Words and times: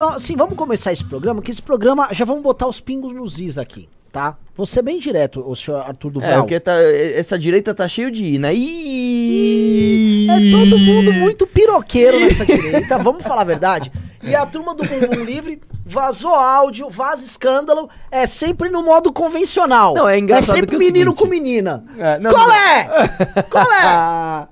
Assim, 0.00 0.36
vamos 0.36 0.54
começar 0.56 0.92
esse 0.92 1.02
programa, 1.04 1.42
que 1.42 1.50
esse 1.50 1.60
programa, 1.60 2.06
já 2.12 2.24
vamos 2.24 2.40
botar 2.40 2.68
os 2.68 2.80
pingos 2.80 3.12
nos 3.12 3.40
is 3.40 3.58
aqui, 3.58 3.88
tá? 4.12 4.36
Vou 4.54 4.64
ser 4.64 4.80
bem 4.80 5.00
direto, 5.00 5.40
o 5.44 5.56
senhor 5.56 5.78
Arthur 5.80 6.08
É, 6.08 6.12
Duval. 6.12 6.38
porque 6.42 6.60
tá, 6.60 6.74
essa 6.80 7.36
direita 7.36 7.74
tá 7.74 7.88
cheio 7.88 8.08
de 8.08 8.22
I, 8.24 8.38
né? 8.38 8.54
Ih! 8.54 10.28
É 10.30 10.50
todo 10.52 10.78
mundo 10.78 11.12
muito 11.14 11.48
piroqueiro 11.48 12.20
nessa 12.20 12.46
direita, 12.46 12.96
vamos 12.98 13.24
falar 13.24 13.40
a 13.40 13.44
verdade. 13.44 13.90
E 14.22 14.34
a 14.34 14.44
turma 14.44 14.74
do 14.74 14.82
Bumbum 14.84 15.22
Livre 15.24 15.60
vazou 15.86 16.34
áudio, 16.34 16.90
vaza 16.90 17.24
escândalo, 17.24 17.88
é 18.10 18.26
sempre 18.26 18.68
no 18.68 18.82
modo 18.82 19.12
convencional. 19.12 19.94
Não, 19.94 20.08
é 20.08 20.18
engraçado 20.18 20.56
É 20.56 20.60
sempre 20.60 20.68
que 20.70 20.74
é 20.74 20.78
o 20.78 20.80
menino 20.80 21.10
seguinte- 21.12 21.18
com 21.18 21.26
menina. 21.26 21.84
É, 21.98 22.18
não, 22.18 22.30
Qual 22.30 22.46
não. 22.46 22.54
é? 22.54 22.84
Qual 23.48 23.72
é? 23.72 24.48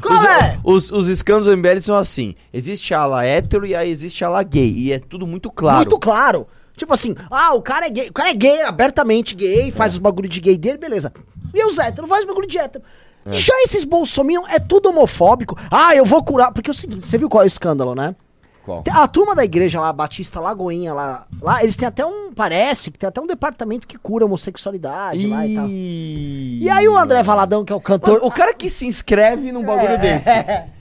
Qual 0.00 0.18
os, 0.18 0.24
é? 0.24 0.58
Os, 0.64 0.90
os 0.92 1.08
escândalos 1.08 1.46
do 1.48 1.56
MBL 1.56 1.80
são 1.80 1.96
assim: 1.96 2.34
existe 2.52 2.94
a 2.94 3.00
ala 3.00 3.24
hétero 3.24 3.66
e 3.66 3.74
aí 3.74 3.90
existe 3.90 4.24
a 4.24 4.28
ala 4.28 4.42
gay. 4.42 4.72
E 4.72 4.92
é 4.92 4.98
tudo 4.98 5.26
muito 5.26 5.50
claro. 5.50 5.76
Muito 5.78 5.98
claro. 5.98 6.46
Tipo 6.76 6.94
assim, 6.94 7.14
ah, 7.30 7.52
o 7.54 7.60
cara 7.60 7.86
é 7.86 7.90
gay, 7.90 8.08
o 8.08 8.12
cara 8.12 8.30
é 8.30 8.34
gay, 8.34 8.62
abertamente 8.62 9.34
gay, 9.34 9.70
faz 9.70 9.92
os 9.94 9.98
bagulho 9.98 10.28
de 10.28 10.40
gay 10.40 10.56
dele, 10.56 10.78
beleza. 10.78 11.12
E 11.52 11.62
os 11.66 11.78
héteros, 11.78 12.08
faz 12.08 12.24
bagulho 12.24 12.46
de 12.46 12.56
hétero. 12.58 12.82
Já 13.26 13.52
esses 13.64 13.84
bolsominions 13.84 14.46
é 14.48 14.58
tudo 14.58 14.88
homofóbico. 14.88 15.54
Ah, 15.70 15.94
eu 15.94 16.06
vou 16.06 16.24
curar. 16.24 16.52
Porque 16.52 16.70
é 16.70 16.72
o 16.72 16.74
seguinte, 16.74 17.04
você 17.06 17.18
viu 17.18 17.28
qual 17.28 17.42
é 17.42 17.44
o 17.44 17.46
escândalo, 17.46 17.94
né? 17.94 18.16
Qual? 18.64 18.84
A 18.90 19.08
turma 19.08 19.34
da 19.34 19.44
igreja 19.44 19.80
lá, 19.80 19.92
Batista 19.92 20.38
Lagoinha, 20.40 20.92
lá, 20.92 21.26
lá, 21.40 21.62
eles 21.62 21.76
têm 21.76 21.88
até 21.88 22.04
um. 22.04 22.32
Parece 22.34 22.90
que 22.90 22.98
tem 22.98 23.08
até 23.08 23.20
um 23.20 23.26
departamento 23.26 23.86
que 23.86 23.96
cura 23.98 24.24
homossexualidade 24.24 25.26
lá 25.26 25.46
e 25.46 25.54
tal. 25.54 25.66
Ih. 25.68 26.58
E 26.62 26.70
aí 26.70 26.86
o 26.88 26.96
André 26.96 27.22
Valadão, 27.22 27.64
que 27.64 27.72
é 27.72 27.76
o 27.76 27.80
cantor. 27.80 28.14
Mano, 28.14 28.26
o 28.26 28.30
cara 28.30 28.52
que 28.54 28.68
se 28.68 28.86
inscreve 28.86 29.50
num 29.52 29.64
bagulho 29.64 29.92
É. 29.94 29.96
desse. 29.96 30.30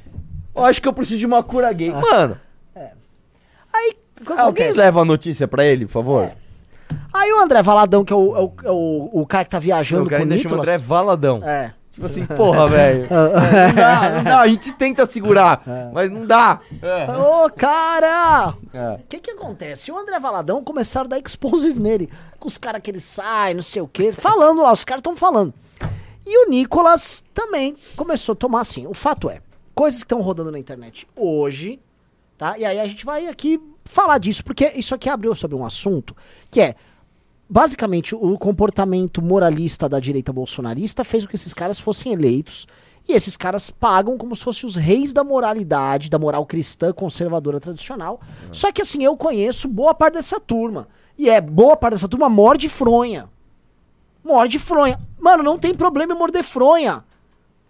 Eu 0.55 0.66
acho 0.66 0.82
que 0.82 0.88
eu 0.90 0.94
preciso 0.94 1.20
de 1.20 1.26
uma 1.26 1.42
cura 1.42 1.72
gay. 1.72 1.90
Mano, 1.92 2.38
Aí. 3.72 3.94
o 4.20 4.26
que 4.26 4.32
alguém 4.34 4.72
leva 4.74 5.02
a 5.02 5.05
notícia 5.05 5.48
pra 5.48 5.64
ele, 5.64 5.86
por 5.86 5.91
favor? 5.94 6.32
Aí 7.14 7.32
o 7.32 7.40
André 7.40 7.62
Valadão, 7.62 8.04
que 8.04 8.12
é 8.12 8.16
o, 8.16 8.36
é 8.36 8.40
o, 8.41 8.54
é 8.66 8.71
o, 8.71 9.10
o 9.21 9.26
cara 9.26 9.46
que 9.46 9.52
tá 9.52 9.60
viajando 9.60 10.04
o 10.04 10.10
cara 10.10 10.24
com 10.24 10.27
chama 10.30 10.36
Nicolas. 10.36 10.68
André 10.68 10.77
Valadão. 10.77 11.41
É. 11.43 11.74
Tipo 11.91 12.05
assim, 12.05 12.26
porra, 12.26 12.68
velho. 12.68 13.05
É, 13.05 13.09
não 13.68 13.76
dá, 13.76 14.09
não 14.12 14.23
dá. 14.23 14.40
A 14.41 14.48
gente 14.48 14.73
tenta 14.76 15.05
segurar, 15.05 15.63
mas 15.93 16.12
não 16.12 16.26
dá. 16.26 16.62
Ô, 17.18 17.49
cara! 17.49 18.54
É. 18.73 18.91
O 18.93 19.07
que 19.07 19.20
que 19.20 19.31
acontece? 19.31 19.91
O 19.91 19.98
André 19.98 20.20
Valadão 20.20 20.63
começaram 20.63 21.05
a 21.05 21.09
dar 21.09 21.20
exposes 21.20 21.76
nele. 21.76 22.09
Com 22.40 22.48
os 22.48 22.57
caras 22.57 22.81
que 22.81 22.91
ele 22.91 22.99
sai, 22.99 23.54
não 23.54 23.62
sei 23.62 23.81
o 23.81 23.87
quê. 23.87 24.13
Falando 24.13 24.62
lá, 24.62 24.71
os 24.71 24.85
caras 24.85 24.99
estão 24.99 25.15
falando. 25.15 25.54
E 26.26 26.46
o 26.46 26.49
Nicolas 26.49 27.23
também 27.34 27.76
começou 27.96 28.34
a 28.34 28.35
tomar 28.35 28.62
assim. 28.62 28.85
O 28.85 28.93
fato 28.93 29.29
é, 29.29 29.41
coisas 29.74 30.01
que 30.01 30.05
estão 30.05 30.21
rodando 30.21 30.51
na 30.51 30.59
internet 30.59 31.07
hoje, 31.15 31.79
tá? 32.37 32.57
E 32.57 32.65
aí 32.65 32.79
a 32.79 32.87
gente 32.87 33.03
vai 33.03 33.27
aqui 33.27 33.59
falar 33.84 34.20
disso, 34.20 34.43
porque 34.43 34.71
isso 34.76 34.93
aqui 34.93 35.09
abriu 35.09 35.34
sobre 35.34 35.55
um 35.55 35.65
assunto 35.65 36.15
que 36.51 36.62
é. 36.62 36.76
Basicamente, 37.50 38.14
o 38.14 38.38
comportamento 38.38 39.24
moralista 39.24 39.90
da 39.90 40.00
direita 40.00 40.32
bolsonarista 40.32 41.04
fez 41.04 41.24
com 41.24 41.30
que 41.30 41.36
esses 41.36 41.54
caras 41.54 41.80
fossem 41.80 42.14
eleitos. 42.14 42.68
E 43.08 43.14
esses 43.14 43.36
caras 43.36 43.72
pagam 43.72 44.16
como 44.16 44.36
se 44.36 44.44
fossem 44.44 44.70
os 44.70 44.76
reis 44.76 45.14
da 45.14 45.24
moralidade, 45.24 46.12
da 46.12 46.20
moral 46.20 46.46
cristã 46.46 46.94
conservadora 46.94 47.60
tradicional. 47.60 48.22
Só 48.52 48.72
que 48.72 48.84
assim, 48.84 49.04
eu 49.04 49.18
conheço 49.18 49.68
boa 49.68 49.96
parte 49.96 50.14
dessa 50.14 50.40
turma. 50.40 50.88
E 51.18 51.27
é 51.27 51.42
boa 51.42 51.76
parte 51.76 51.94
dessa 51.94 52.08
turma 52.08 52.30
morde 52.30 52.70
fronha. 52.70 53.27
Morde 54.24 54.60
fronha. 54.60 55.00
Mano, 55.20 55.42
não 55.42 55.58
tem 55.58 55.74
problema 55.74 56.14
em 56.14 56.18
morder 56.18 56.44
fronha. 56.44 57.04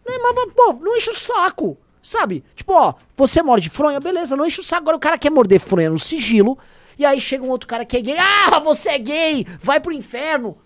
Né, 0.06 0.18
Mas, 0.22 0.36
mas, 0.36 0.54
pô, 0.54 0.74
não 0.74 0.98
enche 0.98 1.10
o 1.10 1.16
saco. 1.16 1.78
Sabe? 2.04 2.44
Tipo, 2.54 2.74
ó, 2.74 2.96
você 3.16 3.42
morde 3.42 3.70
fronha, 3.70 4.00
beleza, 4.02 4.36
não 4.36 4.46
enche 4.46 4.60
o 4.60 4.64
saco. 4.64 4.82
Agora 4.82 4.98
o 4.98 5.00
cara 5.00 5.18
quer 5.18 5.30
morder 5.30 5.60
fronha 5.60 5.90
no 5.90 6.00
sigilo. 6.00 6.58
E 7.00 7.06
aí 7.06 7.20
chega 7.20 7.46
um 7.46 7.50
outro 7.50 7.66
cara 7.66 7.86
que 7.86 7.96
é 7.96 8.02
gay. 8.02 8.18
Ah, 8.20 8.60
você 8.60 8.90
é 8.90 9.00
gay! 9.00 9.46
Vai 9.62 9.80
pro 9.80 9.94
inferno. 9.94 10.58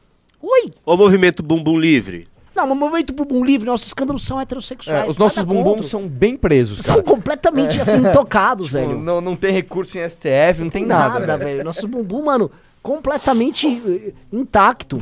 Oi! 0.41 0.71
O 0.83 0.97
movimento 0.97 1.43
Bumbum 1.43 1.79
Livre. 1.79 2.27
Não, 2.55 2.67
mas 2.67 2.77
movimento 2.77 3.13
bumbum 3.13 3.43
livre, 3.43 3.65
nossos 3.65 3.87
escândalos 3.87 4.23
são 4.23 4.39
heterossexuais. 4.39 5.07
É, 5.07 5.09
os 5.09 5.17
nossos 5.17 5.43
bumbuns 5.43 5.89
são 5.89 6.07
bem 6.07 6.37
presos, 6.37 6.85
São 6.85 6.97
cara. 6.97 7.07
completamente 7.07 7.81
assim, 7.81 7.97
intocados, 7.97 8.71
velho. 8.71 8.99
Não, 8.99 9.19
não 9.19 9.35
tem 9.35 9.51
recurso 9.51 9.97
em 9.97 10.07
STF, 10.07 10.61
não 10.61 10.69
tem 10.69 10.85
nada. 10.85 11.19
Nada, 11.19 11.37
velho. 11.37 11.63
Nosso 11.63 11.87
bumbum, 11.87 12.25
mano, 12.25 12.51
completamente 12.81 13.67
eh, 13.67 14.13
intacto. 14.31 14.99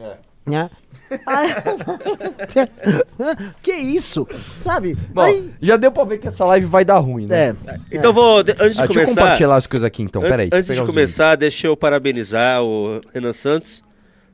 É. 0.00 0.16
Né? 0.44 0.70
que 3.62 3.72
isso? 3.72 4.26
Sabe? 4.56 4.96
Bom, 5.12 5.22
Aí- 5.22 5.50
já 5.60 5.76
deu 5.76 5.92
pra 5.92 6.04
ver 6.04 6.18
que 6.18 6.28
essa 6.28 6.44
live 6.44 6.66
vai 6.66 6.84
dar 6.84 6.98
ruim, 6.98 7.26
né? 7.26 7.50
é. 7.50 7.54
Então 7.92 8.12
vou, 8.12 8.42
de- 8.42 8.52
antes 8.52 8.74
de 8.76 8.82
Ah, 8.82 8.86
deixa 8.86 8.92
eu 9.00 9.04
começar, 9.04 9.20
compartilhar 9.20 9.56
as 9.56 9.66
coisas 9.66 9.84
aqui 9.86 10.02
então, 10.02 10.22
an- 10.22 10.28
peraí. 10.28 10.50
antes 10.52 10.74
de 10.74 10.84
começar, 10.84 11.36
deixa 11.36 11.66
eu 11.66 11.76
parabenizar 11.76 12.62
o 12.62 13.00
Renan 13.12 13.32
Santos. 13.32 13.82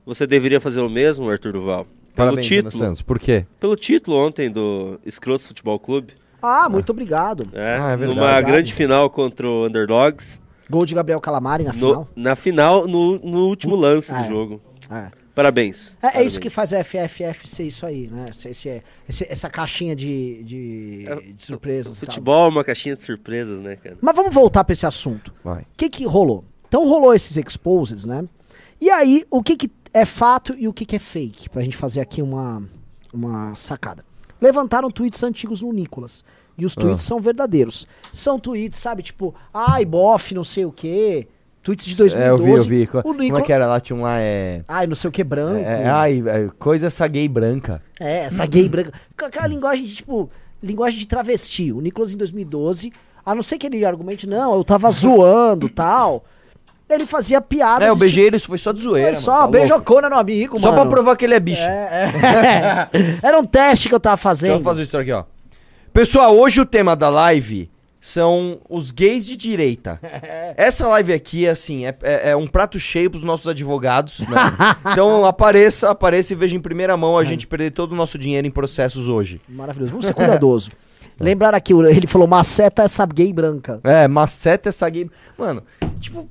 Você 0.06 0.26
deveria 0.26 0.60
fazer 0.60 0.80
o 0.80 0.88
mesmo, 0.88 1.30
Arthur 1.30 1.52
Duval. 1.52 1.84
Pelo 2.14 2.28
Parabéns, 2.28 2.46
título, 2.46 2.72
Santos. 2.72 3.02
Por 3.02 3.18
quê? 3.18 3.46
pelo 3.60 3.76
título 3.76 4.16
ontem 4.16 4.50
do 4.50 4.98
Scross 5.08 5.46
Futebol 5.46 5.78
Clube, 5.78 6.14
Ah, 6.42 6.68
muito 6.68 6.90
obrigado. 6.90 7.46
é, 7.52 7.76
Ah, 7.78 7.90
é 7.92 7.96
verdade. 7.96 8.18
numa 8.18 8.26
Verdade. 8.32 8.46
grande 8.46 8.74
final 8.74 9.08
contra 9.10 9.46
o 9.48 9.66
Underdogs, 9.66 10.40
Gol 10.68 10.86
de 10.86 10.94
Gabriel 10.94 11.20
Calamari 11.20 11.64
na 11.64 11.72
no- 11.72 11.78
final. 11.78 12.08
na 12.14 12.36
final, 12.36 12.86
no, 12.86 13.18
no 13.18 13.48
último 13.48 13.74
lance 13.74 14.12
Ah, 14.14 14.18
do 14.18 14.24
é. 14.24 14.28
jogo. 14.28 14.60
É. 14.90 15.08
Parabéns. 15.40 15.96
É, 16.02 16.18
é 16.18 16.22
isso 16.24 16.38
que 16.38 16.50
faz 16.50 16.72
a 16.74 16.84
FFF 16.84 17.48
ser 17.48 17.62
isso 17.64 17.86
aí, 17.86 18.08
né? 18.08 18.26
Esse, 18.30 18.50
esse- 18.50 18.82
esse- 19.08 19.26
essa 19.30 19.48
caixinha 19.48 19.96
de, 19.96 20.42
de, 20.44 21.04
de 21.34 21.42
surpresas. 21.42 21.98
tal. 21.98 22.06
Futebol 22.08 22.44
é 22.46 22.48
uma 22.50 22.62
caixinha 22.62 22.94
de 22.94 23.02
surpresas, 23.04 23.58
né, 23.58 23.76
cara? 23.76 23.96
Mas 24.02 24.14
vamos 24.14 24.34
voltar 24.34 24.64
pra 24.64 24.74
esse 24.74 24.84
assunto. 24.84 25.32
Vai. 25.42 25.62
O 25.62 25.66
que 25.78 25.88
que 25.88 26.04
rolou? 26.04 26.44
Então 26.68 26.86
rolou 26.86 27.14
esses 27.14 27.38
exposes, 27.38 28.04
né? 28.04 28.22
E 28.78 28.90
aí, 28.90 29.24
o 29.30 29.42
que 29.42 29.56
que 29.56 29.70
é 29.94 30.04
fato 30.04 30.54
e 30.58 30.68
o 30.68 30.72
que 30.74 30.84
que 30.84 30.96
é 30.96 30.98
fake? 30.98 31.48
Pra 31.48 31.62
gente 31.62 31.76
fazer 31.76 32.00
aqui 32.02 32.20
uma, 32.20 32.62
uma 33.12 33.56
sacada. 33.56 34.04
Levantaram 34.40 34.90
tweets 34.90 35.22
antigos 35.22 35.62
no 35.62 35.72
Nicolas. 35.72 36.22
E 36.58 36.66
os 36.66 36.74
tweets 36.74 37.02
são 37.02 37.18
verdadeiros. 37.18 37.86
São 38.12 38.38
tweets, 38.38 38.78
sabe, 38.78 39.02
tipo, 39.02 39.34
ai, 39.54 39.84
bof, 39.86 40.34
não 40.34 40.44
sei 40.44 40.66
o 40.66 40.72
quê. 40.72 41.26
Tweets 41.62 41.86
de 41.86 41.96
2012. 41.96 42.16
É, 42.16 42.30
eu 42.30 42.38
vi, 42.38 42.50
eu 42.50 42.64
vi. 42.64 42.88
O 42.98 43.02
Como 43.14 43.38
é 43.38 43.42
que 43.42 43.52
era 43.52 43.66
lá? 43.66 43.78
Tinha 43.80 43.96
um 43.96 44.02
lá, 44.02 44.18
é... 44.18 44.62
Ai, 44.66 44.86
não 44.86 44.94
sei 44.94 45.08
o 45.08 45.12
que, 45.12 45.22
branco. 45.22 45.58
é, 45.58 45.88
ai, 45.88 46.22
é, 46.26 46.48
coisa 46.58 46.86
essa 46.86 47.06
gay 47.06 47.28
branca. 47.28 47.82
É, 48.00 48.24
essa 48.24 48.46
gay 48.46 48.66
branca. 48.68 48.92
Aquela 49.22 49.46
linguagem 49.46 49.84
de, 49.84 49.96
tipo, 49.96 50.30
linguagem 50.62 50.98
de 50.98 51.06
travesti. 51.06 51.70
O 51.70 51.80
Nicolas 51.82 52.14
em 52.14 52.16
2012, 52.16 52.90
a 53.24 53.34
não 53.34 53.42
ser 53.42 53.58
que 53.58 53.66
ele 53.66 53.84
argumente, 53.84 54.26
não, 54.26 54.54
eu 54.54 54.64
tava 54.64 54.90
zoando 54.90 55.68
tal. 55.68 56.24
Ele 56.88 57.06
fazia 57.06 57.40
piadas. 57.40 57.86
É, 57.86 57.90
o 57.92 57.94
de, 57.94 58.00
beijeiro, 58.00 58.34
isso 58.34 58.48
foi 58.48 58.58
só 58.58 58.72
de 58.72 58.80
zoeira, 58.80 59.14
Foi 59.14 59.22
só, 59.22 59.30
mano, 59.30 59.38
tá 59.38 59.44
louco. 59.44 59.52
beijocona 59.58 60.10
no 60.10 60.16
amigo, 60.16 60.58
Só 60.58 60.70
pra 60.70 60.78
mano. 60.78 60.90
provar 60.90 61.14
que 61.16 61.24
ele 61.24 61.34
é 61.34 61.40
bicho. 61.40 61.62
É, 61.62 62.88
é. 62.92 63.18
Era 63.22 63.38
um 63.38 63.44
teste 63.44 63.88
que 63.88 63.94
eu 63.94 64.00
tava 64.00 64.14
Então, 64.14 64.30
eu 64.30 64.34
fazendo. 64.34 64.54
vou 64.54 64.62
fazer 64.62 64.82
isso 64.82 64.98
aqui, 64.98 65.12
ó. 65.12 65.24
Pessoal, 65.92 66.36
hoje 66.36 66.60
o 66.60 66.66
tema 66.66 66.96
da 66.96 67.08
live 67.08 67.70
são 68.00 68.60
os 68.68 68.90
gays 68.90 69.26
de 69.26 69.36
direita. 69.36 70.00
Essa 70.56 70.88
live 70.88 71.12
aqui, 71.12 71.46
assim, 71.46 71.84
é, 71.84 71.94
é- 72.02 72.30
é 72.30 72.36
um 72.36 72.46
prato 72.46 72.78
cheio 72.78 73.10
pros 73.10 73.22
nossos 73.22 73.46
advogados, 73.46 74.20
né? 74.20 74.36
Então 74.92 75.24
apareça, 75.26 75.90
apareça 75.90 76.32
e 76.32 76.36
veja 76.36 76.56
em 76.56 76.60
primeira 76.60 76.96
mão 76.96 77.18
a 77.18 77.24
gente 77.24 77.46
perder 77.46 77.70
todo 77.72 77.92
o 77.92 77.96
nosso 77.96 78.18
dinheiro 78.18 78.46
em 78.46 78.50
processos 78.50 79.08
hoje. 79.08 79.40
Maravilhoso. 79.48 79.90
Vamos 79.90 80.06
ser 80.06 80.14
cuidadoso. 80.14 80.70
Lembrar 81.20 81.54
aqui, 81.54 81.74
ele 81.74 82.06
falou, 82.06 82.26
maceta 82.26 82.82
essa 82.84 83.04
gay 83.04 83.30
branca. 83.30 83.78
É, 83.84 84.08
maceta 84.08 84.70
essa 84.70 84.88
gay. 84.88 85.10
Mano, 85.36 85.62
tipo. 85.98 86.26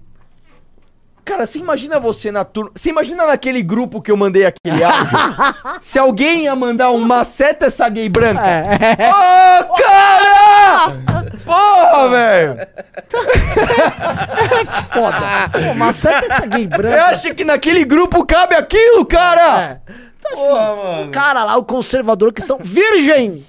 Cara, 1.24 1.46
você 1.46 1.60
imagina 1.60 2.00
você 2.00 2.32
na 2.32 2.44
turma. 2.44 2.72
Você 2.74 2.90
imagina 2.90 3.28
naquele 3.28 3.62
grupo 3.62 4.02
que 4.02 4.10
eu 4.10 4.18
mandei 4.18 4.48
aquele 4.48 4.84
áudio? 4.84 5.16
se 5.80 6.00
alguém 6.00 6.46
ia 6.46 6.56
mandar 6.56 6.90
um 6.90 6.98
maceta 7.02 7.68
essa 7.68 7.88
gay 7.88 8.10
branca? 8.10 8.42
Ô, 8.42 9.76
cara! 9.76 11.19
Porra, 11.50 12.10
velho! 12.10 12.58
Foda. 14.92 15.50
Pô, 15.52 15.74
maceta 15.76 16.26
essa 16.32 16.46
gay 16.46 16.68
Você 16.68 16.78
branca. 16.78 17.06
acha 17.06 17.34
que 17.34 17.44
naquele 17.44 17.84
grupo 17.86 18.26
cabe 18.26 18.56
aquilo, 18.56 19.06
cara? 19.06 19.62
É. 19.62 19.80
Então, 20.20 20.32
assim, 20.34 20.48
Porra, 20.48 20.76
mano. 20.76 21.08
o 21.08 21.12
cara 21.12 21.44
lá, 21.44 21.58
o 21.58 21.64
conservador 21.64 22.34
cristão, 22.34 22.60
virgem. 22.62 23.46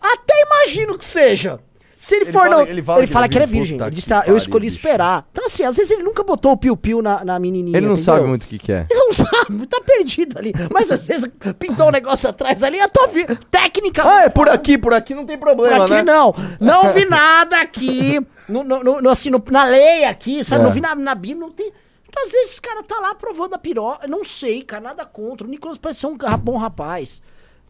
Até 0.00 0.34
imagino 0.46 0.98
que 0.98 1.04
seja. 1.04 1.58
Se 2.04 2.16
ele, 2.16 2.24
Ele 2.24 2.32
for 2.32 2.40
fala- 2.42 2.56
não. 2.56 2.62
ele 2.62 2.70
Ele 2.72 2.82
fala 2.82 3.06
fala, 3.06 3.28
que 3.28 3.30
que 3.30 3.38
ele 3.38 3.44
ele 3.44 3.52
é 3.52 3.58
virgem. 3.60 3.76
Ele 3.76 3.84
que 3.90 3.94
disse, 3.94 4.08
tá, 4.08 4.24
eu 4.26 4.36
escolhi 4.36 4.66
bicho. 4.66 4.76
esperar. 4.76 5.24
Então, 5.30 5.44
assim, 5.46 5.62
às 5.62 5.76
vezes 5.76 5.92
ele 5.92 6.02
nunca 6.02 6.24
botou 6.24 6.50
o 6.50 6.56
piu-piu 6.56 7.00
na, 7.00 7.24
na 7.24 7.38
menininha. 7.38 7.76
Ele 7.78 7.86
não 7.86 7.92
entendeu? 7.94 8.04
sabe 8.14 8.26
muito 8.26 8.42
o 8.42 8.46
que, 8.48 8.58
que 8.58 8.72
é. 8.72 8.86
Ele 8.90 8.98
não 8.98 9.12
sabe, 9.14 9.66
tá 9.68 9.80
perdido 9.86 10.36
ali. 10.36 10.52
Mas 10.72 10.90
às 10.90 11.06
vezes 11.06 11.30
pintou 11.60 11.86
um 11.86 11.90
negócio 11.92 12.28
atrás 12.28 12.60
ali, 12.64 12.76
eu 12.80 12.88
tô 12.90 13.06
vi. 13.06 13.24
Técnica. 13.52 14.02
Ah, 14.04 14.24
é 14.24 14.28
por 14.28 14.48
aqui, 14.48 14.76
por 14.76 14.92
aqui 14.92 15.14
não 15.14 15.24
tem 15.24 15.38
Por 15.38 15.44
problema, 15.46 15.84
aqui 15.84 15.94
né? 15.94 16.02
não. 16.02 16.34
Não 16.60 16.92
vi 16.92 17.04
nada 17.08 17.60
aqui. 17.60 18.20
No, 18.48 18.64
no- 18.64 18.82
no- 19.00 19.08
assim, 19.08 19.30
no- 19.30 19.44
na 19.52 19.62
lei 19.64 20.04
aqui, 20.04 20.42
sabe? 20.42 20.62
É. 20.62 20.64
Não 20.64 20.72
vi 20.72 20.80
na, 20.80 20.96
na 20.96 21.14
Bíblia, 21.14 21.46
não 21.46 21.52
tem. 21.52 21.70
Então, 22.08 22.24
às 22.24 22.32
vezes 22.32 22.50
esse 22.50 22.60
cara 22.60 22.82
tá 22.82 22.98
lá 23.00 23.14
provando 23.14 23.54
a 23.54 23.58
piró. 23.58 23.96
Eu 24.02 24.08
não 24.08 24.24
sei, 24.24 24.62
cara, 24.62 24.82
nada 24.82 25.06
contra. 25.06 25.46
O 25.46 25.50
Nicolas 25.50 25.78
parece 25.78 26.00
ser 26.00 26.08
um 26.08 26.16
bom 26.40 26.56
rapaz. 26.56 27.22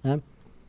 Né? 0.02 0.18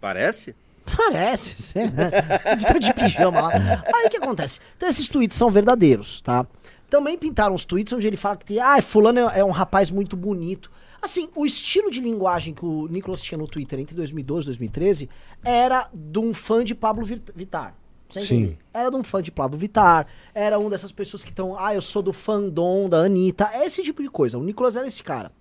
Parece? 0.01 0.54
Parece, 0.85 1.62
você, 1.62 1.85
né? 1.88 2.09
Tá 2.12 2.77
de 2.80 2.94
pijama 2.94 3.41
lá. 3.41 3.51
Aí 3.95 4.06
o 4.07 4.09
que 4.09 4.18
acontece? 4.18 4.59
Então 4.77 4.88
esses 4.89 5.07
tweets 5.07 5.38
são 5.38 5.50
verdadeiros, 5.50 6.21
tá? 6.21 6.45
Também 6.89 7.18
pintaram 7.18 7.56
uns 7.56 7.65
tweets 7.65 7.94
onde 7.94 8.06
ele 8.06 8.18
fala 8.18 8.38
que 8.38 8.59
ah, 8.59 8.81
fulano 8.81 9.19
é, 9.30 9.39
é 9.39 9.45
um 9.45 9.51
rapaz 9.51 9.89
muito 9.89 10.15
bonito. 10.15 10.69
Assim, 11.01 11.30
o 11.35 11.45
estilo 11.45 11.89
de 11.91 12.00
linguagem 12.00 12.53
que 12.53 12.63
o 12.65 12.88
Nicolas 12.88 13.21
tinha 13.21 13.38
no 13.38 13.47
Twitter 13.47 13.80
entre 13.80 13.95
2012 13.95 14.45
e 14.45 14.47
2013 14.47 15.09
era 15.44 15.89
de 15.94 16.19
um 16.19 16.33
fã 16.33 16.63
de 16.63 16.75
Pablo 16.75 17.03
Vit- 17.06 17.31
Vittar. 17.35 17.75
Sim. 18.09 18.56
Era 18.71 18.91
de 18.91 18.95
um 18.95 19.03
fã 19.03 19.24
de 19.24 19.31
Pablo 19.31 19.57
Vittar, 19.57 20.06
era 20.35 20.59
um 20.59 20.69
dessas 20.69 20.91
pessoas 20.91 21.24
que 21.24 21.31
estão, 21.31 21.57
ah, 21.57 21.74
eu 21.74 21.81
sou 21.81 22.01
do 22.03 22.13
fandom 22.13 22.88
da 22.88 23.00
Anitta, 23.00 23.50
é 23.53 23.65
esse 23.65 23.81
tipo 23.81 24.03
de 24.03 24.09
coisa. 24.09 24.38
O 24.38 24.44
Nicolas 24.44 24.75
era 24.77 24.85
esse 24.85 25.01
cara. 25.03 25.31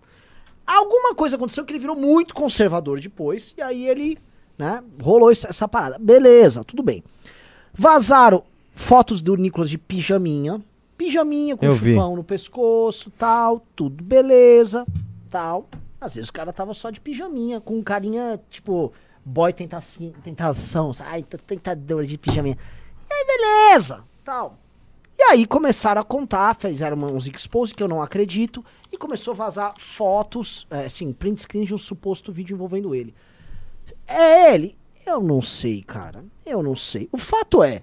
Alguma 0.67 1.15
coisa 1.15 1.37
aconteceu 1.37 1.65
que 1.67 1.73
ele 1.73 1.79
virou 1.79 1.95
muito 1.97 2.35
conservador 2.35 2.99
depois, 2.99 3.53
e 3.59 3.63
aí 3.63 3.87
ele, 3.87 4.17
né, 4.59 4.83
rolou 5.01 5.31
essa, 5.31 5.67
parada. 5.69 5.99
Beleza, 5.99 6.65
tudo 6.65 6.83
bem. 6.83 7.03
Vazaram 7.73 8.45
fotos 8.75 9.21
do 9.21 9.37
Nicolas 9.37 9.71
de 9.71 9.79
pijaminha, 9.79 10.61
pijaminha 10.97 11.57
com 11.57 11.65
Eu 11.65 11.75
vi. 11.75 11.93
chupão 11.93 12.17
no 12.17 12.25
pescoço, 12.25 13.11
tal, 13.11 13.65
tudo 13.75 14.03
beleza, 14.03 14.87
tal. 15.31 15.69
Às 16.01 16.15
vezes 16.15 16.31
o 16.31 16.33
cara 16.33 16.53
tava 16.53 16.75
só 16.75 16.91
de 16.91 17.01
pijaminha, 17.01 17.61
com 17.61 17.79
um 17.79 17.83
carinha, 17.83 18.41
tipo, 18.51 18.93
boy 19.25 19.53
tentação, 19.53 20.93
sabe? 20.93 21.11
ai, 21.11 21.23
tentador 21.23 22.05
de 22.05 22.19
pijaminha. 22.19 22.57
E 23.09 23.15
aí, 23.15 23.27
beleza, 23.27 24.05
tal. 24.25 24.59
E 25.19 25.23
aí 25.23 25.47
começaram 25.47 26.01
a 26.01 26.05
contar, 26.05 26.55
fizeram 26.57 26.97
uns 26.99 27.29
exposes 27.29 27.73
que 27.73 27.83
eu 27.83 27.87
não 27.87 28.03
acredito, 28.03 28.65
e 28.91 28.97
começou 28.97 29.33
a 29.33 29.37
vazar 29.37 29.75
fotos, 29.79 30.67
é, 30.71 30.87
assim, 30.87 31.13
print 31.13 31.43
screen 31.43 31.65
de 31.65 31.75
um 31.75 31.79
suposto 31.79 32.33
vídeo 32.33 32.55
envolvendo 32.55 32.95
ele. 32.95 33.15
É 34.07 34.55
ele? 34.55 34.77
Eu 35.07 35.21
não 35.21 35.43
sei, 35.43 35.83
cara. 35.83 36.25
Eu 36.45 36.63
não 36.63 36.75
sei. 36.75 37.09
O 37.13 37.19
fato 37.19 37.63
é, 37.63 37.83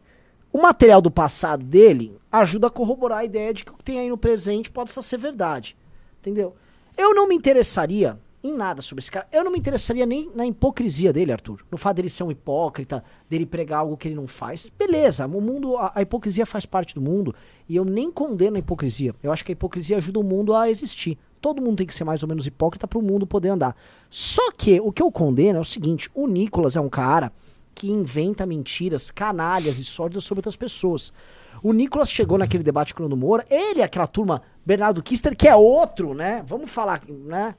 o 0.51 0.61
material 0.61 1.01
do 1.01 1.11
passado 1.11 1.63
dele 1.63 2.17
ajuda 2.31 2.67
a 2.67 2.71
corroborar 2.71 3.19
a 3.19 3.25
ideia 3.25 3.53
de 3.53 3.63
que 3.63 3.71
o 3.71 3.75
que 3.75 3.83
tem 3.83 3.99
aí 3.99 4.09
no 4.09 4.17
presente 4.17 4.71
pode 4.71 4.91
só 4.91 5.01
ser 5.01 5.17
verdade. 5.17 5.75
Entendeu? 6.19 6.55
Eu 6.97 7.13
não 7.13 7.27
me 7.27 7.35
interessaria 7.35 8.19
em 8.43 8.53
nada 8.53 8.81
sobre 8.81 9.01
esse 9.01 9.11
cara. 9.11 9.27
Eu 9.31 9.43
não 9.43 9.51
me 9.51 9.59
interessaria 9.59 10.05
nem 10.05 10.31
na 10.33 10.45
hipocrisia 10.45 11.11
dele, 11.11 11.31
Arthur. 11.31 11.65
No 11.69 11.77
fato 11.77 11.97
dele 11.97 12.09
ser 12.09 12.23
um 12.23 12.31
hipócrita, 12.31 13.03
dele 13.29 13.45
pregar 13.45 13.79
algo 13.79 13.97
que 13.97 14.07
ele 14.07 14.15
não 14.15 14.27
faz. 14.27 14.69
Beleza, 14.69 15.25
o 15.25 15.41
mundo, 15.41 15.75
a, 15.77 15.91
a 15.95 16.01
hipocrisia 16.01 16.45
faz 16.45 16.65
parte 16.65 16.95
do 16.95 17.01
mundo 17.01 17.33
e 17.67 17.75
eu 17.75 17.85
nem 17.85 18.11
condeno 18.11 18.55
a 18.55 18.59
hipocrisia. 18.59 19.13
Eu 19.21 19.31
acho 19.31 19.43
que 19.43 19.51
a 19.51 19.53
hipocrisia 19.53 19.97
ajuda 19.97 20.19
o 20.19 20.23
mundo 20.23 20.55
a 20.55 20.69
existir. 20.69 21.17
Todo 21.41 21.62
mundo 21.62 21.77
tem 21.77 21.88
que 21.88 21.94
ser 21.94 22.03
mais 22.03 22.21
ou 22.24 22.30
menos 22.30 22.45
hipócrita 22.45 22.88
para 22.88 23.00
o 23.00 23.01
mundo 23.01 23.25
poder 23.25 23.50
andar. 23.50 23.75
Só 24.09 24.51
que 24.51 24.80
o 24.81 24.91
que 24.91 25.01
eu 25.01 25.12
condeno 25.12 25.57
é 25.57 25.62
o 25.62 25.65
seguinte: 25.65 26.09
o 26.13 26.27
Nicolas 26.27 26.75
é 26.75 26.81
um 26.81 26.89
cara 26.89 27.31
que 27.74 27.89
inventa 27.89 28.45
mentiras 28.45 29.09
canalhas 29.09 29.80
e 29.80 29.86
sórdidas 29.86 30.24
sobre 30.25 30.39
outras 30.39 30.56
pessoas. 30.57 31.13
O 31.63 31.71
Nicolas 31.74 32.09
chegou 32.12 32.38
naquele 32.38 32.63
debate 32.63 32.94
com 32.94 33.01
o 33.01 33.06
Nando 33.06 33.15
Moura, 33.18 33.45
ele 33.50 33.81
aquela 33.81 34.07
turma 34.07 34.41
Bernardo 34.65 35.01
Kister, 35.03 35.36
que 35.36 35.47
é 35.47 35.56
outro, 35.56 36.13
né? 36.13 36.44
Vamos 36.45 36.69
falar, 36.69 37.01
né? 37.07 37.56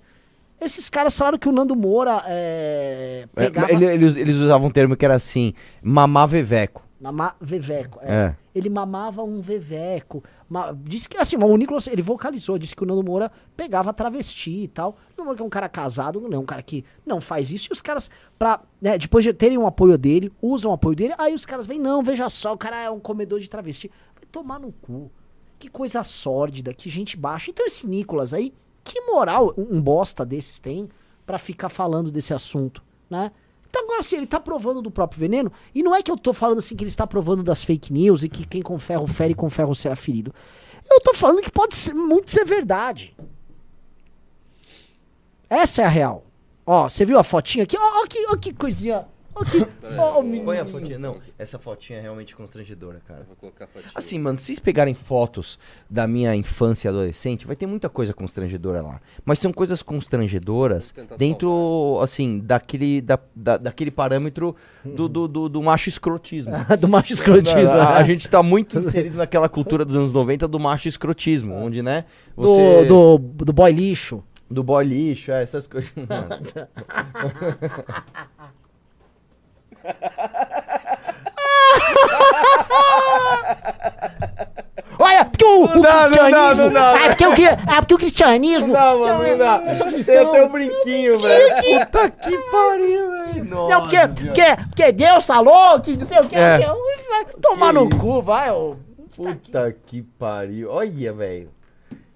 Esses 0.60 0.90
caras 0.90 1.16
falaram 1.16 1.38
que 1.38 1.48
o 1.48 1.52
Nando 1.52 1.74
Moura 1.74 2.22
é, 2.26 3.26
É, 3.34 3.44
pegava... 3.46 3.72
ele- 3.72 3.86
eles, 3.86 4.16
eles 4.16 4.36
usavam 4.36 4.68
um 4.68 4.70
termo 4.70 4.94
que 4.94 5.04
era 5.06 5.14
assim, 5.14 5.54
mamar 5.82 6.28
veveco. 6.28 6.82
Mamar 7.00 7.34
veveco. 7.40 7.98
É. 8.02 8.14
É. 8.14 8.36
Ele 8.54 8.68
mamava 8.68 9.22
um 9.22 9.40
veveco. 9.40 10.22
Ma... 10.48 10.72
Disse 10.72 11.08
que, 11.08 11.16
assim, 11.16 11.36
o 11.36 11.56
Nicolas, 11.56 11.86
ele 11.86 12.02
vocalizou, 12.02 12.58
disse 12.58 12.76
que 12.76 12.82
o 12.82 12.86
Nando 12.86 13.02
Moura 13.02 13.32
pegava 13.56 13.92
travesti 13.92 14.64
e 14.64 14.68
tal. 14.68 14.90
O 14.90 15.10
Nando 15.12 15.24
Moura 15.24 15.36
que 15.36 15.42
é 15.42 15.46
um 15.46 15.50
cara 15.50 15.68
casado, 15.68 16.20
não 16.20 16.30
é 16.30 16.38
um 16.38 16.44
cara 16.44 16.60
que 16.60 16.84
não 17.06 17.18
faz 17.18 17.50
isso. 17.50 17.68
E 17.70 17.72
os 17.72 17.80
caras, 17.80 18.10
pra, 18.38 18.60
né, 18.80 18.98
depois 18.98 19.24
de 19.24 19.32
terem 19.32 19.56
o 19.56 19.66
apoio 19.66 19.96
dele, 19.96 20.30
usam 20.42 20.72
o 20.72 20.74
apoio 20.74 20.94
dele, 20.94 21.14
aí 21.16 21.34
os 21.34 21.46
caras 21.46 21.66
vêm, 21.66 21.80
não, 21.80 22.02
veja 22.02 22.28
só, 22.28 22.52
o 22.52 22.58
cara 22.58 22.82
é 22.82 22.90
um 22.90 23.00
comedor 23.00 23.40
de 23.40 23.48
travesti. 23.48 23.90
Vai 24.14 24.24
tomar 24.30 24.60
no 24.60 24.70
cu. 24.70 25.10
Que 25.58 25.70
coisa 25.70 26.02
sórdida, 26.02 26.74
que 26.74 26.90
gente 26.90 27.16
baixa. 27.16 27.50
Então 27.50 27.66
esse 27.66 27.86
Nicolas 27.86 28.34
aí, 28.34 28.52
que 28.84 29.00
moral 29.02 29.54
um 29.56 29.76
um 29.76 29.82
bosta 29.82 30.24
desses 30.26 30.58
tem 30.58 30.88
pra 31.24 31.38
ficar 31.38 31.68
falando 31.68 32.10
desse 32.10 32.34
assunto, 32.34 32.82
né? 33.08 33.30
Então 33.70 33.84
agora 33.84 34.02
sim, 34.02 34.16
ele 34.16 34.26
tá 34.26 34.40
provando 34.40 34.82
do 34.82 34.90
próprio 34.90 35.20
veneno, 35.20 35.50
e 35.72 35.82
não 35.82 35.94
é 35.94 36.02
que 36.02 36.10
eu 36.10 36.16
tô 36.16 36.32
falando 36.32 36.58
assim 36.58 36.74
que 36.74 36.82
ele 36.82 36.90
está 36.90 37.06
provando 37.06 37.42
das 37.42 37.62
fake 37.62 37.92
news 37.92 38.24
e 38.24 38.28
que 38.28 38.44
quem 38.44 38.60
com 38.60 38.76
ferro 38.78 39.06
fere, 39.06 39.32
com 39.32 39.48
ferro 39.48 39.74
será 39.74 39.94
ferido. 39.94 40.34
Eu 40.90 41.00
tô 41.00 41.14
falando 41.14 41.40
que 41.40 41.50
pode 41.50 41.76
ser, 41.76 41.94
muito 41.94 42.30
ser 42.30 42.44
verdade. 42.44 43.16
Essa 45.48 45.82
é 45.82 45.84
a 45.84 45.88
real. 45.88 46.24
Ó, 46.66 46.88
você 46.88 47.04
viu 47.04 47.18
a 47.18 47.24
fotinha 47.24 47.62
aqui? 47.62 47.76
Ó, 47.78 48.02
ó 48.02 48.06
que, 48.06 48.26
ó 48.26 48.36
que 48.36 48.52
coisinha. 48.52 49.06
Ó 49.40 49.44
que... 49.44 49.66
Ó. 49.98 50.22
Põe 50.44 50.58
a 50.58 50.66
fotinha. 50.66 50.98
Não, 50.98 51.18
essa 51.38 51.58
fotinha 51.58 51.98
é 51.98 52.02
realmente 52.02 52.36
constrangedora, 52.36 53.00
cara. 53.06 53.24
Vou 53.26 53.36
colocar 53.36 53.64
a 53.64 53.68
fotinha. 53.68 53.92
Assim, 53.94 54.18
mano, 54.18 54.36
se 54.38 54.44
vocês 54.44 54.58
pegarem 54.58 54.94
fotos 54.94 55.58
da 55.88 56.06
minha 56.06 56.34
infância 56.36 56.88
e 56.88 56.90
adolescente, 56.90 57.46
vai 57.46 57.56
ter 57.56 57.66
muita 57.66 57.88
coisa 57.88 58.12
constrangedora 58.12 58.82
lá. 58.82 59.00
Mas 59.24 59.38
são 59.38 59.52
coisas 59.52 59.82
constrangedoras 59.82 60.90
tentar 60.90 61.16
dentro, 61.16 61.98
assim, 62.02 62.38
daquele, 62.38 63.00
da, 63.00 63.18
da- 63.34 63.56
daquele 63.56 63.90
parâmetro 63.90 64.54
do, 64.84 65.08
do, 65.08 65.26
do, 65.28 65.48
do 65.48 65.62
macho 65.62 65.88
escrotismo. 65.88 66.52
do 66.78 66.88
macho 66.88 67.12
escrotismo. 67.12 67.70
A, 67.70 67.96
a 67.96 67.98
né? 68.00 68.04
gente 68.04 68.28
tá 68.28 68.42
muito 68.42 68.78
inserido 68.80 69.16
naquela 69.16 69.48
cultura 69.48 69.84
dos 69.84 69.96
anos 69.96 70.12
90 70.12 70.46
do 70.46 70.60
macho 70.60 70.88
escrotismo, 70.88 71.54
onde, 71.54 71.82
né? 71.82 72.04
do, 72.36 72.84
do, 72.84 73.18
do 73.44 73.52
boy 73.52 73.72
lixo. 73.72 74.22
do 74.50 74.62
boy 74.62 74.84
lixo, 74.84 75.30
é, 75.30 75.42
essas 75.42 75.66
coisas. 75.66 75.90
Mano. 75.96 76.68
Olha, 84.98 85.24
porque 85.24 85.44
o, 85.44 85.64
o 85.64 85.66
dá, 85.66 85.72
não 85.72 85.82
dá, 85.82 86.10
cristianismo. 86.10 86.64
não 86.64 86.72
dá. 86.72 86.98
É 87.04 87.08
porque 87.08 87.26
o, 87.26 87.34
que- 87.34 87.46
é 87.46 87.56
porque 87.80 87.94
o 87.94 87.98
cristianismo. 87.98 88.68
Não, 88.68 88.98
mano, 88.98 89.22
não 89.28 89.38
dá. 89.38 89.62
Eu 89.66 89.74
sou 89.74 89.86
Tem 89.92 90.18
até 90.18 90.44
um 90.44 90.48
brinquinho, 90.48 91.18
velho. 91.18 91.54
Puta 91.56 92.10
que 92.10 92.38
pariu, 92.50 93.10
velho. 93.10 93.44
Não, 93.44 93.82
porque, 93.82 93.96
porque, 94.08 94.42
porque 94.68 94.92
Deus 94.92 95.26
falou 95.26 95.80
que 95.80 95.96
não 95.96 96.04
sei 96.04 96.18
o 96.18 96.28
que. 96.28 96.36
É. 96.36 96.58
Vai 96.58 97.24
tomar 97.40 97.72
no 97.72 97.88
cu, 97.88 98.22
vai, 98.22 98.50
ô. 98.50 98.76
Puta 99.16 99.74
que 99.86 100.02
pariu. 100.02 100.70
Olha, 100.70 101.12
velho. 101.12 101.50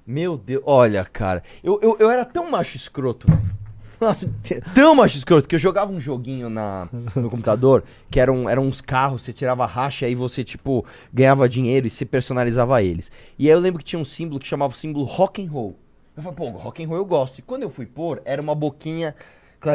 Meu 0.06 0.36
Deus. 0.36 0.62
Olha, 0.66 1.04
cara. 1.10 1.42
Eu, 1.62 1.78
eu, 1.82 1.96
eu 1.98 2.10
era 2.10 2.24
tão 2.26 2.50
macho 2.50 2.76
escroto, 2.76 3.26
velho. 3.26 3.63
Tão 4.74 4.94
macho 4.94 5.16
escroto 5.16 5.48
que 5.48 5.54
eu 5.54 5.58
jogava 5.58 5.92
um 5.92 6.00
joguinho 6.00 6.48
na, 6.48 6.88
no 7.14 7.30
computador 7.30 7.84
que 8.10 8.20
eram, 8.20 8.48
eram 8.48 8.64
uns 8.64 8.80
carros, 8.80 9.22
você 9.22 9.32
tirava 9.32 9.66
racha 9.66 10.04
e 10.04 10.08
aí 10.08 10.14
você, 10.14 10.44
tipo, 10.44 10.84
ganhava 11.12 11.48
dinheiro 11.48 11.86
e 11.86 11.90
você 11.90 12.04
personalizava 12.04 12.82
eles. 12.82 13.10
E 13.38 13.46
aí 13.46 13.52
eu 13.52 13.60
lembro 13.60 13.78
que 13.78 13.84
tinha 13.84 13.98
um 13.98 14.04
símbolo 14.04 14.38
que 14.40 14.46
chamava 14.46 14.72
o 14.72 14.76
símbolo 14.76 15.04
rock 15.04 15.44
and 15.44 15.50
roll. 15.50 15.76
Eu 16.16 16.22
falei, 16.22 16.36
pô, 16.36 16.50
rock 16.50 16.84
and 16.84 16.88
roll 16.88 16.98
eu 16.98 17.04
gosto. 17.04 17.38
E 17.38 17.42
quando 17.42 17.62
eu 17.62 17.70
fui 17.70 17.86
pôr, 17.86 18.22
era 18.24 18.40
uma 18.40 18.54
boquinha 18.54 19.14
que 19.60 19.68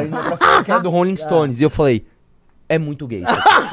era 0.70 0.80
do 0.80 0.90
Rolling 0.90 1.16
Stones. 1.18 1.60
E 1.60 1.64
eu 1.64 1.70
falei, 1.70 2.06
é 2.68 2.78
muito 2.78 3.06
gay. 3.06 3.22
isso 3.22 3.30
aqui." 3.30 3.70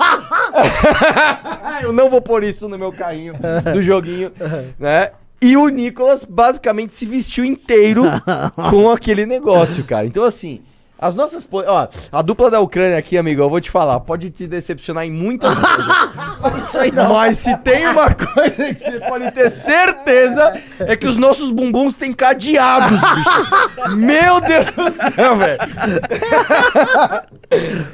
eu 1.84 1.94
não 1.94 2.10
vou 2.10 2.22
pôr 2.22 2.44
isso 2.44 2.68
no 2.68 2.78
meu 2.78 2.92
carrinho 2.92 3.34
do 3.74 3.82
joguinho, 3.82 4.32
né? 4.80 5.12
E 5.42 5.56
o 5.56 5.68
Nicolas 5.70 6.26
basicamente 6.26 6.96
se 6.96 7.06
vestiu 7.06 7.46
inteiro 7.46 8.04
com 8.70 8.90
aquele 8.90 9.26
negócio, 9.26 9.84
cara. 9.84 10.06
Então, 10.06 10.24
assim, 10.24 10.62
as 11.00 11.14
nossas. 11.14 11.48
Ó, 11.52 11.88
a 12.12 12.22
dupla 12.24 12.50
da 12.50 12.60
Ucrânia 12.60 12.98
aqui, 12.98 13.20
amigo, 13.20 13.42
eu 13.44 13.50
vou 13.50 13.62
te 13.62 13.70
falar, 13.70 14.00
pode 14.00 14.32
te 14.32 14.48
decepcionar 14.48 15.06
em 15.06 15.12
muitas 15.12 15.54
coisas. 15.54 16.96
Mas 17.08 17.38
se 17.38 17.56
tem 17.58 17.88
uma 17.88 18.14
coisa 18.16 18.74
que 18.74 18.80
você 18.80 19.00
pode 19.02 19.32
ter 19.32 19.50
certeza 19.52 20.60
é 20.80 20.96
que 20.96 21.06
os 21.06 21.18
nossos 21.18 21.52
bumbuns 21.52 21.98
têm 21.98 22.12
cadeados, 22.12 23.00
bicho. 23.00 23.96
Meu 23.96 24.42
Deus 24.42 24.66
do 24.66 24.92
céu, 24.92 25.36
velho. 25.36 25.60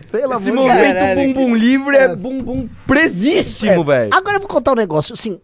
Pelo 0.10 0.34
Esse 0.34 0.50
amor 0.50 0.64
movimento 0.64 0.94
Caralho, 0.96 1.34
bumbum 1.34 1.56
livre 1.56 1.98
é 1.98 2.16
bumbum 2.16 2.70
presíssimo, 2.88 3.84
velho. 3.84 4.14
Agora 4.14 4.38
eu 4.38 4.40
vou 4.40 4.50
contar 4.50 4.72
um 4.72 4.76
negócio, 4.76 5.12
assim, 5.12 5.42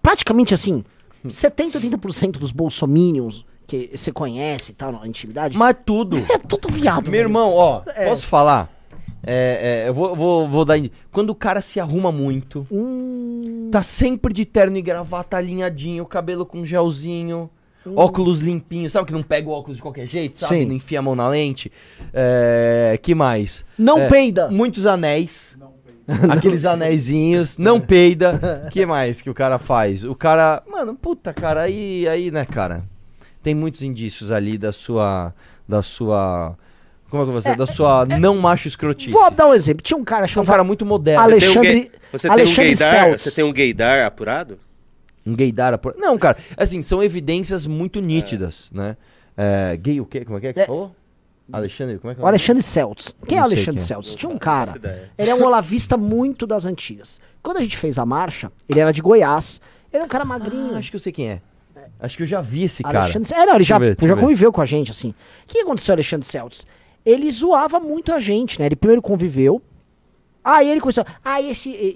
praticamente 0.00 0.54
assim, 0.54 0.84
70, 1.26 1.80
80% 1.80 2.32
dos 2.32 2.50
bolsominions 2.50 3.44
que 3.66 3.90
você 3.94 4.10
conhece 4.10 4.72
e 4.72 4.74
tal, 4.74 4.92
na 4.92 5.06
intimidade, 5.06 5.56
Mas 5.56 5.76
tudo. 5.84 6.16
é 6.30 6.38
tudo 6.38 6.72
viado. 6.72 7.04
Meu 7.04 7.12
velho. 7.12 7.22
irmão, 7.24 7.52
ó, 7.54 7.82
posso 8.06 8.26
falar? 8.26 8.72
É, 9.26 9.82
é, 9.84 9.88
eu 9.88 9.94
vou, 9.94 10.16
vou, 10.16 10.48
vou 10.48 10.64
dar. 10.64 10.78
Quando 11.12 11.30
o 11.30 11.34
cara 11.34 11.60
se 11.60 11.78
arruma 11.78 12.10
muito, 12.10 12.66
Hum, 12.70 13.68
tá 13.70 13.82
sempre 13.82 14.32
de 14.32 14.44
terno 14.44 14.76
e 14.76 14.82
gravata 14.82 15.36
alinhadinho, 15.36 16.06
cabelo 16.06 16.46
com 16.46 16.64
gelzinho, 16.64 17.50
óculos 17.94 18.40
limpinhos, 18.40 18.92
sabe 18.92 19.06
que 19.08 19.12
não 19.12 19.22
pega 19.22 19.48
o 19.48 19.52
óculos 19.52 19.76
de 19.76 19.82
qualquer 19.82 20.06
jeito, 20.06 20.38
sabe? 20.38 20.60
Sim. 20.60 20.66
Não 20.66 20.74
enfia 20.74 21.00
a 21.00 21.02
mão 21.02 21.14
na 21.14 21.28
lente. 21.28 21.70
É, 22.12 22.98
que 23.02 23.14
mais? 23.14 23.64
não 23.78 23.98
É, 23.98 24.08
peida. 24.08 24.48
Muitos 24.48 24.86
anéis. 24.86 25.56
Aqueles 26.30 26.64
anéisinhos, 26.64 27.58
não 27.58 27.78
peida. 27.80 28.66
que 28.72 28.86
mais 28.86 29.20
que 29.20 29.28
o 29.28 29.34
cara 29.34 29.58
faz? 29.58 30.04
O 30.04 30.14
cara. 30.14 30.62
Mano, 30.66 30.94
puta, 30.94 31.34
cara, 31.34 31.62
aí, 31.62 32.08
aí, 32.08 32.30
né, 32.30 32.44
cara? 32.46 32.82
Tem 33.42 33.54
muitos 33.54 33.82
indícios 33.82 34.32
ali 34.32 34.56
da 34.56 34.72
sua. 34.72 35.34
Da 35.68 35.82
sua. 35.82 36.56
Como 37.10 37.22
é 37.22 37.26
que 37.26 37.32
você. 37.32 37.54
da 37.54 37.66
sua 37.66 38.04
não 38.06 38.36
macho 38.38 38.68
escrotice. 38.68 39.10
Vou 39.10 39.30
dar 39.30 39.46
um 39.48 39.54
exemplo. 39.54 39.82
Tinha 39.82 39.96
um 39.98 40.04
cara 40.04 40.22
É 40.22 40.24
um 40.24 40.28
chamado 40.28 40.46
cara 40.48 40.64
muito 40.64 40.84
moderno. 40.84 41.22
Alexandre- 41.22 41.90
você, 42.10 42.22
tem 42.26 42.30
um 42.30 42.32
Alexandre 42.32 42.74
gaydar, 42.74 43.18
você 43.18 43.30
tem 43.30 43.44
um 43.44 43.52
gaydar 43.52 44.06
apurado? 44.06 44.58
Um 45.26 45.34
gaydar. 45.36 45.74
apro- 45.74 45.94
Não, 45.98 46.16
cara, 46.18 46.38
assim, 46.56 46.80
são 46.80 47.02
evidências 47.02 47.66
muito 47.66 48.00
nítidas, 48.00 48.70
né? 48.72 48.96
É, 49.36 49.76
gay 49.76 50.00
o 50.00 50.06
quê? 50.06 50.24
Como 50.24 50.38
é 50.38 50.40
que 50.40 50.46
é 50.48 50.52
que 50.54 50.60
É. 50.60 50.66
falou? 50.66 50.94
Alexandre, 51.52 51.98
como 51.98 52.10
é 52.10 52.14
que 52.14 52.20
é? 52.20 52.24
O 52.24 52.26
Alexandre 52.26 52.62
Celtz. 52.62 53.14
Quem 53.26 53.38
é 53.38 53.40
Alexandre 53.40 53.74
quem 53.76 53.82
é. 53.82 53.86
Celtz? 53.86 54.14
Tinha 54.14 54.30
um 54.30 54.38
cara. 54.38 54.74
Ele 55.16 55.30
é 55.30 55.34
um 55.34 55.44
olavista 55.44 55.96
muito 55.96 56.46
das 56.46 56.64
antigas. 56.66 57.20
Quando 57.42 57.58
a 57.58 57.62
gente 57.62 57.76
fez 57.76 57.98
a 57.98 58.04
marcha, 58.04 58.52
ele 58.68 58.80
era 58.80 58.92
de 58.92 59.00
Goiás. 59.00 59.60
Ele 59.90 59.96
era 59.98 60.04
um 60.04 60.08
cara 60.08 60.24
magrinho. 60.24 60.74
Ah, 60.74 60.78
acho 60.78 60.90
que 60.90 60.96
eu 60.96 61.00
sei 61.00 61.12
quem 61.12 61.30
é. 61.30 61.40
Acho 62.00 62.16
que 62.16 62.22
eu 62.22 62.26
já 62.26 62.40
vi 62.40 62.64
esse 62.64 62.82
cara. 62.82 63.04
Alexandre 63.04 63.34
É, 63.34 63.46
não, 63.46 63.54
ele 63.54 63.64
já, 63.64 63.78
ver, 63.78 63.96
já 64.00 64.16
conviveu 64.16 64.52
com 64.52 64.60
a 64.60 64.66
gente, 64.66 64.90
assim. 64.90 65.10
O 65.10 65.14
que 65.46 65.60
aconteceu, 65.60 65.94
Alexandre 65.94 66.26
Celtz? 66.26 66.66
Ele 67.04 67.30
zoava 67.30 67.80
muito 67.80 68.12
a 68.12 68.20
gente, 68.20 68.60
né? 68.60 68.66
Ele 68.66 68.76
primeiro 68.76 69.00
conviveu. 69.00 69.62
Aí 70.44 70.70
ele 70.70 70.80
começou. 70.80 71.04
Ah, 71.24 71.40
esse. 71.40 71.94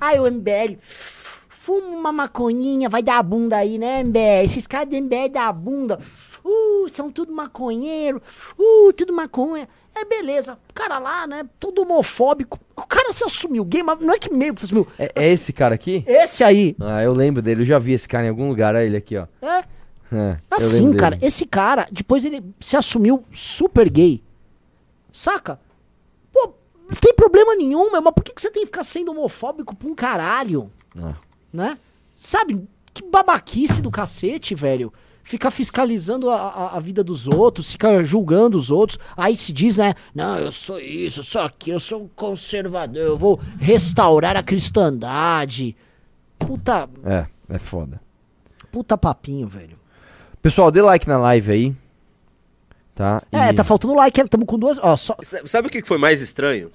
Ah, 0.00 0.20
o 0.20 0.30
MBL. 0.30 0.76
Fuma 0.80 1.88
uma 1.88 2.12
maconhinha, 2.12 2.88
vai 2.88 3.02
dar 3.02 3.18
a 3.18 3.22
bunda 3.22 3.56
aí, 3.56 3.76
né, 3.76 4.04
MBL? 4.04 4.44
Esses 4.44 4.68
caras 4.68 4.88
do 4.88 4.96
MBL 4.96 5.28
dá 5.32 5.48
a 5.48 5.52
bunda. 5.52 5.98
Uh, 6.46 6.88
são 6.88 7.10
tudo 7.10 7.32
maconheiro. 7.32 8.22
Uh, 8.58 8.92
tudo 8.92 9.12
maconha. 9.12 9.68
É 9.94 10.04
beleza. 10.04 10.58
O 10.70 10.72
cara 10.74 10.98
lá, 10.98 11.26
né? 11.26 11.48
Todo 11.58 11.82
homofóbico. 11.82 12.60
O 12.76 12.86
cara 12.86 13.12
se 13.12 13.24
assumiu 13.24 13.64
gay, 13.64 13.82
mas 13.82 13.98
não 13.98 14.14
é 14.14 14.18
que 14.18 14.32
meio 14.32 14.54
que 14.54 14.60
se 14.60 14.66
assumiu. 14.66 14.86
É, 14.98 15.10
é 15.14 15.32
esse 15.32 15.52
cara 15.52 15.74
aqui? 15.74 16.04
Esse 16.06 16.44
aí. 16.44 16.76
Ah, 16.78 17.02
eu 17.02 17.12
lembro 17.12 17.42
dele, 17.42 17.62
eu 17.62 17.66
já 17.66 17.78
vi 17.78 17.92
esse 17.92 18.08
cara 18.08 18.26
em 18.26 18.28
algum 18.28 18.48
lugar. 18.48 18.74
Olha 18.74 18.84
ele 18.84 18.96
aqui, 18.96 19.16
ó. 19.16 19.26
É. 19.42 19.64
É, 20.12 20.36
Assim, 20.50 20.92
cara, 20.92 21.16
dele. 21.16 21.26
esse 21.26 21.44
cara, 21.46 21.88
depois 21.90 22.24
ele 22.24 22.44
se 22.60 22.76
assumiu 22.76 23.24
super 23.32 23.90
gay. 23.90 24.22
Saca? 25.10 25.58
Pô, 26.32 26.54
não 26.88 26.94
tem 27.00 27.12
problema 27.14 27.56
nenhum, 27.56 27.90
mas 27.90 28.02
por 28.14 28.22
que, 28.22 28.32
que 28.32 28.40
você 28.40 28.50
tem 28.50 28.62
que 28.62 28.66
ficar 28.66 28.84
sendo 28.84 29.10
homofóbico 29.10 29.74
pra 29.74 29.88
um 29.88 29.94
caralho? 29.94 30.70
Ah. 30.96 31.14
Né? 31.52 31.78
Sabe? 32.16 32.62
Que 32.94 33.02
babaquice 33.02 33.82
do 33.82 33.90
cacete, 33.90 34.54
velho. 34.54 34.92
Ficar 35.28 35.50
fiscalizando 35.50 36.30
a, 36.30 36.36
a, 36.36 36.76
a 36.76 36.80
vida 36.80 37.02
dos 37.02 37.26
outros, 37.26 37.72
ficar 37.72 38.00
julgando 38.04 38.56
os 38.56 38.70
outros. 38.70 38.96
Aí 39.16 39.36
se 39.36 39.52
diz, 39.52 39.76
né? 39.76 39.92
Não, 40.14 40.38
eu 40.38 40.52
sou 40.52 40.78
isso, 40.78 41.18
eu 41.18 41.24
sou 41.24 41.42
aquilo, 41.42 41.74
eu 41.76 41.80
sou 41.80 42.02
um 42.04 42.08
conservador, 42.14 43.02
eu 43.02 43.16
vou 43.16 43.40
restaurar 43.58 44.36
a 44.36 44.42
cristandade. 44.44 45.76
Puta, 46.38 46.88
É, 47.04 47.26
é 47.48 47.58
foda. 47.58 48.00
puta 48.70 48.96
papinho, 48.96 49.48
velho. 49.48 49.76
Pessoal, 50.40 50.70
dê 50.70 50.80
like 50.80 51.08
na 51.08 51.18
live 51.18 51.50
aí. 51.50 51.74
Tá? 52.94 53.20
É, 53.32 53.48
E- 53.48 53.52
tá 53.52 53.64
faltando 53.64 53.94
like, 53.94 54.20
estamos 54.20 54.46
com 54.46 54.56
duas. 54.56 54.78
Ó, 54.78 54.96
só, 54.96 55.16
Sa- 55.24 55.42
Sabe 55.46 55.66
o 55.66 55.70
que 55.72 55.82
foi 55.82 55.98
mais 55.98 56.20
estranho? 56.22 56.70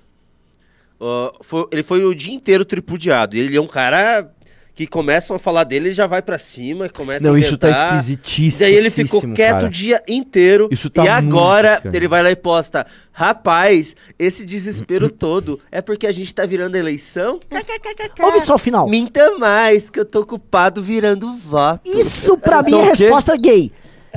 Ó, 0.99 1.31
foi- 1.41 1.67
ele 1.71 1.83
foi 1.83 2.03
o 2.03 2.13
dia 2.13 2.33
inteiro 2.33 2.65
tripudiado. 2.65 3.33
E 3.33 3.39
ele 3.39 3.55
é 3.55 3.61
um 3.61 3.67
cara 3.67 4.29
que 4.73 4.87
começam 4.87 5.35
a 5.35 5.39
falar 5.39 5.63
dele, 5.63 5.87
ele 5.87 5.93
já 5.93 6.07
vai 6.07 6.21
pra 6.21 6.37
cima, 6.37 6.89
começa 6.89 7.25
Não, 7.25 7.35
a 7.35 7.39
isso 7.39 7.57
tá 7.57 7.69
esquisitíssimo. 7.69 8.69
Daí 8.69 8.75
ele 8.75 8.89
ficou 8.89 9.21
quieto 9.33 9.53
cara. 9.53 9.65
o 9.65 9.69
dia 9.69 10.01
inteiro. 10.07 10.69
Isso 10.71 10.89
tá 10.89 11.05
e 11.05 11.09
muito 11.09 11.35
agora 11.35 11.81
ele 11.91 12.07
vai 12.07 12.23
lá 12.23 12.31
e 12.31 12.35
posta: 12.35 12.85
Rapaz, 13.11 13.95
esse 14.17 14.45
desespero 14.45 15.09
todo 15.11 15.59
é 15.71 15.81
porque 15.81 16.07
a 16.07 16.11
gente 16.11 16.33
tá 16.33 16.45
virando 16.45 16.75
eleição? 16.75 17.39
ouve 18.21 18.39
só 18.41 18.55
o 18.55 18.57
final. 18.57 18.87
Minta 18.87 19.37
mais, 19.37 19.89
que 19.89 19.99
eu 19.99 20.05
tô 20.05 20.21
ocupado 20.21 20.81
virando 20.81 21.33
voto. 21.35 21.89
Isso 21.89 22.37
pra 22.37 22.63
mim 22.63 22.75
é 22.75 22.83
resposta 22.85 23.35
gay. 23.35 23.71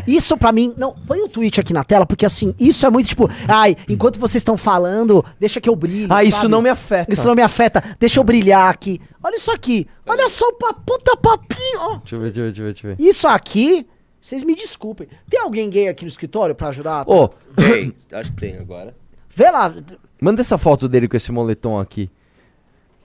Isso 0.06 0.36
pra 0.36 0.50
mim. 0.52 0.74
Não, 0.76 0.92
põe 0.92 1.20
o 1.20 1.28
tweet 1.28 1.60
aqui 1.60 1.72
na 1.72 1.84
tela, 1.84 2.04
porque 2.06 2.26
assim, 2.26 2.54
isso 2.58 2.84
é 2.86 2.90
muito 2.90 3.08
tipo. 3.08 3.28
Ai, 3.48 3.76
enquanto 3.88 4.18
vocês 4.18 4.40
estão 4.40 4.56
falando, 4.56 5.24
deixa 5.38 5.60
que 5.60 5.68
eu 5.68 5.76
brilhe. 5.76 6.06
Ah, 6.10 6.24
isso 6.24 6.38
sabe? 6.38 6.48
não 6.48 6.60
me 6.62 6.68
afeta. 6.68 7.12
Isso 7.12 7.26
não 7.26 7.34
me 7.34 7.42
afeta. 7.42 7.82
Deixa 7.98 8.18
eu 8.20 8.24
brilhar 8.24 8.68
aqui. 8.70 9.00
Olha 9.22 9.36
isso 9.36 9.50
aqui. 9.50 9.86
Olha 10.06 10.28
só 10.28 10.46
o 10.48 10.52
pa- 10.54 10.74
puta 10.74 11.16
papinho. 11.16 11.78
ó. 11.80 11.96
Deixa 11.98 12.16
eu 12.16 12.20
ver, 12.20 12.30
deixa 12.32 12.40
eu 12.40 12.44
ver, 12.44 12.52
deixa 12.52 12.60
eu 12.60 12.66
ver. 12.66 12.72
Deixa 12.72 12.86
eu 12.88 12.96
ver. 12.96 13.02
Isso 13.08 13.28
aqui, 13.28 13.86
vocês 14.20 14.42
me 14.42 14.54
desculpem. 14.54 15.08
Tem 15.30 15.40
alguém 15.40 15.70
gay 15.70 15.88
aqui 15.88 16.04
no 16.04 16.08
escritório 16.08 16.54
pra 16.54 16.68
ajudar? 16.68 17.04
Ô, 17.08 17.28
Tem, 17.56 17.94
acho 18.12 18.32
que 18.32 18.40
tem 18.40 18.56
agora. 18.58 18.94
Vê 19.36 19.50
lá. 19.50 19.74
manda 20.20 20.40
essa 20.40 20.56
foto 20.58 20.88
dele 20.88 21.08
com 21.08 21.16
esse 21.16 21.30
moletom 21.32 21.78
aqui. 21.78 22.10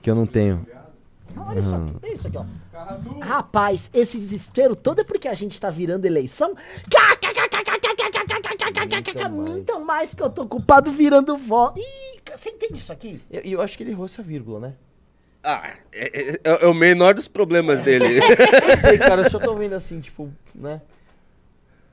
Que 0.02 0.10
eu 0.10 0.14
não 0.14 0.26
tenho. 0.26 0.66
Olha 1.36 1.58
isso 1.58 1.74
aqui. 1.74 1.92
Olha 2.02 2.12
isso 2.14 2.26
aqui, 2.28 2.36
ó. 2.36 2.44
Rapaz, 3.20 3.90
esse 3.92 4.18
desespero 4.18 4.74
todo 4.76 5.00
é 5.00 5.04
porque 5.04 5.28
a 5.28 5.34
gente 5.34 5.60
tá 5.60 5.70
virando 5.70 6.04
eleição. 6.06 6.54
Mintam 9.30 9.84
mais 9.84 10.14
que 10.14 10.22
eu 10.22 10.30
tô 10.30 10.42
ocupado 10.42 10.90
virando 10.90 11.36
voto. 11.36 11.78
Ih, 11.78 12.20
você 12.34 12.50
entende 12.50 12.74
isso 12.78 12.92
aqui? 12.92 13.20
Eu, 13.30 13.40
eu 13.42 13.60
acho 13.60 13.76
que 13.76 13.82
ele 13.82 13.90
errou 13.90 14.04
essa 14.04 14.22
vírgula, 14.22 14.60
né? 14.60 14.74
Ah, 15.42 15.70
é, 15.92 16.34
é- 16.44 16.64
é 16.64 16.66
o 16.66 16.74
menor 16.74 17.14
dos 17.14 17.26
problemas 17.26 17.80
dele. 17.80 18.20
Não 18.20 18.76
sei, 18.76 18.98
cara, 18.98 19.22
eu 19.22 19.30
só 19.30 19.38
tô 19.38 19.54
vendo 19.54 19.72
assim, 19.74 19.98
tipo, 20.00 20.30
né? 20.54 20.82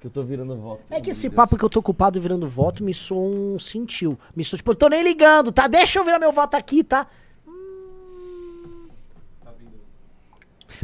Que 0.02 0.08
eu 0.08 0.12
tô 0.12 0.22
virando 0.24 0.56
voto. 0.58 0.82
É 0.92 1.00
que 1.02 1.10
esse 1.12 1.30
papo 1.30 1.58
que 1.58 1.64
eu 1.64 1.70
tô 1.70 1.80
ocupado 1.80 2.20
virando 2.22 2.48
voto 2.48 2.84
me 2.84 2.94
soa 2.94 3.20
um 3.30 3.58
sentiu. 3.58 4.20
Me 4.36 4.44
soa 4.44 4.58
tipo, 4.58 4.72
eu 4.72 4.76
tô 4.76 4.88
nem 4.90 5.02
ligando, 5.02 5.52
tá? 5.52 5.68
Deixa 5.68 5.98
eu 5.98 6.04
virar 6.04 6.20
meu 6.20 6.32
voto 6.32 6.56
aqui, 6.56 6.84
tá? 6.84 7.08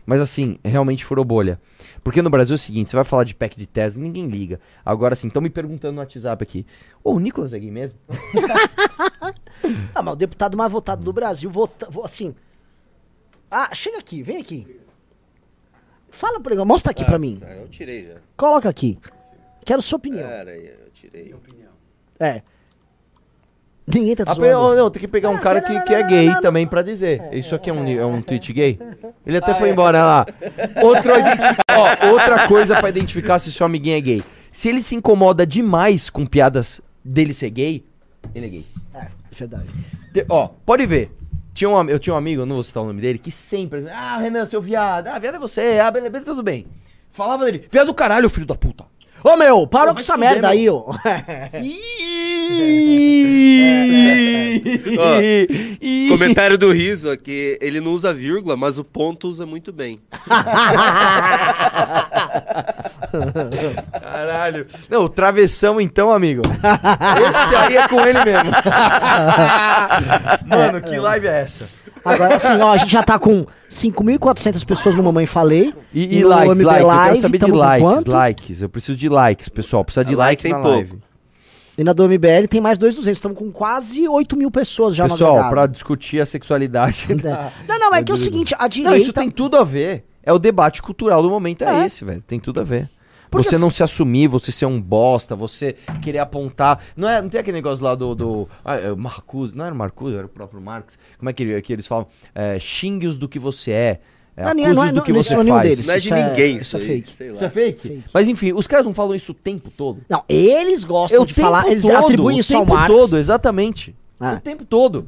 Mas 0.05 0.21
assim, 0.21 0.57
realmente 0.63 1.03
furou 1.05 1.23
bolha. 1.25 1.59
Porque 2.03 2.21
no 2.21 2.29
Brasil 2.29 2.53
é 2.53 2.55
o 2.55 2.59
seguinte, 2.59 2.89
você 2.89 2.95
vai 2.95 3.05
falar 3.05 3.23
de 3.23 3.33
pack 3.35 3.55
de 3.57 3.65
Tesla, 3.67 4.01
ninguém 4.01 4.27
liga. 4.27 4.59
Agora 4.85 5.13
assim, 5.13 5.27
estão 5.27 5.41
me 5.41 5.49
perguntando 5.49 5.93
no 5.95 5.99
WhatsApp 6.01 6.41
aqui. 6.43 6.65
Ô, 7.03 7.13
o 7.13 7.19
Nicolas 7.19 7.53
é 7.53 7.59
gay 7.59 7.71
mesmo? 7.71 7.97
Ah, 9.95 10.01
mas 10.01 10.13
o 10.13 10.17
deputado 10.17 10.57
mais 10.57 10.71
votado 10.71 11.03
do 11.03 11.13
Brasil, 11.13 11.49
vota, 11.49 11.89
vo- 11.89 12.03
assim. 12.03 12.35
Ah, 13.49 13.73
chega 13.73 13.97
aqui, 13.99 14.21
vem 14.21 14.37
aqui. 14.37 14.79
Fala 16.09 16.39
pro 16.39 16.49
negócio, 16.49 16.67
mostra 16.67 16.91
aqui 16.91 17.05
pra 17.05 17.17
mim. 17.17 17.39
Ah, 17.43 17.55
Eu 17.55 17.67
tirei 17.69 18.07
já. 18.07 18.15
Coloca 18.35 18.67
aqui. 18.67 18.99
Quero 19.65 19.81
sua 19.81 19.97
opinião. 19.97 20.27
Pera 20.27 20.51
aí, 20.51 20.67
eu 20.67 20.89
tirei. 20.93 21.33
É. 22.19 22.41
Ninguém 23.85 24.15
tá 24.15 24.23
te 24.23 24.31
Ah, 24.31 24.33
zoando. 24.33 24.51
não, 24.51 24.75
não, 24.75 24.89
tem 24.89 25.01
que 25.01 25.07
pegar 25.07 25.29
um 25.29 25.35
Ah, 25.35 25.39
cara 25.39 25.61
que, 25.61 25.77
que 25.81 25.93
é 25.93 26.03
gay 26.07 26.29
também 26.41 26.65
pra 26.65 26.81
dizer. 26.81 27.21
Isso 27.33 27.53
aqui 27.53 27.69
é 27.69 27.73
um, 27.73 27.87
é 27.87 28.05
um 28.05 28.21
tweet 28.21 28.53
gay? 28.53 28.79
Ele 29.25 29.37
até 29.37 29.53
foi 29.55 29.69
embora, 29.69 29.97
olha 29.97 30.05
lá. 30.05 30.25
Outra, 30.81 31.13
ó, 31.69 32.11
outra 32.11 32.47
coisa 32.47 32.79
pra 32.79 32.89
identificar 32.89 33.39
se 33.39 33.51
seu 33.51 33.65
amiguinho 33.65 33.97
é 33.97 34.01
gay. 34.01 34.23
Se 34.51 34.69
ele 34.69 34.81
se 34.81 34.95
incomoda 34.95 35.45
demais 35.45 36.09
com 36.09 36.25
piadas 36.25 36.79
dele 37.03 37.33
ser 37.33 37.49
gay, 37.49 37.83
ele 38.33 38.45
é 38.45 38.49
gay. 38.49 38.65
É, 38.95 39.07
verdade. 39.31 39.67
Te- 40.13 40.25
ó, 40.29 40.47
pode 40.65 40.85
ver. 40.85 41.11
Tinha 41.53 41.69
um, 41.69 41.89
eu 41.89 41.99
tinha 41.99 42.13
um 42.13 42.17
amigo, 42.17 42.45
não 42.45 42.55
vou 42.55 42.63
citar 42.63 42.81
o 42.81 42.87
nome 42.87 43.01
dele, 43.01 43.19
que 43.19 43.29
sempre. 43.31 43.85
Ah, 43.89 44.17
Renan, 44.17 44.45
seu 44.45 44.61
viado. 44.61 45.07
Ah, 45.07 45.19
viado 45.19 45.35
é 45.35 45.39
você. 45.39 45.79
Ah, 45.83 45.91
beleza, 45.91 46.09
beleza, 46.11 46.31
tudo 46.31 46.41
bem. 46.41 46.65
Falava 47.11 47.45
dele. 47.45 47.67
Viado 47.69 47.87
do 47.87 47.93
caralho, 47.93 48.29
filho 48.29 48.45
da 48.45 48.55
puta. 48.55 48.85
Ô 49.23 49.37
meu, 49.37 49.65
para 49.65 49.87
Pô, 49.87 49.93
com 49.95 49.99
essa 50.01 50.17
merda 50.17 50.49
meu. 50.49 50.57
aí, 50.57 50.69
ó. 50.69 50.83
Ih. 51.59 51.93
Comentário 56.09 56.57
do 56.57 56.71
Riso 56.71 57.09
aqui, 57.09 57.57
ele 57.61 57.79
não 57.79 57.93
usa 57.93 58.13
vírgula, 58.13 58.57
mas 58.57 58.77
o 58.77 58.83
ponto 58.83 59.27
usa 59.27 59.45
muito 59.45 59.71
bem. 59.71 60.01
Caralho. 64.01 64.67
Não, 64.89 65.05
o 65.05 65.09
travessão 65.09 65.79
então, 65.79 66.11
amigo. 66.11 66.41
Esse 67.29 67.55
aí 67.55 67.77
é 67.77 67.87
com 67.87 68.01
ele 68.01 68.23
mesmo. 68.25 68.51
Mano, 70.45 70.81
que 70.81 70.97
live 70.97 71.27
é 71.27 71.41
essa? 71.41 71.82
Agora, 72.05 72.35
assim, 72.35 72.59
ó, 72.59 72.73
a 72.73 72.77
gente 72.77 72.91
já 72.91 73.01
tá 73.03 73.17
com 73.17 73.45
5.400 73.69 74.65
pessoas 74.65 74.95
no 74.95 75.03
Mamãe 75.03 75.25
Falei. 75.25 75.73
E, 75.93 76.17
e 76.17 76.21
no 76.21 76.29
likes, 76.29 76.57
MB 76.57 76.63
likes. 76.65 76.81
eu 76.81 76.87
quero 76.87 76.87
Live, 76.87 77.19
saber 77.21 77.37
de 77.37 77.51
likes, 77.51 77.81
quanto? 77.89 78.11
likes. 78.11 78.61
Eu 78.61 78.69
preciso 78.69 78.97
de 78.97 79.09
likes, 79.09 79.49
pessoal. 79.49 79.83
Precisa 79.85 80.03
de 80.05 80.13
A 80.13 80.17
like, 80.17 80.29
like 80.29 80.43
tem 80.43 80.51
na 80.51 80.59
pouco. 80.59 80.75
live. 80.77 80.99
E 81.77 81.83
na 81.83 81.91
do 81.93 82.03
MBL 82.07 82.47
tem 82.49 82.61
mais 82.61 82.77
2.200. 82.77 83.07
Estamos 83.11 83.37
com 83.37 83.51
quase 83.51 84.07
8 84.07 84.35
mil 84.37 84.51
pessoas 84.51 84.95
já 84.95 85.05
no 85.05 85.11
Pessoal, 85.11 85.49
pra 85.49 85.65
discutir 85.65 86.19
a 86.21 86.25
sexualidade. 86.25 87.07
da- 87.15 87.51
Não, 87.67 87.79
não, 87.79 87.95
é 87.95 88.03
que 88.03 88.11
é 88.11 88.15
o 88.15 88.17
seguinte, 88.17 88.53
a 88.55 88.63
Não, 88.63 88.69
direita... 88.69 88.97
isso 88.97 89.13
tem 89.13 89.31
tudo 89.31 89.57
a 89.57 89.63
ver. 89.63 90.03
É 90.21 90.31
o 90.31 90.37
debate 90.39 90.81
cultural 90.81 91.21
do 91.23 91.29
momento, 91.29 91.63
é, 91.63 91.81
É. 91.81 91.85
esse, 91.85 92.05
velho. 92.05 92.23
Tem 92.27 92.39
tudo 92.39 92.61
a 92.61 92.63
ver. 92.63 92.89
Porque 93.33 93.49
você 93.49 93.55
assim- 93.55 93.63
não 93.63 93.69
se 93.69 93.83
assumir, 93.83 94.27
você 94.27 94.51
ser 94.51 94.65
um 94.65 94.79
bosta, 94.81 95.35
você 95.35 95.75
querer 96.01 96.19
apontar. 96.19 96.79
Não, 96.95 97.07
é, 97.09 97.21
não 97.21 97.29
tem 97.29 97.39
aquele 97.41 97.57
negócio 97.57 97.83
lá 97.83 97.93
do. 97.95 98.15
do 98.15 98.49
ah, 98.63 98.75
é 98.75 98.91
o 98.91 98.97
Marcuse, 98.97 99.55
não 99.57 99.65
era 99.65 99.73
o 99.73 99.77
Marcuse, 99.77 100.15
era 100.15 100.25
o 100.25 100.29
próprio 100.29 100.61
Marx. 100.61 100.97
Como 101.17 101.29
é 101.29 101.33
que, 101.33 101.61
que 101.61 101.73
eles 101.73 101.85
falam? 101.87 102.07
É, 102.33 102.57
Xingue-os 102.59 103.17
do 103.17 103.27
que 103.27 103.37
você 103.39 103.71
é. 103.71 103.99
é 104.37 104.43
Não, 104.45 104.53
não 104.53 104.63
é- 104.65 104.73
não 104.73 104.83
é- 104.85 104.89
do 104.89 104.95
não- 104.95 105.03
que 105.03 105.11
não 105.13 105.21
você 105.23 105.33
é 105.33 105.37
nenhum 105.43 105.55
faz. 105.57 105.69
deles. 105.69 105.87
Não 105.87 105.93
é 105.93 105.97
de 105.97 106.05
Isso 106.05 106.13
é- 106.13 106.29
ninguém 106.29 106.57
isso 106.57 106.61
isso, 106.63 106.77
é 106.77 106.79
fake. 106.79 107.11
sei 107.11 107.27
lá. 107.27 107.33
Isso 107.33 107.45
é 107.45 107.49
fake? 107.49 107.87
Fake. 107.87 108.03
Mas 108.13 108.27
enfim, 108.27 108.53
os 108.53 108.65
caras 108.67 108.85
não 108.85 108.93
falam 108.93 109.13
isso 109.15 109.31
o 109.31 109.35
tempo 109.35 109.69
todo. 109.69 110.01
Não, 110.09 110.23
eles 110.27 110.83
gostam 110.83 111.19
É 111.19 111.21
o 111.21 111.25
de 111.25 111.33
tempo 111.33 111.45
falar, 111.45 111.67
eles 111.67 111.81
todo, 111.83 111.95
atribuem 111.95 112.37
o 112.37 112.39
isso 112.39 112.55
ao 112.55 112.61
tempo 112.61 112.73
Marx. 112.73 112.93
todo, 112.95 113.17
exatamente. 113.17 113.95
É. 114.19 114.33
O 114.33 114.39
tempo 114.39 114.65
todo. 114.65 115.07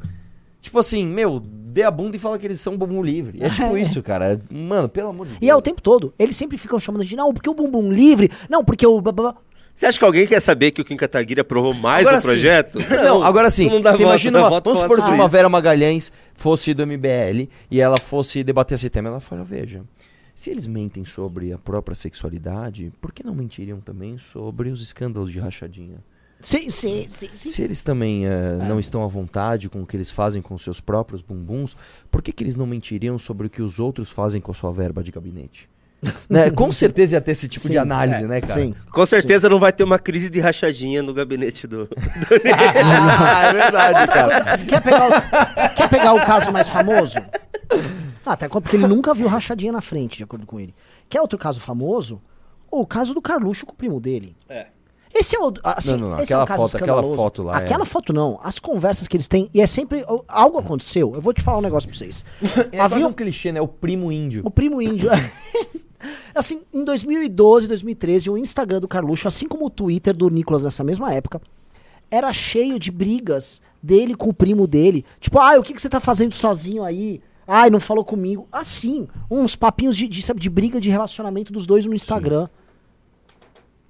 Tipo 0.62 0.80
assim, 0.80 1.06
meu, 1.08 1.42
dê 1.76 1.84
a 1.84 1.92
bunda 1.92 2.16
e 2.16 2.20
fala 2.20 2.40
que 2.40 2.48
eles 2.48 2.62
são 2.62 2.78
bumbum 2.78 3.04
livre. 3.04 3.38
É 3.44 3.50
tipo 3.50 3.76
isso, 3.78 4.02
cara. 4.02 4.42
Mano, 4.50 4.88
pelo 4.88 5.10
amor 5.10 5.26
de 5.26 5.34
Deus. 5.34 5.42
E 5.42 5.50
é 5.50 5.56
o 5.56 5.62
tempo 5.62 5.82
todo. 5.82 6.14
Eles 6.18 6.38
sempre 6.38 6.58
ficam 6.58 6.80
chamando 6.80 7.04
de 7.04 7.18
não, 7.18 7.34
porque 7.34 7.50
o 7.50 7.54
bumbum 7.54 7.92
livre, 7.92 8.32
não, 8.50 8.64
porque 8.64 8.88
o. 8.88 9.02
babá. 9.02 9.36
Você 9.76 9.86
acha 9.86 10.00
que 10.00 10.06
alguém 10.06 10.26
quer 10.26 10.40
saber 10.40 10.72
que 10.72 10.80
o 10.80 10.86
Kim 10.86 10.96
Kataguiri 10.96 11.42
aprovou 11.42 11.74
mais 11.74 12.08
Agora 12.08 12.20
o 12.20 12.22
sim. 12.22 12.28
projeto? 12.30 12.80
Não, 13.04 13.22
agora 13.22 13.50
sim. 13.50 13.64
isso 13.64 13.76
não 13.76 13.82
dá 13.82 13.92
Você 13.92 14.04
voto, 14.04 14.10
imagina 14.10 14.40
uma, 14.40 14.62
vamos 14.62 14.80
supor 14.80 15.02
se 15.02 15.12
uma. 15.12 15.28
Vera 15.28 15.50
Magalhães 15.50 16.14
fosse 16.34 16.74
do 16.74 16.88
MBL 16.88 17.50
e 17.70 17.82
ela 17.82 17.98
fosse 18.00 18.42
debater 18.42 18.76
esse 18.76 18.90
tema. 18.90 19.10
Ela 19.10 19.20
fala, 19.20 19.44
veja, 19.44 19.84
Se 20.34 20.50
eles 20.50 20.66
mentem 20.66 21.04
sobre 21.04 21.52
a 21.52 21.58
própria 21.58 21.94
sexualidade, 21.94 22.90
por 23.02 23.12
que 23.12 23.22
não 23.22 23.36
mentiriam 23.36 23.82
também 23.82 24.18
sobre 24.18 24.70
os 24.70 24.82
escândalos 24.82 25.30
de 25.30 25.40
rachadinha? 25.40 25.98
Sim, 26.40 26.70
sim, 26.70 27.08
sim, 27.10 27.30
sim. 27.34 27.48
Se 27.50 27.64
eles 27.64 27.84
também 27.84 28.26
eh, 28.26 28.58
não 28.68 28.80
estão 28.80 29.04
à 29.04 29.08
vontade 29.08 29.70
com 29.70 29.82
o 29.82 29.86
que 29.86 29.98
eles 29.98 30.12
fazem 30.12 30.42
com 30.42 30.58
seus 30.58 30.80
próprios 30.80 31.22
bumbuns, 31.22 31.76
por 32.12 32.22
que, 32.22 32.32
que 32.32 32.44
eles 32.44 32.56
não 32.56 32.68
mentiriam 32.68 33.18
sobre 33.18 33.48
o 33.48 33.50
que 33.50 33.62
os 33.62 33.80
outros 33.80 34.12
fazem 34.12 34.42
com 34.42 34.52
a 34.52 34.54
sua 34.54 34.72
verba 34.72 35.02
de 35.04 35.12
gabinete? 35.12 35.70
Né? 36.30 36.52
Com 36.52 36.72
certeza 36.72 37.16
ia 37.16 37.22
ter 37.22 37.32
esse 37.32 37.48
tipo 37.48 37.66
Sim, 37.68 37.74
de 37.74 37.78
análise, 37.78 38.24
é, 38.24 38.28
né, 38.28 38.42
cara? 38.42 38.54
Sim. 38.54 38.76
Com 38.92 39.06
certeza 39.06 39.50
não 39.50 39.60
vai 39.60 39.72
ter 39.72 39.84
uma 39.84 39.98
crise 39.98 40.30
de 40.30 40.40
rachadinha 40.40 41.02
no 41.02 41.14
gabinete 41.14 41.66
do. 41.68 41.88
ah, 42.54 43.44
é 43.44 43.54
verdade, 43.54 44.00
Outra 44.02 44.14
cara. 44.14 44.44
coisa, 44.44 44.66
quer 44.66 44.82
pegar, 44.82 45.08
o, 45.08 45.76
quer 45.76 45.90
pegar 45.90 46.14
o 46.14 46.26
caso 46.26 46.52
mais 46.52 46.68
famoso? 46.68 47.18
Ah, 48.26 48.34
até 48.34 48.48
porque 48.48 48.76
ele 48.76 48.88
nunca 48.88 49.14
viu 49.14 49.28
rachadinha 49.28 49.72
na 49.72 49.82
frente, 49.82 50.18
de 50.18 50.24
acordo 50.24 50.46
com 50.46 50.60
ele. 50.60 50.74
Quer 51.08 51.22
outro 51.22 51.38
caso 51.38 51.60
famoso? 51.60 52.22
O 52.72 52.86
caso 52.86 53.14
do 53.14 53.22
Carluxo 53.22 53.66
com 53.66 53.74
o 53.74 53.76
primo 53.76 54.00
dele. 54.00 54.36
É. 54.50 54.68
Esse 55.18 55.36
é 55.36 55.40
o. 55.40 55.54
Assim, 55.64 55.92
Não, 55.92 55.98
não, 56.00 56.10
não, 56.10 56.20
é 56.20 56.24
aquela 56.24 56.44
um 56.44 56.46
caso 56.46 56.62
foto- 56.64 56.78
aquela 56.78 57.04
foto 57.04 57.44
lá 57.44 57.54
é- 57.56 57.64
Aquela 57.64 57.86
foto 57.86 58.12
não. 58.12 58.38
As 58.44 58.60
conversas 58.60 59.08
que 59.08 59.16
eles 59.16 59.28
têm. 59.30 59.50
E 59.54 59.62
é 59.62 59.68
sempre. 59.68 60.04
Algo 60.28 60.60
aconteceu. 60.60 61.14
Eu 61.16 61.22
vou 61.22 61.34
te 61.34 61.42
falar 61.42 61.60
um 61.60 61.62
negócio 61.62 61.88
pra 61.88 61.98
vocês. 61.98 62.26
É 62.74 62.80
Havia 62.82 63.08
um 63.08 63.14
clichê, 63.14 63.52
né? 63.54 63.62
O 63.62 63.68
primo 63.68 64.12
índio. 64.12 64.42
o 64.46 64.52
primo 64.52 64.82
índio. 64.82 65.10
assim, 66.36 66.62
em 66.74 66.84
2012, 66.84 67.68
2013, 67.68 68.30
o 68.30 68.38
Instagram 68.38 68.80
do 68.82 68.88
Carluxo, 68.88 69.28
assim 69.28 69.48
como 69.48 69.66
o 69.66 69.70
Twitter 69.70 70.16
do 70.16 70.30
Nicolas 70.30 70.64
nessa 70.64 70.84
mesma 70.84 71.14
época, 71.14 71.42
era 72.12 72.32
cheio 72.34 72.78
de 72.78 72.92
brigas 72.92 73.62
dele 73.82 74.16
com 74.16 74.30
o 74.30 74.34
primo 74.34 74.68
dele. 74.68 75.06
Tipo, 75.20 75.40
ah, 75.40 75.58
o 75.58 75.64
que, 75.64 75.74
que 75.74 75.82
você 75.82 75.90
tá 75.90 76.00
fazendo 76.00 76.34
sozinho 76.36 76.84
aí? 76.84 77.22
Ai, 77.48 77.70
não 77.70 77.80
falou 77.80 78.04
comigo. 78.04 78.48
Assim, 78.52 79.08
uns 79.30 79.56
papinhos 79.56 79.96
de, 79.96 80.08
de, 80.08 80.22
sabe, 80.22 80.40
de 80.40 80.50
briga 80.50 80.82
de 80.82 80.90
relacionamento 80.90 81.54
dos 81.54 81.66
dois 81.66 81.86
no 81.86 81.94
Instagram. 81.94 82.48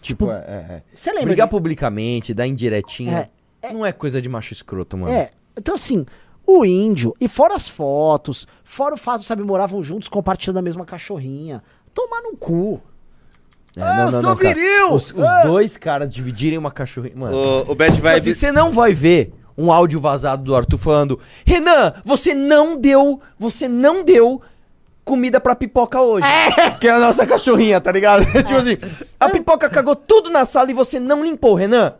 Tipo, 0.06 0.26
Tipo, 0.26 0.32
é, 0.32 0.36
é, 0.48 0.74
é. 0.76 0.84
Você 0.94 1.10
lembra? 1.12 1.26
Brigar 1.28 1.48
de- 1.48 1.52
publicamente, 1.52 2.34
dar 2.34 2.46
indiretinha, 2.48 3.30
não 3.74 3.86
é 3.86 3.92
coisa 3.92 4.22
de 4.22 4.30
macho 4.30 4.54
escroto, 4.54 4.98
mano. 4.98 5.12
É. 5.14 5.32
Então, 5.58 5.76
assim, 5.76 6.06
o 6.46 6.64
índio, 6.64 7.16
e 7.20 7.28
fora 7.28 7.56
as 7.56 7.68
fotos, 7.68 8.48
fora 8.64 8.94
o 8.94 8.98
fato, 8.98 9.24
sabe, 9.24 9.42
moravam 9.44 9.82
juntos 9.82 10.08
compartilhando 10.08 10.58
a 10.58 10.62
mesma 10.62 10.86
cachorrinha. 10.86 11.64
Tomar 11.94 12.22
no 12.22 12.36
cu. 12.38 12.80
É, 13.78 13.82
Ah, 13.82 13.96
não, 13.96 14.06
eu 14.06 14.12
não, 14.12 14.22
sou 14.22 14.30
não, 14.30 14.36
viril! 14.36 14.94
Os, 14.94 15.12
os 15.12 15.20
Ah! 15.28 15.44
dois 15.44 15.76
caras 15.78 16.14
dividirem 16.14 16.58
uma 16.58 16.72
cachorrinha. 16.72 17.16
Mano. 17.16 17.36
O, 17.36 17.72
o 17.72 17.76
Bad 17.76 17.94
Tipo 17.94 18.08
assim, 18.08 18.32
você 18.34 18.52
não 18.52 18.72
vai 18.72 18.94
ver 18.94 19.34
um 19.58 19.72
áudio 19.72 20.00
vazado 20.00 20.44
do 20.44 20.56
Arthur 20.56 20.78
falando: 20.78 21.20
Renan, 21.46 21.94
você 22.04 22.34
não 22.36 22.80
deu, 22.80 23.20
você 23.40 23.68
não 23.68 24.04
deu 24.04 24.42
comida 25.06 25.40
pra 25.40 25.56
pipoca 25.56 26.02
hoje. 26.02 26.28
Que 26.80 26.88
é 26.88 26.92
a 26.92 27.00
nossa 27.00 27.26
cachorrinha, 27.26 27.80
tá 27.80 27.92
ligado? 27.92 28.26
tipo 28.44 28.56
assim, 28.56 28.76
a 29.20 29.30
pipoca 29.30 29.70
cagou 29.70 29.96
tudo 29.96 30.32
na 30.32 30.44
sala 30.44 30.72
e 30.72 30.74
você 30.74 31.00
não 31.00 31.24
limpou, 31.24 31.54
Renan. 31.54 31.94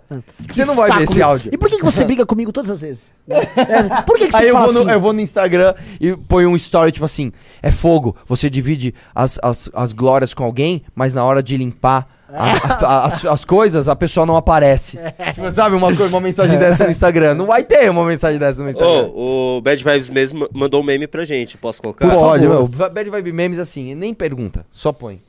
Você 0.50 0.66
não 0.66 0.76
vai 0.76 0.88
saco, 0.88 0.98
ver 1.00 1.04
esse 1.04 1.20
meu. 1.20 1.28
áudio. 1.28 1.52
E 1.54 1.58
por 1.58 1.70
que, 1.70 1.78
que 1.78 1.86
você 1.86 2.04
briga 2.04 2.26
comigo 2.26 2.52
todas 2.52 2.72
as 2.72 2.82
vezes? 2.82 3.14
É, 3.30 4.02
Por 4.02 4.18
que, 4.18 4.28
que 4.28 4.32
você 4.34 4.44
Aí 4.44 4.48
eu 4.50 4.54
fala 4.56 4.66
vou, 4.66 4.74
no, 4.74 4.82
assim? 4.82 4.92
eu 4.92 5.00
vou 5.00 5.14
no 5.14 5.22
Instagram 5.22 5.74
e 6.02 6.16
põe 6.16 6.46
um 6.46 6.56
story 6.56 6.92
tipo 6.92 7.06
assim: 7.06 7.32
é 7.62 7.72
fogo, 7.72 8.16
você 8.26 8.50
divide 8.50 8.94
as, 9.14 9.40
as, 9.42 9.70
as 9.74 9.94
glórias 9.94 10.34
com 10.34 10.44
alguém, 10.44 10.84
mas 10.96 11.14
na 11.14 11.24
hora 11.24 11.44
de 11.44 11.56
limpar 11.58 12.08
a- 12.30 12.86
a- 12.86 13.06
as, 13.06 13.26
as 13.26 13.46
coisas, 13.46 13.88
a 13.88 13.96
pessoa 13.96 14.26
não 14.26 14.36
aparece. 14.36 14.98
Tipo, 15.34 15.52
sabe, 15.52 15.76
uma, 15.76 15.88
uma 15.90 16.20
mensagem 16.22 16.58
dessa 16.58 16.84
no 16.86 16.90
Instagram. 16.90 17.34
Não 17.36 17.46
vai 17.46 17.64
ter 17.64 17.90
uma 17.90 18.04
mensagem 18.06 18.40
dessa 18.40 18.64
no 18.64 18.70
Instagram. 18.70 19.10
Ô, 19.14 19.58
o 19.58 19.62
Bad 19.62 19.84
Vibes 19.84 20.10
mesmo 20.10 20.48
mandou 20.54 20.82
um 20.82 20.84
meme 20.84 21.08
pra 21.08 21.24
gente. 21.26 21.58
Posso 21.58 21.82
colocar? 21.82 22.10
Pode, 22.10 22.48
meu. 22.48 22.68
Bad 22.68 23.10
Vibe 23.10 23.32
Memes 23.32 23.60
assim, 23.60 23.94
nem 23.96 24.14
pergunta, 24.14 24.66
só 24.72 24.92
põe. 24.92 25.22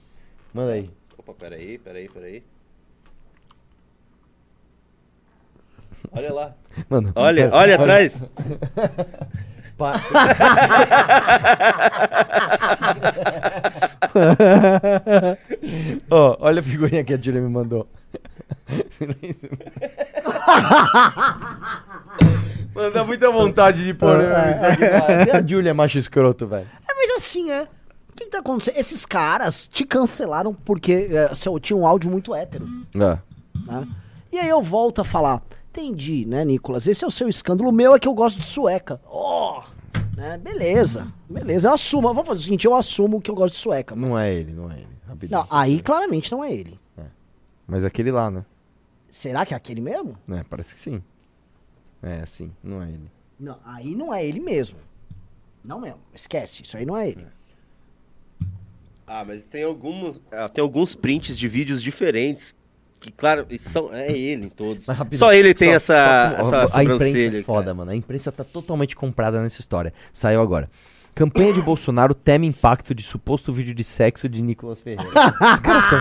Manda 0.54 0.72
aí. 0.72 0.88
Opa, 1.18 1.32
peraí, 1.38 1.78
peraí, 1.78 2.08
peraí. 2.08 2.42
Olha 6.12 6.32
lá. 6.32 6.52
Mano. 6.88 7.12
Olha, 7.14 7.50
olha 7.52 7.74
atrás. 7.74 8.24
Pa- 9.76 10.00
Ó, 16.10 16.36
olha 16.40 16.60
a 16.60 16.62
figurinha 16.62 17.04
que 17.04 17.14
a 17.14 17.16
Julia 17.20 17.40
me 17.40 17.48
mandou. 17.48 17.88
Silêncio. 18.90 19.50
Mano, 22.74 22.90
dá 22.92 23.04
muita 23.04 23.30
vontade 23.30 23.84
de 23.84 23.94
pôr 23.94 24.18
né, 24.18 24.54
isso 24.54 24.66
aqui. 24.66 24.84
Até 24.84 25.36
a 25.36 25.46
Julia 25.46 25.70
é 25.70 25.72
macho 25.72 25.98
escroto, 25.98 26.46
velho. 26.46 26.66
É, 26.88 26.94
mas 26.94 27.10
assim, 27.16 27.50
é. 27.50 27.62
O 27.62 28.16
que, 28.16 28.24
que 28.24 28.30
tá 28.30 28.38
acontecendo? 28.38 28.78
Esses 28.78 29.04
caras 29.04 29.68
te 29.68 29.84
cancelaram 29.84 30.54
porque 30.54 31.08
é, 31.10 31.34
seu, 31.34 31.58
tinha 31.60 31.76
um 31.76 31.86
áudio 31.86 32.10
muito 32.10 32.34
hétero. 32.34 32.66
É. 32.94 32.98
né? 32.98 33.86
E 34.32 34.38
aí 34.38 34.48
eu 34.48 34.62
volto 34.62 35.00
a 35.00 35.04
falar. 35.04 35.42
Entendi, 35.70 36.24
né, 36.24 36.44
Nicolas? 36.44 36.86
Esse 36.86 37.04
é 37.04 37.06
o 37.06 37.10
seu 37.10 37.28
escândalo. 37.28 37.68
O 37.68 37.72
meu 37.72 37.94
é 37.94 37.98
que 37.98 38.08
eu 38.08 38.14
gosto 38.14 38.38
de 38.38 38.44
sueca. 38.46 38.98
Ó, 39.06 39.62
né? 40.16 40.38
Beleza. 40.38 41.06
Beleza, 41.28 41.68
eu 41.68 41.74
assumo. 41.74 42.08
Vamos 42.08 42.26
fazer 42.26 42.40
o 42.40 42.44
seguinte, 42.44 42.66
eu 42.66 42.74
assumo 42.74 43.20
que 43.20 43.30
eu 43.30 43.34
gosto 43.34 43.54
de 43.54 43.60
sueca. 43.60 43.94
Não 43.94 44.18
é 44.18 44.32
ele, 44.32 44.52
não 44.52 44.70
é 44.70 44.76
ele. 44.76 44.95
Rapidinho. 45.16 45.40
Não, 45.40 45.46
aí 45.50 45.80
claramente 45.82 46.30
não 46.30 46.44
é 46.44 46.52
ele. 46.52 46.78
Mas 47.66 47.84
aquele 47.84 48.12
lá, 48.12 48.30
né? 48.30 48.44
Será 49.10 49.44
que 49.44 49.52
é 49.52 49.56
aquele 49.56 49.80
mesmo? 49.80 50.16
É, 50.30 50.44
parece 50.44 50.74
que 50.74 50.80
sim. 50.80 51.02
É, 52.02 52.24
sim, 52.26 52.52
não 52.62 52.80
é 52.82 52.88
ele. 52.88 53.10
Não, 53.40 53.58
aí 53.64 53.94
não 53.96 54.14
é 54.14 54.24
ele 54.24 54.38
mesmo. 54.38 54.78
Não 55.64 55.80
mesmo. 55.80 55.98
Esquece, 56.14 56.62
isso 56.62 56.76
aí 56.76 56.86
não 56.86 56.96
é 56.96 57.08
ele. 57.08 57.26
Ah, 59.06 59.24
mas 59.24 59.42
tem 59.42 59.62
alguns, 59.64 60.20
ah, 60.32 60.48
tem 60.48 60.62
alguns 60.62 60.94
prints 60.94 61.38
de 61.38 61.48
vídeos 61.48 61.82
diferentes 61.82 62.54
que, 63.00 63.10
claro, 63.12 63.46
são, 63.60 63.92
é 63.94 64.10
ele 64.10 64.50
todos. 64.50 64.86
Mas 64.86 64.96
rapidinho, 64.96 65.18
Só 65.18 65.32
ele 65.32 65.54
tem 65.54 65.68
só- 65.70 65.74
essa, 65.74 66.36
só- 66.42 66.62
essa 66.62 66.78
a 66.78 66.84
imprensa 66.84 67.18
é 67.36 67.42
foda, 67.42 67.62
cara. 67.64 67.74
mano. 67.74 67.90
A 67.90 67.96
imprensa 67.96 68.32
tá 68.32 68.42
totalmente 68.44 68.96
comprada 68.96 69.40
nessa 69.42 69.60
história. 69.60 69.92
Saiu 70.12 70.40
agora. 70.42 70.68
Campanha 71.16 71.50
de 71.50 71.62
Bolsonaro 71.62 72.14
teme 72.14 72.46
impacto 72.46 72.94
de 72.94 73.02
suposto 73.02 73.50
vídeo 73.50 73.74
de 73.74 73.82
sexo 73.82 74.28
de 74.28 74.42
Nicolas 74.42 74.82
Ferreira. 74.82 75.10
Os 75.54 75.60
caras 75.60 75.84
são. 75.86 75.98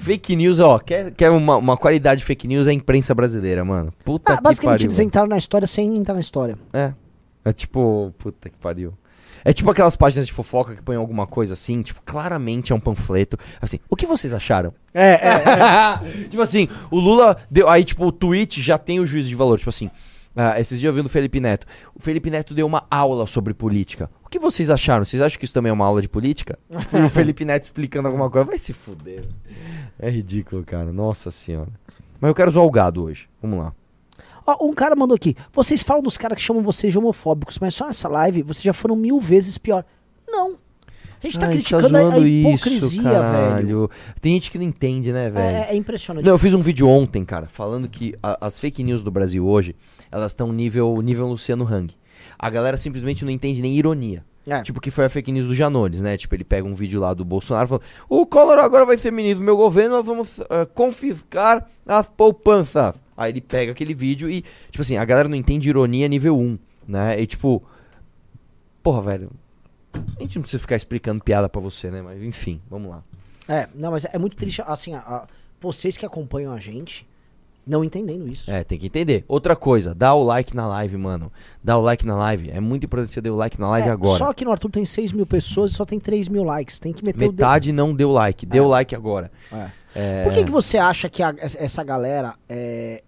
Fake 0.00 0.36
news, 0.36 0.60
ó. 0.60 0.78
Quer, 0.78 1.10
quer 1.12 1.30
uma, 1.30 1.56
uma 1.56 1.74
qualidade 1.74 2.18
de 2.18 2.26
fake 2.26 2.46
news 2.46 2.66
é 2.66 2.70
a 2.70 2.74
imprensa 2.74 3.14
brasileira, 3.14 3.64
mano. 3.64 3.90
Puta 4.04 4.34
Ah, 4.34 4.36
que 4.36 4.42
basicamente 4.42 4.80
pariu. 4.80 4.86
eles 4.88 4.98
entraram 4.98 5.26
na 5.28 5.38
história 5.38 5.66
sem 5.66 5.96
entrar 5.96 6.12
na 6.12 6.20
história. 6.20 6.58
É. 6.70 6.92
É 7.42 7.50
tipo, 7.50 8.12
puta 8.18 8.50
que 8.50 8.58
pariu. 8.58 8.92
É 9.42 9.54
tipo 9.54 9.70
aquelas 9.70 9.96
páginas 9.96 10.26
de 10.26 10.34
fofoca 10.34 10.74
que 10.76 10.82
põem 10.82 10.96
alguma 10.96 11.26
coisa 11.26 11.54
assim, 11.54 11.80
tipo, 11.80 12.02
claramente 12.04 12.72
é 12.72 12.74
um 12.74 12.80
panfleto. 12.80 13.38
Assim, 13.58 13.78
o 13.88 13.96
que 13.96 14.04
vocês 14.04 14.34
acharam? 14.34 14.74
É, 14.92 15.12
é. 15.12 16.24
tipo 16.28 16.42
assim, 16.42 16.68
o 16.90 16.98
Lula 17.00 17.38
deu. 17.50 17.70
Aí, 17.70 17.84
tipo, 17.84 18.04
o 18.04 18.12
tweet 18.12 18.60
já 18.60 18.76
tem 18.76 19.00
o 19.00 19.06
juízo 19.06 19.30
de 19.30 19.34
valor. 19.34 19.56
Tipo 19.56 19.70
assim, 19.70 19.90
ah, 20.40 20.60
esses 20.60 20.78
dias 20.78 20.88
eu 20.90 20.94
vi 20.94 21.02
do 21.02 21.08
Felipe 21.08 21.40
Neto. 21.40 21.66
O 21.94 22.00
Felipe 22.00 22.30
Neto 22.30 22.54
deu 22.54 22.64
uma 22.66 22.84
aula 22.90 23.26
sobre 23.26 23.52
política. 23.52 24.08
O 24.24 24.28
que 24.28 24.38
vocês 24.38 24.70
acharam? 24.70 25.04
Vocês 25.04 25.20
acham 25.20 25.38
que 25.38 25.44
isso 25.44 25.52
também 25.54 25.70
é 25.70 25.72
uma 25.72 25.84
aula 25.84 26.00
de 26.00 26.08
política? 26.08 26.58
Tipo, 26.78 26.98
o 27.04 27.10
Felipe 27.10 27.44
Neto 27.44 27.64
explicando 27.64 28.06
alguma 28.08 28.30
coisa. 28.30 28.46
Vai 28.46 28.58
se 28.58 28.72
fuder. 28.72 29.24
É 29.98 30.08
ridículo, 30.08 30.62
cara. 30.64 30.92
Nossa 30.92 31.30
senhora. 31.30 31.70
Mas 32.20 32.28
eu 32.28 32.34
quero 32.34 32.50
usar 32.50 32.60
o 32.60 32.70
gado 32.70 33.02
hoje. 33.04 33.28
Vamos 33.42 33.58
lá. 33.58 33.72
Ó, 34.46 34.64
um 34.66 34.72
cara 34.72 34.94
mandou 34.94 35.14
aqui. 35.14 35.34
Vocês 35.52 35.82
falam 35.82 36.02
dos 36.02 36.16
caras 36.16 36.36
que 36.36 36.42
chamam 36.42 36.62
vocês 36.62 36.92
de 36.92 36.98
homofóbicos, 36.98 37.58
mas 37.58 37.74
só 37.74 37.86
nessa 37.86 38.08
live 38.08 38.42
vocês 38.42 38.62
já 38.62 38.72
foram 38.72 38.94
mil 38.96 39.18
vezes 39.18 39.58
pior. 39.58 39.84
Não. 40.26 40.56
A 41.20 41.26
gente 41.26 41.36
tá 41.38 41.46
Ai, 41.46 41.52
criticando 41.52 41.96
a, 41.96 42.00
a 42.00 42.02
zoando 42.04 42.26
hipocrisia, 42.26 43.02
velho. 43.02 43.12
caralho. 43.12 43.90
Tem 44.20 44.34
gente 44.34 44.52
que 44.52 44.58
não 44.58 44.64
entende, 44.64 45.12
né, 45.12 45.28
velho? 45.28 45.56
É, 45.56 45.70
é 45.72 45.74
impressionante. 45.74 46.24
Não, 46.24 46.32
eu 46.34 46.38
fiz 46.38 46.54
um 46.54 46.60
vídeo 46.60 46.86
ontem, 46.88 47.24
cara, 47.24 47.46
falando 47.46 47.88
que 47.88 48.14
a- 48.22 48.38
as 48.46 48.60
fake 48.60 48.84
news 48.84 49.02
do 49.02 49.10
Brasil 49.10 49.44
hoje, 49.44 49.74
elas 50.10 50.32
estão 50.32 50.52
nível, 50.52 51.00
nível 51.02 51.26
Luciano 51.26 51.64
Hang. 51.66 51.94
A 52.38 52.48
galera 52.50 52.76
simplesmente 52.76 53.24
não 53.24 53.32
entende 53.32 53.60
nem 53.62 53.74
ironia. 53.76 54.24
É. 54.46 54.62
Tipo, 54.62 54.80
que 54.80 54.90
foi 54.90 55.04
a 55.04 55.08
fake 55.10 55.30
news 55.30 55.46
do 55.46 55.54
Janones, 55.54 56.00
né? 56.00 56.16
Tipo, 56.16 56.34
ele 56.34 56.44
pega 56.44 56.66
um 56.66 56.72
vídeo 56.74 56.98
lá 56.98 57.12
do 57.12 57.22
Bolsonaro 57.24 57.68
falando: 57.68 57.84
O 58.08 58.24
Collor 58.24 58.58
agora 58.58 58.86
vai 58.86 58.96
ser 58.96 59.10
ministro 59.10 59.40
do 59.40 59.44
meu 59.44 59.56
governo, 59.56 59.96
nós 59.96 60.06
vamos 60.06 60.40
eh, 60.40 60.64
confiscar 60.74 61.68
as 61.86 62.08
poupanças. 62.08 62.94
Aí 63.16 63.30
ele 63.32 63.40
pega 63.42 63.72
aquele 63.72 63.92
vídeo 63.92 64.30
e, 64.30 64.42
tipo 64.70 64.80
assim, 64.80 64.96
a 64.96 65.04
galera 65.04 65.28
não 65.28 65.36
entende 65.36 65.68
ironia 65.68 66.08
nível 66.08 66.38
1, 66.38 66.58
né? 66.86 67.20
E 67.20 67.26
tipo, 67.26 67.62
porra, 68.82 69.02
velho. 69.02 69.30
A 69.92 70.22
gente 70.22 70.36
não 70.36 70.42
precisa 70.42 70.60
ficar 70.60 70.76
explicando 70.76 71.22
piada 71.22 71.48
pra 71.48 71.60
você, 71.60 71.90
né? 71.90 72.00
Mas 72.00 72.22
enfim, 72.22 72.60
vamos 72.70 72.90
lá. 72.90 73.02
É, 73.48 73.68
não, 73.74 73.90
mas 73.90 74.04
é 74.06 74.18
muito 74.18 74.36
triste, 74.36 74.62
assim, 74.66 74.94
a- 74.94 75.00
a- 75.00 75.26
vocês 75.60 75.96
que 75.96 76.06
acompanham 76.06 76.52
a 76.52 76.58
gente 76.58 77.06
não 77.68 77.84
entendendo 77.84 78.26
isso. 78.28 78.50
É, 78.50 78.64
tem 78.64 78.78
que 78.78 78.86
entender. 78.86 79.24
Outra 79.28 79.54
coisa, 79.54 79.94
dá 79.94 80.14
o 80.14 80.22
like 80.22 80.56
na 80.56 80.66
live, 80.66 80.96
mano. 80.96 81.30
Dá 81.62 81.76
o 81.76 81.80
like 81.82 82.06
na 82.06 82.16
live. 82.16 82.50
É 82.50 82.58
muito 82.60 82.84
importante 82.86 83.12
você 83.12 83.20
dar 83.20 83.32
o 83.32 83.36
like 83.36 83.60
na 83.60 83.68
live 83.70 83.88
É, 83.88 83.92
agora. 83.92 84.18
Só 84.18 84.32
que 84.32 84.44
no 84.44 84.50
Arthur 84.50 84.70
tem 84.70 84.84
6 84.84 85.12
mil 85.12 85.26
pessoas 85.26 85.72
e 85.72 85.74
só 85.74 85.84
tem 85.84 86.00
3 86.00 86.28
mil 86.28 86.42
likes. 86.44 86.78
Tem 86.78 86.92
que 86.92 87.04
meter 87.04 87.16
o 87.26 87.28
dedo. 87.32 87.32
Metade 87.40 87.70
não 87.72 87.94
deu 87.94 88.10
like. 88.10 88.46
Deu 88.46 88.66
like 88.66 88.94
agora. 88.94 89.30
É. 89.52 89.70
É, 89.94 90.24
Por 90.24 90.32
que, 90.32 90.44
que 90.44 90.50
você 90.50 90.78
acha 90.78 91.08
que 91.08 91.22
a- 91.22 91.34
essa 91.38 91.58
essa 91.62 91.82
galera 91.82 92.34
é, 92.48 93.02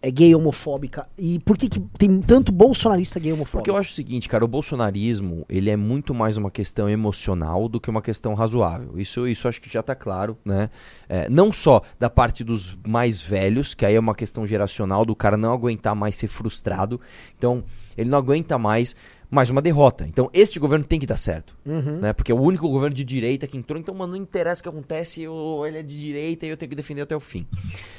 é, 0.00 0.10
gay 0.10 0.34
homofóbica? 0.34 1.08
E 1.16 1.38
por 1.40 1.56
que, 1.56 1.68
que 1.68 1.80
tem 1.98 2.20
tanto 2.20 2.52
bolsonarista 2.52 3.18
gay 3.18 3.32
homofóbico? 3.32 3.58
Porque 3.58 3.70
eu 3.70 3.76
acho 3.76 3.90
o 3.90 3.94
seguinte, 3.94 4.28
cara, 4.28 4.44
o 4.44 4.48
bolsonarismo, 4.48 5.44
ele 5.48 5.70
é 5.70 5.76
muito 5.76 6.14
mais 6.14 6.36
uma 6.36 6.50
questão 6.50 6.88
emocional 6.88 7.68
do 7.68 7.80
que 7.80 7.90
uma 7.90 8.02
questão 8.02 8.34
razoável. 8.34 8.98
Isso, 8.98 9.26
isso 9.26 9.48
acho 9.48 9.60
que 9.60 9.70
já 9.70 9.82
tá 9.82 9.94
claro, 9.94 10.38
né? 10.44 10.70
É, 11.08 11.28
não 11.28 11.50
só 11.50 11.80
da 11.98 12.08
parte 12.08 12.44
dos 12.44 12.78
mais 12.86 13.20
velhos, 13.20 13.74
que 13.74 13.84
aí 13.84 13.94
é 13.94 14.00
uma 14.00 14.14
questão 14.14 14.46
geracional 14.46 15.04
do 15.04 15.16
cara 15.16 15.36
não 15.36 15.52
aguentar 15.52 15.94
mais 15.94 16.14
ser 16.14 16.28
frustrado. 16.28 17.00
Então, 17.36 17.64
ele 17.96 18.08
não 18.08 18.18
aguenta 18.18 18.56
mais 18.56 18.94
mais 19.30 19.50
uma 19.50 19.60
derrota. 19.60 20.06
Então, 20.06 20.30
este 20.32 20.58
governo 20.58 20.84
tem 20.84 20.98
que 20.98 21.06
dar 21.06 21.16
certo. 21.16 21.56
Uhum. 21.66 21.98
Né? 22.00 22.12
Porque 22.12 22.32
é 22.32 22.34
o 22.34 22.40
único 22.40 22.68
governo 22.68 22.94
de 22.94 23.04
direita 23.04 23.46
que 23.46 23.56
entrou. 23.56 23.78
Então, 23.78 23.94
mano, 23.94 24.12
não 24.12 24.20
interessa 24.20 24.60
o 24.60 24.62
que 24.62 24.68
acontece, 24.68 25.22
eu, 25.22 25.64
ele 25.66 25.78
é 25.78 25.82
de 25.82 25.98
direita 25.98 26.46
e 26.46 26.48
eu 26.48 26.56
tenho 26.56 26.70
que 26.70 26.76
defender 26.76 27.02
até 27.02 27.14
o 27.14 27.20
fim. 27.20 27.46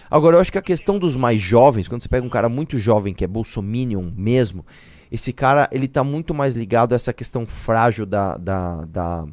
Agora, 0.09 0.37
eu 0.37 0.41
acho 0.41 0.51
que 0.51 0.57
a 0.57 0.61
questão 0.61 0.97
dos 0.97 1.15
mais 1.15 1.39
jovens, 1.39 1.87
quando 1.87 2.01
você 2.01 2.09
pega 2.09 2.25
um 2.25 2.29
cara 2.29 2.49
muito 2.49 2.77
jovem, 2.77 3.13
que 3.13 3.23
é 3.23 3.27
bolsominion 3.27 4.11
mesmo, 4.15 4.65
esse 5.11 5.33
cara, 5.33 5.67
ele 5.71 5.87
tá 5.87 6.03
muito 6.03 6.33
mais 6.33 6.55
ligado 6.55 6.93
a 6.93 6.95
essa 6.95 7.13
questão 7.13 7.45
frágil 7.45 8.05
da, 8.05 8.37
da, 8.37 8.85
da, 8.85 9.25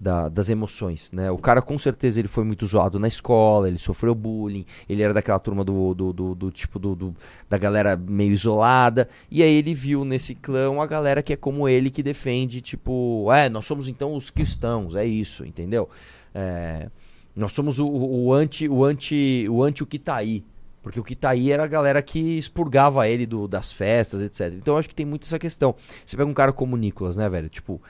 da- 0.00 0.28
das 0.30 0.48
emoções, 0.48 1.12
né? 1.12 1.30
O 1.30 1.36
cara, 1.36 1.60
com 1.60 1.76
certeza, 1.76 2.18
ele 2.18 2.28
foi 2.28 2.42
muito 2.42 2.64
zoado 2.66 2.98
na 2.98 3.06
escola, 3.06 3.68
ele 3.68 3.76
sofreu 3.76 4.14
bullying, 4.14 4.64
ele 4.88 5.02
era 5.02 5.12
daquela 5.12 5.38
turma 5.38 5.62
do, 5.62 5.94
do, 5.94 6.12
do- 6.12 6.34
do 6.34 6.50
tipo 6.50 6.78
do, 6.78 7.14
da 7.48 7.58
galera 7.58 7.96
meio 7.96 8.32
isolada, 8.32 9.08
e 9.30 9.42
aí 9.42 9.52
ele 9.54 9.74
viu 9.74 10.04
nesse 10.04 10.34
clã 10.34 10.70
a 10.80 10.86
galera 10.86 11.22
que 11.22 11.32
é 11.32 11.36
como 11.36 11.68
ele, 11.68 11.90
que 11.90 12.02
defende, 12.02 12.60
tipo, 12.60 13.28
é, 13.32 13.48
nós 13.50 13.66
somos 13.66 13.88
então 13.88 14.14
os 14.14 14.30
cristãos, 14.30 14.94
é 14.94 15.04
isso, 15.04 15.44
entendeu? 15.44 15.88
É, 16.34 16.88
nós 17.36 17.52
somos 17.52 17.78
o, 17.78 17.86
o, 17.86 18.26
o 18.26 18.32
anti, 18.32 18.68
o 18.68 18.82
anti, 18.84 19.46
o 19.48 19.62
anti 19.62 19.82
o 19.82 19.86
que 19.86 19.98
tá 19.98 20.16
aí. 20.16 20.42
Porque 20.82 20.98
o 20.98 21.04
que 21.04 21.14
tá 21.14 21.28
aí 21.30 21.52
era 21.52 21.62
a 21.64 21.66
galera 21.66 22.00
que 22.00 22.38
expurgava 22.38 23.06
ele 23.06 23.26
do, 23.26 23.46
das 23.46 23.70
festas, 23.70 24.22
etc. 24.22 24.54
Então 24.56 24.74
eu 24.74 24.78
acho 24.78 24.88
que 24.88 24.94
tem 24.94 25.04
muito 25.04 25.24
essa 25.26 25.38
questão. 25.38 25.74
Você 26.06 26.16
pega 26.16 26.30
um 26.30 26.32
cara 26.32 26.54
como 26.54 26.74
o 26.74 26.78
Nicolas, 26.78 27.18
né, 27.18 27.28
velho? 27.28 27.50
Tipo, 27.50 27.82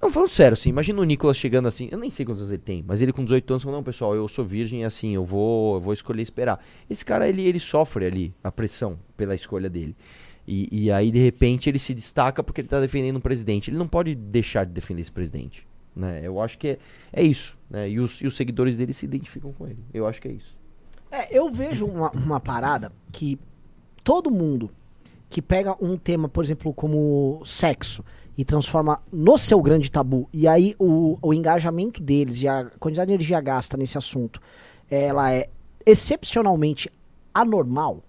não, 0.00 0.10
falando 0.10 0.30
sério, 0.30 0.54
assim, 0.54 0.70
imagina 0.70 1.00
o 1.00 1.04
Nicolas 1.04 1.36
chegando 1.36 1.68
assim, 1.68 1.88
eu 1.92 1.98
nem 1.98 2.08
sei 2.08 2.24
quantos 2.24 2.40
anos 2.40 2.52
ele 2.52 2.62
tem, 2.62 2.82
mas 2.86 3.02
ele 3.02 3.12
com 3.12 3.22
18 3.22 3.52
anos 3.52 3.62
falou, 3.62 3.78
não, 3.78 3.84
pessoal, 3.84 4.14
eu 4.14 4.26
sou 4.28 4.44
virgem, 4.44 4.84
assim, 4.84 5.14
eu 5.14 5.24
vou, 5.24 5.74
eu 5.74 5.80
vou 5.80 5.92
escolher 5.92 6.22
esperar. 6.22 6.58
Esse 6.88 7.04
cara, 7.04 7.28
ele, 7.28 7.42
ele 7.42 7.60
sofre 7.60 8.06
ali 8.06 8.34
a 8.42 8.50
pressão 8.50 8.98
pela 9.14 9.34
escolha 9.34 9.68
dele. 9.68 9.94
E, 10.48 10.68
e 10.72 10.90
aí, 10.90 11.10
de 11.10 11.18
repente, 11.18 11.68
ele 11.68 11.78
se 11.78 11.92
destaca 11.92 12.42
porque 12.42 12.62
ele 12.62 12.68
tá 12.68 12.80
defendendo 12.80 13.18
um 13.18 13.20
presidente. 13.20 13.70
Ele 13.70 13.76
não 13.76 13.86
pode 13.86 14.14
deixar 14.14 14.64
de 14.64 14.72
defender 14.72 15.02
esse 15.02 15.12
presidente, 15.12 15.68
né? 15.94 16.20
Eu 16.24 16.40
acho 16.40 16.58
que 16.58 16.68
é, 16.68 16.78
é 17.12 17.22
isso, 17.22 17.58
né? 17.68 17.88
E 17.88 18.00
os, 18.00 18.22
e 18.22 18.26
os 18.26 18.34
seguidores 18.34 18.76
dele 18.76 18.94
se 18.94 19.04
identificam 19.04 19.52
com 19.52 19.66
ele. 19.66 19.84
Eu 19.92 20.06
acho 20.06 20.20
que 20.20 20.28
é 20.28 20.32
isso. 20.32 20.58
É, 21.10 21.36
eu 21.36 21.52
vejo 21.52 21.86
uma, 21.86 22.10
uma 22.12 22.40
parada 22.40 22.90
que 23.12 23.38
todo 24.02 24.30
mundo 24.30 24.70
que 25.28 25.40
pega 25.40 25.76
um 25.80 25.96
tema, 25.96 26.28
por 26.28 26.42
exemplo, 26.42 26.74
como 26.74 27.40
sexo 27.44 28.04
e 28.36 28.44
transforma 28.44 28.98
no 29.12 29.36
seu 29.36 29.60
grande 29.60 29.90
tabu, 29.90 30.28
e 30.32 30.48
aí 30.48 30.74
o, 30.78 31.18
o 31.20 31.34
engajamento 31.34 32.02
deles 32.02 32.40
e 32.42 32.48
a 32.48 32.64
quantidade 32.78 33.08
de 33.08 33.14
energia 33.14 33.40
gasta 33.40 33.76
nesse 33.76 33.98
assunto, 33.98 34.40
ela 34.90 35.32
é 35.32 35.48
excepcionalmente 35.84 36.90
anormal, 37.34 38.02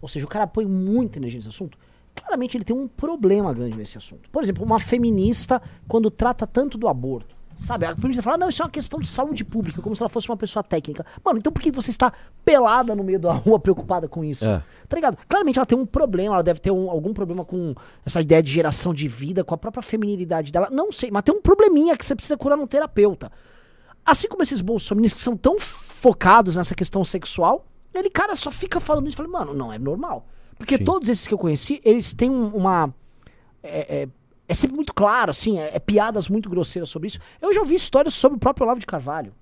ou 0.00 0.08
seja, 0.08 0.24
o 0.24 0.28
cara 0.28 0.46
põe 0.46 0.66
muita 0.66 1.18
energia 1.18 1.38
nesse 1.38 1.48
assunto, 1.48 1.78
claramente 2.14 2.56
ele 2.56 2.64
tem 2.64 2.76
um 2.76 2.86
problema 2.86 3.52
grande 3.52 3.76
nesse 3.76 3.98
assunto. 3.98 4.30
Por 4.30 4.42
exemplo, 4.42 4.64
uma 4.64 4.78
feminista, 4.78 5.60
quando 5.88 6.10
trata 6.10 6.46
tanto 6.46 6.78
do 6.78 6.88
aborto, 6.88 7.33
sabe? 7.56 7.86
A 7.86 7.94
feminista 7.94 8.22
fala, 8.22 8.36
não, 8.36 8.48
isso 8.48 8.62
é 8.62 8.64
uma 8.64 8.70
questão 8.70 8.98
de 9.00 9.08
saúde 9.08 9.44
pública, 9.44 9.80
como 9.82 9.94
se 9.94 10.02
ela 10.02 10.08
fosse 10.08 10.28
uma 10.28 10.36
pessoa 10.36 10.62
técnica. 10.62 11.04
Mano, 11.24 11.38
então 11.38 11.52
por 11.52 11.60
que 11.62 11.70
você 11.70 11.90
está 11.90 12.12
pelada 12.44 12.94
no 12.94 13.02
meio 13.04 13.18
da 13.18 13.32
rua 13.32 13.58
preocupada 13.58 14.08
com 14.08 14.24
isso? 14.24 14.44
É. 14.44 14.62
Tá 14.88 14.96
ligado? 14.96 15.16
Claramente 15.28 15.58
ela 15.58 15.66
tem 15.66 15.76
um 15.78 15.86
problema, 15.86 16.34
ela 16.34 16.42
deve 16.42 16.60
ter 16.60 16.70
um- 16.70 16.90
algum 16.90 17.12
problema 17.14 17.44
com 17.44 17.74
essa 18.04 18.20
ideia 18.20 18.42
de 18.42 18.50
geração 18.50 18.92
de 18.92 19.06
vida, 19.08 19.42
com 19.44 19.54
a 19.54 19.58
própria 19.58 19.82
feminilidade 19.82 20.52
dela. 20.52 20.68
Não 20.70 20.90
sei, 20.92 21.10
mas 21.10 21.22
tem 21.22 21.34
um 21.34 21.40
probleminha 21.40 21.96
que 21.96 22.04
você 22.04 22.14
precisa 22.14 22.36
curar 22.36 22.56
num 22.56 22.66
terapeuta. 22.66 23.30
Assim 24.04 24.28
como 24.28 24.42
esses 24.42 24.60
bolsoministas 24.60 25.18
que 25.20 25.24
são 25.24 25.36
tão 25.36 25.58
focados 25.58 26.56
nessa 26.56 26.74
questão 26.74 27.02
sexual, 27.02 27.66
ele, 27.94 28.10
cara, 28.10 28.36
só 28.36 28.50
fica 28.50 28.78
falando 28.80 29.08
isso. 29.08 29.16
Falei, 29.16 29.32
mano, 29.32 29.54
não 29.54 29.72
é 29.72 29.78
normal. 29.78 30.26
Porque 30.58 30.76
Sim. 30.76 30.84
todos 30.84 31.08
esses 31.08 31.26
que 31.26 31.32
eu 31.34 31.38
conheci, 31.38 31.80
eles 31.84 32.12
têm 32.12 32.30
um- 32.30 32.48
uma. 32.48 32.92
É, 33.62 34.02
é- 34.02 34.08
é 34.48 34.54
sempre 34.54 34.76
muito 34.76 34.92
claro, 34.94 35.30
assim, 35.30 35.58
é, 35.58 35.70
é 35.74 35.78
piadas 35.78 36.28
muito 36.28 36.48
grosseiras 36.50 36.88
sobre 36.88 37.08
isso. 37.08 37.18
Eu 37.40 37.52
já 37.54 37.60
ouvi 37.60 37.74
histórias 37.74 38.14
sobre 38.14 38.36
o 38.36 38.40
próprio 38.40 38.64
Olavo 38.64 38.80
de 38.80 38.86
Carvalho. 38.86 39.32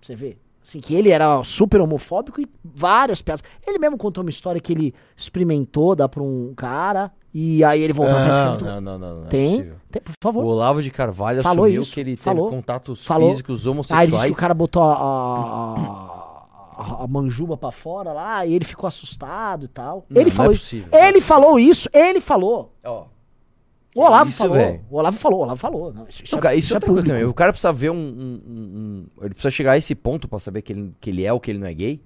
Você 0.00 0.14
vê. 0.14 0.36
Assim, 0.62 0.80
que 0.80 0.94
ele 0.94 1.08
era 1.10 1.42
super 1.44 1.80
homofóbico 1.80 2.40
e 2.42 2.46
várias 2.62 3.22
piadas. 3.22 3.42
Ele 3.66 3.78
mesmo 3.78 3.96
contou 3.96 4.22
uma 4.22 4.28
história 4.28 4.60
que 4.60 4.70
ele 4.72 4.94
experimentou 5.16 5.94
dar 5.96 6.08
pra 6.10 6.22
um 6.22 6.52
cara 6.54 7.10
e 7.32 7.64
aí 7.64 7.80
ele 7.80 7.92
voltou 7.94 8.16
atrás. 8.18 8.36
é 8.36 8.48
muito- 8.50 8.64
não, 8.66 8.80
não, 8.80 8.98
não, 8.98 9.14
não 9.20 9.24
é 9.24 9.28
Tem, 9.28 9.50
possível. 9.50 9.76
tem, 9.90 10.02
por 10.02 10.10
O 10.10 10.14
favor. 10.22 10.44
Olavo 10.44 10.82
de 10.82 10.90
Carvalho 10.90 11.42
Falou 11.42 11.64
assumiu 11.64 11.80
isso, 11.80 11.94
que 11.94 12.00
ele 12.00 12.10
teve 12.10 12.22
falou, 12.22 12.50
contatos 12.50 13.02
falou. 13.06 13.30
físicos 13.30 13.60
Ah, 13.60 13.62
ele 13.62 13.70
homossexuais. 13.70 14.10
disse 14.10 14.24
que 14.26 14.32
o 14.32 14.36
cara 14.36 14.52
botou 14.52 14.82
a, 14.82 14.92
a, 14.94 16.78
a- 16.78 17.04
a 17.04 17.06
manjuba 17.08 17.56
pra 17.56 17.72
fora 17.72 18.12
lá 18.12 18.44
e 18.46 18.54
ele 18.54 18.64
ficou 18.64 18.86
assustado 18.86 19.64
e 19.64 19.68
tal. 19.68 20.04
Não, 20.08 20.20
ele 20.20 20.30
não 20.30 20.36
falou 20.36 20.52
é 20.52 20.54
isso. 20.54 20.64
possível. 20.64 20.88
Ele 20.92 21.20
falou 21.20 21.58
isso, 21.58 21.88
ele 21.92 22.20
falou. 22.20 22.72
Ó, 22.84 23.04
O 23.98 24.02
Olavo 24.04 24.30
isso, 24.30 24.38
falou. 24.38 24.54
velho? 24.54 24.84
O 24.90 24.96
Olavo 24.96 25.16
falou, 25.18 25.38
o 25.40 25.42
Olavo 25.42 25.56
falou. 25.60 25.92
Não, 25.92 26.06
isso, 26.08 26.22
isso 26.24 26.34
Não, 26.34 26.38
é- 26.38 26.42
cara, 26.42 26.54
isso 26.54 26.72
é 26.72 26.76
outra 26.76 26.86
coisa 26.86 27.02
público. 27.02 27.16
também. 27.18 27.30
O 27.30 27.34
cara 27.34 27.52
precisa 27.52 27.72
ver 27.72 27.90
um, 27.90 27.96
um- 27.96 28.42
um- 28.46 29.06
um- 29.18 29.24
Ele 29.24 29.34
precisa 29.34 29.50
chegar 29.50 29.72
a 29.72 29.78
esse 29.78 29.94
ponto 29.94 30.28
pra 30.28 30.38
saber 30.38 30.62
que 30.62 30.72
ele, 30.72 30.94
que 31.00 31.10
ele 31.10 31.24
é 31.24 31.32
ou 31.32 31.40
que 31.40 31.50
ele 31.50 31.58
não 31.58 31.66
é 31.66 31.74
gay. 31.74 32.00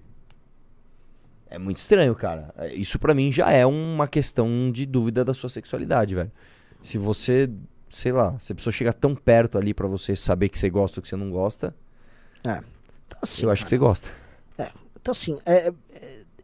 É 1.51 1.59
muito 1.59 1.79
estranho, 1.79 2.15
cara. 2.15 2.53
É, 2.57 2.73
Isso 2.75 2.99
pra 2.99 3.15
mim 3.15 3.31
já 3.31 3.51
é 3.51 3.67
uma 3.67 4.09
questão 4.09 4.71
de 4.73 4.87
dúvida 4.87 5.25
da 5.25 5.35
sua 5.35 5.49
sexualidade, 5.51 6.15
velho. 6.15 6.33
Se 6.83 6.97
você, 6.97 7.51
sei 7.91 8.11
lá, 8.13 8.39
se 8.39 8.53
a 8.53 8.55
pessoa 8.55 8.73
chega 8.73 8.93
tão 8.93 9.15
perto 9.15 9.59
ali 9.59 9.75
pra 9.75 9.87
você 9.87 10.17
saber 10.17 10.49
que 10.49 10.59
você 10.59 10.71
gosta 10.71 10.99
ou 10.99 11.03
que 11.03 11.09
você 11.09 11.17
não 11.17 11.31
gosta, 11.31 11.75
É. 12.45 12.59
Então, 13.07 13.19
assim, 13.23 13.45
eu 13.45 13.51
acho 13.51 13.63
que 13.65 13.69
você 13.71 13.79
gosta. 13.79 14.09
Então, 15.01 15.13
assim, 15.13 15.39
é- 15.45 15.69
é- 15.69 15.73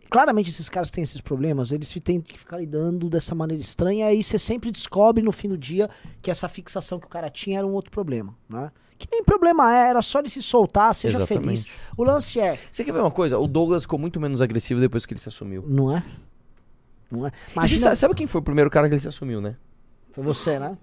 claramente 0.09 0.51
esses 0.51 0.69
caras 0.69 0.91
têm 0.91 1.03
esses 1.03 1.21
problemas, 1.21 1.73
eles 1.73 1.91
têm 2.03 2.21
que 2.21 2.39
ficar 2.39 2.59
lidando 2.59 3.09
dessa 3.09 3.35
maneira 3.35 3.61
estranha, 3.61 4.07
e 4.07 4.09
aí 4.09 4.23
você 4.23 4.39
sempre 4.39 4.71
descobre 4.71 5.23
no 5.23 5.33
fim 5.33 5.49
do 5.49 5.59
dia 5.59 5.89
que 6.23 6.31
essa 6.31 6.49
fixação 6.49 6.99
que 6.99 7.07
o 7.07 7.09
cara 7.09 7.29
tinha 7.29 7.59
era 7.59 7.67
um 7.67 7.73
outro 7.73 7.91
problema, 7.91 8.35
né? 8.49 8.71
Que 8.99 9.07
nem 9.13 9.23
problema 9.23 9.73
é, 9.73 9.91
era 9.91 10.03
só 10.03 10.19
ele 10.19 10.29
se 10.29 10.43
soltar, 10.43 10.93
seja 10.93 11.19
Exatamente. 11.19 11.63
feliz. 11.63 11.67
O 11.97 12.03
lance 12.03 12.41
é, 12.41 12.59
Você 12.71 12.85
quer 12.85 12.93
ver 12.93 13.01
uma 13.01 13.13
coisa? 13.13 13.39
O 13.39 13.47
Douglas 13.47 13.85
ficou 13.85 13.99
muito 13.99 14.19
menos 14.21 14.43
agressivo 14.43 14.81
depois 14.81 15.07
que 15.07 15.13
ele 15.15 15.21
se 15.21 15.29
assumiu. 15.29 15.65
não 15.67 15.97
é? 15.97 16.03
Não 17.11 17.27
é? 17.27 17.33
Imagina, 17.53 17.81
sabe, 17.81 17.97
sabe 17.97 18.15
quem 18.15 18.27
foi 18.27 18.41
o 18.41 18.45
primeiro 18.45 18.69
cara 18.69 18.89
que 18.89 18.95
ele 18.95 19.01
se 19.01 19.09
assumiu, 19.09 19.41
né? 19.41 19.57
foi 20.11 20.25
você, 20.25 20.59
né? 20.59 20.77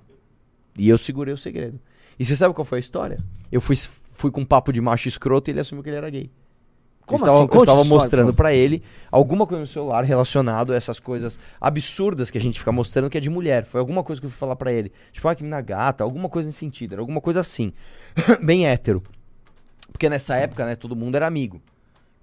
E 0.77 0.87
eu 0.87 0.97
segurei 0.97 1.33
o 1.33 1.37
segredo. 1.37 1.79
E 2.17 2.25
você 2.25 2.35
sabe 2.35 2.53
qual 2.53 2.63
foi 2.63 2.77
a 2.77 2.79
história? 2.79 3.17
Eu 3.51 3.59
fui, 3.59 3.75
fui 4.13 4.31
com 4.31 4.41
um 4.41 4.45
papo 4.45 4.71
de 4.71 4.79
macho 4.79 5.07
escroto 5.09 5.49
e 5.49 5.51
ele 5.51 5.59
assumiu 5.59 5.83
que 5.83 5.89
ele 5.89 5.97
era 5.97 6.09
gay. 6.09 6.31
Como 7.05 7.19
eu 7.19 7.25
estava, 7.25 7.43
assim? 7.43 7.55
eu 7.55 7.63
estava 7.63 7.83
mostrando 7.83 8.27
pô. 8.27 8.33
pra 8.33 8.53
ele 8.53 8.81
alguma 9.11 9.45
coisa 9.45 9.61
no 9.61 9.67
celular 9.67 10.03
relacionado 10.03 10.73
a 10.73 10.75
essas 10.75 10.99
coisas 10.99 11.37
absurdas 11.61 12.31
que 12.31 12.37
a 12.37 12.41
gente 12.41 12.57
fica 12.57 12.71
mostrando 12.71 13.09
que 13.09 13.17
é 13.17 13.21
de 13.21 13.29
mulher. 13.29 13.65
Foi 13.65 13.79
alguma 13.79 14.03
coisa 14.03 14.19
que 14.19 14.25
eu 14.25 14.31
fui 14.31 14.39
falar 14.39 14.55
pra 14.55 14.71
ele. 14.71 14.91
Tipo, 15.11 15.27
ah, 15.27 15.35
que 15.35 15.43
mina 15.43 15.61
gata, 15.61 16.03
alguma 16.03 16.29
coisa 16.29 16.47
nesse 16.47 16.59
sentido. 16.59 16.93
Era 16.93 17.01
alguma 17.01 17.21
coisa 17.21 17.39
assim. 17.39 17.71
Bem 18.43 18.67
hétero. 18.67 19.03
Porque 19.91 20.09
nessa 20.09 20.35
época, 20.35 20.65
né, 20.65 20.75
todo 20.75 20.95
mundo 20.95 21.15
era 21.15 21.27
amigo. 21.27 21.61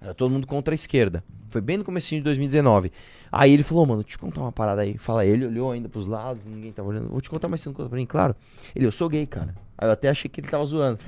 Era 0.01 0.13
todo 0.13 0.29
mundo 0.31 0.45
contra 0.45 0.73
a 0.73 0.75
esquerda. 0.75 1.23
Foi 1.49 1.61
bem 1.61 1.77
no 1.77 1.85
comecinho 1.85 2.19
de 2.19 2.25
2019. 2.25 2.91
Aí 3.31 3.53
ele 3.53 3.63
falou, 3.63 3.85
mano, 3.85 4.01
deixa 4.01 4.15
eu 4.15 4.17
te 4.17 4.21
contar 4.21 4.41
uma 4.41 4.51
parada 4.51 4.81
aí. 4.81 4.97
Fala, 4.97 5.25
ele 5.25 5.45
olhou 5.45 5.71
ainda 5.71 5.87
pros 5.87 6.07
lados, 6.07 6.45
ninguém 6.45 6.71
tava 6.71 6.89
olhando. 6.89 7.09
Vou 7.09 7.21
te 7.21 7.29
contar 7.29 7.47
mais 7.47 7.61
cinco 7.61 7.75
coisas 7.75 7.89
pra 7.89 7.97
mim, 7.97 8.05
claro. 8.05 8.35
Ele, 8.75 8.85
eu 8.85 8.91
sou 8.91 9.07
gay, 9.07 9.25
cara. 9.25 9.55
Aí 9.77 9.87
eu 9.87 9.91
até 9.91 10.09
achei 10.09 10.29
que 10.29 10.41
ele 10.41 10.47
tava 10.47 10.65
zoando. 10.65 10.99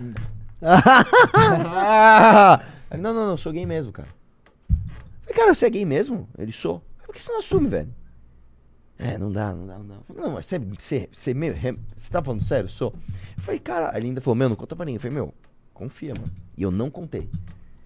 Não, 2.97 3.13
não, 3.13 3.27
não, 3.27 3.37
sou 3.37 3.51
gay 3.51 3.65
mesmo, 3.65 3.91
cara. 3.91 4.07
Falei, 5.21 5.35
cara, 5.35 5.53
você 5.53 5.65
é 5.65 5.69
gay 5.69 5.85
mesmo? 5.85 6.29
Ele 6.37 6.51
sou. 6.51 6.81
Por 7.05 7.13
que 7.13 7.21
você 7.21 7.31
não 7.31 7.39
assume, 7.39 7.67
velho? 7.67 7.89
É, 8.97 9.17
não 9.17 9.31
dá, 9.31 9.53
não 9.53 9.67
dá, 9.67 9.77
não 9.77 9.85
dá. 9.87 9.95
Falei, 10.07 10.23
não, 10.23 10.31
mas 10.31 10.45
você, 10.45 10.57
você, 10.59 11.09
você, 11.11 11.33
meu, 11.33 11.53
re- 11.53 11.77
você 11.95 12.09
tá 12.09 12.23
falando 12.23 12.41
sério? 12.41 12.69
Sou. 12.69 12.93
Eu 13.35 13.43
falei, 13.43 13.59
cara, 13.59 13.91
ele 13.97 14.07
ainda 14.07 14.21
falou, 14.21 14.35
meu, 14.35 14.47
não 14.47 14.55
conta 14.55 14.75
pra 14.75 14.85
ninguém. 14.85 14.95
Eu 14.95 15.01
falei, 15.01 15.15
meu, 15.15 15.33
confia, 15.73 16.13
mano. 16.17 16.31
E 16.57 16.63
eu 16.63 16.71
não 16.71 16.89
contei. 16.89 17.29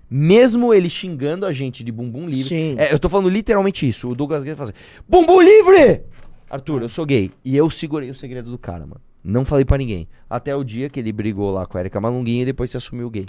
Mesmo 0.09 0.73
ele 0.73 0.89
xingando 0.89 1.45
a 1.45 1.51
gente 1.51 1.83
de 1.83 1.91
bumbum 1.91 2.27
livre. 2.27 2.49
Sim. 2.49 2.75
É, 2.77 2.93
eu 2.93 2.99
tô 2.99 3.09
falando 3.09 3.29
literalmente 3.29 3.87
isso. 3.89 4.09
O 4.09 4.15
Douglas 4.15 4.43
Guedes 4.43 4.57
fala 4.57 4.69
assim: 4.71 5.01
bumbum 5.07 5.41
livre! 5.41 6.03
Arthur, 6.49 6.83
eu 6.83 6.89
sou 6.89 7.05
gay. 7.05 7.31
E 7.43 7.55
eu 7.57 7.69
segurei 7.69 8.09
o 8.09 8.15
segredo 8.15 8.51
do 8.51 8.57
cara, 8.57 8.85
mano. 8.85 9.01
Não 9.23 9.45
falei 9.45 9.65
pra 9.65 9.77
ninguém. 9.77 10.07
Até 10.29 10.55
o 10.55 10.63
dia 10.63 10.89
que 10.89 10.99
ele 10.99 11.11
brigou 11.11 11.51
lá 11.51 11.65
com 11.65 11.77
a 11.77 11.81
Erika 11.81 11.99
Malunguinha 11.99 12.43
e 12.43 12.45
depois 12.45 12.71
se 12.71 12.77
assumiu 12.77 13.09
gay. 13.09 13.27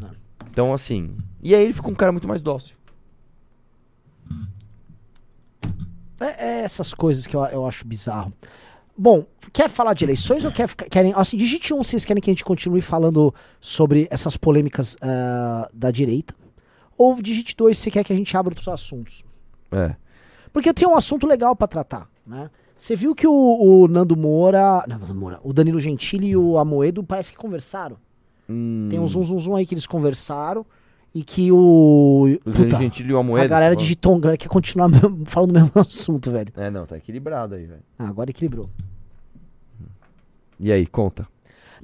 Não. 0.00 0.10
Então, 0.50 0.72
assim. 0.72 1.16
E 1.42 1.54
aí 1.54 1.62
ele 1.62 1.72
ficou 1.72 1.92
um 1.92 1.94
cara 1.94 2.12
muito 2.12 2.26
mais 2.26 2.42
dócil. 2.42 2.76
É, 6.20 6.46
é 6.46 6.60
essas 6.60 6.92
coisas 6.92 7.26
que 7.26 7.36
eu, 7.36 7.44
eu 7.44 7.66
acho 7.66 7.86
bizarro. 7.86 8.32
Bom, 8.96 9.24
quer 9.52 9.68
falar 9.68 9.94
de 9.94 10.04
eleições 10.04 10.44
ou 10.44 10.50
quer 10.50 10.74
querem. 10.74 11.12
Assim, 11.14 11.36
digite 11.36 11.72
um, 11.72 11.82
vocês 11.84 12.04
querem 12.04 12.20
que 12.20 12.30
a 12.30 12.32
gente 12.32 12.44
continue 12.44 12.80
falando 12.80 13.32
sobre 13.60 14.08
essas 14.10 14.36
polêmicas 14.36 14.96
ah, 15.00 15.68
da 15.72 15.92
direita? 15.92 16.34
Ou 16.96 17.14
digite 17.22 17.54
dois, 17.56 17.78
se 17.78 17.92
quer 17.92 18.02
que 18.02 18.12
a 18.12 18.16
gente 18.16 18.36
abra 18.36 18.50
outros 18.50 18.66
assuntos. 18.66 19.24
É. 19.70 19.94
Porque 20.52 20.74
tem 20.74 20.88
um 20.88 20.96
assunto 20.96 21.28
legal 21.28 21.54
pra 21.54 21.68
tratar, 21.68 22.10
né? 22.26 22.50
Você 22.78 22.94
viu 22.94 23.12
que 23.14 23.26
o, 23.26 23.32
o 23.32 23.88
Nando 23.88 24.16
Moura, 24.16 24.84
não, 24.88 24.98
Nando 24.98 25.14
Moura, 25.14 25.40
o 25.42 25.52
Danilo 25.52 25.80
Gentili 25.80 26.28
e 26.28 26.36
o 26.36 26.56
Amoedo 26.58 27.02
parece 27.02 27.32
que 27.32 27.38
conversaram. 27.38 27.96
Hum, 28.48 28.86
Tem 28.88 28.98
um 29.00 29.06
zoom, 29.06 29.24
zoom 29.38 29.56
aí 29.56 29.66
que 29.66 29.74
eles 29.74 29.86
conversaram 29.86 30.64
e 31.14 31.24
que 31.24 31.50
o... 31.50 32.28
O 32.34 32.38
Puta, 32.44 32.60
Danilo 32.60 32.80
Gentili 32.80 33.10
e 33.10 33.14
o 33.14 33.18
Amoedo, 33.18 33.44
a 33.44 33.48
galera 33.48 33.74
você 33.74 33.80
digitou, 33.80 34.14
a 34.16 34.20
galera 34.20 34.38
quer 34.38 34.48
continuar 34.48 34.88
falando 35.26 35.52
do 35.54 35.60
mesmo 35.60 35.72
assunto, 35.80 36.30
velho. 36.30 36.52
É, 36.56 36.70
não, 36.70 36.86
tá 36.86 36.96
equilibrado 36.96 37.56
aí, 37.56 37.66
velho. 37.66 37.82
Ah, 37.98 38.08
agora 38.08 38.30
equilibrou. 38.30 38.70
E 40.60 40.70
aí, 40.72 40.86
conta. 40.86 41.26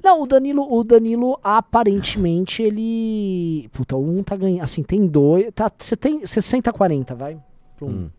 Não, 0.03 0.21
o 0.21 0.27
Danilo, 0.27 0.65
o 0.71 0.83
Danilo 0.83 1.39
aparentemente 1.43 2.61
ele. 2.61 3.67
Puta, 3.73 3.95
um 3.97 4.21
tá 4.21 4.35
ganhando. 4.35 4.61
Assim, 4.63 4.83
tem 4.83 5.05
dois. 5.07 5.49
Tá, 5.53 5.71
você 5.75 5.95
tem 5.95 6.21
60-40, 6.21 7.15
vai. 7.15 7.37
Pro 7.77 7.87
um. 7.87 7.89
Hum. 7.91 8.09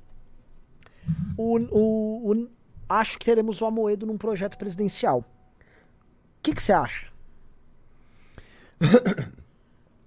O, 1.37 1.59
o, 1.59 2.33
o- 2.33 2.49
acho 2.88 3.18
que 3.18 3.25
teremos 3.25 3.61
o 3.61 3.66
Amoedo 3.66 4.07
num 4.07 4.18
projeto 4.18 4.57
presidencial. 4.57 5.20
O 5.20 5.25
que 6.42 6.61
você 6.61 6.72
acha? 6.72 7.07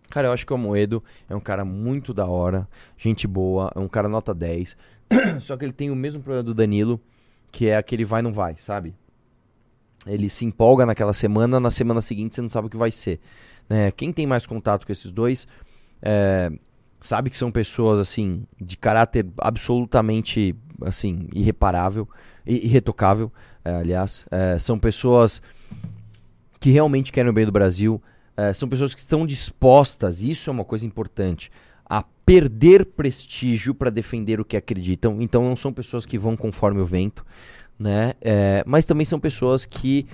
Cara, 0.10 0.28
eu 0.28 0.32
acho 0.32 0.46
que 0.46 0.52
o 0.52 0.56
Amoedo 0.56 1.04
é 1.30 1.36
um 1.36 1.40
cara 1.40 1.64
muito 1.64 2.14
da 2.14 2.26
hora, 2.26 2.68
gente 2.98 3.28
boa, 3.28 3.72
é 3.76 3.80
um 3.80 3.88
cara 3.88 4.10
nota 4.10 4.34
10. 4.34 4.76
Só 5.40 5.56
que 5.56 5.64
ele 5.64 5.74
tem 5.74 5.92
o 5.92 5.96
mesmo 5.96 6.24
problema 6.24 6.44
do 6.44 6.54
Danilo, 6.54 7.00
que 7.52 7.68
é 7.68 7.78
aquele 7.78 8.04
vai 8.04 8.22
não 8.22 8.34
vai, 8.34 8.56
sabe? 8.58 8.96
Ele 10.08 10.30
se 10.30 10.46
empolga 10.46 10.86
naquela 10.86 11.14
semana, 11.14 11.60
na 11.60 11.70
semana 11.70 12.02
seguinte 12.02 12.36
você 12.36 12.42
não 12.42 12.50
sabe 12.50 12.68
o 12.68 12.70
que 12.70 12.78
vai 12.78 12.92
ser. 12.92 13.20
né? 13.70 13.92
quem 13.92 14.12
tem 14.12 14.26
mais 14.26 14.48
contato 14.48 14.86
com 14.86 14.92
esses 14.92 15.12
dois 15.12 15.48
é, 16.02 16.50
sabe 17.02 17.30
que 17.30 17.38
são 17.38 17.52
pessoas 17.52 18.00
assim 18.00 18.46
de 18.60 18.78
caráter 18.78 19.28
absolutamente 19.38 20.56
assim 20.82 21.28
irreparável, 21.34 22.08
irretocável, 22.54 23.32
é, 23.64 23.72
aliás, 23.72 24.26
É, 24.32 24.58
são 24.60 24.80
pessoas 24.80 25.42
que 26.60 26.72
realmente 26.72 27.12
querem 27.12 27.30
o 27.30 27.34
bem 27.34 27.46
do 27.46 27.52
Brasil, 27.52 28.02
é, 28.36 28.54
são 28.54 28.68
pessoas 28.68 28.94
que 28.94 29.00
estão 29.00 29.26
dispostas, 29.26 30.22
isso 30.22 30.50
é 30.50 30.52
uma 30.52 30.66
coisa 30.66 30.86
importante, 30.86 31.52
a 31.86 32.04
perder 32.26 32.86
prestígio 32.86 33.74
para 33.74 33.90
defender 33.90 34.40
o 34.40 34.46
que 34.46 34.56
acreditam. 34.56 35.22
Então 35.22 35.44
não 35.44 35.56
são 35.56 35.74
pessoas 35.74 36.06
que 36.06 36.18
vão 36.18 36.38
conforme 36.38 36.80
o 36.80 36.86
vento, 36.86 37.26
né? 37.78 38.14
É, 38.22 38.64
mas 38.66 38.86
também 38.86 39.06
são 39.06 39.20
pessoas 39.20 39.66
que 39.66 40.06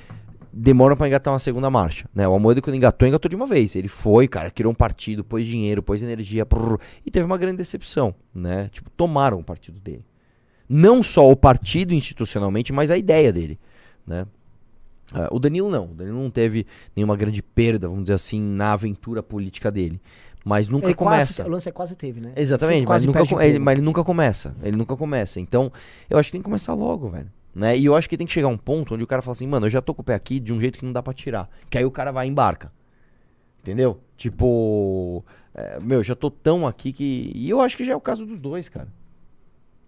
demoram 0.54 0.96
para 0.96 1.08
engatar 1.08 1.34
uma 1.34 1.40
segunda 1.40 1.70
marcha, 1.70 2.08
né? 2.16 2.26
O 2.26 2.34
Amoedo 2.34 2.62
quando 2.62 2.78
engatou, 2.78 3.06
engatou 3.06 3.28
de 3.28 3.36
uma 3.36 3.46
vez. 3.46 3.76
Ele 3.76 3.90
foi, 3.90 4.26
cara, 4.28 4.50
criou 4.50 4.72
um 4.72 4.76
partido, 4.76 5.24
pôs 5.24 5.46
dinheiro, 5.46 5.84
pôs 5.84 6.02
energia, 6.02 6.46
prrr, 6.46 6.80
e 7.06 7.12
teve 7.12 7.26
uma 7.26 7.38
grande 7.38 7.58
decepção, 7.58 8.16
né? 8.34 8.70
Tipo, 8.72 8.90
tomaram 8.92 9.40
o 9.40 9.44
partido 9.44 9.82
dele. 9.82 10.06
Não 10.68 11.04
só 11.04 11.30
o 11.30 11.36
partido 11.36 11.94
institucionalmente, 11.94 12.74
mas 12.74 12.92
a 12.92 12.98
ideia 12.98 13.32
dele, 13.32 13.60
né? 14.06 14.26
Ah, 15.14 15.28
o 15.32 15.40
Danilo 15.40 15.70
não. 15.70 15.86
O 15.86 15.94
Danilo 15.94 16.22
não 16.22 16.32
teve 16.32 16.66
nenhuma 16.96 17.16
grande 17.16 17.42
perda, 17.42 17.88
vamos 17.88 18.06
dizer 18.06 18.16
assim, 18.16 18.42
na 18.42 18.74
aventura 18.74 19.22
política 19.22 19.72
dele. 19.72 20.02
Mas 20.44 20.70
nunca 20.70 20.88
Ele 20.88 20.94
começa. 20.94 21.42
Quase, 21.42 21.50
o 21.50 21.52
lance 21.52 21.70
é 21.70 21.72
quase 21.72 21.96
teve, 21.96 22.22
né? 22.22 22.32
Exatamente, 22.36 22.88
mas, 22.88 23.04
nunca, 23.04 23.22
ele, 23.44 23.58
mas 23.58 23.74
ele 23.74 23.82
nunca 23.82 24.04
começa. 24.04 24.56
Ele 24.62 24.78
nunca 24.78 24.96
começa. 24.96 25.40
Então, 25.40 25.72
eu 26.08 26.20
acho 26.20 26.28
que 26.28 26.34
tem 26.34 26.42
que 26.42 26.46
começar 26.46 26.74
logo, 26.74 27.10
velho. 27.10 27.32
Né? 27.54 27.78
E 27.78 27.86
eu 27.86 27.96
acho 27.96 28.08
que 28.08 28.18
tem 28.18 28.28
que 28.28 28.34
chegar 28.34 28.48
um 28.48 28.58
ponto 28.58 28.94
onde 28.94 29.04
o 29.04 29.08
cara 29.08 29.22
fala 29.22 29.32
assim, 29.32 29.48
mano, 29.48 29.66
eu 29.66 29.70
já 29.72 29.82
tô 29.82 29.94
com 29.94 30.02
o 30.02 30.06
pé 30.06 30.14
aqui 30.14 30.40
de 30.40 30.54
um 30.54 30.60
jeito 30.60 30.78
que 30.78 30.86
não 30.86 30.92
dá 30.92 31.02
pra 31.02 31.14
tirar. 31.14 31.50
Que 31.70 31.78
aí 31.78 31.86
o 31.86 31.90
cara 31.90 32.12
vai 32.12 32.28
e 32.28 32.30
embarca. 32.30 32.72
Entendeu? 33.62 34.00
Tipo, 34.16 35.26
é, 35.54 35.80
meu, 35.80 36.04
já 36.04 36.16
tô 36.16 36.30
tão 36.30 36.68
aqui 36.68 36.94
que. 36.94 37.32
E 37.34 37.50
eu 37.50 37.62
acho 37.62 37.76
que 37.76 37.84
já 37.84 37.94
é 37.94 37.96
o 37.96 38.02
caso 38.02 38.26
dos 38.26 38.40
dois, 38.40 38.70
cara. 38.70 38.88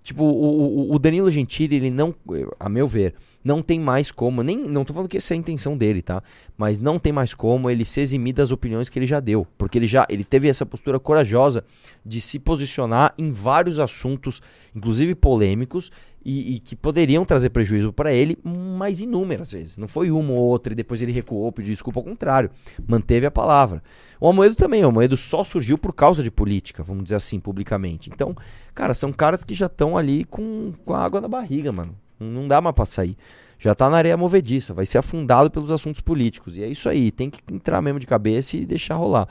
Tipo, 0.08 0.24
o, 0.24 0.94
o- 0.94 0.94
Danilo 1.00 1.30
Gentili, 1.30 1.76
ele 1.76 1.90
não, 1.92 2.16
a 2.58 2.70
meu 2.70 2.88
ver, 2.88 3.14
não 3.44 3.62
tem 3.62 3.80
mais 3.80 4.12
como, 4.12 4.44
nem, 4.44 4.58
não 4.58 4.84
tô 4.84 4.94
falando 4.94 5.10
que 5.10 5.18
essa 5.18 5.34
é 5.34 5.36
a 5.36 5.38
intenção 5.38 5.78
dele, 5.78 6.02
tá? 6.02 6.22
Mas 6.58 6.80
não 6.80 7.00
tem 7.00 7.14
mais 7.14 7.34
como 7.34 7.70
ele 7.70 7.86
se 7.86 8.02
eximir 8.02 8.34
das 8.34 8.52
opiniões 8.52 8.90
que 8.90 9.00
ele 9.00 9.08
já 9.08 9.20
deu, 9.20 9.48
porque 9.58 9.78
ele 9.78 9.88
já, 9.88 10.06
ele 10.10 10.24
teve 10.24 10.48
essa 10.50 10.66
postura 10.66 11.00
corajosa 11.00 11.64
de 12.06 12.20
se 12.20 12.40
posicionar 12.40 13.14
em 13.18 13.32
vários 13.32 13.80
assuntos, 13.80 14.42
inclusive 14.76 15.16
polêmicos, 15.16 15.92
e, 16.28 16.56
e 16.56 16.60
que 16.60 16.76
poderiam 16.76 17.24
trazer 17.24 17.52
prejuízo 17.52 17.94
para 17.94 18.12
ele, 18.12 18.38
mas 18.44 19.00
inúmeras 19.00 19.50
vezes. 19.50 19.78
Não 19.78 19.88
foi 19.88 20.12
uma 20.12 20.34
ou 20.34 20.40
outra 20.40 20.74
e 20.74 20.76
depois 20.76 21.02
ele 21.02 21.14
recuou, 21.14 21.50
pediu 21.54 21.72
desculpa, 21.72 22.02
ao 22.02 22.04
contrário, 22.04 22.52
manteve 22.86 23.26
a 23.26 23.32
palavra. 23.32 23.82
O 24.20 24.28
Amoedo 24.28 24.54
também, 24.54 24.84
o 24.84 24.90
Amoedo 24.90 25.16
só 25.16 25.42
surgiu 25.46 25.78
por 25.78 25.94
causa 25.94 26.22
de 26.22 26.30
política, 26.30 26.84
vamos 26.84 27.04
dizer 27.04 27.16
assim, 27.16 27.40
publicamente. 27.40 28.10
Então, 28.14 28.36
cara, 28.76 28.94
são 28.94 29.14
caras 29.14 29.46
que 29.46 29.54
já 29.54 29.68
estão 29.68 29.98
ali 29.98 30.26
com, 30.26 30.74
com 30.84 30.94
a 30.94 31.00
água 31.00 31.22
na 31.22 31.30
barriga, 31.30 31.72
mano. 31.72 31.96
Não 32.20 32.48
dá 32.48 32.60
mais 32.62 32.76
pra 32.76 32.86
sair. 32.86 33.18
Já 33.60 33.74
tá 33.74 33.90
na 33.90 33.98
areia 33.98 34.16
movediça, 34.16 34.74
vai 34.74 34.86
ser 34.86 35.00
afundado 35.00 35.50
pelos 35.50 35.72
assuntos 35.72 36.02
políticos. 36.02 36.56
E 36.56 36.64
é 36.64 36.68
isso 36.68 36.88
aí, 36.88 37.12
tem 37.12 37.30
que 37.30 37.42
entrar 37.52 37.82
mesmo 37.82 38.00
de 38.00 38.06
cabeça 38.06 38.56
e 38.56 38.66
deixar 38.66 38.96
rolar. 38.96 39.28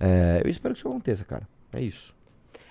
É, 0.00 0.42
eu 0.44 0.50
espero 0.50 0.74
que 0.74 0.80
isso 0.80 0.88
aconteça, 0.88 1.24
cara. 1.24 1.48
É 1.72 1.80
isso. 1.80 2.14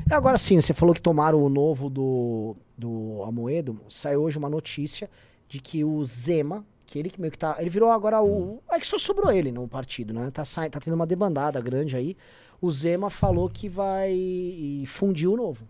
Agora 0.10 0.38
sim, 0.38 0.60
você 0.60 0.74
falou 0.74 0.94
que 0.94 1.02
tomaram 1.02 1.42
o 1.42 1.50
novo 1.50 1.90
do, 1.90 2.56
do 2.78 3.24
Amoedo. 3.26 3.80
Saiu 3.90 4.24
hoje 4.24 4.38
uma 4.38 4.50
notícia 4.50 5.10
de 5.48 5.60
que 5.60 5.84
o 5.84 6.04
Zema, 6.04 6.66
que 6.86 7.00
ele 7.00 7.10
que 7.10 7.20
meio 7.20 7.32
que 7.32 7.38
tá. 7.38 7.56
Ele 7.60 7.70
virou 7.70 7.90
agora 7.90 8.22
o. 8.22 8.62
É 8.72 8.80
que 8.80 8.88
só 8.88 8.98
sobrou 8.98 9.32
ele 9.32 9.52
no 9.52 9.68
partido, 9.68 10.14
né? 10.14 10.30
Tá, 10.32 10.46
sai, 10.46 10.70
tá 10.70 10.80
tendo 10.80 10.94
uma 10.94 11.06
debandada 11.08 11.60
grande 11.62 11.96
aí. 11.96 12.18
O 12.62 12.72
Zema 12.72 13.10
falou 13.10 13.50
que 13.50 13.70
vai 13.70 14.84
fundir 14.88 15.30
o 15.30 15.38
novo. 15.38 15.68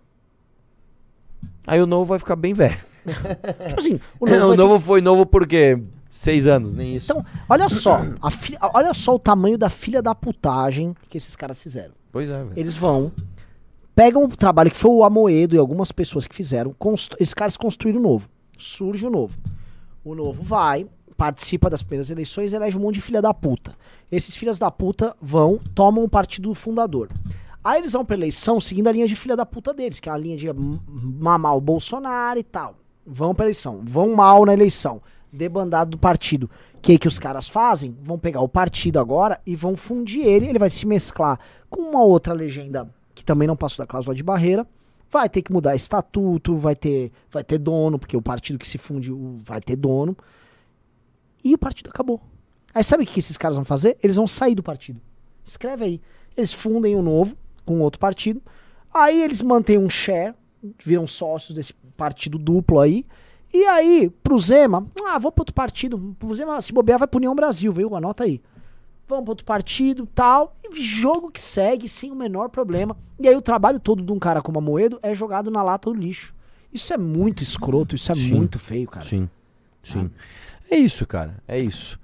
Aí 1.65 1.81
o 1.81 1.86
novo 1.86 2.05
vai 2.05 2.19
ficar 2.19 2.36
bem 2.36 2.53
velho. 2.53 2.79
Tipo 3.67 3.79
assim, 3.79 3.99
o 4.19 4.25
O 4.25 4.29
novo. 4.29 4.55
novo, 4.55 4.67
vai 4.69 4.77
ter- 4.79 4.85
foi 4.85 5.01
novo 5.01 5.25
porque 5.25 5.81
seis 6.09 6.47
anos, 6.47 6.73
nem 6.73 6.95
isso. 6.95 7.11
Então, 7.11 7.23
olha 7.49 7.67
só, 7.69 8.01
a 8.21 8.31
fi- 8.31 8.57
olha 8.73 8.93
só 8.93 9.15
o 9.15 9.19
tamanho 9.19 9.57
da 9.57 9.69
filha 9.69 10.01
da 10.01 10.13
putagem 10.15 10.95
que 11.09 11.17
esses 11.17 11.35
caras 11.35 11.61
fizeram. 11.61 11.93
pois 12.11 12.29
é, 12.29 12.37
velho. 12.37 12.53
Eles 12.55 12.75
vão, 12.75 13.11
pegam 13.95 14.23
o 14.23 14.27
trabalho 14.29 14.71
que 14.71 14.77
foi 14.77 14.91
o 14.91 15.03
Amoedo 15.03 15.55
e 15.55 15.59
algumas 15.59 15.91
pessoas 15.91 16.27
que 16.27 16.35
fizeram, 16.35 16.73
constru- 16.77 17.17
esses 17.19 17.33
caras 17.33 17.57
construíram 17.57 17.99
o 17.99 18.03
novo. 18.03 18.29
Surge 18.57 19.05
o 19.05 19.09
novo. 19.09 19.37
O 20.03 20.15
novo 20.15 20.41
vai, 20.41 20.87
participa 21.17 21.69
das 21.69 21.81
primeiras 21.83 22.09
eleições 22.09 22.53
e 22.53 22.55
elege 22.55 22.77
um 22.77 22.81
monte 22.81 22.95
de 22.95 23.01
filha 23.01 23.21
da 23.21 23.33
puta. 23.33 23.75
Esses 24.11 24.35
filhas 24.35 24.57
da 24.57 24.71
puta 24.71 25.15
vão, 25.21 25.59
tomam 25.75 26.03
o 26.05 26.09
partido 26.09 26.53
fundador. 26.55 27.09
Aí 27.63 27.79
eles 27.81 27.91
vão 27.91 28.05
pra 28.05 28.15
eleição 28.15 28.61
seguindo 28.61 28.87
a 28.87 28.91
linha 28.93 29.07
de 29.07 29.15
filha 29.15 29.35
da 29.35 29.45
puta 29.45 29.73
deles, 29.73 29.99
que 29.99 30.07
é 30.07 30.11
a 30.11 30.17
linha 30.17 30.37
de 30.37 30.47
mamar 30.87 31.57
o 31.57 31.59
Bolsonaro 31.61 32.39
e 32.39 32.43
tal. 32.43 32.75
Vão 33.09 33.33
pra 33.33 33.45
eleição, 33.45 33.79
vão 33.81 34.13
mal 34.13 34.45
na 34.45 34.53
eleição, 34.53 35.01
debandado 35.31 35.91
do 35.91 35.97
partido. 35.97 36.49
O 36.75 36.79
que, 36.81 36.97
que 36.97 37.07
os 37.07 37.17
caras 37.17 37.47
fazem? 37.47 37.95
Vão 38.03 38.19
pegar 38.19 38.41
o 38.41 38.49
partido 38.49 38.99
agora 38.99 39.39
e 39.45 39.55
vão 39.55 39.77
fundir 39.77 40.25
ele, 40.25 40.47
ele 40.47 40.59
vai 40.59 40.69
se 40.69 40.85
mesclar 40.85 41.39
com 41.69 41.81
uma 41.81 42.03
outra 42.03 42.33
legenda 42.33 42.93
que 43.17 43.25
também 43.25 43.47
não 43.47 43.55
passou 43.55 43.83
da 43.83 43.87
cláusula 43.87 44.13
de 44.13 44.23
barreira. 44.23 44.67
Vai 45.09 45.27
ter 45.27 45.41
que 45.41 45.51
mudar 45.51 45.75
estatuto, 45.75 46.55
vai 46.55 46.75
ter, 46.75 47.11
vai 47.31 47.43
ter 47.43 47.57
dono, 47.57 47.97
porque 47.97 48.15
o 48.15 48.21
partido 48.21 48.59
que 48.59 48.67
se 48.67 48.77
fundiu 48.77 49.39
vai 49.43 49.59
ter 49.59 49.75
dono. 49.75 50.15
E 51.43 51.55
o 51.55 51.57
partido 51.57 51.89
acabou. 51.89 52.21
Aí 52.75 52.83
sabe 52.83 53.03
o 53.03 53.07
que 53.07 53.19
esses 53.19 53.37
caras 53.37 53.55
vão 53.55 53.65
fazer? 53.65 53.97
Eles 54.03 54.17
vão 54.17 54.27
sair 54.27 54.53
do 54.53 54.61
partido. 54.61 55.01
Escreve 55.43 55.85
aí. 55.85 56.01
Eles 56.35 56.53
fundem 56.53 56.95
um 56.95 57.01
novo 57.01 57.35
com 57.65 57.79
outro 57.79 57.99
partido. 57.99 58.41
Aí 58.93 59.19
eles 59.23 59.41
mantêm 59.41 59.77
um 59.79 59.89
share, 59.89 60.35
viram 60.83 61.07
sócios 61.07 61.55
desse 61.55 61.73
partido 61.97 62.38
duplo 62.38 62.79
aí. 62.79 63.03
E 63.53 63.65
aí, 63.65 64.10
pro 64.23 64.38
Zema, 64.38 64.86
ah, 65.05 65.17
vou 65.17 65.31
pro 65.31 65.41
outro 65.41 65.53
partido. 65.53 66.15
Pro 66.19 66.36
Zema, 66.36 66.62
se 66.62 66.71
bobear, 66.71 66.99
vai 66.99 67.07
pro 67.07 67.17
União 67.17 67.36
Brasil, 67.36 67.71
viu? 67.73 67.95
Anota 67.95 68.23
aí. 68.23 68.41
Vamos 69.07 69.23
pro 69.23 69.31
outro 69.31 69.45
partido, 69.45 70.05
tal. 70.13 70.55
E 70.69 70.81
jogo 70.81 71.31
que 71.31 71.39
segue 71.39 71.88
sem 71.88 72.12
o 72.12 72.15
menor 72.15 72.49
problema. 72.49 72.95
E 73.19 73.27
aí 73.27 73.36
o 73.36 73.41
trabalho 73.41 73.79
todo 73.79 74.03
de 74.03 74.12
um 74.12 74.19
cara 74.19 74.41
como 74.41 74.60
a 74.60 74.62
Moedo 74.62 74.99
é 75.01 75.15
jogado 75.15 75.49
na 75.49 75.63
lata 75.63 75.89
do 75.89 75.95
lixo. 75.95 76.36
Isso 76.73 76.93
é 76.93 76.97
muito 76.97 77.41
escroto, 77.41 77.95
isso 77.95 78.12
é 78.12 78.15
Sim. 78.15 78.33
muito 78.33 78.60
feio, 78.60 78.88
cara. 78.88 79.05
Sim, 79.05 79.29
sim. 79.81 80.12
É 80.69 80.75
isso, 80.75 81.07
cara. 81.07 81.41
É 81.47 81.57
isso. 81.57 81.97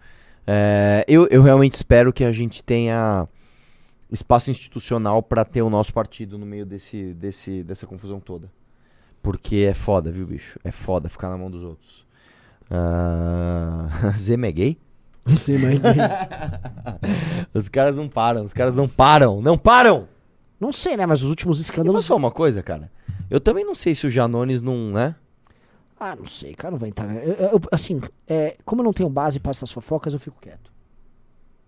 É, 0.47 1.03
eu, 1.07 1.27
eu 1.27 1.41
realmente 1.41 1.73
espero 1.73 2.13
que 2.13 2.23
a 2.23 2.31
gente 2.31 2.63
tenha 2.63 3.27
espaço 4.09 4.49
institucional 4.49 5.21
pra 5.21 5.43
ter 5.43 5.61
o 5.61 5.69
nosso 5.69 5.93
partido 5.93 6.37
no 6.37 6.45
meio 6.45 6.65
desse, 6.65 7.13
desse, 7.13 7.63
dessa 7.63 7.85
confusão 7.85 8.19
toda. 8.19 8.49
Porque 9.23 9.55
é 9.67 9.73
foda, 9.73 10.11
viu, 10.11 10.27
bicho? 10.27 10.59
É 10.63 10.69
foda 10.71 11.09
ficar 11.09 11.29
na 11.29 11.37
mão 11.37 11.49
dos 11.49 11.63
outros. 11.63 12.05
Ah, 12.69 13.87
Zema 14.17 14.45
é 14.47 14.51
gay? 14.51 14.77
Sim, 15.37 15.57
mas... 15.57 15.79
Os 17.53 17.69
caras 17.69 17.95
não 17.95 18.09
param, 18.09 18.43
os 18.43 18.51
caras 18.53 18.75
não 18.75 18.87
param, 18.89 19.41
não 19.41 19.57
param! 19.57 20.07
Não 20.59 20.71
sei, 20.73 20.97
né? 20.97 21.05
Mas 21.05 21.21
os 21.23 21.29
últimos 21.29 21.59
escândalos. 21.59 22.03
só 22.05 22.15
uma 22.17 22.31
coisa, 22.31 22.61
cara. 22.61 22.91
Eu 23.29 23.39
também 23.39 23.63
não 23.65 23.73
sei 23.75 23.95
se 23.95 24.05
o 24.05 24.09
Janones 24.09 24.61
não, 24.61 24.91
né? 24.91 25.15
Ah, 25.99 26.15
não 26.15 26.25
sei, 26.25 26.53
cara, 26.53 26.71
não 26.71 26.77
vai 26.77 26.89
entrar. 26.89 27.07
né? 27.07 27.21
Eu- 27.25 27.33
eu- 27.53 27.61
assim, 27.71 28.01
é, 28.27 28.57
como 28.65 28.81
eu 28.81 28.85
não 28.85 28.91
tenho 28.93 29.09
base 29.09 29.39
para 29.39 29.51
essas 29.51 29.71
fofocas, 29.71 30.13
eu 30.13 30.19
fico 30.19 30.37
quieto. 30.41 30.71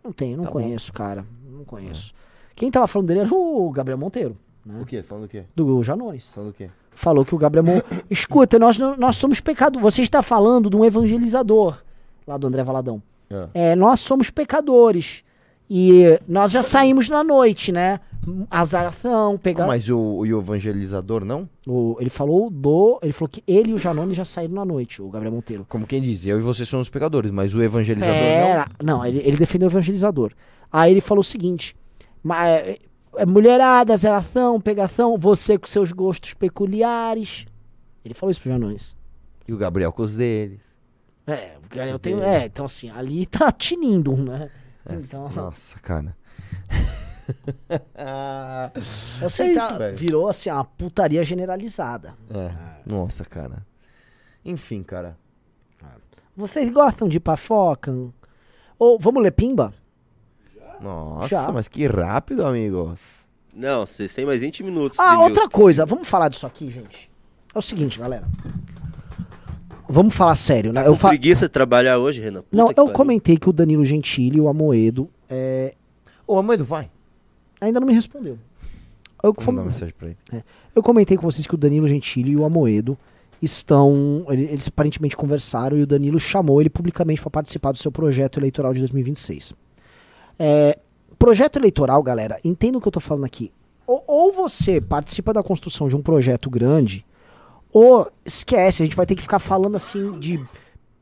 Não 0.04 0.12
tenho, 0.12 0.36
não 0.38 0.44
Tá 0.44 0.50
bom. 0.50 0.54
conheço, 0.60 0.92
cara. 0.92 1.26
Não 1.50 1.64
conheço. 1.64 2.14
Quem 2.56 2.70
tava 2.70 2.88
falando 2.88 3.08
dele 3.08 3.22
era 3.22 3.34
o 3.34 3.70
Gabriel 3.72 3.98
Monteiro, 3.98 4.38
né? 4.66 4.80
O 4.82 4.86
quê? 4.86 5.02
Falando 5.02 5.26
o 5.26 5.30
quê? 5.30 5.46
Do 5.56 5.82
Janones. 5.84 6.28
Falando 6.34 6.50
o 6.50 6.54
quê? 6.54 6.70
Falou 6.96 7.24
que 7.24 7.36
o 7.36 7.38
Gabriel 7.38 7.64
Mon... 7.66 7.82
Escuta, 8.10 8.58
nós, 8.58 8.78
não- 8.78 8.98
nós 8.98 9.16
somos 9.18 9.40
pecadores. 9.40 9.84
Você 9.84 10.02
está 10.02 10.22
falando 10.24 10.70
de 10.70 10.76
um 10.76 10.84
evangelizador, 10.84 11.78
lá 12.26 12.38
do 12.38 12.48
André 12.48 12.64
Valadão. 12.64 13.02
É, 13.54 13.76
nós 13.76 14.00
somos 14.00 14.30
pecadores. 14.32 15.24
E 15.70 16.20
nós 16.28 16.52
já 16.52 16.62
saímos 16.62 17.10
na 17.10 17.24
noite, 17.24 17.72
né? 17.72 18.00
Azaração, 18.50 19.38
pegar. 19.38 19.68
Mas 19.68 19.90
o, 19.90 19.98
o 20.00 20.26
evangelizador 20.26 21.26
não? 21.26 21.50
O- 21.68 21.98
ele 22.00 22.10
falou 22.10 22.50
do. 22.50 23.00
Ele 23.02 23.12
falou 23.12 23.30
que 23.30 23.44
ele 23.48 23.72
e 23.72 23.74
o 23.74 23.78
Janone 23.78 24.14
já 24.14 24.24
saíram 24.26 24.54
na 24.56 24.64
noite, 24.66 25.02
o 25.02 25.10
Gabriel 25.10 25.34
Monteiro. 25.34 25.66
Como 25.68 25.86
quem 25.86 26.02
diz, 26.02 26.26
eu 26.26 26.40
e 26.40 26.42
você 26.42 26.66
somos 26.66 26.88
pecadores, 26.90 27.32
mas 27.32 27.54
o 27.54 27.62
evangelizador 27.62 28.16
Era, 28.16 28.68
não, 28.84 29.06
ele, 29.06 29.20
ele 29.20 29.38
defendeu 29.38 29.68
o 29.68 29.72
evangelizador. 29.72 30.32
Aí 30.72 30.92
ele 30.92 31.02
falou 31.02 31.22
o 31.22 31.24
seguinte: 31.24 31.76
ma- 32.24 32.48
é, 32.48 32.72
é, 32.72 32.78
mulherada, 33.26 33.94
azaração, 33.94 34.60
pegação, 34.60 35.18
você 35.18 35.58
com 35.58 35.68
seus 35.68 35.92
gostos 35.92 36.34
peculiares. 36.34 37.46
Ele 38.04 38.14
falou 38.14 38.32
isso 38.32 38.42
pro 38.42 38.52
Janões. 38.52 38.96
E 39.48 39.54
o 39.54 39.58
Gabriel 39.58 39.94
com 39.94 40.04
os 40.04 40.16
deles. 40.16 40.60
É, 41.28 41.56
porque 41.62 41.80
eu 41.80 42.00
tenho. 42.00 42.22
É, 42.24 42.46
então 42.46 42.66
assim, 42.66 42.90
ali 42.90 43.26
tá 43.26 43.52
tinindo, 43.54 44.16
né? 44.18 44.50
Então, 44.90 45.30
Nossa, 45.30 45.80
cara. 45.80 46.16
eu 49.22 49.30
sei 49.30 49.48
é 49.48 49.52
isso, 49.52 49.60
tá- 49.60 49.92
virou 49.92 50.28
assim, 50.28 50.50
uma 50.50 50.64
putaria 50.64 51.24
generalizada. 51.24 52.16
É. 52.30 52.52
Nossa, 52.86 53.26
cara. 53.26 53.66
Enfim, 54.44 54.84
cara. 54.84 55.18
Vocês 56.36 56.72
gostam 56.72 57.08
de 57.08 57.20
pafoca? 57.20 57.92
Ou 58.78 59.00
vamos 59.00 59.24
ler 59.24 59.32
pimba? 59.32 59.74
Nossa, 60.86 61.28
Já. 61.28 61.52
mas 61.52 61.68
que 61.68 61.86
rápido, 61.88 62.46
amigos. 62.46 63.26
Não, 63.54 63.86
vocês 63.86 64.14
têm 64.14 64.26
mais 64.26 64.40
20 64.42 64.64
minutos. 64.64 65.00
Ah, 65.00 65.20
outra 65.22 65.50
coisa, 65.50 65.86
vamos 65.86 66.08
falar 66.08 66.30
disso 66.30 66.46
aqui, 66.46 66.70
gente. 66.70 67.10
É 67.54 67.58
o 67.58 67.62
seguinte, 67.62 67.98
galera. 68.00 68.28
Vamos 69.88 70.16
falar 70.16 70.36
sério, 70.36 70.74
né? 70.74 70.82
Com 70.84 70.90
Eu, 70.90 70.96
fa- 70.96 71.10
preguiça 71.10 71.46
de 71.46 71.52
trabalhar 71.54 71.98
hoje, 72.00 72.20
Renan. 72.20 72.42
Puta 72.42 72.56
Não, 72.56 72.70
eu 72.70 72.76
pariu. 72.76 72.92
comentei 72.94 73.38
que 73.38 73.50
o 73.50 73.54
Danilo 73.54 73.86
Gentili 73.86 74.38
e 74.38 74.42
o 74.42 74.48
Amoedo 74.48 75.10
é, 75.30 75.74
Ô, 76.28 76.38
Amoedo, 76.38 76.66
vai. 76.66 76.90
ainda 77.62 77.80
não 77.80 77.88
me 77.88 77.94
respondeu. 77.94 78.38
Eu, 79.24 79.34
uma 79.48 79.64
mensagem 79.64 79.94
pra 79.98 80.08
ele. 80.10 80.18
eu 80.76 80.84
comentei 80.84 81.18
com 81.18 81.24
vocês 81.24 81.48
que 81.48 81.56
o 81.56 81.58
Danilo 81.58 81.88
Gentili 81.88 82.32
e 82.32 82.36
o 82.36 82.46
Amoedo 82.46 82.98
estão. 83.42 84.26
ele- 84.30 84.44
Eles 84.46 84.68
aparentemente 84.68 85.16
conversaram 85.16 85.78
e 85.78 85.82
o 85.84 85.88
Danilo 85.88 86.20
chamou 86.20 86.60
ele 86.62 86.70
publicamente 86.70 87.22
para 87.22 87.32
participar 87.32 87.72
do 87.72 87.78
seu 87.80 87.92
projeto 87.92 88.40
eleitoral 88.40 88.74
de 88.74 88.80
2026. 88.82 89.54
É, 90.38 90.78
projeto 91.18 91.58
eleitoral, 91.58 92.02
galera, 92.04 92.40
entenda 92.44 92.78
o 92.78 92.82
que 92.82 92.88
eu 92.88 92.92
tô 92.92 93.00
falando 93.00 93.26
aqui. 93.26 93.52
Ou, 93.88 94.04
ou 94.08 94.32
você 94.32 94.82
participa 94.82 95.34
da 95.34 95.44
construção 95.44 95.88
de 95.88 95.96
um 95.96 96.02
projeto 96.02 96.50
grande, 96.50 97.06
ou 97.72 98.10
esquece, 98.26 98.82
a 98.82 98.86
gente 98.86 98.96
vai 98.96 99.06
ter 99.06 99.16
que 99.16 99.22
ficar 99.22 99.40
falando 99.40 99.76
assim 99.76 100.18
de 100.20 100.44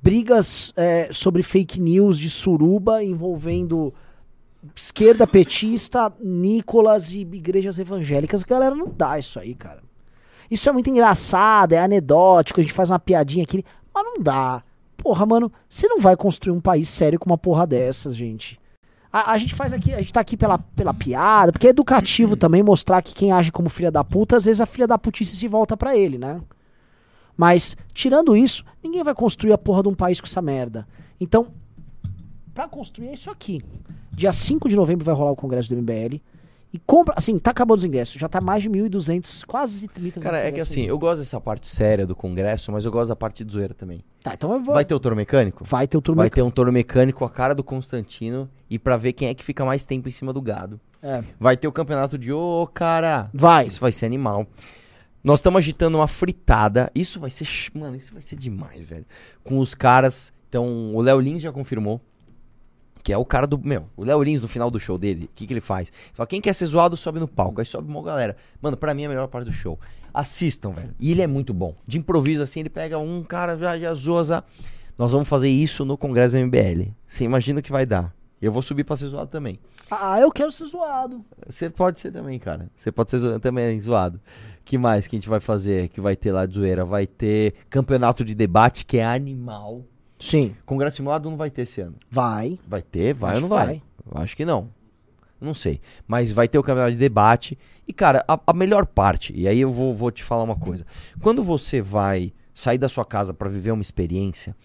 brigas 0.02 0.74
é, 0.76 1.10
sobre 1.12 1.44
fake 1.44 1.80
news 1.80 2.18
de 2.18 2.30
suruba 2.30 3.04
envolvendo 3.04 3.94
esquerda 4.76 5.28
petista, 5.28 6.12
Nicolas 6.20 7.12
e 7.12 7.20
igrejas 7.20 7.80
evangélicas. 7.80 8.44
Galera, 8.44 8.76
não 8.76 8.88
dá 8.88 9.18
isso 9.20 9.40
aí, 9.40 9.54
cara. 9.54 9.82
Isso 10.50 10.70
é 10.70 10.72
muito 10.72 10.90
engraçado, 10.90 11.74
é 11.74 11.80
anedótico, 11.80 12.60
a 12.60 12.64
gente 12.64 12.74
faz 12.74 12.90
uma 12.90 13.00
piadinha 13.00 13.44
aqui, 13.44 13.64
mas 13.94 14.04
não 14.04 14.22
dá. 14.22 14.64
Porra, 14.98 15.26
mano, 15.26 15.52
você 15.68 15.88
não 15.88 16.00
vai 16.00 16.16
construir 16.16 16.56
um 16.56 16.62
país 16.62 16.90
sério 16.90 17.20
com 17.20 17.30
uma 17.30 17.38
porra 17.38 17.66
dessas, 17.66 18.16
gente. 18.16 18.60
A, 19.14 19.34
a 19.34 19.38
gente 19.38 19.54
faz 19.54 19.72
aqui, 19.72 19.94
a 19.94 20.00
gente 20.00 20.12
tá 20.12 20.22
aqui 20.22 20.36
pela, 20.36 20.58
pela 20.58 20.92
piada, 20.92 21.52
porque 21.52 21.68
é 21.68 21.70
educativo 21.70 22.36
também 22.36 22.64
mostrar 22.64 23.00
que 23.04 23.14
quem 23.14 23.32
age 23.32 23.52
como 23.52 23.70
filha 23.70 23.92
da 23.92 24.04
puta, 24.04 24.38
às 24.38 24.46
vezes 24.46 24.60
a 24.60 24.66
filha 24.66 24.88
da 24.88 24.98
putice 24.98 25.36
se 25.36 25.48
volta 25.48 25.78
pra 25.78 25.96
ele, 25.96 26.18
né? 26.18 26.42
Mas, 27.38 27.78
tirando 27.94 28.36
isso, 28.36 28.64
ninguém 28.84 29.04
vai 29.04 29.14
construir 29.14 29.54
a 29.54 29.58
porra 29.58 29.84
de 29.84 29.90
um 29.90 29.94
país 29.94 30.20
com 30.20 30.26
essa 30.26 30.42
merda. 30.42 30.88
Então, 31.22 31.48
pra 32.56 32.68
construir 32.68 33.10
é 33.10 33.14
isso 33.14 33.30
aqui. 33.30 33.64
Dia 34.12 34.34
5 34.34 34.68
de 34.68 34.76
novembro 34.76 35.06
vai 35.06 35.14
rolar 35.14 35.32
o 35.32 35.36
congresso 35.36 35.70
do 35.70 35.76
MBL. 35.80 36.20
E 36.74 36.80
compra, 36.80 37.14
assim, 37.16 37.38
tá 37.38 37.52
acabando 37.52 37.78
os 37.78 37.86
ingressos. 37.86 38.20
Já 38.20 38.28
tá 38.28 38.42
mais 38.42 38.64
de 38.64 38.70
1.200, 38.70 39.46
quase 39.46 39.88
1.300 39.88 40.22
Cara, 40.24 40.40
é 40.40 40.52
que 40.52 40.60
assim, 40.60 40.82
eu 40.82 40.98
gosto 40.98 41.20
dessa 41.20 41.40
parte 41.40 41.70
séria 41.70 42.08
do 42.08 42.16
congresso, 42.16 42.72
mas 42.72 42.84
eu 42.84 42.92
gosto 42.92 43.10
da 43.10 43.16
parte 43.16 43.46
de 43.46 43.54
zoeira 43.54 43.76
também. 43.76 44.04
Tá, 44.24 44.34
então 44.34 44.52
eu 44.52 44.60
vou... 44.60 44.74
Vai 44.74 44.84
ter 44.84 44.96
o 44.96 45.00
touro 45.00 45.16
mecânico? 45.16 45.64
Vai 45.64 45.88
ter 45.88 45.96
o 45.98 46.02
turma... 46.02 46.24
Vai 46.24 46.32
ter 46.32 46.42
um 46.42 46.50
touro 46.50 46.74
mecânico 46.74 47.24
a 47.24 47.30
cara 47.30 47.54
do 47.54 47.64
Constantino 47.64 48.50
e 48.68 48.80
pra 48.80 48.98
ver 48.98 49.14
quem 49.14 49.28
é 49.28 49.36
que 49.36 49.44
fica 49.44 49.64
mais 49.64 49.86
tempo 49.86 50.10
em 50.10 50.12
cima 50.12 50.34
do 50.34 50.42
gado. 50.42 50.80
É, 51.00 51.22
Vai 51.40 51.56
ter 51.56 51.68
o 51.68 51.72
campeonato 51.72 52.18
de 52.18 52.34
ô, 52.34 52.68
cara. 52.74 53.30
vai. 53.32 53.68
Isso 53.68 53.80
vai 53.80 53.92
ser 53.92 54.08
animal. 54.08 54.48
Nós 55.24 55.40
estamos 55.40 55.60
agitando 55.60 55.98
uma 55.98 56.08
fritada. 56.08 56.92
Isso 56.96 57.20
vai 57.20 57.30
ser. 57.30 57.48
Mano, 57.74 57.96
isso 57.96 58.12
vai 58.12 58.22
ser 58.22 58.36
demais, 58.36 58.88
velho. 58.88 59.06
Com 59.44 59.60
os 59.60 59.76
caras. 59.76 60.34
Então, 60.50 60.94
o 60.96 61.02
Léo 61.02 61.20
Lins 61.20 61.42
já 61.42 61.52
confirmou. 61.52 62.02
Que 63.04 63.12
é 63.12 63.18
o 63.18 63.26
cara 63.26 63.46
do. 63.46 63.60
Meu, 63.60 63.86
o 63.98 64.06
Léo 64.06 64.24
Lins 64.24 64.42
no 64.42 64.48
final 64.48 64.72
do 64.72 64.80
show 64.80 64.98
dele, 64.98 65.26
o 65.26 65.30
que, 65.36 65.46
que 65.46 65.54
ele 65.54 65.60
faz? 65.60 65.90
Ele 65.90 66.12
fala: 66.14 66.26
quem 66.28 66.40
quer 66.40 66.54
ser 66.54 66.66
zoado, 66.68 66.96
sobe 66.96 67.20
no 67.20 67.28
palco. 67.28 67.60
Aí 67.60 67.66
sobe 67.66 67.90
uma 67.90 68.02
galera. 68.02 68.36
Mano, 68.62 68.78
pra 68.78 68.94
mim 68.94 69.04
é 69.04 69.06
a 69.08 69.10
melhor 69.10 69.28
parte 69.28 69.46
do 69.46 69.52
show. 69.52 69.78
Assistam, 70.14 70.72
velho. 70.72 70.94
E 71.00 71.12
ele 71.12 71.22
é 71.22 71.28
muito 71.28 71.54
bom. 71.54 71.76
De 71.86 71.98
improviso 71.98 72.42
assim, 72.44 72.62
ele 72.62 72.70
pega 72.70 72.98
um 73.00 73.24
cara, 73.24 73.58
já, 73.58 73.78
já 73.78 73.94
zoa. 73.94 74.24
já. 74.24 74.44
Nós 74.98 75.12
vamos 75.12 75.28
fazer 75.28 75.50
isso 75.50 75.84
no 75.84 75.98
Congresso 75.98 76.38
MBL. 76.38 76.92
Você 77.08 77.24
imagina 77.26 77.60
o 77.60 77.64
que 77.64 77.72
vai 77.72 77.86
dar. 77.86 78.14
Eu 78.42 78.52
vou 78.52 78.62
subir 78.62 78.84
pra 78.84 78.96
ser 78.96 79.08
zoado 79.08 79.30
também. 79.30 79.60
Ah, 79.90 80.20
eu 80.20 80.32
quero 80.32 80.52
ser 80.52 80.66
zoado. 80.68 81.26
Você 81.50 81.70
pode 81.70 82.00
ser 82.00 82.12
também, 82.12 82.38
cara. 82.40 82.70
Você 82.76 82.92
pode 82.92 83.10
ser 83.10 83.18
zo- 83.18 83.40
também 83.40 83.80
zoado. 83.80 84.20
que 84.64 84.78
mais 84.78 85.08
que 85.08 85.16
a 85.16 85.20
gente 85.20 85.28
vai 85.30 85.40
fazer? 85.40 85.90
Que 85.90 86.00
vai 86.00 86.16
ter 86.16 86.32
lá 86.32 86.46
de 86.46 86.54
zoeira? 86.54 86.86
Vai 86.86 87.06
ter 87.08 87.54
campeonato 87.70 88.24
de 88.24 88.34
debate, 88.36 88.86
que 88.86 88.98
é 88.98 89.06
animal. 89.06 89.84
Sim, 90.24 90.56
Congresso 90.66 90.96
simulado 90.96 91.30
não 91.30 91.36
vai 91.36 91.52
ter 91.52 91.64
esse 91.64 91.82
ano. 91.82 91.96
vai. 92.10 92.58
Vai 92.66 92.82
ter? 92.82 93.14
Vai 93.14 93.34
Acho 93.34 93.44
ou 93.44 93.50
não 93.50 93.58
vai? 93.58 93.82
Eu 94.10 94.22
Acho 94.22 94.38
que 94.38 94.46
não. 94.46 94.70
Não 95.40 95.54
sei. 95.54 95.82
Mas 96.08 96.32
vai 96.32 96.48
ter 96.48 96.58
o 96.58 96.64
campeonato 96.64 96.94
de 96.94 96.98
debate. 96.98 97.58
E, 97.86 97.92
cara, 97.92 98.24
a, 98.26 98.40
a 98.48 98.54
melhor 98.54 98.86
parte, 98.86 99.34
e 99.36 99.50
aí 99.50 99.60
eu 99.60 99.70
vou, 99.70 99.94
vou 99.94 100.10
te 100.12 100.24
falar 100.24 100.44
uma 100.44 100.56
coisa. 100.56 100.86
Quando 101.22 101.44
você 101.44 101.82
vai 101.82 102.32
sair 102.56 102.78
da 102.78 102.88
sua 102.88 103.04
casa 103.04 103.34
pra 103.34 103.50
viver 103.50 103.72
uma 103.72 103.82
experiência, 103.82 104.56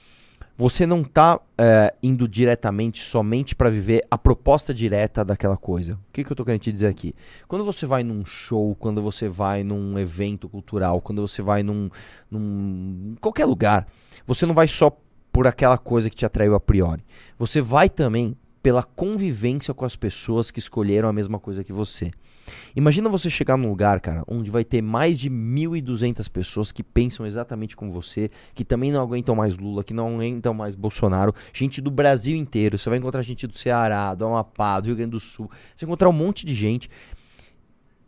você 0.57 0.87
não 0.87 1.03
tá 1.03 1.41
é, 1.59 1.93
indo 2.01 2.29
diretamente 2.29 3.03
somente 3.03 3.57
pra 3.57 3.69
viver 3.69 4.03
a 4.09 4.17
proposta 4.17 4.73
direta 4.73 5.25
daquela 5.25 5.57
coisa. 5.57 5.95
O 5.95 6.13
que, 6.13 6.23
que 6.23 6.31
eu 6.31 6.37
tô 6.37 6.45
querendo 6.45 6.61
te 6.61 6.71
dizer 6.71 6.87
aqui? 6.87 7.13
Quando 7.49 7.65
você 7.65 7.85
vai 7.85 8.05
num 8.05 8.25
show, 8.25 8.77
quando 8.77 9.03
você 9.03 9.29
vai 9.29 9.65
num 9.65 9.99
evento 9.99 10.49
cultural, 10.49 11.01
quando 11.01 11.21
você 11.21 11.43
vai 11.43 11.65
num, 11.65 11.91
num 12.31 13.17
qualquer 13.21 13.45
lugar, 13.45 13.89
você 14.25 14.47
não 14.47 14.55
vai 14.55 14.69
só 14.69 14.97
por 15.39 15.47
aquela 15.47 15.79
coisa 15.79 16.11
que 16.11 16.17
te 16.17 16.27
atraiu 16.27 16.53
a 16.57 16.59
priori. 16.59 17.05
Você 17.39 17.61
vai 17.61 17.89
também 17.89 18.37
pela 18.61 18.83
convivência 18.83 19.73
com 19.73 19.85
as 19.85 19.95
pessoas 19.95 20.51
que 20.51 20.59
escolheram 20.59 21.09
a 21.09 21.13
mesma 21.13 21.39
coisa 21.39 21.63
que 21.63 21.73
você. 21.73 22.11
Imagina 22.75 23.09
você 23.09 23.31
chegar 23.31 23.57
num 23.57 23.69
lugar, 23.69 24.01
cara, 24.01 24.25
onde 24.27 24.51
vai 24.51 24.65
ter 24.65 24.83
mais 24.83 25.17
de 25.17 25.31
1.200 25.31 26.29
pessoas 26.29 26.73
que 26.73 26.83
pensam 26.83 27.25
exatamente 27.25 27.77
como 27.77 27.93
você, 27.93 28.33
que 28.53 28.65
também 28.65 28.91
não 28.91 29.01
aguentam 29.01 29.37
mais 29.37 29.57
Lula, 29.57 29.85
que 29.85 29.95
não 29.95 30.17
aguentam 30.17 30.53
mais 30.53 30.75
Bolsonaro, 30.75 31.33
gente 31.53 31.81
do 31.81 31.91
Brasil 31.93 32.37
inteiro. 32.37 32.77
Você 32.77 32.91
vai 32.91 32.99
encontrar 32.99 33.23
gente 33.23 33.47
do 33.47 33.57
Ceará, 33.57 34.17
do 34.17 34.27
Amapá, 34.27 34.81
do 34.81 34.87
Rio 34.87 34.97
Grande 34.97 35.13
do 35.13 35.21
Sul. 35.21 35.49
Você 35.77 35.87
vai 35.87 35.91
encontrar 35.91 36.09
um 36.09 36.13
monte 36.13 36.45
de 36.45 36.53
gente. 36.53 36.91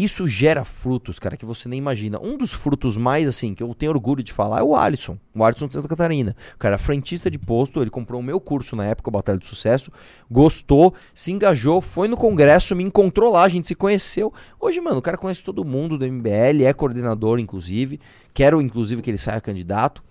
Isso 0.00 0.26
gera 0.26 0.64
frutos, 0.64 1.18
cara, 1.18 1.36
que 1.36 1.44
você 1.44 1.68
nem 1.68 1.78
imagina. 1.78 2.18
Um 2.18 2.38
dos 2.38 2.54
frutos 2.54 2.96
mais, 2.96 3.28
assim, 3.28 3.52
que 3.52 3.62
eu 3.62 3.74
tenho 3.74 3.92
orgulho 3.92 4.22
de 4.22 4.32
falar 4.32 4.60
é 4.60 4.62
o 4.62 4.74
Alisson. 4.74 5.18
O 5.34 5.44
Alisson 5.44 5.66
de 5.66 5.74
Santa 5.74 5.88
Catarina. 5.88 6.34
O 6.54 6.58
cara 6.58 6.76
é 6.76 6.78
frentista 6.78 7.30
de 7.30 7.38
posto, 7.38 7.82
ele 7.82 7.90
comprou 7.90 8.18
o 8.18 8.24
meu 8.24 8.40
curso 8.40 8.74
na 8.74 8.86
época, 8.86 9.10
Batalha 9.10 9.36
do 9.36 9.44
Sucesso, 9.44 9.92
gostou, 10.30 10.94
se 11.12 11.32
engajou, 11.32 11.82
foi 11.82 12.08
no 12.08 12.16
congresso, 12.16 12.74
me 12.74 12.82
encontrou 12.82 13.30
lá, 13.30 13.42
a 13.42 13.48
gente 13.50 13.66
se 13.66 13.74
conheceu. 13.74 14.32
Hoje, 14.58 14.80
mano, 14.80 14.96
o 14.96 15.02
cara 15.02 15.18
conhece 15.18 15.44
todo 15.44 15.66
mundo 15.66 15.98
do 15.98 16.10
MBL, 16.10 16.64
é 16.64 16.72
coordenador, 16.72 17.38
inclusive. 17.38 18.00
Quero, 18.32 18.58
inclusive, 18.62 19.02
que 19.02 19.10
ele 19.10 19.18
saia 19.18 19.38
candidato. 19.38 20.02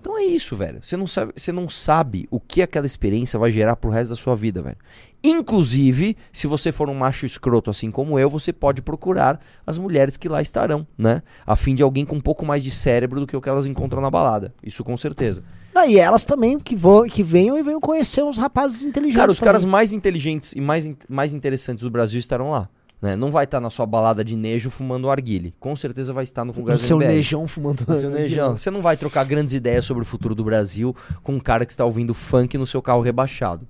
Então 0.00 0.16
é 0.16 0.24
isso, 0.24 0.54
velho. 0.54 0.78
Você 0.82 0.96
não 0.96 1.06
sabe, 1.06 1.32
você 1.36 1.50
não 1.50 1.68
sabe 1.68 2.28
o 2.30 2.38
que 2.38 2.62
aquela 2.62 2.86
experiência 2.86 3.38
vai 3.38 3.50
gerar 3.50 3.76
pro 3.76 3.90
resto 3.90 4.10
da 4.10 4.16
sua 4.16 4.36
vida, 4.36 4.62
velho. 4.62 4.76
Inclusive, 5.24 6.16
se 6.30 6.46
você 6.46 6.70
for 6.70 6.88
um 6.88 6.94
macho 6.94 7.26
escroto 7.26 7.70
assim 7.70 7.90
como 7.90 8.18
eu, 8.18 8.30
você 8.30 8.52
pode 8.52 8.80
procurar 8.82 9.40
as 9.66 9.78
mulheres 9.78 10.16
que 10.16 10.28
lá 10.28 10.40
estarão, 10.40 10.86
né? 10.96 11.22
A 11.44 11.56
fim 11.56 11.74
de 11.74 11.82
alguém 11.82 12.04
com 12.04 12.16
um 12.16 12.20
pouco 12.20 12.46
mais 12.46 12.62
de 12.62 12.70
cérebro 12.70 13.18
do 13.18 13.26
que 13.26 13.36
o 13.36 13.40
que 13.40 13.48
elas 13.48 13.66
encontram 13.66 14.00
na 14.00 14.10
balada. 14.10 14.54
Isso 14.62 14.84
com 14.84 14.96
certeza. 14.96 15.42
Ah, 15.74 15.86
e 15.86 15.98
elas 15.98 16.24
também 16.24 16.58
que, 16.58 16.76
vão, 16.76 17.08
que 17.08 17.22
venham 17.22 17.58
e 17.58 17.62
venham 17.62 17.80
conhecer 17.80 18.22
uns 18.22 18.38
rapazes 18.38 18.82
inteligentes. 18.82 19.20
Cara, 19.20 19.30
os 19.30 19.40
caras 19.40 19.62
também. 19.62 19.72
mais 19.72 19.92
inteligentes 19.92 20.52
e 20.52 20.60
mais, 20.60 20.88
mais 21.08 21.34
interessantes 21.34 21.82
do 21.82 21.90
Brasil 21.90 22.18
estarão 22.18 22.50
lá. 22.50 22.68
Né? 23.06 23.14
Não 23.14 23.30
vai 23.30 23.44
estar 23.44 23.60
na 23.60 23.70
sua 23.70 23.86
balada 23.86 24.24
de 24.24 24.34
nejo 24.34 24.68
fumando 24.68 25.08
arguile. 25.08 25.54
Com 25.60 25.76
certeza 25.76 26.12
vai 26.12 26.24
estar 26.24 26.44
no 26.44 26.52
Congresso 26.52 26.84
seu 26.84 26.98
do 26.98 27.04
MBL. 27.04 27.14
nejão 27.14 27.46
fumando. 27.46 27.84
No 27.86 27.96
seu 27.96 28.10
nejão. 28.10 28.58
Você 28.58 28.68
não 28.68 28.82
vai 28.82 28.96
trocar 28.96 29.22
grandes 29.22 29.54
ideias 29.54 29.84
sobre 29.84 30.02
o 30.02 30.06
futuro 30.06 30.34
do 30.34 30.42
Brasil 30.42 30.94
com 31.22 31.34
um 31.34 31.38
cara 31.38 31.64
que 31.64 31.70
está 31.70 31.84
ouvindo 31.84 32.12
funk 32.12 32.58
no 32.58 32.66
seu 32.66 32.82
carro 32.82 33.00
rebaixado. 33.00 33.64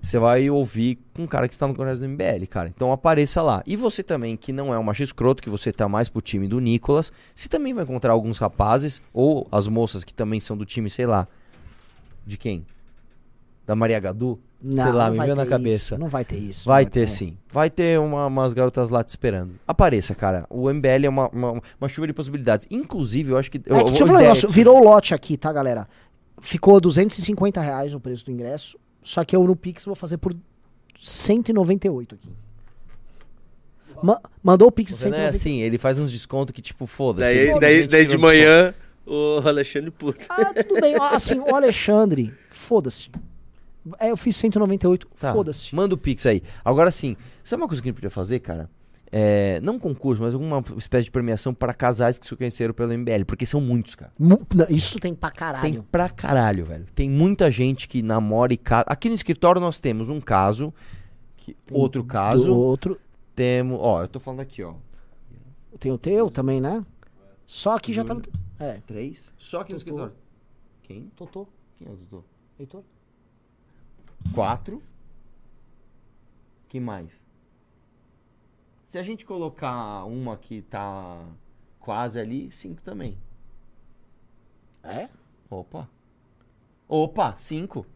você 0.00 0.16
vai 0.16 0.48
ouvir 0.48 1.00
com 1.12 1.24
um 1.24 1.26
cara 1.26 1.48
que 1.48 1.54
está 1.54 1.66
no 1.66 1.74
Congresso 1.74 2.00
do 2.00 2.08
MBL, 2.08 2.46
cara. 2.48 2.68
Então 2.68 2.92
apareça 2.92 3.42
lá. 3.42 3.64
E 3.66 3.74
você 3.74 4.00
também, 4.00 4.36
que 4.36 4.52
não 4.52 4.72
é 4.72 4.78
um 4.78 4.82
macho 4.84 5.02
escroto, 5.02 5.42
que 5.42 5.50
você 5.50 5.72
tá 5.72 5.88
mais 5.88 6.08
pro 6.08 6.20
time 6.20 6.46
do 6.46 6.60
Nicolas, 6.60 7.12
você 7.34 7.48
também 7.48 7.74
vai 7.74 7.82
encontrar 7.82 8.12
alguns 8.12 8.38
rapazes, 8.38 9.02
ou 9.12 9.48
as 9.50 9.66
moças 9.66 10.04
que 10.04 10.14
também 10.14 10.38
são 10.38 10.56
do 10.56 10.64
time, 10.64 10.88
sei 10.88 11.06
lá. 11.06 11.26
De 12.24 12.36
quem? 12.36 12.64
Da 13.66 13.74
Maria 13.76 13.98
Gadu? 14.00 14.38
Não, 14.60 14.84
sei 14.84 14.92
lá, 14.92 15.06
não 15.06 15.16
me 15.16 15.20
veio 15.20 15.34
na 15.36 15.46
cabeça. 15.46 15.94
isso, 15.94 15.98
Não 15.98 16.08
vai 16.08 16.24
ter 16.24 16.36
isso. 16.36 16.68
Vai 16.68 16.86
ter 16.86 17.08
sim. 17.08 17.36
Vai 17.52 17.68
ter 17.68 17.98
uma- 17.98 18.26
umas 18.26 18.52
garotas 18.52 18.90
lá 18.90 19.02
te 19.02 19.08
esperando. 19.08 19.54
Apareça, 19.66 20.14
cara. 20.14 20.46
O 20.48 20.68
MBL 20.70 21.06
é 21.06 21.08
uma, 21.08 21.28
uma, 21.30 21.62
uma 21.80 21.88
chuva 21.88 22.06
de 22.06 22.12
possibilidades. 22.12 22.66
Inclusive, 22.70 23.32
eu 23.32 23.38
acho 23.38 23.50
que. 23.50 23.60
eu- 23.66 23.76
É 23.76 23.80
eu- 23.80 23.84
que 23.84 23.90
deixa 23.90 24.02
eu 24.02 24.06
falar 24.06 24.18
um 24.18 24.22
negócio. 24.22 24.46
aqui- 24.46 24.54
Virou 24.54 24.80
o 24.80 24.84
lote 24.84 25.14
aqui, 25.14 25.36
tá, 25.36 25.52
galera? 25.52 25.88
Ficou 26.40 26.80
250 26.80 27.60
reais 27.60 27.92
o 27.94 28.00
preço 28.00 28.24
do 28.24 28.30
ingresso. 28.32 28.78
Só 29.02 29.24
que 29.24 29.34
eu 29.34 29.42
no 29.44 29.56
Pix 29.56 29.84
vou 29.84 29.94
fazer 29.96 30.16
por 30.18 30.32
198 31.00 32.14
aqui. 32.14 32.28
Ma- 34.02 34.20
mandou 34.42 34.68
o 34.68 34.72
Pix 34.72 34.92
de 34.92 34.98
Você 34.98 35.08
não 35.08 35.16
é 35.16 35.32
198. 35.32 35.36
assim, 35.36 35.60
ele 35.60 35.78
faz 35.78 35.98
uns 35.98 36.10
descontos 36.10 36.52
que, 36.52 36.60
tipo, 36.62 36.86
foda-se. 36.86 37.34
Daí, 37.34 37.60
daí, 37.60 37.86
daí 37.86 38.06
de 38.06 38.16
manhã, 38.16 38.74
o 39.06 39.38
Alexandre 39.46 39.90
puta. 39.90 40.20
Ah, 40.28 40.52
tudo 40.54 40.80
bem. 40.80 40.94
Assim, 41.12 41.38
o 41.38 41.54
Alexandre, 41.54 42.32
foda-se. 42.50 43.10
É, 43.98 44.10
eu 44.10 44.16
fiz 44.16 44.36
198, 44.36 45.08
Tá. 45.08 45.32
foda-se. 45.32 45.74
Manda 45.74 45.94
o 45.94 45.98
Pix 45.98 46.24
aí. 46.26 46.42
Agora 46.64 46.90
sim, 46.90 47.16
sabe 47.42 47.62
uma 47.62 47.68
coisa 47.68 47.82
que 47.82 47.88
a 47.88 47.90
gente 47.90 47.96
podia 47.96 48.10
fazer, 48.10 48.38
cara? 48.40 48.70
É, 49.14 49.60
não 49.60 49.78
concurso, 49.78 50.22
mas 50.22 50.32
alguma 50.32 50.62
espécie 50.78 51.04
de 51.04 51.10
premiação 51.10 51.52
para 51.52 51.74
casais 51.74 52.18
que 52.18 52.26
se 52.26 52.34
conheceram 52.34 52.72
pelo 52.72 52.92
MBL, 52.96 53.24
porque 53.26 53.44
são 53.44 53.60
muitos, 53.60 53.94
cara. 53.94 54.10
Isso 54.70 54.98
tem 54.98 55.14
pra 55.14 55.28
Tem 55.30 55.38
caralho. 55.38 55.82
pra 55.92 56.08
caralho, 56.08 56.64
velho. 56.64 56.86
Tem 56.94 57.10
muita 57.10 57.50
gente 57.50 57.86
que 57.88 58.00
namora 58.02 58.54
e 58.54 58.56
casa. 58.56 58.84
Aqui 58.88 59.10
no 59.10 59.14
escritório 59.14 59.60
nós 59.60 59.78
temos 59.80 60.08
um 60.08 60.18
caso, 60.18 60.72
que- 61.36 61.54
outro 61.70 62.02
caso, 62.04 62.54
outro. 62.54 62.98
temos. 63.34 63.78
Ó, 63.82 64.02
eu 64.02 64.08
tô 64.08 64.18
falando 64.18 64.40
aqui, 64.40 64.62
ó. 64.62 64.74
Tem 65.78 65.92
o 65.92 65.98
teu 65.98 66.30
também, 66.30 66.58
né? 66.60 66.82
Só 67.46 67.78
que 67.78 67.92
já 67.92 68.04
tá 68.04 68.14
no. 68.14 68.22
É. 68.58 68.80
Três? 68.86 69.30
Só 69.36 69.60
aqui 69.60 69.74
no 69.74 69.78
Totô. 69.78 69.90
escritório. 69.90 70.14
Quem? 70.84 71.10
Totô. 71.16 71.46
Quem 71.76 71.86
é 71.86 71.90
o 71.90 71.96
doutor? 71.96 72.24
Heitor? 72.58 72.82
Quatro. 74.34 74.82
Que 76.68 76.80
mais? 76.80 77.22
Se 78.86 78.98
a 78.98 79.02
gente 79.02 79.24
colocar 79.24 80.04
uma 80.04 80.36
que 80.36 80.62
tá 80.62 81.26
quase 81.80 82.18
ali, 82.18 82.50
cinco 82.52 82.82
também. 82.82 83.18
É? 84.82 85.08
Opa. 85.50 85.88
Opa, 86.88 87.34
cinco. 87.36 87.86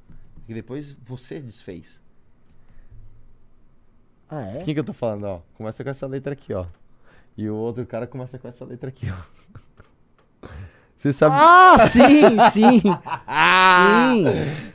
E 0.48 0.54
depois 0.54 0.92
você 0.92 1.40
desfez. 1.40 2.02
Ah, 4.28 4.42
é? 4.42 4.62
Quem 4.62 4.74
que 4.74 4.80
eu 4.80 4.84
tô 4.84 4.92
falando, 4.92 5.24
ó? 5.24 5.42
Começa 5.54 5.84
com 5.84 5.90
essa 5.90 6.06
letra 6.06 6.32
aqui, 6.32 6.52
ó. 6.52 6.66
E 7.36 7.48
o 7.48 7.54
outro 7.54 7.86
cara 7.86 8.06
começa 8.06 8.38
com 8.38 8.48
essa 8.48 8.64
letra 8.64 8.88
aqui, 8.88 9.06
ó. 9.10 9.35
Você 11.06 11.12
sabe. 11.12 11.36
Ah, 11.38 11.76
sim, 11.78 12.02
sim. 12.50 12.80
sim. 12.80 12.90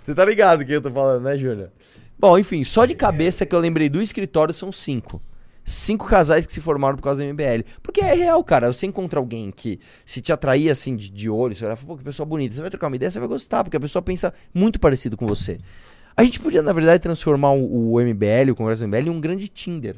Você 0.01 0.15
tá 0.15 0.23
ligado 0.23 0.65
que 0.65 0.71
eu 0.71 0.82
tô 0.82 0.89
falando, 0.89 1.23
né, 1.23 1.36
Júnior? 1.36 1.69
Bom, 2.17 2.38
enfim, 2.38 2.63
só 2.63 2.86
de 2.86 2.95
cabeça 2.95 3.45
que 3.45 3.53
eu 3.53 3.59
lembrei 3.59 3.89
do 3.89 4.01
escritório 4.01 4.53
são 4.53 4.71
cinco. 4.71 5.21
Cinco 5.65 6.07
casais 6.07 6.45
que 6.45 6.53
se 6.53 6.61
formaram 6.61 6.95
por 6.95 7.03
causa 7.03 7.23
do 7.23 7.34
MBL. 7.34 7.65
Porque 7.84 8.01
é 8.01 8.13
real, 8.13 8.41
cara. 8.43 8.71
Você 8.71 8.86
encontra 8.86 9.19
alguém 9.19 9.51
que 9.51 9.79
se 10.05 10.21
te 10.21 10.32
atrair 10.32 10.69
assim 10.69 10.95
de, 10.95 11.11
de 11.11 11.29
olho, 11.29 11.53
você 11.53 11.65
vai 11.65 11.75
falar, 11.75 11.88
pô, 11.88 11.97
que 11.97 12.03
pessoa 12.03 12.25
bonita. 12.25 12.55
Você 12.55 12.61
vai 12.61 12.69
trocar 12.69 12.88
uma 12.88 12.95
ideia, 12.95 13.11
você 13.11 13.19
vai 13.19 13.27
gostar, 13.27 13.63
porque 13.63 13.75
a 13.75 13.79
pessoa 13.79 14.01
pensa 14.01 14.34
muito 14.53 14.79
parecido 14.79 15.17
com 15.17 15.27
você. 15.27 15.59
A 16.15 16.23
gente 16.23 16.39
podia, 16.39 16.61
na 16.61 16.71
verdade, 16.71 16.99
transformar 16.99 17.51
o, 17.51 17.93
o 17.93 18.01
MBL, 18.01 18.51
o 18.51 18.55
Congresso 18.55 18.84
do 18.84 18.88
MBL, 18.88 19.07
em 19.07 19.09
um 19.09 19.19
grande 19.19 19.49
Tinder. 19.49 19.97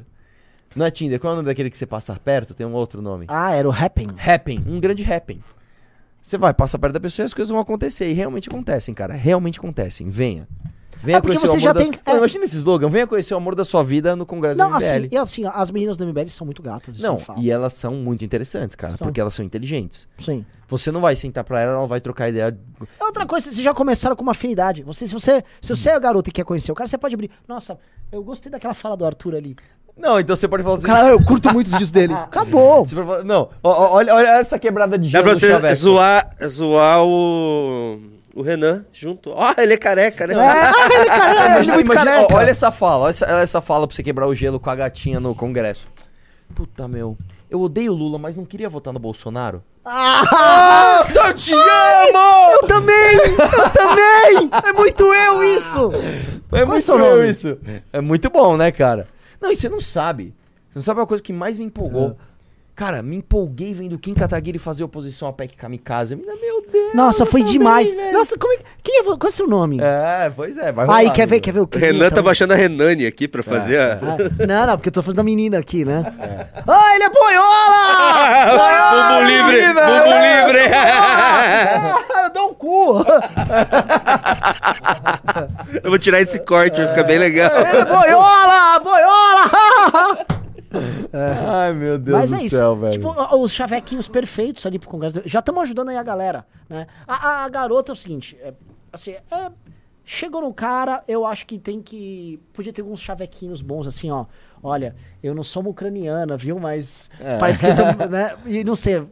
Não 0.74 0.84
é 0.84 0.90
Tinder, 0.90 1.20
qual 1.20 1.30
é 1.30 1.34
o 1.34 1.36
nome 1.36 1.46
daquele 1.46 1.70
que 1.70 1.78
você 1.78 1.86
passa 1.86 2.18
perto? 2.18 2.54
Tem 2.54 2.66
um 2.66 2.74
outro 2.74 3.00
nome. 3.00 3.26
Ah, 3.28 3.54
era 3.54 3.68
o 3.68 3.72
Happen. 3.72 4.08
Happen, 4.18 4.60
um 4.66 4.80
grande 4.80 5.04
happen. 5.04 5.42
Você 6.24 6.38
vai 6.38 6.54
passar 6.54 6.78
perto 6.78 6.94
da 6.94 7.00
pessoa 7.00 7.24
e 7.24 7.26
as 7.26 7.34
coisas 7.34 7.50
vão 7.52 7.60
acontecer. 7.60 8.08
E 8.10 8.14
realmente 8.14 8.48
acontecem, 8.48 8.94
cara. 8.94 9.12
Realmente 9.12 9.58
acontecem. 9.58 10.08
Venha. 10.08 10.48
Venha 11.02 11.18
É 11.18 11.20
conhecer 11.20 11.44
o 11.44 11.48
você 11.48 11.56
amor 11.56 11.60
já 11.60 11.72
da... 11.74 11.80
tem- 11.80 11.90
Mano, 11.90 12.00
é. 12.06 12.16
Imagina 12.16 12.44
esse 12.46 12.56
slogan. 12.56 12.88
Venha 12.88 13.06
conhecer 13.06 13.34
o 13.34 13.36
amor 13.36 13.54
da 13.54 13.62
sua 13.62 13.82
vida 13.84 14.16
no 14.16 14.24
Congresso 14.24 14.56
Não, 14.56 14.70
do 14.70 14.76
MBL. 14.76 14.84
assim, 14.86 15.08
e 15.12 15.18
assim, 15.18 15.44
as 15.44 15.70
meninas 15.70 15.98
do 15.98 16.06
MBL 16.06 16.28
são 16.30 16.46
muito 16.46 16.62
gatas. 16.62 16.96
Isso 16.96 17.06
Não, 17.06 17.20
não, 17.28 17.42
e 17.42 17.50
elas 17.50 17.74
são 17.74 17.92
muito 17.96 18.24
interessantes, 18.24 18.74
cara. 18.74 18.96
São. 18.96 19.06
Porque 19.08 19.20
elas 19.20 19.34
são 19.34 19.44
inteligentes. 19.44 20.08
Sim. 20.16 20.46
Você 20.66 20.90
não 20.90 21.02
vai 21.02 21.14
sentar 21.14 21.44
pra 21.44 21.60
ela, 21.60 21.72
ela 21.74 21.86
vai 21.86 22.00
trocar 22.00 22.30
ideia. 22.30 22.56
É 22.98 23.04
Outra 23.04 23.26
coisa, 23.26 23.44
vocês 23.52 23.62
já 23.62 23.74
começaram 23.74 24.16
com 24.16 24.22
uma 24.22 24.32
afinidade. 24.32 24.82
Você, 24.82 25.06
se 25.06 25.12
você, 25.12 25.44
se 25.60 25.76
você 25.76 25.90
é 25.90 25.94
a 25.94 25.98
garota 25.98 26.30
e 26.30 26.32
quer 26.32 26.44
conhecer 26.44 26.72
o 26.72 26.74
cara, 26.74 26.88
você 26.88 26.96
pode 26.96 27.14
abrir. 27.14 27.30
Nossa, 27.46 27.78
eu 28.10 28.24
gostei 28.24 28.50
daquela 28.50 28.72
fala 28.72 28.96
do 28.96 29.04
Arthur 29.04 29.34
ali. 29.34 29.56
Não, 29.96 30.18
então 30.18 30.34
você 30.34 30.48
pode 30.48 30.62
falar 30.62 30.76
assim. 30.76 30.86
Cara, 30.86 31.08
eu 31.08 31.22
curto 31.24 31.52
muito 31.52 31.66
os 31.66 31.72
vídeos 31.72 31.90
dele. 31.90 32.12
Acabou. 32.18 32.84
Você 32.86 32.94
pode 32.96 33.06
falar, 33.06 33.24
não, 33.24 33.48
ó, 33.62 33.70
ó, 33.70 33.92
olha, 33.94 34.14
olha 34.14 34.28
essa 34.40 34.58
quebrada 34.58 34.98
de 34.98 35.04
Dá 35.06 35.18
gelo 35.20 35.24
pra 35.24 35.32
do 35.34 35.38
você 35.40 35.48
Chaveco. 35.52 35.74
zoar, 35.76 36.30
zoar 36.48 37.04
o, 37.04 38.00
o 38.34 38.42
Renan 38.42 38.84
junto. 38.92 39.30
Ó, 39.30 39.54
ele 39.56 39.74
é 39.74 39.76
careca, 39.76 40.26
né? 40.26 40.34
É, 40.34 40.38
ah, 40.38 40.72
ele, 40.90 41.08
é 41.10 41.46
Imagina, 41.52 41.74
muito 41.76 41.92
imagina- 41.92 42.10
careca. 42.12 42.34
ó, 42.34 42.38
olha 42.38 42.50
essa 42.50 42.70
fala, 42.72 43.04
olha 43.04 43.10
essa, 43.10 43.26
olha 43.26 43.42
essa 43.42 43.60
fala 43.60 43.86
pra 43.86 43.94
você 43.94 44.02
quebrar 44.02 44.26
o 44.26 44.34
gelo 44.34 44.58
com 44.58 44.68
a 44.68 44.74
gatinha 44.74 45.20
no 45.20 45.34
congresso. 45.34 45.86
Puta, 46.54 46.88
meu. 46.88 47.16
Eu 47.48 47.60
odeio 47.60 47.92
o 47.92 47.94
Lula, 47.94 48.18
mas 48.18 48.34
não 48.34 48.44
queria 48.44 48.68
votar 48.68 48.92
no 48.92 48.98
Bolsonaro. 48.98 49.62
Ah, 49.86 50.96
Nossa, 50.98 51.20
eu 51.28 51.34
te 51.34 51.52
amo! 51.52 52.52
eu 52.54 52.66
também! 52.66 53.16
Eu 53.18 53.70
também! 53.70 54.50
É 54.66 54.72
muito 54.72 55.02
eu 55.12 55.44
isso! 55.44 55.90
É 56.52 56.60
é 56.60 56.64
muito 56.64 56.90
eu 56.92 57.24
isso. 57.30 57.58
É 57.92 58.00
muito 58.00 58.30
bom, 58.30 58.56
né, 58.56 58.72
cara? 58.72 59.06
Não, 59.44 59.52
e 59.52 59.56
você 59.56 59.68
não 59.68 59.80
sabe. 59.80 60.34
Você 60.70 60.78
não 60.78 60.82
sabe 60.82 61.00
uma 61.00 61.06
coisa 61.06 61.22
que 61.22 61.32
mais 61.34 61.58
me 61.58 61.64
empolgou. 61.66 62.16
Cara, 62.74 63.02
me 63.02 63.14
empolguei 63.16 63.72
vendo 63.72 63.96
Kim 63.96 64.14
Kataguiri 64.14 64.58
fazer 64.58 64.82
oposição 64.82 65.28
à 65.28 65.32
PEC 65.32 65.56
Kamikaze. 65.56 66.16
Meu 66.16 66.66
Deus! 66.72 66.92
Nossa, 66.92 67.24
foi 67.24 67.42
eu 67.42 67.44
demais. 67.44 67.90
também, 67.90 68.06
velho. 68.06 68.18
Nossa, 68.18 68.36
como 68.36 68.52
é 68.52 68.56
que. 68.56 68.64
Quem 68.82 68.98
é, 68.98 69.02
qual 69.04 69.16
é 69.22 69.26
o 69.26 69.30
seu 69.30 69.46
nome? 69.46 69.78
É, 69.80 70.32
pois 70.34 70.58
é, 70.58 70.72
vai 70.72 70.84
Aí, 70.88 71.04
rolar, 71.04 71.14
quer 71.14 71.28
ver, 71.28 71.38
quer 71.38 71.52
ver 71.52 71.60
o 71.60 71.62
O 71.62 71.66
clipe 71.68 71.86
Renan 71.86 72.06
tá 72.06 72.10
também? 72.10 72.24
baixando 72.24 72.52
a 72.52 72.56
Renani 72.56 73.06
aqui 73.06 73.28
pra 73.28 73.44
fazer 73.44 73.78
a... 73.78 73.92
Ah, 73.94 74.44
não, 74.46 74.66
não, 74.66 74.76
porque 74.76 74.88
eu 74.88 74.92
tô 74.92 75.02
falando 75.02 75.18
da 75.18 75.22
menina 75.22 75.58
aqui, 75.58 75.84
né? 75.84 76.02
Ah, 76.66 76.94
ele 76.96 77.04
é 77.04 77.10
boiola! 77.10 77.84
Bumbum 79.20 79.28
livre! 79.30 79.52
menina! 79.52 79.80
Bumbum 79.80 80.20
livre! 80.20 80.64
Ah, 82.16 82.24
eu 82.24 82.30
dou 82.32 82.50
um 82.50 82.54
cu! 82.54 83.04
Eu 85.82 85.90
vou 85.90 85.98
tirar 85.98 86.20
esse 86.20 86.38
corte, 86.38 86.76
vai 86.76 86.88
ficar 86.88 87.04
bem 87.04 87.18
legal. 87.18 87.50
Ele 87.50 87.78
é 87.78 87.84
boiola! 87.84 88.80
Boiola! 88.80 90.26
Ai, 91.12 91.72
meu 91.72 91.98
Deus 91.98 92.18
Mas 92.18 92.30
do 92.30 92.36
é 92.36 92.42
isso. 92.44 92.56
céu, 92.56 92.74
velho. 92.76 92.92
Tipo, 92.92 93.36
os 93.36 93.52
chavequinhos 93.52 94.08
perfeitos 94.08 94.66
ali 94.66 94.78
pro 94.78 94.88
Congresso. 94.88 95.22
Já 95.24 95.38
estamos 95.38 95.62
ajudando 95.62 95.90
aí 95.90 95.96
a 95.96 96.02
galera, 96.02 96.44
né? 96.68 96.86
A, 97.06 97.14
a- 97.28 97.44
a 97.44 97.48
garota 97.48 97.92
é 97.92 97.94
o 97.94 97.96
seguinte, 97.96 98.36
é, 98.42 98.52
assim, 98.92 99.12
é, 99.12 99.50
chegou 100.04 100.40
no 100.42 100.52
cara, 100.52 101.02
eu 101.06 101.24
acho 101.24 101.46
que 101.46 101.58
tem 101.58 101.80
que... 101.80 102.40
Podia 102.52 102.72
ter 102.72 102.82
alguns 102.82 103.00
chavequinhos 103.00 103.62
bons, 103.62 103.86
assim, 103.86 104.10
ó. 104.10 104.26
Olha, 104.64 104.96
eu 105.22 105.34
não 105.34 105.42
sou 105.42 105.60
uma 105.62 105.70
ucraniana, 105.70 106.36
viu? 106.38 106.58
Mas 106.58 107.10
É. 107.20 107.36
parece 107.36 107.62
que... 107.62 107.74
Tam, 107.74 107.94
né? 108.08 108.34
E 108.46 108.64
não 108.64 108.74
sei, 108.74 109.02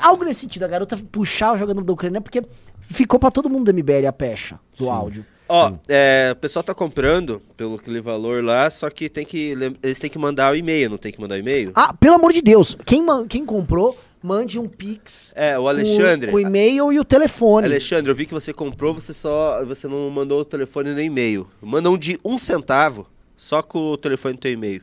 algo 0.00 0.24
nesse 0.24 0.40
sentido. 0.40 0.64
A 0.64 0.68
garota 0.68 0.96
puxar 1.10 1.54
o 1.54 1.56
jogador 1.56 1.82
da 1.82 1.92
Ucrânia, 1.92 2.20
porque 2.20 2.42
ficou 2.80 3.18
pra 3.18 3.30
todo 3.30 3.48
mundo 3.48 3.72
do 3.72 3.74
MBL 3.74 4.06
a 4.06 4.12
pecha 4.12 4.60
do 4.78 4.90
áudio. 4.90 5.24
Ó, 5.48 5.72
é, 5.88 6.28
o 6.32 6.36
pessoal 6.36 6.62
tá 6.62 6.72
comprando 6.74 7.42
pelo 7.56 7.74
aquele 7.74 8.00
valor 8.00 8.44
lá, 8.44 8.70
só 8.70 8.88
que 8.88 9.08
tem 9.08 9.24
que 9.24 9.56
eles 9.82 9.98
têm 9.98 10.08
que 10.08 10.18
mandar 10.18 10.52
o 10.52 10.56
e-mail, 10.56 10.88
não 10.90 10.96
tem 10.98 11.10
que 11.10 11.20
mandar 11.20 11.34
o 11.34 11.38
e-mail? 11.38 11.72
Ah, 11.74 11.92
pelo 11.92 12.14
amor 12.14 12.32
de 12.32 12.40
Deus, 12.40 12.76
quem, 12.86 13.04
quem 13.28 13.44
comprou, 13.44 13.98
mande 14.22 14.60
um 14.60 14.68
pix 14.68 15.32
É, 15.34 15.58
o 15.58 15.66
Alexandre. 15.66 16.30
com 16.30 16.36
o 16.36 16.40
e-mail 16.40 16.92
e 16.92 17.00
o 17.00 17.04
telefone. 17.04 17.66
Alexandre, 17.66 18.12
eu 18.12 18.14
vi 18.14 18.26
que 18.26 18.34
você 18.34 18.52
comprou, 18.52 18.94
você 18.94 19.12
só 19.12 19.64
você 19.64 19.88
não 19.88 20.08
mandou 20.08 20.40
o 20.40 20.44
telefone 20.44 20.94
nem 20.94 21.06
e-mail. 21.06 21.48
Manda 21.60 21.90
um 21.90 21.98
de 21.98 22.20
um 22.24 22.38
centavo, 22.38 23.08
só 23.36 23.60
com 23.60 23.90
o 23.90 23.96
telefone 23.96 24.34
do 24.34 24.40
teu 24.40 24.52
e-mail. 24.52 24.82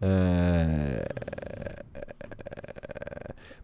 É... 0.00 1.06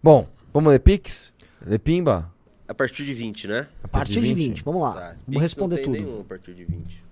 Bom, 0.03 0.29
vamos 0.53 0.73
ler 0.73 0.81
Pix? 0.81 1.33
Ler 1.65 1.79
Pimba? 1.79 2.31
A 2.67 2.75
partir 2.75 3.05
de 3.05 3.15
20, 3.15 3.49
né? 3.49 3.69
A 3.83 3.89
partir 3.89 4.21
de 4.21 4.35
20, 4.35 4.63
vamos 4.63 4.83
lá. 4.83 4.93
Tá. 4.95 5.01
Vamos 5.01 5.17
Pix 5.27 5.43
responder 5.43 5.77
não 5.77 5.83
tem 5.83 5.93
tudo. 5.93 6.07
Nenhum 6.07 6.21
a 6.21 6.25
partir 6.25 6.55
de 6.55 6.65
20. 6.65 7.03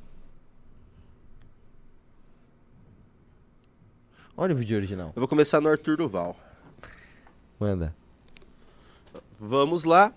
Olha 4.36 4.54
o 4.54 4.56
vídeo 4.56 4.76
original. 4.76 5.12
Eu 5.14 5.20
vou 5.20 5.28
começar 5.28 5.60
no 5.60 5.68
Arthur 5.68 5.98
Duval. 5.98 6.34
Manda. 7.58 7.94
Vamos 9.38 9.84
lá. 9.84 10.14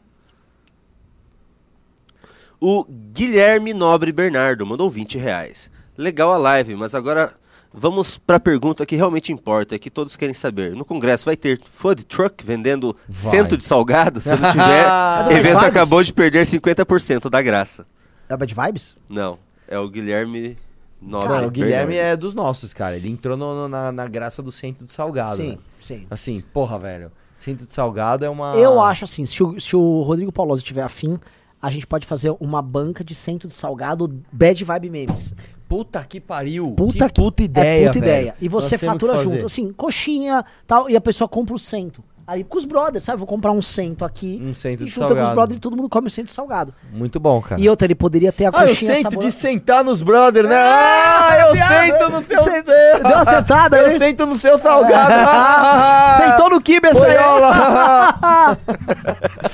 O 2.57 2.85
Guilherme 2.85 3.73
Nobre 3.73 4.13
Bernardo 4.13 4.65
mandou 4.65 4.89
20 4.89 5.17
reais. 5.17 5.69
Legal 5.97 6.31
a 6.31 6.37
live, 6.37 6.75
mas 6.75 6.95
agora 6.95 7.35
vamos 7.73 8.17
para 8.17 8.37
a 8.37 8.39
pergunta 8.39 8.85
que 8.85 8.95
realmente 8.95 9.31
importa, 9.31 9.77
que 9.79 9.89
todos 9.89 10.15
querem 10.15 10.33
saber. 10.33 10.75
No 10.75 10.85
congresso 10.85 11.25
vai 11.25 11.35
ter 11.35 11.59
food 11.75 12.03
truck 12.05 12.43
vendendo 12.45 12.95
Vai. 13.07 13.31
cento 13.31 13.57
de 13.57 13.63
salgado? 13.63 14.21
Se 14.21 14.29
não 14.29 14.37
tiver, 14.51 14.85
É 14.85 15.23
do 15.23 15.31
evento 15.31 15.57
acabou 15.65 16.03
de 16.03 16.13
perder 16.13 16.45
50% 16.45 17.29
da 17.29 17.41
graça. 17.41 17.85
É 18.29 18.35
o 18.35 18.37
Bad 18.37 18.53
Vibes? 18.55 18.95
Não, 19.09 19.37
é 19.67 19.77
o 19.77 19.89
Guilherme 19.89 20.57
Nobre. 21.01 21.27
Mano, 21.29 21.47
o 21.47 21.51
Guilherme 21.51 21.95
é 21.95 22.15
dos 22.15 22.33
nossos, 22.33 22.73
cara. 22.73 22.95
Ele 22.95 23.09
entrou 23.09 23.35
no- 23.35 23.53
no- 23.53 23.67
na, 23.67 23.91
na 23.91 24.07
graça 24.07 24.41
do 24.41 24.51
centro 24.51 24.85
de 24.85 24.91
salgado. 24.91 25.35
sim, 25.35 25.49
né? 25.51 25.57
sim. 25.79 26.07
Assim, 26.09 26.41
porra, 26.53 26.79
velho. 26.79 27.11
Centro 27.37 27.67
de 27.67 27.73
salgado 27.73 28.23
é 28.23 28.29
uma. 28.29 28.55
Eu 28.55 28.81
acho 28.81 29.03
assim, 29.03 29.25
se 29.25 29.43
o, 29.43 29.59
se 29.59 29.75
o 29.75 30.01
Rodrigo 30.01 30.31
Pauloso 30.31 30.63
tiver 30.63 30.81
afim, 30.81 31.19
a 31.61 31.69
gente 31.69 31.85
pode 31.85 32.05
fazer 32.07 32.33
uma 32.39 32.61
banca 32.61 33.03
de 33.03 33.13
centro 33.13 33.49
de 33.49 33.53
salgado 33.53 34.07
Bad 34.31 34.63
Vibe 34.63 34.89
Memes. 34.89 35.35
Puta 35.73 36.03
que 36.07 36.19
pariu. 36.21 36.71
Puta 36.71 37.09
que 37.09 37.21
puta 37.21 37.41
ideia. 37.43 37.85
É 37.85 37.87
puta 37.87 37.99
velho. 37.99 38.11
ideia. 38.11 38.35
E 38.39 38.47
você 38.47 38.75
Nós 38.75 38.85
fatura 38.85 39.17
junto, 39.23 39.45
assim, 39.45 39.71
coxinha 39.71 40.45
tal, 40.67 40.87
e 40.89 40.95
a 40.95 41.01
pessoa 41.01 41.27
compra 41.27 41.55
o 41.55 41.59
cento. 41.59 42.03
Aí 42.25 42.41
com 42.41 42.57
os 42.57 42.63
brothers, 42.63 43.03
sabe? 43.03 43.17
Vou 43.17 43.27
comprar 43.27 43.51
um 43.51 43.61
cento 43.61 44.05
aqui. 44.05 44.39
Um 44.41 44.53
cento 44.53 44.81
e 44.81 44.85
de 44.85 44.91
junta 44.91 45.07
com 45.07 45.13
os 45.13 45.17
salgado. 45.17 45.35
brothers 45.35 45.57
e 45.57 45.59
todo 45.59 45.75
mundo 45.75 45.89
come 45.89 46.07
o 46.07 46.09
cento 46.09 46.31
salgado. 46.31 46.73
Muito 46.93 47.19
bom, 47.19 47.41
cara. 47.41 47.59
E 47.59 47.67
outra, 47.67 47.85
ele 47.85 47.95
poderia 47.95 48.31
ter 48.31 48.45
a 48.45 48.49
Ah, 48.49 48.51
coxinha 48.61 48.95
sento 48.95 49.03
saborosa. 49.11 49.27
de 49.27 49.33
sentar 49.33 49.83
nos 49.83 50.01
brothers, 50.01 50.47
né? 50.47 50.55
Ah, 50.55 51.37
eu 51.49 51.55
sento 51.57 52.09
no 52.11 52.23
seu 52.23 52.43
deu 52.45 53.11
uma 53.11 53.25
sentada, 53.25 53.77
Eu 53.77 53.97
sento 53.97 54.25
no 54.25 54.37
seu 54.39 54.57
salgado. 54.57 55.13
Sentou 56.23 56.49
no 56.49 56.61
kibe 56.61 56.87
essa. 56.87 56.99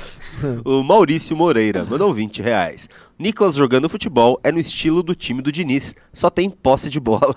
O 0.64 0.82
Maurício 0.82 1.36
Moreira 1.36 1.84
mandou 1.84 2.12
20 2.12 2.42
reais. 2.42 2.88
Nicolas 3.18 3.54
jogando 3.54 3.88
futebol 3.88 4.40
é 4.42 4.50
no 4.50 4.58
estilo 4.58 5.02
do 5.02 5.14
time 5.14 5.42
do 5.42 5.52
Diniz, 5.52 5.94
só 6.12 6.30
tem 6.30 6.48
posse 6.48 6.88
de 6.88 6.98
bola. 6.98 7.36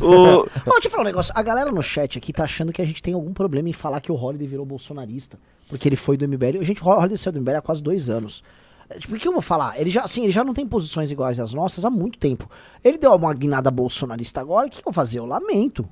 o, 0.00 0.40
Ó, 0.40 0.44
deixa 0.44 0.86
eu 0.86 0.90
falar 0.90 1.02
um 1.02 1.06
negócio. 1.06 1.32
A 1.36 1.42
galera 1.42 1.72
no 1.72 1.82
chat 1.82 2.18
aqui 2.18 2.32
tá 2.32 2.44
achando 2.44 2.72
que 2.72 2.80
a 2.80 2.84
gente 2.84 3.02
tem 3.02 3.14
algum 3.14 3.32
problema 3.32 3.68
em 3.68 3.72
falar 3.72 4.00
que 4.00 4.12
o 4.12 4.14
Holiday 4.14 4.46
virou 4.46 4.64
bolsonarista. 4.64 5.38
Porque 5.68 5.88
ele 5.88 5.96
foi 5.96 6.16
do 6.16 6.28
MBL. 6.28 6.62
Gente, 6.62 6.82
o 6.82 6.86
Holiday 6.86 7.18
saiu 7.18 7.32
do 7.32 7.40
MBL 7.40 7.56
há 7.56 7.62
quase 7.62 7.82
dois 7.82 8.08
anos. 8.08 8.44
É, 8.88 8.98
Tipo, 8.98 9.16
o 9.16 9.18
que 9.18 9.26
eu 9.26 9.32
vou 9.32 9.42
falar? 9.42 9.80
Ele 9.80 9.90
já, 9.90 10.02
assim, 10.02 10.22
ele 10.22 10.32
já 10.32 10.44
não 10.44 10.54
tem 10.54 10.66
posições 10.66 11.10
iguais 11.10 11.40
às 11.40 11.52
nossas 11.54 11.84
há 11.84 11.90
muito 11.90 12.18
tempo. 12.18 12.48
Ele 12.84 12.98
deu 12.98 13.12
uma 13.14 13.34
guinada 13.34 13.70
bolsonarista 13.70 14.40
agora. 14.40 14.66
O 14.66 14.70
que, 14.70 14.76
que 14.76 14.82
eu 14.82 14.92
vou 14.92 14.92
fazer? 14.92 15.18
Eu 15.18 15.26
lamento. 15.26 15.88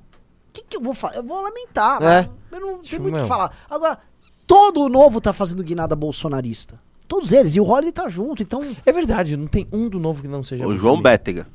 O 0.51 0.53
que, 0.53 0.63
que 0.63 0.77
eu 0.77 0.81
vou 0.81 0.93
fazer? 0.93 1.17
Eu 1.17 1.23
vou 1.23 1.41
lamentar. 1.41 2.01
É. 2.03 2.29
Eu 2.51 2.59
não 2.59 2.67
tenho 2.73 2.81
Tipo 2.83 3.01
muito 3.03 3.17
o 3.19 3.21
que 3.21 3.27
falar. 3.27 3.51
Agora, 3.69 3.97
todo 4.45 4.81
o 4.81 4.89
novo 4.89 5.21
tá 5.21 5.31
fazendo 5.31 5.63
guinada 5.63 5.95
bolsonarista. 5.95 6.77
Todos 7.07 7.31
eles. 7.31 7.55
E 7.55 7.59
o 7.59 7.63
Holiday 7.65 7.91
tá 7.91 8.07
junto. 8.09 8.43
Então, 8.43 8.59
É 8.85 8.91
verdade, 8.91 9.35
não 9.37 9.47
tem 9.47 9.67
um 9.71 9.87
do 9.89 9.99
novo 9.99 10.21
que 10.21 10.27
não 10.27 10.43
seja. 10.43 10.67
o 10.67 10.75
João. 10.75 11.01
Bétega. 11.01 11.47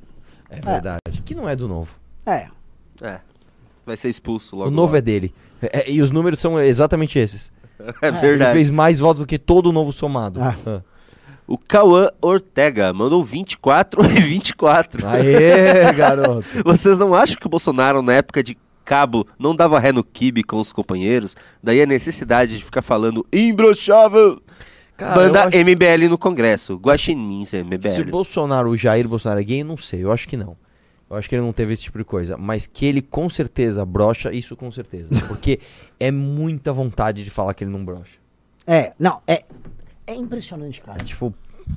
É 0.48 0.60
verdade. 0.60 1.00
Que 1.24 1.34
não 1.34 1.48
é 1.48 1.54
do 1.54 1.68
novo. 1.68 1.94
é. 2.24 2.48
É, 3.02 3.20
vai 3.84 3.94
ser 3.94 4.08
expulso 4.08 4.56
logo. 4.56 4.68
o 4.68 4.70
novo 4.70 4.86
logo. 4.86 4.96
é 4.96 5.00
dele. 5.02 5.34
É- 5.60 5.80
é- 5.80 5.90
e 5.90 6.00
os 6.00 6.10
números 6.10 6.38
são 6.38 6.58
exatamente 6.60 7.18
esses. 7.18 7.52
É 8.00 8.08
Ele 8.08 8.18
verdade. 8.20 8.52
fez 8.54 8.70
mais 8.70 8.98
votos 9.00 9.24
do 9.24 9.26
que 9.26 9.38
todo 9.38 9.66
o 9.66 9.72
novo 9.72 9.92
somado. 9.92 10.40
Ah. 10.42 10.54
Ah. 10.66 10.80
O 11.46 11.58
Cauã 11.58 12.08
Ortega 12.22 12.90
mandou 12.94 13.22
24 13.22 14.02
e 14.06 14.20
24. 14.20 15.04
Aê, 15.06 15.92
garoto. 15.92 16.46
Vocês 16.64 16.98
não 16.98 17.12
acham 17.14 17.36
que 17.36 17.46
o 17.46 17.50
Bolsonaro, 17.50 18.00
na 18.00 18.14
época 18.14 18.42
de 18.42 18.56
cabo, 18.86 19.26
não 19.38 19.54
dava 19.54 19.78
ré 19.78 19.92
no 19.92 20.02
kibe 20.02 20.42
com 20.42 20.56
os 20.58 20.72
companheiros? 20.72 21.36
Daí 21.62 21.82
a 21.82 21.86
necessidade 21.86 22.56
de 22.56 22.64
ficar 22.64 22.80
falando 22.80 23.26
imbrochável. 23.32 24.40
Cara, 24.96 25.14
Banda 25.14 25.44
acho- 25.44 25.56
MBL 25.58 26.08
no 26.08 26.16
Congresso. 26.16 26.76
Guaxinins 26.76 27.52
MBL. 27.52 27.88
Se 27.90 28.00
o 28.00 28.06
Bolsonaro, 28.06 28.70
o 28.70 28.76
Jair 28.78 29.06
Bolsonaro 29.06 29.40
é 29.40 29.44
gay, 29.44 29.60
eu 29.60 29.66
não 29.66 29.76
sei. 29.76 30.02
Eu 30.02 30.10
acho 30.10 30.26
que 30.26 30.36
não. 30.38 30.56
Eu 31.10 31.16
acho 31.16 31.28
que 31.28 31.34
ele 31.34 31.42
não 31.42 31.52
teve 31.52 31.74
esse 31.74 31.82
tipo 31.82 31.98
de 31.98 32.04
coisa. 32.04 32.36
Mas 32.38 32.66
que 32.66 32.86
ele 32.86 33.02
com 33.02 33.28
certeza 33.28 33.84
brocha, 33.84 34.32
isso 34.32 34.56
com 34.56 34.70
certeza. 34.70 35.10
Porque 35.28 35.60
é 36.00 36.10
muita 36.10 36.72
vontade 36.72 37.22
de 37.24 37.30
falar 37.30 37.52
que 37.52 37.62
ele 37.64 37.70
não 37.70 37.84
brocha. 37.84 38.18
É. 38.66 38.92
Não, 38.98 39.20
é. 39.26 39.44
É 40.06 40.14
impressionante, 40.14 40.80
cara. 40.80 40.98
É 41.00 41.04
tipo, 41.04 41.34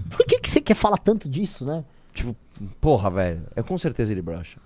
Por 0.10 0.26
que, 0.26 0.40
que 0.40 0.50
você 0.50 0.62
quer 0.62 0.76
falar 0.76 0.98
tanto 0.98 1.28
disso, 1.28 1.66
né? 1.66 1.84
tipo, 2.14 2.36
porra, 2.82 3.10
velho. 3.10 3.42
É 3.56 3.62
com 3.62 3.78
certeza 3.78 4.14
ele 4.14 4.22
brocha. 4.22 4.58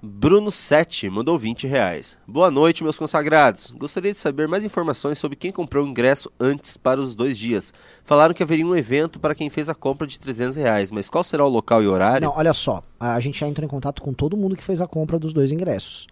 Bruno 0.00 0.48
7 0.48 1.10
mandou 1.10 1.36
20 1.36 1.66
reais. 1.66 2.16
Boa 2.24 2.52
noite, 2.52 2.84
meus 2.84 2.96
consagrados. 2.96 3.72
Gostaria 3.72 4.12
de 4.12 4.18
saber 4.18 4.46
mais 4.46 4.62
informações 4.62 5.18
sobre 5.18 5.36
quem 5.36 5.50
comprou 5.50 5.84
o 5.84 5.88
ingresso 5.88 6.30
antes 6.38 6.76
para 6.76 7.00
os 7.00 7.16
dois 7.16 7.36
dias. 7.36 7.74
Falaram 8.04 8.32
que 8.32 8.42
haveria 8.42 8.64
um 8.64 8.76
evento 8.76 9.18
para 9.18 9.34
quem 9.34 9.50
fez 9.50 9.68
a 9.68 9.74
compra 9.74 10.06
de 10.06 10.20
300 10.20 10.54
reais, 10.54 10.92
mas 10.92 11.08
qual 11.08 11.24
será 11.24 11.44
o 11.44 11.48
local 11.48 11.82
e 11.82 11.88
horário? 11.88 12.28
Não, 12.28 12.36
olha 12.36 12.52
só. 12.54 12.84
A 13.00 13.18
gente 13.18 13.40
já 13.40 13.48
entrou 13.48 13.64
em 13.64 13.68
contato 13.68 14.00
com 14.00 14.12
todo 14.12 14.36
mundo 14.36 14.54
que 14.54 14.62
fez 14.62 14.80
a 14.80 14.86
compra 14.86 15.18
dos 15.18 15.32
dois 15.32 15.50
ingressos. 15.50 16.06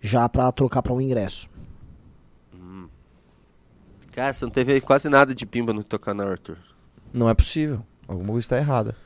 Já 0.00 0.26
pra 0.30 0.50
trocar 0.50 0.82
pra 0.82 0.94
um 0.94 1.00
ingresso. 1.00 1.50
Cara, 4.12 4.32
você 4.32 4.46
não 4.46 4.52
teve 4.52 4.80
quase 4.80 5.10
nada 5.10 5.34
de 5.34 5.44
pimba 5.44 5.74
no 5.74 5.84
teu 5.84 5.98
canal, 5.98 6.28
Arthur. 6.28 6.56
Não 7.12 7.28
é 7.28 7.34
possível. 7.34 7.84
Alguma 8.08 8.28
coisa 8.28 8.46
está 8.46 8.56
errada. 8.56 8.96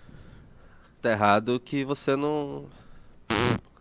Tá 1.03 1.11
errado 1.11 1.59
que 1.59 1.85
você 1.85 2.15
não. 2.15 2.67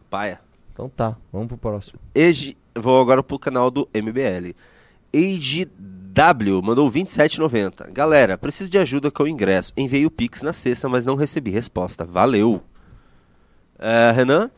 Paia. 0.09 0.39
Então 0.73 0.89
tá, 0.89 1.15
vamos 1.31 1.47
pro 1.47 1.57
próximo. 1.57 1.99
EG... 2.15 2.57
Vou 2.75 3.01
agora 3.01 3.21
pro 3.21 3.37
canal 3.37 3.69
do 3.69 3.87
MBL. 3.93 4.55
EGW 5.11 6.61
mandou 6.63 6.89
27,90. 6.89 7.91
Galera, 7.91 8.37
preciso 8.37 8.69
de 8.69 8.77
ajuda 8.77 9.11
com 9.11 9.23
o 9.23 9.27
ingresso. 9.27 9.73
Enviei 9.75 10.05
o 10.05 10.11
Pix 10.11 10.41
na 10.41 10.53
sexta, 10.53 10.87
mas 10.87 11.03
não 11.03 11.15
recebi 11.15 11.51
resposta. 11.51 12.05
Valeu. 12.05 12.61
É, 13.77 14.11
Renan? 14.11 14.49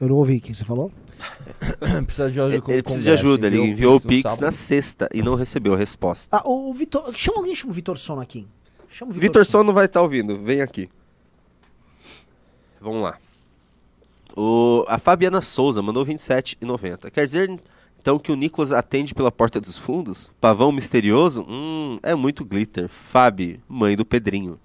Eu 0.00 0.08
não 0.08 0.16
ouvi 0.16 0.36
o 0.36 0.40
que 0.40 0.54
você 0.54 0.64
falou? 0.64 0.92
precisa 2.06 2.30
de 2.30 2.40
ajuda 2.40 2.54
Ele, 2.54 2.62
com 2.62 2.70
o 2.70 2.74
ele 2.74 2.82
precisa 2.82 3.04
de 3.04 3.10
ajuda. 3.10 3.46
Ele 3.46 3.58
Enviou 3.58 3.96
o 3.96 4.00
Pix 4.00 4.22
sábado. 4.22 4.40
na 4.40 4.52
sexta 4.52 5.08
e 5.12 5.22
não 5.22 5.34
recebeu 5.34 5.74
a 5.74 5.76
resposta. 5.76 6.36
Ah, 6.36 6.48
o 6.48 6.72
Vitor. 6.72 7.12
Chama 7.14 7.38
alguém, 7.38 7.54
chama 7.54 7.70
o 7.72 7.74
Vitor 7.74 7.96
Sono 7.96 8.20
aqui. 8.20 8.46
Chama 8.88 9.10
o 9.10 9.14
Vitor 9.14 9.44
Son 9.44 9.64
não 9.64 9.72
vai 9.72 9.86
estar 9.86 10.02
ouvindo. 10.02 10.40
Vem 10.40 10.60
aqui. 10.60 10.88
Vamos 12.80 13.02
lá. 13.02 13.18
O, 14.36 14.84
a 14.88 14.98
Fabiana 14.98 15.40
Souza 15.40 15.80
mandou 15.80 16.04
27,90. 16.04 17.10
Quer 17.10 17.24
dizer, 17.24 17.60
então, 18.00 18.18
que 18.18 18.32
o 18.32 18.36
Nicolas 18.36 18.72
atende 18.72 19.14
pela 19.14 19.32
porta 19.32 19.60
dos 19.60 19.78
fundos? 19.78 20.32
Pavão 20.40 20.70
misterioso? 20.70 21.46
Hum, 21.48 21.98
é 22.02 22.14
muito 22.14 22.44
glitter. 22.44 22.88
Fabi, 22.88 23.60
mãe 23.68 23.96
do 23.96 24.04
Pedrinho. 24.04 24.58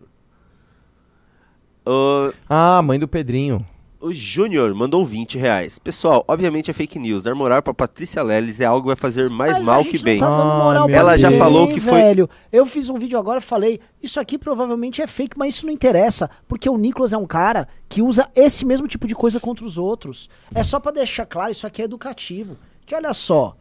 Ah, 2.50 2.82
mãe 2.82 3.00
do 3.00 3.08
Pedrinho. 3.08 3.66
O 4.02 4.14
Júnior 4.14 4.74
mandou 4.74 5.06
20 5.06 5.38
reais. 5.38 5.78
Pessoal, 5.78 6.24
obviamente 6.28 6.72
é 6.72 6.74
fake 6.74 6.98
news. 6.98 7.24
Dar 7.24 7.36
moral 7.36 7.62
pra 7.62 7.74
Patrícia 7.74 8.24
Leles 8.24 8.62
é 8.62 8.66
algo 8.66 8.82
que 8.82 8.88
vai 8.88 8.96
fazer 8.96 9.30
mais 9.30 9.54
Mas 9.54 9.62
a 9.62 9.66
mal 9.66 9.84
gente 9.84 9.92
que 9.92 9.98
não 9.98 10.04
bem. 10.06 10.20
tá 10.20 10.30
dando 10.30 10.88
Ah, 10.88 10.92
Ela 10.98 11.18
já 11.18 11.32
falou 11.34 11.68
que 11.68 11.80
foi- 11.82 11.94
velho. 12.00 12.30
Eu 12.52 12.66
fiz 12.66 12.90
um 12.90 12.98
vídeo 12.98 13.20
agora 13.20 13.40
e 13.40 13.44
falei, 13.44 13.80
isso 14.02 14.20
aqui 14.20 14.38
provavelmente 14.38 15.02
é 15.02 15.08
fake, 15.08 15.38
mas 15.38 15.56
isso 15.56 15.66
não 15.66 15.74
interessa, 15.74 16.30
porque 16.48 16.70
o 16.70 16.78
Nicolas 16.78 17.12
é 17.12 17.18
um 17.18 17.28
cara 17.28 17.68
que 17.90 18.02
usa 18.02 18.30
esse 18.36 18.66
mesmo 18.66 18.88
tipo 18.88 19.06
de 19.06 19.16
coisa 19.16 19.40
contra 19.40 19.66
os 19.66 19.78
outros. 19.78 20.30
É 20.56 20.64
só 20.64 20.80
pra 20.80 20.92
deixar 20.94 21.26
claro, 21.26 21.52
isso 21.52 21.68
aqui 21.68 21.82
é 21.82 21.86
educativo. 21.86 22.58
Que 22.86 22.96
olha 22.96 23.14
só, 23.14 23.56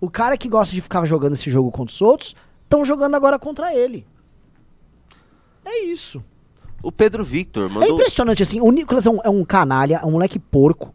o 0.00 0.08
cara 0.08 0.36
que 0.38 0.48
gosta 0.48 0.74
de 0.74 0.80
ficar 0.80 1.04
jogando 1.04 1.32
esse 1.34 1.50
jogo 1.50 1.70
contra 1.70 1.92
os 1.92 2.00
outros, 2.00 2.36
estão 2.62 2.84
jogando 2.84 3.16
agora 3.16 3.38
contra 3.38 3.74
ele. 3.74 4.06
É 5.64 5.84
isso. 5.84 6.22
O 6.82 6.90
Pedro 6.90 7.22
Victor 7.24 7.70
É 7.70 7.72
mandou. 7.74 7.88
impressionante, 7.94 8.42
assim, 8.42 8.60
o 8.60 8.70
Nicolas 8.70 9.06
é 9.06 9.10
um, 9.10 9.18
é 9.24 9.28
um 9.30 9.44
canalha, 9.44 10.00
é 10.02 10.06
um 10.06 10.12
moleque 10.12 10.38
porco, 10.38 10.94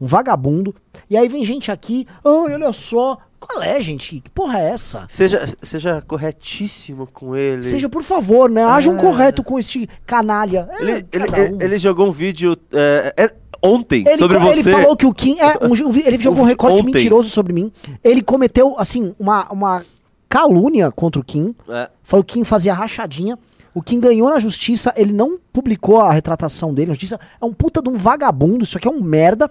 um 0.00 0.06
vagabundo, 0.06 0.74
e 1.10 1.16
aí 1.16 1.28
vem 1.28 1.44
gente 1.44 1.70
aqui, 1.70 2.06
ai, 2.24 2.54
olha 2.54 2.72
só, 2.72 3.18
qual 3.38 3.62
é, 3.62 3.80
gente? 3.80 4.20
Que 4.20 4.30
porra 4.30 4.58
é 4.60 4.70
essa? 4.70 5.06
Seja, 5.08 5.46
seja 5.62 6.02
corretíssimo 6.06 7.06
com 7.06 7.36
ele. 7.36 7.62
Seja, 7.64 7.88
por 7.88 8.02
favor, 8.02 8.50
né? 8.50 8.64
Haja 8.64 8.90
um 8.90 8.96
correto 8.96 9.42
com 9.44 9.58
este 9.58 9.88
canalha. 10.06 10.68
É, 10.72 10.82
Ele, 10.82 11.06
ele, 11.12 11.54
um. 11.54 11.62
ele- 11.62 11.78
jogou 11.78 12.08
um 12.08 12.12
vídeo 12.12 12.56
é, 12.72 13.14
é, 13.16 13.34
ontem 13.62 14.04
Ele 14.06 14.18
sobre 14.18 14.38
co- 14.38 14.46
ele 14.50 14.62
você. 14.62 14.72
falou 14.72 14.96
que 14.96 15.06
o 15.06 15.12
Kim. 15.14 15.38
É, 15.38 15.58
um, 15.64 15.74
ele 16.04 16.16
jogou 16.16 16.42
um 16.42 16.46
recorte 16.48 16.80
ontem. 16.80 16.92
mentiroso 16.94 17.28
sobre 17.28 17.52
mim. 17.52 17.70
Ele 18.02 18.22
cometeu, 18.22 18.74
assim, 18.78 19.14
uma, 19.18 19.50
uma 19.52 19.84
calúnia 20.28 20.90
contra 20.90 21.20
o 21.20 21.24
Kim. 21.24 21.54
É, 21.68 21.88
Falou 22.02 22.24
que 22.24 22.32
o 22.32 22.34
Kim 22.36 22.44
fazia 22.44 22.72
rachadinha. 22.74 23.38
O 23.76 23.82
Kim 23.82 24.00
ganhou 24.00 24.30
na 24.30 24.40
justiça, 24.40 24.90
ele 24.96 25.12
não 25.12 25.38
publicou 25.52 26.00
a 26.00 26.10
retratação 26.10 26.72
dele 26.72 26.86
na 26.88 26.94
justiça. 26.94 27.20
É 27.38 27.44
um 27.44 27.52
puta 27.52 27.82
de 27.82 27.90
um 27.90 27.98
vagabundo, 27.98 28.64
isso 28.64 28.78
aqui 28.78 28.88
é 28.88 28.90
um 28.90 29.02
merda. 29.02 29.50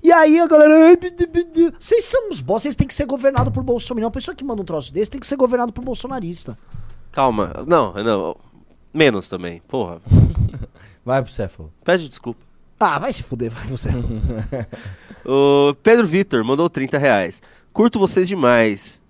E 0.00 0.12
aí 0.12 0.38
a 0.38 0.46
galera. 0.46 0.96
Vocês 1.76 2.04
são 2.04 2.30
uns 2.30 2.40
bosta, 2.40 2.62
vocês 2.62 2.76
têm 2.76 2.86
que 2.86 2.94
ser 2.94 3.04
governados 3.04 3.52
por 3.52 3.64
Bolsonaro. 3.64 4.06
Uma 4.06 4.12
pessoa 4.12 4.32
que 4.32 4.44
manda 4.44 4.62
um 4.62 4.64
troço 4.64 4.94
desse 4.94 5.10
tem 5.10 5.20
que 5.20 5.26
ser 5.26 5.34
governado 5.34 5.72
por 5.72 5.82
bolsonarista. 5.82 6.56
calma. 7.10 7.52
Não, 7.66 7.92
não. 7.94 8.36
Menos 8.94 9.28
também. 9.28 9.60
Porra. 9.66 10.00
Vai 11.04 11.20
pro 11.20 11.32
Céfalo. 11.32 11.72
Pede 11.84 12.08
desculpa. 12.08 12.40
Ah, 12.78 12.96
vai 13.00 13.12
se 13.12 13.24
fuder, 13.24 13.50
vai 13.50 13.66
você. 13.66 13.90
O 15.26 15.74
Pedro 15.82 16.06
Vitor 16.06 16.44
mandou 16.44 16.70
30 16.70 16.96
reais. 16.96 17.42
Curto 17.72 17.98
vocês 17.98 18.28
demais. 18.28 19.02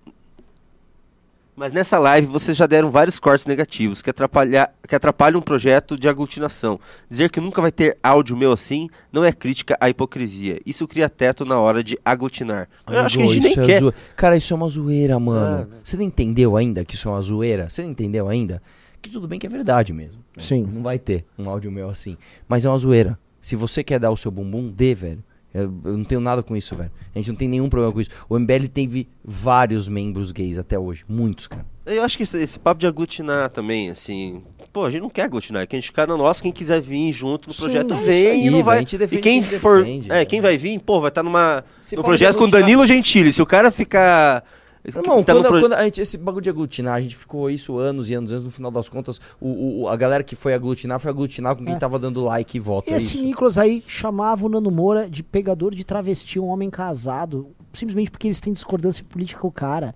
Mas 1.58 1.72
nessa 1.72 1.98
live 1.98 2.26
vocês 2.28 2.56
já 2.56 2.66
deram 2.66 2.90
vários 2.90 3.18
cortes 3.18 3.44
negativos 3.44 4.00
que, 4.00 4.08
atrapalha, 4.10 4.70
que 4.88 4.94
atrapalham 4.94 5.40
um 5.40 5.42
projeto 5.42 5.96
de 5.98 6.08
aglutinação. 6.08 6.78
Dizer 7.10 7.30
que 7.30 7.40
nunca 7.40 7.60
vai 7.60 7.72
ter 7.72 7.98
áudio 8.02 8.36
meu 8.36 8.52
assim 8.52 8.88
não 9.12 9.24
é 9.24 9.32
crítica 9.32 9.76
à 9.80 9.90
hipocrisia. 9.90 10.60
Isso 10.64 10.86
cria 10.86 11.08
teto 11.08 11.44
na 11.44 11.58
hora 11.58 11.82
de 11.82 11.98
aglutinar. 12.04 12.68
Eu 12.86 13.00
acho 13.00 13.18
que 13.18 13.24
a 13.24 13.26
gente 13.26 13.40
nem 13.42 13.50
Isso 13.50 13.60
é 13.60 13.66
quer. 13.66 13.80
zoe- 13.80 13.92
Cara, 14.14 14.36
isso 14.36 14.52
é 14.52 14.56
uma 14.56 14.68
zoeira, 14.68 15.18
mano. 15.18 15.68
Você 15.82 15.96
não 15.96 16.04
entendeu 16.04 16.56
ainda 16.56 16.84
que 16.84 16.94
isso 16.94 17.08
é 17.08 17.10
uma 17.12 17.20
zoeira? 17.22 17.68
Você 17.68 17.82
não 17.82 17.90
entendeu 17.90 18.28
ainda? 18.28 18.62
Que 19.02 19.10
tudo 19.10 19.26
bem 19.26 19.38
que 19.38 19.46
é 19.46 19.50
verdade 19.50 19.92
mesmo. 19.92 20.20
né? 20.36 20.42
Sim. 20.42 20.62
Não 20.62 20.82
vai 20.82 20.98
ter 20.98 21.24
um 21.38 21.50
áudio 21.50 21.70
meu 21.72 21.88
assim. 21.90 22.16
Mas 22.48 22.64
é 22.64 22.68
uma 22.68 22.78
zoeira. 22.78 23.18
Se 23.40 23.56
você 23.56 23.82
quer 23.82 23.98
dar 23.98 24.10
o 24.10 24.16
seu 24.16 24.30
bumbum, 24.30 24.70
dê, 24.70 24.94
velho. 24.94 25.22
Eu, 25.62 25.74
eu 25.84 25.96
não 25.96 26.04
tenho 26.04 26.20
nada 26.20 26.42
com 26.42 26.56
isso, 26.56 26.74
velho. 26.74 26.90
A 27.14 27.18
gente 27.18 27.28
não 27.28 27.36
tem 27.36 27.48
nenhum 27.48 27.68
problema 27.68 27.92
com 27.92 28.00
isso. 28.00 28.10
O 28.28 28.38
MBL 28.38 28.66
teve 28.72 29.08
vários 29.24 29.88
membros 29.88 30.32
gays 30.32 30.58
até 30.58 30.78
hoje. 30.78 31.04
Muitos, 31.08 31.46
cara. 31.46 31.66
Eu 31.86 32.02
acho 32.02 32.16
que 32.16 32.22
esse, 32.22 32.36
esse 32.38 32.58
papo 32.58 32.80
de 32.80 32.86
aglutinar 32.86 33.50
também, 33.50 33.90
assim. 33.90 34.42
Pô, 34.72 34.84
a 34.84 34.90
gente 34.90 35.00
não 35.00 35.10
quer 35.10 35.22
aglutinar, 35.22 35.66
que 35.66 35.74
a 35.74 35.78
gente 35.78 35.88
fica 35.88 36.06
na 36.06 36.16
nossa, 36.16 36.42
quem 36.42 36.52
quiser 36.52 36.80
vir 36.80 37.12
junto 37.12 37.48
no 37.48 37.54
projeto 37.54 37.94
é 37.94 37.96
vem 37.96 38.26
aí, 38.26 38.46
e 38.46 38.50
não 38.50 38.62
vai. 38.62 38.84
defende 38.84 39.16
e 39.16 39.20
quem 39.20 39.42
quem 39.42 39.58
for. 39.58 39.82
defende, 39.82 40.10
é, 40.10 40.14
velho. 40.14 40.26
quem 40.26 40.40
vai 40.40 40.58
vir, 40.58 40.78
pô, 40.78 41.00
vai 41.00 41.08
estar 41.08 41.22
numa. 41.22 41.64
Esse 41.82 41.96
no 41.96 42.04
projeto 42.04 42.36
com 42.36 42.48
Danilo 42.48 42.86
Gentili. 42.86 43.32
Se 43.32 43.40
o 43.40 43.46
cara 43.46 43.70
ficar. 43.70 44.44
Irmão, 44.88 45.22
tá 45.22 45.32
quando, 45.34 45.48
pro- 45.48 45.60
quando 45.60 45.72
a 45.74 45.84
gente, 45.84 46.00
esse 46.00 46.16
bagulho 46.18 46.42
de 46.42 46.50
aglutinar, 46.50 46.94
a 46.94 47.00
gente 47.00 47.16
ficou 47.16 47.50
isso 47.50 47.76
anos 47.78 48.08
e 48.10 48.14
anos, 48.14 48.32
anos, 48.32 48.44
no 48.44 48.50
final 48.50 48.70
das 48.70 48.88
contas, 48.88 49.20
o, 49.40 49.82
o- 49.82 49.88
a 49.88 49.96
galera 49.96 50.22
que 50.24 50.34
foi 50.36 50.54
aglutinar 50.54 50.98
foi 50.98 51.10
aglutinar 51.10 51.56
com 51.56 51.64
quem 51.64 51.74
É. 51.74 51.78
tava 51.78 51.98
dando 51.98 52.22
like 52.22 52.56
e 52.56 52.60
voto. 52.60 52.90
é 52.90 52.96
Esse 52.96 53.16
isso. 53.16 53.24
Nicolas 53.24 53.58
aí 53.58 53.82
chamava 53.86 54.46
o 54.46 54.48
Nando 54.48 54.70
Moura 54.70 55.08
de 55.08 55.22
pegador 55.22 55.74
de 55.74 55.84
travesti, 55.84 56.38
um 56.40 56.46
homem 56.46 56.70
casado, 56.70 57.48
simplesmente 57.72 58.10
porque 58.10 58.26
eles 58.26 58.40
têm 58.40 58.52
discordância 58.52 59.04
política 59.04 59.40
com 59.40 59.48
o 59.48 59.52
cara. 59.52 59.94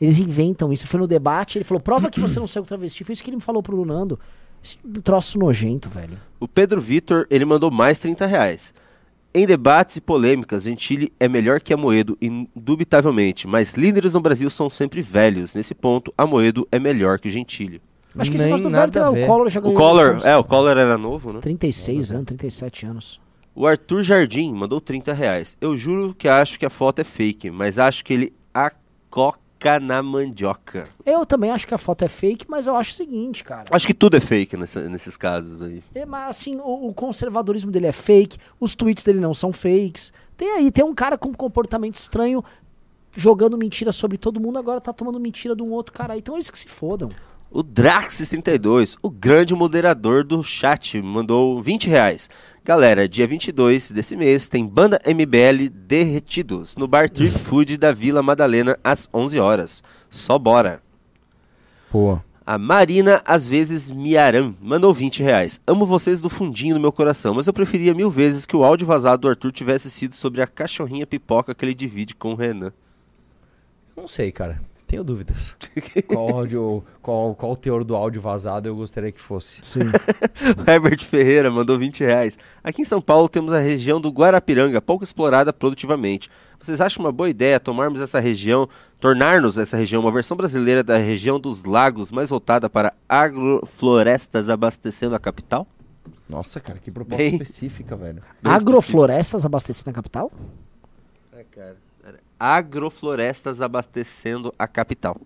Eles 0.00 0.18
inventam 0.18 0.72
isso. 0.72 0.86
Foi 0.86 0.98
no 0.98 1.06
debate, 1.06 1.58
ele 1.58 1.64
falou: 1.64 1.80
prova 1.80 2.08
que 2.10 2.20
você 2.20 2.40
não 2.40 2.46
saiu 2.46 2.64
travesti. 2.64 3.04
Foi 3.04 3.12
isso 3.12 3.22
que 3.22 3.28
ele 3.30 3.36
me 3.36 3.42
falou 3.42 3.62
pro 3.62 3.84
Nando. 3.84 4.18
Esse 4.62 4.78
troço 5.04 5.38
nojento, 5.38 5.88
velho. 5.88 6.18
O 6.38 6.48
Pedro 6.48 6.80
Vitor, 6.80 7.26
ele 7.30 7.44
mandou 7.44 7.70
mais 7.70 7.98
30 7.98 8.24
reais. 8.26 8.72
Em 9.32 9.46
debates 9.46 9.96
e 9.96 10.00
polêmicas, 10.00 10.64
Gentili 10.64 11.12
é 11.20 11.28
melhor 11.28 11.60
que 11.60 11.72
Amoedo, 11.72 12.18
indubitavelmente, 12.20 13.46
mas 13.46 13.74
líderes 13.74 14.14
no 14.14 14.20
Brasil 14.20 14.50
são 14.50 14.68
sempre 14.68 15.00
velhos. 15.02 15.54
Nesse 15.54 15.74
ponto, 15.74 16.12
Amoedo 16.18 16.66
é 16.72 16.78
melhor 16.78 17.18
que 17.18 17.28
o 17.28 17.30
Gentili. 17.30 17.80
Acho 18.18 18.28
que 18.28 18.36
esse 18.36 18.44
negócio 18.46 18.64
do 18.64 18.70
nada 18.70 19.10
velho, 19.12 19.24
o. 19.24 19.26
Collor 19.28 19.48
já 19.48 19.60
O 19.60 19.62
ganhou. 19.62 19.76
Collor, 19.76 20.06
eleições. 20.08 20.24
é, 20.28 20.36
o 20.36 20.42
Collor 20.42 20.76
era 20.76 20.98
novo, 20.98 21.32
né? 21.32 21.40
36 21.40 22.10
anos, 22.10 22.24
37 22.26 22.86
anos. 22.86 23.20
O 23.54 23.66
Arthur 23.66 24.02
Jardim 24.02 24.52
mandou 24.52 24.80
30 24.80 25.12
reais. 25.12 25.56
Eu 25.60 25.76
juro 25.76 26.12
que 26.18 26.26
acho 26.26 26.58
que 26.58 26.66
a 26.66 26.70
foto 26.70 27.00
é 27.00 27.04
fake, 27.04 27.50
mas 27.52 27.78
acho 27.78 28.04
que 28.04 28.12
ele 28.12 28.32
acoca 28.52 29.38
na 29.80 30.02
mandioca. 30.02 30.84
Eu 31.04 31.26
também 31.26 31.50
acho 31.50 31.66
que 31.66 31.74
a 31.74 31.78
foto 31.78 32.04
é 32.04 32.08
fake, 32.08 32.46
mas 32.48 32.66
eu 32.66 32.74
acho 32.76 32.92
o 32.92 32.94
seguinte, 32.94 33.44
cara. 33.44 33.64
Acho 33.70 33.86
que 33.86 33.92
tudo 33.94 34.16
é 34.16 34.20
fake 34.20 34.56
nessa- 34.56 34.88
nesses 34.88 35.16
casos 35.16 35.60
aí. 35.60 35.82
É, 35.94 36.06
mas 36.06 36.30
assim, 36.30 36.56
o, 36.56 36.88
o 36.88 36.94
conservadorismo 36.94 37.70
dele 37.70 37.86
é 37.86 37.92
fake, 37.92 38.38
os 38.58 38.74
tweets 38.74 39.04
dele 39.04 39.20
não 39.20 39.34
são 39.34 39.52
fakes. 39.52 40.12
Tem 40.36 40.48
aí, 40.56 40.70
tem 40.70 40.84
um 40.84 40.94
cara 40.94 41.18
com 41.18 41.34
comportamento 41.34 41.96
estranho 41.96 42.42
jogando 43.16 43.58
mentira 43.58 43.92
sobre 43.92 44.16
todo 44.16 44.40
mundo, 44.40 44.58
agora 44.58 44.80
tá 44.80 44.92
tomando 44.92 45.18
mentira 45.20 45.54
de 45.54 45.62
um 45.62 45.70
outro 45.70 45.92
cara 45.92 46.14
aí. 46.14 46.20
Então 46.20 46.34
eles 46.36 46.50
que 46.50 46.58
se 46.58 46.68
fodam. 46.68 47.10
O 47.52 47.64
Draxis32, 47.64 48.96
o 49.02 49.10
grande 49.10 49.54
moderador 49.54 50.22
do 50.24 50.42
chat, 50.42 51.02
mandou 51.02 51.60
20 51.60 51.88
reais. 51.88 52.30
Galera, 52.70 53.08
dia 53.08 53.26
22 53.26 53.90
desse 53.90 54.14
mês 54.14 54.46
tem 54.46 54.64
Banda 54.64 55.00
MBL 55.04 55.68
Derretidos 55.72 56.76
no 56.76 56.86
Bar 56.86 57.10
Trip 57.10 57.28
Food 57.28 57.76
da 57.76 57.90
Vila 57.90 58.22
Madalena 58.22 58.78
às 58.84 59.08
11 59.12 59.40
horas. 59.40 59.82
Só 60.08 60.38
bora. 60.38 60.80
Pô. 61.90 62.20
A 62.46 62.56
Marina, 62.58 63.22
às 63.24 63.48
vezes 63.48 63.90
Miaran, 63.90 64.54
mandou 64.62 64.94
20 64.94 65.20
reais. 65.20 65.60
Amo 65.66 65.84
vocês 65.84 66.20
do 66.20 66.30
fundinho 66.30 66.76
do 66.76 66.80
meu 66.80 66.92
coração, 66.92 67.34
mas 67.34 67.48
eu 67.48 67.52
preferia 67.52 67.92
mil 67.92 68.08
vezes 68.08 68.46
que 68.46 68.54
o 68.54 68.62
áudio 68.62 68.86
vazado 68.86 69.22
do 69.22 69.28
Arthur 69.28 69.50
tivesse 69.50 69.90
sido 69.90 70.14
sobre 70.14 70.40
a 70.40 70.46
cachorrinha 70.46 71.04
pipoca 71.04 71.52
que 71.52 71.64
ele 71.64 71.74
divide 71.74 72.14
com 72.14 72.34
o 72.34 72.36
Renan. 72.36 72.72
Não 73.96 74.06
sei, 74.06 74.30
cara. 74.30 74.62
Tenho 74.90 75.04
dúvidas. 75.04 75.56
qual, 76.12 76.28
áudio, 76.34 76.84
qual, 77.00 77.32
qual 77.36 77.52
o 77.52 77.56
teor 77.56 77.84
do 77.84 77.94
áudio 77.94 78.20
vazado 78.20 78.68
eu 78.68 78.74
gostaria 78.74 79.12
que 79.12 79.20
fosse? 79.20 79.60
Sim. 79.62 79.82
Herbert 80.66 81.04
Ferreira 81.04 81.48
mandou 81.48 81.78
20 81.78 82.00
reais. 82.00 82.36
Aqui 82.64 82.82
em 82.82 82.84
São 82.84 83.00
Paulo 83.00 83.28
temos 83.28 83.52
a 83.52 83.60
região 83.60 84.00
do 84.00 84.08
Guarapiranga, 84.10 84.82
pouco 84.82 85.04
explorada 85.04 85.52
produtivamente. 85.52 86.28
Vocês 86.60 86.80
acham 86.80 87.04
uma 87.04 87.12
boa 87.12 87.30
ideia 87.30 87.60
tomarmos 87.60 88.00
essa 88.00 88.18
região, 88.18 88.68
tornar-nos 88.98 89.56
essa 89.58 89.76
região 89.76 90.02
uma 90.02 90.10
versão 90.10 90.36
brasileira 90.36 90.82
da 90.82 90.98
região 90.98 91.38
dos 91.38 91.62
lagos, 91.62 92.10
mais 92.10 92.30
voltada 92.30 92.68
para 92.68 92.92
agroflorestas 93.08 94.50
abastecendo 94.50 95.14
a 95.14 95.20
capital? 95.20 95.68
Nossa, 96.28 96.58
cara, 96.58 96.80
que 96.80 96.90
proposta 96.90 97.22
Bem- 97.22 97.34
específica, 97.34 97.94
velho. 97.94 98.20
Bem 98.42 98.52
Agroflorestas 98.52 99.46
abastecidas 99.46 99.86
na 99.86 99.92
capital? 99.92 100.32
É, 101.32 101.44
cara. 101.44 101.76
Agroflorestas 102.40 103.60
abastecendo 103.60 104.54
a 104.58 104.66
capital. 104.66 105.20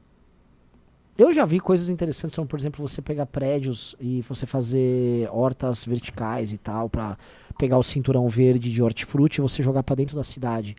Eu 1.16 1.32
já 1.32 1.44
vi 1.44 1.60
coisas 1.60 1.88
interessantes, 1.88 2.34
como 2.34 2.48
por 2.48 2.58
exemplo 2.58 2.86
você 2.86 3.00
pegar 3.00 3.24
prédios 3.26 3.94
e 4.00 4.20
você 4.22 4.46
fazer 4.46 5.28
hortas 5.30 5.84
verticais 5.84 6.52
e 6.52 6.58
tal, 6.58 6.90
pra 6.90 7.16
pegar 7.56 7.78
o 7.78 7.84
cinturão 7.84 8.28
verde 8.28 8.72
de 8.72 8.82
hortifruti 8.82 9.38
e 9.38 9.42
você 9.42 9.62
jogar 9.62 9.84
pra 9.84 9.94
dentro 9.94 10.16
da 10.16 10.24
cidade. 10.24 10.74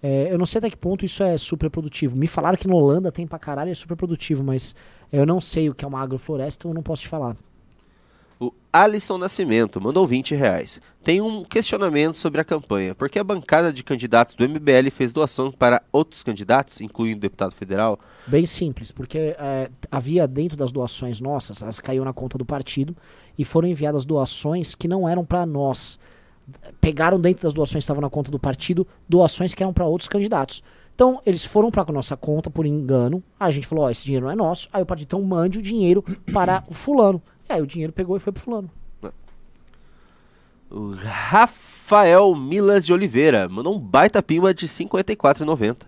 É, 0.00 0.32
eu 0.32 0.38
não 0.38 0.46
sei 0.46 0.60
até 0.60 0.70
que 0.70 0.76
ponto 0.76 1.04
isso 1.04 1.24
é 1.24 1.36
super 1.36 1.68
produtivo. 1.68 2.16
Me 2.16 2.28
falaram 2.28 2.56
que 2.56 2.68
na 2.68 2.74
Holanda 2.76 3.10
tem 3.10 3.26
pra 3.26 3.40
caralho, 3.40 3.72
é 3.72 3.74
super 3.74 3.96
produtivo, 3.96 4.44
mas 4.44 4.76
eu 5.12 5.26
não 5.26 5.40
sei 5.40 5.68
o 5.68 5.74
que 5.74 5.84
é 5.84 5.88
uma 5.88 6.00
agrofloresta, 6.00 6.68
eu 6.68 6.72
não 6.72 6.84
posso 6.84 7.02
te 7.02 7.08
falar. 7.08 7.34
Alisson 8.72 9.18
Nascimento 9.18 9.80
mandou 9.80 10.06
20 10.06 10.34
reais. 10.34 10.80
Tem 11.02 11.20
um 11.20 11.42
questionamento 11.42 12.14
sobre 12.14 12.40
a 12.40 12.44
campanha. 12.44 12.94
Por 12.94 13.08
que 13.08 13.18
a 13.18 13.24
bancada 13.24 13.72
de 13.72 13.82
candidatos 13.82 14.36
do 14.36 14.48
MBL 14.48 14.90
fez 14.92 15.12
doação 15.12 15.50
para 15.50 15.82
outros 15.90 16.22
candidatos, 16.22 16.80
incluindo 16.80 17.18
o 17.18 17.20
deputado 17.20 17.52
federal? 17.52 17.98
Bem 18.28 18.46
simples, 18.46 18.92
porque 18.92 19.34
é, 19.38 19.68
havia 19.90 20.28
dentro 20.28 20.56
das 20.56 20.70
doações 20.70 21.20
nossas, 21.20 21.62
elas 21.62 21.80
caíram 21.80 22.04
na 22.04 22.12
conta 22.12 22.38
do 22.38 22.44
partido 22.44 22.96
e 23.36 23.44
foram 23.44 23.66
enviadas 23.66 24.04
doações 24.04 24.76
que 24.76 24.86
não 24.86 25.08
eram 25.08 25.24
para 25.24 25.44
nós. 25.44 25.98
Pegaram 26.80 27.20
dentro 27.20 27.42
das 27.42 27.52
doações 27.52 27.82
que 27.82 27.84
estavam 27.84 28.02
na 28.02 28.10
conta 28.10 28.30
do 28.30 28.38
partido 28.38 28.86
doações 29.08 29.52
que 29.52 29.62
eram 29.62 29.72
para 29.72 29.84
outros 29.84 30.08
candidatos. 30.08 30.62
Então, 30.94 31.20
eles 31.24 31.44
foram 31.44 31.70
para 31.70 31.90
nossa 31.92 32.16
conta 32.16 32.50
por 32.50 32.66
engano. 32.66 33.22
A 33.38 33.50
gente 33.50 33.66
falou: 33.66 33.84
Ó, 33.84 33.90
esse 33.90 34.04
dinheiro 34.04 34.26
não 34.26 34.32
é 34.32 34.36
nosso. 34.36 34.68
Aí 34.72 34.82
o 34.82 34.86
partido, 34.86 35.06
então, 35.06 35.22
mande 35.22 35.58
o 35.58 35.62
dinheiro 35.62 36.04
para 36.32 36.62
o 36.68 36.74
fulano. 36.74 37.22
E 37.50 37.52
aí 37.52 37.60
o 37.60 37.66
dinheiro 37.66 37.92
pegou 37.92 38.16
e 38.16 38.20
foi 38.20 38.32
pro 38.32 38.40
fulano. 38.40 38.70
O 40.70 40.94
Rafael 40.94 42.32
Milas 42.36 42.86
de 42.86 42.92
Oliveira 42.92 43.48
mandou 43.48 43.74
um 43.74 43.78
baita 43.78 44.22
pima 44.22 44.54
de 44.54 44.66
R$ 44.66 44.72
54,90. 44.72 45.78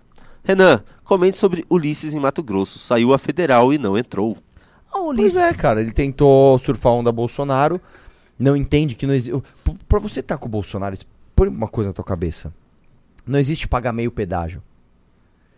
Renan, 0.43 0.83
comente 1.05 1.37
sobre 1.37 1.65
Ulisses 1.69 2.13
em 2.13 2.19
Mato 2.19 2.43
Grosso. 2.43 2.77
Saiu 2.79 3.13
a 3.13 3.17
federal 3.17 3.73
e 3.73 3.77
não 3.77 3.97
entrou. 3.97 4.37
Ó, 4.91 4.99
o 4.99 5.03
Pois 5.05 5.19
Ulisses. 5.35 5.41
é, 5.41 5.53
cara, 5.53 5.79
ele 5.79 5.93
tentou 5.93 6.57
surfar 6.59 6.91
a 6.91 6.95
onda 6.95 7.13
Bolsonaro, 7.13 7.79
não 8.37 8.57
entende 8.57 8.93
que 8.93 9.07
não 9.07 9.13
existe. 9.13 9.41
Pra 9.87 9.99
você 9.99 10.19
estar 10.19 10.37
com 10.37 10.47
o 10.47 10.51
Bolsonaro, 10.51 10.97
põe 11.33 11.47
uma 11.47 11.69
coisa 11.69 11.91
na 11.91 11.93
tua 11.93 12.03
cabeça. 12.03 12.53
Não 13.25 13.39
existe 13.39 13.69
pagar 13.69 13.93
meio 13.93 14.11
pedágio. 14.11 14.61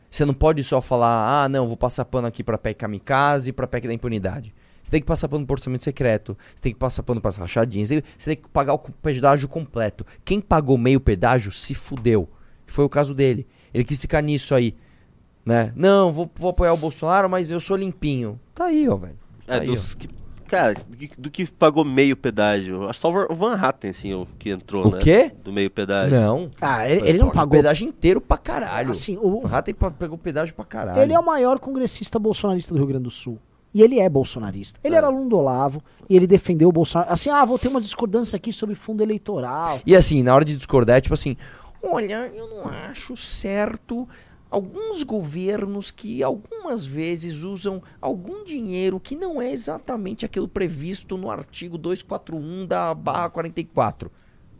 Você 0.07 0.23
não 0.23 0.35
pode 0.35 0.63
só 0.63 0.79
falar, 0.79 1.45
ah, 1.45 1.49
não, 1.49 1.65
vou 1.65 1.75
passar 1.75 2.05
pano 2.05 2.27
aqui 2.27 2.43
pra 2.43 2.59
PEC 2.59 2.77
kamikaze 2.77 3.49
e 3.49 3.53
pra 3.53 3.65
PEC 3.65 3.87
da 3.87 3.93
impunidade. 3.93 4.53
Você 4.85 4.91
tem 4.91 5.01
que 5.01 5.07
passar 5.07 5.27
pano 5.27 5.43
pro 5.47 5.55
orçamento 5.55 5.83
secreto, 5.83 6.37
você 6.55 6.61
tem 6.61 6.71
que 6.71 6.77
passar 6.77 7.01
pano 7.01 7.19
pras 7.19 7.37
rachadinhas, 7.37 7.89
você 7.89 8.35
tem- 8.35 8.35
que 8.43 8.47
pagar 8.49 8.75
o 8.75 8.77
pedágio 8.79 9.47
completo. 9.47 10.05
Quem 10.23 10.39
pagou 10.39 10.77
meio 10.77 10.99
pedágio 10.99 11.51
se 11.51 11.73
fudeu. 11.73 12.29
Foi 12.67 12.85
o 12.85 12.89
caso 12.89 13.15
dele. 13.15 13.47
Ele 13.73 13.83
quis 13.83 13.99
ficar 13.99 14.21
nisso 14.21 14.53
aí, 14.53 14.75
né? 15.43 15.73
Não, 15.75 16.11
vou, 16.13 16.29
vou 16.35 16.51
apoiar 16.51 16.71
o 16.73 16.77
Bolsonaro, 16.77 17.27
mas 17.27 17.49
eu 17.49 17.59
sou 17.59 17.75
limpinho. 17.75 18.39
Tá 18.53 18.65
aí, 18.65 18.87
ó, 18.87 18.95
velho. 18.95 19.17
É, 19.47 19.55
Aí, 19.59 19.65
dos 19.67 19.95
que, 19.95 20.07
cara, 20.47 20.75
do 21.17 21.31
que, 21.31 21.45
pagou 21.51 21.83
meio 21.83 22.15
pedágio. 22.15 22.87
Acho 22.87 22.99
só 22.99 23.09
o 23.09 23.35
Van 23.35 23.55
Hatten, 23.55 23.89
assim, 23.89 24.13
o 24.13 24.27
que 24.37 24.51
entrou, 24.51 24.87
O 24.87 24.91
né? 24.91 24.99
quê? 25.01 25.31
Do 25.43 25.51
meio 25.51 25.69
pedágio. 25.71 26.15
Não. 26.15 26.51
Ah, 26.61 26.87
ele, 26.87 27.09
ele 27.09 27.17
não 27.17 27.29
o 27.29 27.31
pagou. 27.31 27.51
pedágio 27.57 27.87
inteiro 27.87 28.21
pra 28.21 28.37
caralho. 28.37 28.91
Assim, 28.91 29.17
o, 29.17 29.43
O 29.43 29.45
Ratten 29.47 29.73
pa- 29.73 29.89
pegou 29.89 30.15
pedágio 30.17 30.53
pra 30.53 30.63
caralho. 30.63 31.01
Ele 31.01 31.11
é 31.13 31.19
o 31.19 31.25
maior 31.25 31.57
congressista 31.59 32.19
bolsonarista 32.19 32.71
do 32.73 32.77
Rio 32.77 32.87
Grande 32.87 33.03
do 33.05 33.11
Sul. 33.11 33.39
E 33.75 33.81
ele 33.81 33.99
é 33.99 34.07
bolsonarista. 34.07 34.79
Ele 34.81 34.95
É. 34.95 34.97
era 34.99 35.07
aluno 35.07 35.27
do 35.27 35.37
Olavo 35.37 35.83
e 36.09 36.15
ele 36.15 36.25
defendeu 36.25 36.69
o 36.69 36.71
Bolsonaro. 36.71 37.11
Assim, 37.11 37.29
ah, 37.29 37.43
vou 37.43 37.59
ter 37.59 37.67
uma 37.67 37.81
discordância 37.81 38.37
aqui 38.37 38.53
sobre 38.53 38.73
fundo 38.73 39.03
eleitoral. 39.03 39.81
E 39.85 39.93
assim, 39.93 40.23
na 40.23 40.33
hora 40.33 40.45
de 40.45 40.55
discordar, 40.55 40.95
é 40.95 41.01
tipo 41.01 41.13
assim: 41.13 41.35
olha, 41.83 42.31
eu 42.33 42.49
não 42.49 42.69
acho 42.69 43.17
certo 43.17 44.07
alguns 44.49 45.03
governos 45.03 45.91
que 45.91 46.23
algumas 46.23 46.85
vezes 46.85 47.43
usam 47.43 47.83
algum 47.99 48.45
dinheiro 48.45 48.97
que 48.97 49.13
não 49.13 49.41
é 49.41 49.51
exatamente 49.51 50.25
aquilo 50.25 50.47
previsto 50.47 51.17
no 51.17 51.29
artigo 51.29 51.77
241 51.77 52.65
da 52.65 52.93
barra 52.93 53.29
44. 53.29 54.09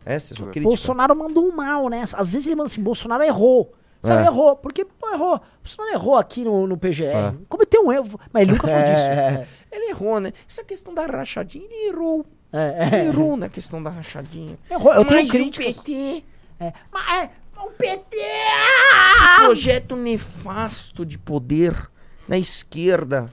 Essa 0.04 0.34
é 0.34 0.36
a 0.36 0.38
sua 0.38 0.48
crítica. 0.48 0.68
Bolsonaro 0.68 1.16
mandou 1.16 1.48
um 1.48 1.56
mal, 1.56 1.88
né? 1.88 2.04
Às 2.14 2.34
vezes 2.34 2.48
ele 2.48 2.58
manda 2.58 2.68
assim, 2.68 2.84
Bolsonaro 2.84 3.24
errou. 3.24 3.72
Sabe, 4.06 4.24
É. 4.24 4.26
errou. 4.28 4.56
Porque, 4.56 4.86
pô, 4.86 5.10
errou. 5.14 5.42
Você 5.64 5.76
não 5.78 5.92
errou 5.92 6.16
aqui 6.18 6.44
no, 6.44 6.68
no 6.68 6.78
PGR. 6.78 7.04
É. 7.06 7.34
Cometeu 7.50 7.86
um 7.86 7.92
erro. 7.92 8.20
Mas 8.32 8.44
ele 8.44 8.52
nunca 8.54 8.68
falou 8.68 8.84
disso. 8.86 9.02
É, 9.08 9.48
Ele 9.72 9.90
errou, 9.90 10.20
né? 10.20 10.32
Essa 10.48 10.64
questão 10.64 10.94
da 10.94 11.06
rachadinha, 11.06 11.66
ele 11.66 11.90
errou. 11.90 12.26
É, 12.54 12.86
Ele 12.88 12.96
é. 12.96 13.06
errou 13.08 13.36
na 13.36 13.50
questão 13.50 13.82
da 13.84 13.90
rachadinha. 13.90 14.58
Errou. 14.72 14.94
Eu 14.94 15.04
tenho 15.06 15.22
Mas 15.22 15.30
o 15.30 15.34
críticas. 15.34 15.78
PT, 15.80 16.24
É. 16.60 16.72
Mas 16.92 17.24
é, 17.24 17.30
o 17.58 17.70
PT! 17.72 18.18
esse 18.18 19.36
projeto 19.42 19.96
nefasto 19.96 21.06
de 21.06 21.18
poder 21.18 21.90
na 22.28 22.38
esquerda. 22.38 23.30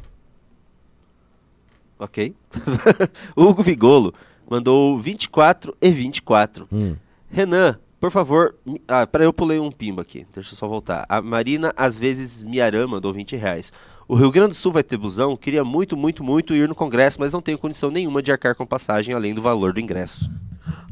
Ok. 1.98 2.34
Hugo 3.36 3.62
Vigolo 3.62 4.12
mandou 4.48 4.98
24 4.98 5.76
e 5.80 5.90
24. 5.90 6.66
Hum. 6.72 6.96
Renan, 7.30 7.78
por 8.02 8.10
favor. 8.10 8.56
Ah, 8.88 9.06
peraí, 9.06 9.28
eu 9.28 9.32
pulei 9.32 9.60
um 9.60 9.70
pimba 9.70 10.02
aqui. 10.02 10.26
Deixa 10.34 10.54
eu 10.54 10.56
só 10.56 10.66
voltar. 10.66 11.06
A 11.08 11.22
Marina, 11.22 11.72
às 11.76 11.96
vezes, 11.96 12.42
Miarã 12.42 12.84
mandou 12.84 13.14
20 13.14 13.36
reais. 13.36 13.72
O 14.08 14.16
Rio 14.16 14.32
Grande 14.32 14.48
do 14.48 14.54
Sul 14.56 14.72
vai 14.72 14.82
ter 14.82 14.96
busão? 14.96 15.36
Queria 15.36 15.62
muito, 15.62 15.96
muito, 15.96 16.24
muito 16.24 16.52
ir 16.52 16.68
no 16.68 16.74
Congresso, 16.74 17.20
mas 17.20 17.32
não 17.32 17.40
tenho 17.40 17.56
condição 17.56 17.92
nenhuma 17.92 18.20
de 18.20 18.32
arcar 18.32 18.56
com 18.56 18.66
passagem 18.66 19.14
além 19.14 19.32
do 19.32 19.40
valor 19.40 19.72
do 19.72 19.78
ingresso. 19.78 20.28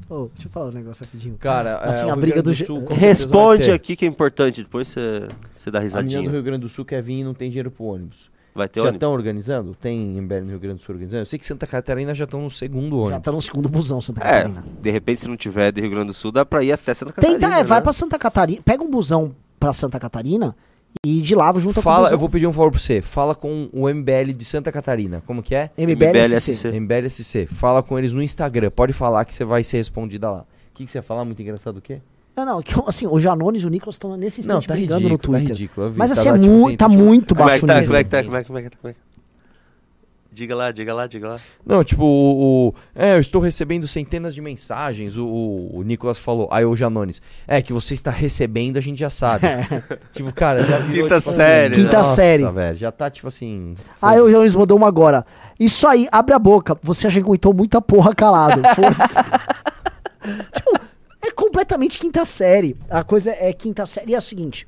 Ô, 0.09 0.31
deixa 0.33 0.47
eu 0.47 0.53
falar 0.53 0.67
um 0.67 0.73
negócio 0.73 1.05
rapidinho. 1.05 1.37
Cara, 1.37 1.79
Assim, 1.79 2.07
é, 2.07 2.11
a 2.11 2.13
o 2.13 2.15
Rio 2.15 2.21
briga 2.21 2.43
Grande 2.43 2.65
do 2.65 2.75
do 2.75 2.87
Sul, 2.87 2.95
Responde 2.95 3.73
aqui 3.73 3.97
que 3.97 4.05
é 4.05 4.09
importante, 4.09 4.63
depois 4.63 4.87
você 4.87 5.69
dá 5.69 5.81
A 5.81 5.81
menina 5.81 5.81
do 5.81 5.83
risadinha. 5.83 6.31
Rio 6.31 6.43
Grande 6.45 6.61
do 6.61 6.69
Sul 6.69 6.85
quer 6.85 7.03
vir 7.03 7.23
e 7.23 7.25
não 7.25 7.35
tem 7.35 7.51
dinheiro 7.51 7.73
pro 7.73 7.87
ônibus. 7.87 8.31
Vai 8.55 8.69
ter 8.69 8.81
já 8.81 8.85
ônibus? 8.87 8.97
estão 8.97 9.13
organizando? 9.13 9.75
Tem 9.75 9.99
MBL 10.21 10.41
no 10.43 10.49
Rio 10.51 10.61
Grande 10.61 10.79
do 10.79 10.83
Sul 10.83 10.95
organizando? 10.95 11.23
Eu 11.23 11.27
sei 11.27 11.39
que 11.39 11.47
Santa 11.47 11.67
Catarina 11.67 12.15
já 12.15 12.25
estão 12.25 12.43
no 12.43 12.51
segundo 12.51 12.95
ônibus. 12.99 13.11
Já 13.13 13.21
tá 13.21 13.33
no 13.33 13.41
segundo 13.41 13.69
busão, 13.69 14.01
Santa 14.01 14.21
É, 14.23 14.43
Catarina. 14.43 14.65
de 14.83 14.91
repente, 14.91 15.21
se 15.21 15.29
não 15.29 15.37
tiver 15.37 15.71
de 15.73 15.81
Rio 15.81 15.91
Grande 15.91 16.09
do 16.09 16.15
Sul, 16.15 16.33
dá 16.33 16.45
pra 16.45 16.63
ir 16.63 16.73
até 16.73 16.93
Santa 16.95 17.13
Catarina. 17.13 17.39
Tenta, 17.39 17.55
é, 17.61 17.63
vai 17.65 17.79
né? 17.79 17.83
pra 17.83 17.93
Santa 17.93 18.19
Catarina. 18.19 18.61
Pega 18.65 18.83
um 18.83 18.91
busão 18.91 19.35
pra 19.59 19.73
Santa 19.73 19.99
Catarina 20.01 20.55
e 21.07 21.21
de 21.21 21.35
lá 21.37 21.53
junta 21.59 21.75
com 21.75 21.81
o 21.81 21.83
Fala, 21.83 21.99
busão. 22.01 22.13
eu 22.13 22.19
vou 22.19 22.29
pedir 22.29 22.47
um 22.49 22.53
favor 22.53 22.71
pra 22.73 22.81
você. 22.81 23.01
Fala 23.01 23.35
com 23.35 23.69
o 23.73 23.89
MBL 23.89 24.33
de 24.37 24.45
Santa 24.45 24.73
Catarina. 24.73 25.23
Como 25.27 25.43
que 25.43 25.55
é? 25.55 25.71
MBLSC. 25.79 26.67
MBLSC. 26.67 26.69
MBLSC. 26.81 27.47
Fala 27.47 27.83
com 27.83 27.97
eles 27.99 28.13
no 28.13 28.21
Instagram. 28.23 28.71
Pode 28.71 28.93
falar 28.93 29.25
que 29.25 29.35
você 29.35 29.45
vai 29.45 29.63
ser 29.63 29.77
respondida 29.77 30.29
lá. 30.31 30.41
O 30.41 30.75
que, 30.75 30.85
que 30.85 30.91
você 30.91 30.99
ia 30.99 31.03
falar? 31.03 31.25
Muito 31.25 31.41
engraçado 31.41 31.77
o 31.77 31.81
quê? 31.81 32.01
Não, 32.37 32.45
não, 32.47 32.63
que, 32.63 32.73
assim, 32.87 33.07
o 33.07 33.19
Janones 33.19 33.63
e 33.63 33.67
o 33.67 33.69
Nicolas 33.69 33.97
estão 33.97 34.17
nesse 34.17 34.41
instante 34.41 34.67
tá 34.67 34.75
brigando 34.75 35.01
no 35.03 35.09
ridículo, 35.09 35.33
tá 35.33 35.39
Twitter. 35.39 35.57
ridículo. 35.57 35.87
eu 35.87 35.91
vi, 35.93 35.99
Mas 35.99 36.11
tá 36.11 36.19
assim, 36.21 36.29
é 36.29 36.33
lá, 36.33 36.39
tipo 36.39 36.51
mu 36.55 36.67
assim, 36.69 36.77
tá 36.77 36.89
tipo- 36.89 37.03
muito 37.03 37.35
Como 37.35 37.49
é 37.49 37.53
baixo 37.53 37.61
que 37.61 37.67
tá? 37.67 37.75
nível. 37.81 37.87
Como 37.89 37.99
é 37.99 38.05
que 38.05 38.11
tá? 38.11 38.23
Como 38.25 38.37
é 38.37 38.41
que, 38.41 38.47
como 38.47 38.59
é 38.59 38.63
que 38.63 38.71
tá? 38.71 38.77
Como 38.81 38.91
é 38.91 38.93
que 38.95 38.99
tá? 38.99 39.05
Diga 40.33 40.55
lá, 40.55 40.71
diga 40.71 40.95
lá, 40.95 41.07
diga 41.09 41.29
lá. 41.31 41.41
Não, 41.67 41.83
tipo, 41.83 42.05
o, 42.05 42.69
o- 42.69 42.75
É, 42.95 43.17
eu 43.17 43.21
estou 43.21 43.43
recebendo 43.43 43.87
centenas 43.89 44.33
de 44.33 44.41
mensagens. 44.41 45.19
O, 45.19 45.27
o, 45.27 45.79
o 45.79 45.83
Nicolas 45.83 46.19
falou. 46.19 46.49
Aí 46.53 46.65
o 46.65 46.75
Janones. 46.77 47.21
É, 47.49 47.61
que 47.61 47.73
você 47.73 47.95
está 47.95 48.13
recebendo, 48.13 48.77
a 48.77 48.81
gente 48.81 48.99
já 49.01 49.11
sabe. 49.11 49.45
tipo, 50.13 50.33
cara, 50.33 50.63
já 50.63 50.79
virou, 50.79 51.09
Quinta 51.09 51.21
tipo, 51.21 51.33
série, 51.35 51.75
assim, 51.75 51.83
né? 51.83 51.85
Quinta 51.89 51.97
nossa, 51.99 52.15
série. 52.15 52.47
velho. 52.47 52.79
Já 52.79 52.93
tá, 52.93 53.11
tipo 53.11 53.27
assim. 53.27 53.75
Aí 54.01 54.21
o 54.21 54.31
Janones 54.31 54.55
mandou 54.55 54.77
uma 54.79 54.87
agora. 54.87 55.27
Isso 55.59 55.87
aí, 55.87 56.07
abre 56.13 56.33
a 56.33 56.39
boca. 56.39 56.79
Você 56.81 57.11
já 57.11 57.21
aguentou 57.21 57.53
muita 57.53 57.83
porra 57.83 58.15
calado. 58.15 58.63
Força. 58.77 59.25
tipo, 60.55 60.81
é 61.31 61.33
completamente 61.33 61.99
quinta 61.99 62.25
série. 62.25 62.77
A 62.91 63.03
coisa 63.03 63.31
é 63.31 63.53
quinta 63.53 63.87
série. 63.87 64.13
E 64.13 64.15
é 64.15 64.19
o 64.19 64.23
seguinte: 64.23 64.67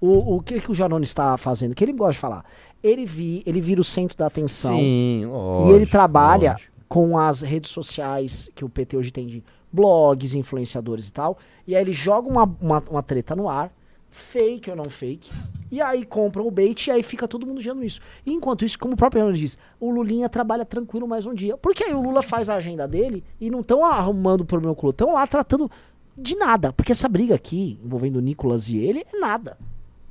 o, 0.00 0.36
o 0.36 0.42
que, 0.42 0.60
que 0.60 0.70
o 0.70 0.74
Janones 0.74 1.08
está 1.08 1.36
fazendo? 1.36 1.74
Que 1.74 1.84
ele 1.84 1.92
gosta 1.92 2.12
de 2.12 2.18
falar. 2.18 2.44
Ele, 2.82 3.06
vi, 3.06 3.42
ele 3.46 3.60
vira 3.60 3.80
o 3.80 3.84
centro 3.84 4.16
da 4.18 4.26
atenção. 4.26 4.76
Sim, 4.76 5.26
e 5.66 5.70
ele 5.70 5.86
trabalha 5.86 6.56
com 6.86 7.18
as 7.18 7.40
redes 7.40 7.70
sociais 7.70 8.50
que 8.54 8.64
o 8.64 8.68
PT 8.68 8.96
hoje 8.96 9.10
tem 9.10 9.26
de 9.26 9.42
blogs, 9.72 10.34
influenciadores 10.34 11.08
e 11.08 11.12
tal. 11.12 11.38
E 11.66 11.74
aí 11.74 11.82
ele 11.82 11.92
joga 11.92 12.28
uma, 12.28 12.44
uma, 12.60 12.80
uma 12.90 13.02
treta 13.02 13.34
no 13.34 13.48
ar, 13.48 13.72
fake 14.14 14.70
ou 14.70 14.76
não 14.76 14.84
fake. 14.84 15.28
E 15.72 15.82
aí 15.82 16.06
compram 16.06 16.46
o 16.46 16.50
bait 16.50 16.86
e 16.86 16.90
aí 16.92 17.02
fica 17.02 17.26
todo 17.26 17.44
mundo 17.44 17.60
gerando 17.60 17.82
isso. 17.84 18.00
E 18.24 18.32
enquanto 18.32 18.64
isso, 18.64 18.78
como 18.78 18.94
o 18.94 18.96
próprio 18.96 19.24
Renan 19.24 19.34
diz, 19.34 19.58
o 19.80 19.90
Lulinha 19.90 20.28
trabalha 20.28 20.64
tranquilo 20.64 21.08
mais 21.08 21.26
um 21.26 21.34
dia. 21.34 21.56
Porque 21.56 21.82
aí 21.82 21.92
o 21.92 22.00
Lula 22.00 22.22
faz 22.22 22.48
a 22.48 22.54
agenda 22.54 22.86
dele 22.86 23.24
e 23.40 23.50
não 23.50 23.58
estão 23.58 23.84
arrumando 23.84 24.44
problema 24.44 24.72
com 24.74 24.86
o 24.86 24.90
estão 24.90 25.14
lá 25.14 25.26
tratando 25.26 25.68
de 26.16 26.36
nada. 26.36 26.72
Porque 26.72 26.92
essa 26.92 27.08
briga 27.08 27.34
aqui, 27.34 27.76
envolvendo 27.84 28.16
o 28.16 28.20
Nicolas 28.20 28.68
e 28.68 28.76
ele, 28.76 29.04
é 29.12 29.18
nada. 29.18 29.58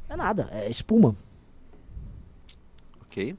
É 0.09 0.17
nada, 0.17 0.49
é 0.51 0.69
espuma. 0.69 1.15
Ok. 3.03 3.33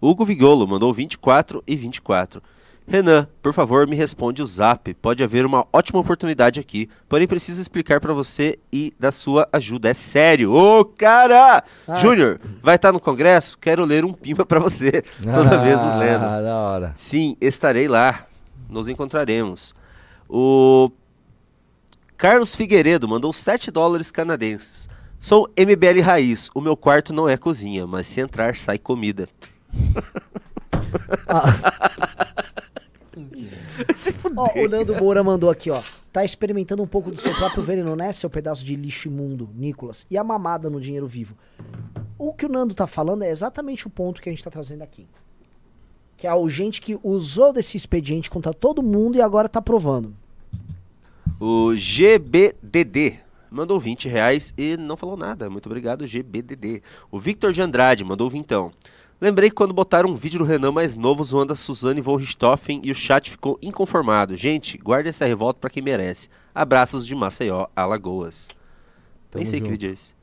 Hugo 0.00 0.24
Vigolo 0.24 0.66
mandou 0.66 0.94
24 0.94 1.62
e 1.66 1.76
24. 1.76 2.42
Renan, 2.88 3.28
por 3.42 3.52
favor, 3.52 3.86
me 3.86 3.94
responde 3.94 4.40
o 4.40 4.46
zap. 4.46 4.94
Pode 4.94 5.22
haver 5.22 5.44
uma 5.44 5.66
ótima 5.70 6.00
oportunidade 6.00 6.58
aqui, 6.58 6.88
porém 7.06 7.28
preciso 7.28 7.60
explicar 7.60 8.00
pra 8.00 8.14
você 8.14 8.58
e 8.72 8.94
da 8.98 9.12
sua 9.12 9.46
ajuda. 9.52 9.90
É 9.90 9.94
sério. 9.94 10.54
Ô, 10.54 10.86
cara! 10.86 11.62
Ah. 11.86 11.96
Júnior, 11.96 12.40
vai 12.62 12.76
estar 12.76 12.90
no 12.90 12.98
congresso? 12.98 13.58
Quero 13.58 13.84
ler 13.84 14.06
um 14.06 14.14
pimba 14.14 14.46
pra 14.46 14.58
você. 14.58 15.02
Toda 15.22 15.58
vez 15.58 15.78
nos 15.78 15.94
lendo. 15.96 16.24
Ah, 16.24 16.40
da 16.40 16.56
hora. 16.56 16.94
Sim, 16.96 17.36
estarei 17.42 17.86
lá. 17.86 18.26
Nos 18.70 18.88
encontraremos. 18.88 19.74
O 20.26 20.90
Carlos 22.16 22.54
Figueiredo 22.54 23.06
mandou 23.06 23.34
7 23.34 23.70
dólares 23.70 24.10
canadenses. 24.10 24.88
Sou 25.20 25.46
MBL 25.58 26.00
Raiz. 26.02 26.48
O 26.54 26.60
meu 26.60 26.76
quarto 26.76 27.12
não 27.12 27.28
é 27.28 27.36
cozinha, 27.36 27.86
mas 27.86 28.06
se 28.06 28.18
entrar, 28.18 28.56
sai 28.56 28.78
comida. 28.78 29.28
Ó, 34.36 34.58
o 34.58 34.68
Nando 34.68 34.94
Moura 34.96 35.22
mandou 35.22 35.50
aqui, 35.50 35.70
ó. 35.70 35.82
Tá 36.12 36.24
experimentando 36.24 36.82
um 36.82 36.86
pouco 36.86 37.10
do 37.10 37.16
seu 37.16 37.34
próprio 37.34 37.62
veneno, 37.62 37.94
né, 37.96 38.12
seu 38.12 38.30
pedaço 38.30 38.64
de 38.64 38.74
lixo 38.76 39.08
imundo, 39.08 39.48
Nicolas? 39.54 40.06
E 40.10 40.16
a 40.16 40.24
mamada 40.24 40.70
no 40.70 40.80
dinheiro 40.80 41.06
vivo. 41.06 41.36
O 42.18 42.32
que 42.32 42.46
o 42.46 42.48
Nando 42.48 42.74
tá 42.74 42.86
falando 42.86 43.22
é 43.22 43.30
exatamente 43.30 43.86
o 43.86 43.90
ponto 43.90 44.20
que 44.20 44.28
a 44.28 44.32
gente 44.32 44.42
tá 44.42 44.50
trazendo 44.50 44.82
aqui. 44.82 45.06
Que 46.16 46.26
é 46.26 46.34
o 46.34 46.48
gente 46.48 46.80
que 46.80 46.98
usou 47.02 47.52
desse 47.52 47.76
expediente 47.76 48.28
contra 48.28 48.52
todo 48.52 48.82
mundo 48.82 49.16
e 49.16 49.22
agora 49.22 49.48
tá 49.48 49.62
provando. 49.62 50.14
O 51.40 51.74
GBDD 51.76 53.20
mandou 53.50 53.78
20 53.78 54.08
reais 54.08 54.52
e 54.56 54.76
não 54.76 54.96
falou 54.96 55.16
nada. 55.16 55.48
Muito 55.48 55.66
obrigado, 55.66 56.06
GBDD. 56.06 56.82
O 57.10 57.20
Victor 57.20 57.52
de 57.52 57.62
Andrade 57.62 58.04
mandou 58.04 58.28
vintão. 58.28 58.72
Lembrei 59.20 59.50
que 59.50 59.56
quando 59.56 59.74
botaram 59.74 60.10
um 60.10 60.14
vídeo 60.14 60.38
do 60.38 60.44
Renan 60.44 60.70
mais 60.70 60.94
novo 60.94 61.24
zoando 61.24 61.52
a 61.52 61.56
Suzane 61.56 62.00
von 62.00 62.14
Richthofen 62.16 62.80
e 62.84 62.92
o 62.92 62.94
chat 62.94 63.30
ficou 63.30 63.58
inconformado. 63.60 64.36
Gente, 64.36 64.78
guarde 64.78 65.08
essa 65.08 65.24
revolta 65.26 65.58
pra 65.60 65.68
quem 65.70 65.82
merece. 65.82 66.28
Abraços 66.54 67.04
de 67.04 67.14
Maceió, 67.16 67.66
Alagoas. 67.74 68.46
Nem 69.34 69.42
Tamo 69.44 69.46
sei 69.46 69.60
que 69.60 69.66
junto. 69.66 69.70
vídeo 69.72 69.90
é 69.90 69.92
esse. 69.92 70.14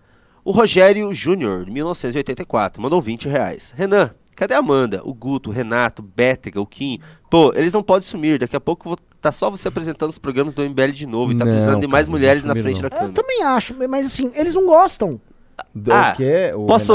O 0.46 0.52
Rogério 0.52 1.14
Júnior, 1.14 1.66
de 1.66 1.72
1984, 1.72 2.82
mandou 2.82 3.02
20 3.02 3.28
reais. 3.28 3.74
Renan, 3.76 4.12
cadê 4.36 4.54
a 4.54 4.60
Amanda, 4.60 5.02
o 5.04 5.14
Guto, 5.14 5.50
o 5.50 5.54
Renato, 5.54 6.02
o 6.02 6.06
Bétega, 6.06 6.62
o 6.62 6.66
Kim? 6.66 7.00
Pô, 7.30 7.52
eles 7.54 7.74
não 7.74 7.84
podem 7.84 8.08
sumir. 8.08 8.40
Daqui 8.40 8.56
a 8.56 8.62
pouco 8.62 8.88
vou- 8.90 8.98
tá 9.20 9.32
só 9.32 9.50
você 9.50 9.68
apresentando 9.68 10.12
os 10.12 10.18
programas 10.20 10.54
do 10.54 10.62
MBL 10.64 10.92
de 10.94 11.06
novo 11.06 11.34
e 11.34 11.36
tá 11.38 11.44
Não, 11.44 11.52
precisando 11.52 11.82
de 11.82 11.88
mais 11.88 12.08
cara, 12.08 12.18
mulheres 12.18 12.46
na 12.46 12.54
frente 12.56 12.82
não. 12.82 12.90
da 12.90 12.96
Eu 12.96 13.00
câmera. 13.02 13.14
também 13.14 13.44
acho, 13.44 13.76
mas 13.90 14.06
assim, 14.06 14.32
eles 14.36 14.54
não 14.56 14.66
gostam. 14.68 15.20
Do 15.74 15.94
Ah, 15.94 16.14
quê? 16.16 16.52
O 16.56 16.66
posso-. 16.66 16.94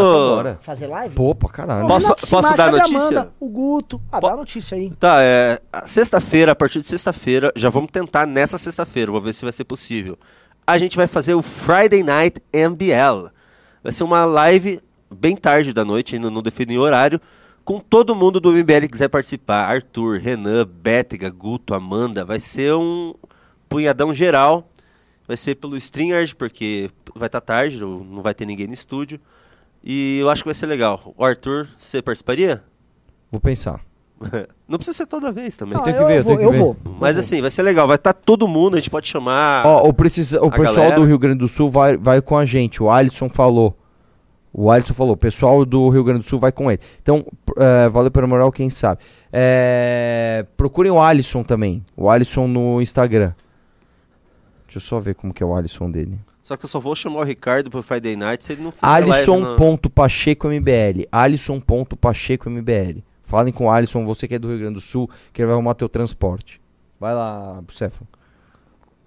Fazer 0.60 0.86
live? 0.86 1.14
Pô, 1.14 1.34
pra 1.34 1.48
caralho. 1.48 1.86
Posso- 1.88 2.06
Renato 2.08 2.28
posso 2.28 2.56
dar 2.56 2.70
notícia? 2.72 2.96
Amanda? 2.98 3.32
O 3.40 3.48
Guto. 3.48 4.00
Ah, 4.12 4.20
Po- 4.20 4.26
dá 4.28 4.34
a 4.34 4.36
notícia 4.36 4.76
aí. 4.76 4.90
Tá, 4.98 5.18
é. 5.22 5.58
Sexta-feira, 5.86 6.52
a 6.52 6.54
partir 6.54 6.80
de 6.80 6.86
sexta-feira, 6.86 7.52
já 7.56 7.70
vamos 7.70 7.90
tentar 7.90 8.26
nessa 8.26 8.58
sexta-feira, 8.58 9.10
vou 9.12 9.20
ver 9.20 9.32
se 9.34 9.42
vai 9.44 9.52
ser 9.52 9.64
possível. 9.64 10.18
A 10.66 10.78
gente 10.78 10.96
vai 10.96 11.06
fazer 11.06 11.34
o 11.34 11.42
Friday 11.42 12.02
Night 12.02 12.40
MBL. 12.52 13.30
Vai 13.82 13.92
ser 13.92 14.04
uma 14.04 14.24
live 14.24 14.80
bem 15.10 15.34
tarde 15.36 15.72
da 15.72 15.84
noite, 15.84 16.14
ainda 16.14 16.30
não 16.30 16.42
defini 16.42 16.76
o 16.78 16.82
horário, 16.82 17.20
com 17.64 17.80
todo 17.80 18.14
mundo 18.14 18.38
do 18.40 18.52
MBL 18.52 18.82
que 18.82 18.88
quiser 18.92 19.08
participar. 19.08 19.64
Arthur, 19.70 20.18
Renan, 20.20 20.66
Bétega, 20.66 21.30
Guto, 21.30 21.74
Amanda. 21.74 22.24
Vai 22.24 22.40
ser 22.40 22.74
um 22.74 23.14
punhadão 23.68 24.12
geral. 24.12 24.69
Vai 25.30 25.36
ser 25.36 25.54
pelo 25.54 25.76
StreamYard, 25.76 26.34
porque 26.34 26.90
vai 27.14 27.28
estar 27.28 27.40
tarde, 27.40 27.78
não 27.78 28.00
não 28.00 28.20
vai 28.20 28.34
ter 28.34 28.44
ninguém 28.44 28.66
no 28.66 28.74
estúdio. 28.74 29.20
E 29.80 30.18
eu 30.18 30.28
acho 30.28 30.42
que 30.42 30.48
vai 30.48 30.54
ser 30.56 30.66
legal. 30.66 31.14
O 31.16 31.24
Arthur, 31.24 31.68
você 31.78 32.02
participaria? 32.02 32.64
Vou 33.30 33.40
pensar. 33.40 33.80
Não 34.68 34.76
precisa 34.76 34.98
ser 34.98 35.06
toda 35.06 35.30
vez 35.30 35.56
também. 35.56 35.76
Não, 35.76 35.84
tenho 35.84 35.96
que 35.96 36.02
eu 36.02 36.06
ver, 36.08 36.18
eu 36.18 36.24
vou, 36.24 36.36
que 36.36 36.44
eu 36.44 36.50
ver. 36.50 36.58
vou. 36.58 36.76
Mas 36.98 37.16
assim, 37.16 37.40
vai 37.40 37.50
ser 37.50 37.62
legal. 37.62 37.86
Vai 37.86 37.94
estar 37.94 38.12
todo 38.12 38.48
mundo, 38.48 38.74
a 38.74 38.80
gente 38.80 38.90
pode 38.90 39.06
chamar. 39.08 39.64
Ó, 39.64 39.88
o, 39.88 39.94
precisa, 39.94 40.42
o 40.42 40.48
a 40.48 40.50
pessoal 40.50 40.74
galera- 40.74 40.96
do 40.96 41.04
Rio 41.06 41.18
Grande 41.18 41.38
do 41.38 41.48
Sul 41.48 41.70
vai, 41.70 41.96
vai 41.96 42.20
com 42.20 42.36
a 42.36 42.44
gente. 42.44 42.82
O 42.82 42.90
Alisson 42.90 43.28
falou. 43.28 43.78
O 44.52 44.68
Alisson 44.68 44.94
falou. 44.94 45.14
O 45.14 45.16
pessoal 45.16 45.64
do 45.64 45.88
Rio 45.90 46.02
Grande 46.02 46.22
do 46.22 46.26
Sul 46.26 46.40
vai 46.40 46.50
com 46.50 46.68
ele. 46.68 46.80
Então, 47.00 47.24
é, 47.56 47.88
valeu 47.88 48.10
pela 48.10 48.26
moral, 48.26 48.50
quem 48.50 48.68
sabe. 48.68 49.00
É, 49.32 50.44
procurem 50.56 50.90
o 50.90 51.00
Alisson 51.00 51.44
também. 51.44 51.84
O 51.96 52.10
Alisson 52.10 52.48
no 52.48 52.82
Instagram. 52.82 53.32
Deixa 54.70 54.78
eu 54.78 54.82
só 54.82 55.00
ver 55.00 55.16
como 55.16 55.34
que 55.34 55.42
é 55.42 55.46
o 55.46 55.52
Alisson 55.52 55.90
dele. 55.90 56.16
Só 56.44 56.56
que 56.56 56.64
eu 56.64 56.68
só 56.68 56.78
vou 56.78 56.94
chamar 56.94 57.18
o 57.18 57.24
Ricardo 57.24 57.68
pro 57.68 57.82
Friday 57.82 58.14
Night 58.14 58.44
se 58.44 58.52
ele 58.52 58.62
não 58.62 58.70
fizer 58.70 58.86
Alisson.pachecombl. 58.86 61.08
Alisson.pachecombl. 61.10 63.02
Falem 63.24 63.52
com 63.52 63.64
o 63.64 63.70
Alisson, 63.70 64.04
você 64.04 64.28
que 64.28 64.36
é 64.36 64.38
do 64.38 64.46
Rio 64.46 64.58
Grande 64.58 64.74
do 64.74 64.80
Sul, 64.80 65.10
que 65.32 65.42
ele 65.42 65.46
vai 65.46 65.54
arrumar 65.54 65.74
teu 65.74 65.88
transporte. 65.88 66.60
Vai 67.00 67.12
lá, 67.12 67.60
Cefo. 67.68 68.06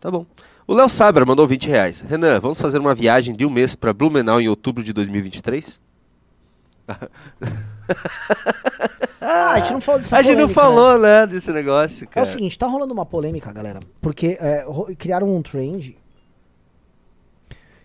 Tá 0.02 0.12
bom. 0.12 0.26
O 0.68 0.74
Léo 0.74 0.90
Sabra 0.90 1.26
mandou 1.26 1.48
20 1.48 1.70
reais. 1.70 2.02
Renan, 2.02 2.42
vamos 2.42 2.60
fazer 2.60 2.80
uma 2.80 2.94
viagem 2.94 3.34
de 3.34 3.46
um 3.46 3.50
mês 3.50 3.74
pra 3.74 3.94
Blumenau 3.94 4.42
em 4.42 4.50
outubro 4.50 4.84
de 4.84 4.92
2023? 4.92 5.80
Ah, 9.26 9.54
a 9.54 9.60
gente 9.60 9.72
não 9.72 9.80
falou 9.82 10.02
dessa 10.02 10.18
a 10.18 10.22
gente 10.22 10.32
não 10.36 10.50
polêmica, 10.50 10.62
né? 10.62 10.68
falou, 10.68 11.00
né, 11.00 11.26
desse 11.28 11.50
negócio, 11.54 12.04
É 12.04 12.08
cara. 12.08 12.24
o 12.26 12.28
seguinte, 12.28 12.60
tá 12.60 12.68
rolando 12.68 12.94
uma 12.94 13.06
polêmica, 13.06 13.54
galera. 13.54 13.80
Porque 14.02 14.38
é, 14.40 14.66
criaram 14.98 15.34
um 15.34 15.42
trend. 15.42 15.98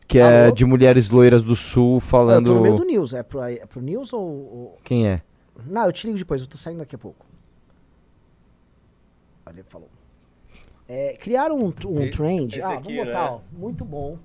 Que 0.09 0.18
é 0.18 0.46
Alô? 0.46 0.55
de 0.55 0.64
mulheres 0.64 1.09
loiras 1.11 1.44
do 1.44 1.55
sul 1.55 1.96
Eu 1.99 2.01
falando. 2.01 2.46
tô 2.46 2.55
no 2.55 2.61
meio 2.61 2.74
do 2.74 2.84
news. 2.84 3.12
É 3.14 3.22
pro, 3.22 3.40
é 3.42 3.64
pro 3.66 3.80
news 3.80 4.12
ou, 4.12 4.20
ou- 4.22 4.78
Quem 4.82 5.07
é? 5.07 5.22
Não, 5.64 5.84
eu 5.86 5.92
te 5.92 6.07
ligo 6.09 6.18
depois. 6.18 6.40
Eu 6.40 6.46
tô 6.49 6.57
saindo 6.57 6.78
daqui 6.78 6.96
a 6.96 6.99
pouco. 6.99 7.24
Olha, 9.46 9.55
ele 9.55 9.64
falou. 9.68 9.88
É, 10.88 11.16
criaram 11.20 11.57
um, 11.59 11.68
um 11.86 12.11
trend. 12.11 12.59
esse 12.59 12.66
Ah, 12.66 12.74
aqui, 12.78 12.94
vamos 12.96 13.07
botar, 13.07 13.30
né? 13.30 13.30
ó. 13.30 13.40
Muito 13.57 13.84
bom. 13.84 14.18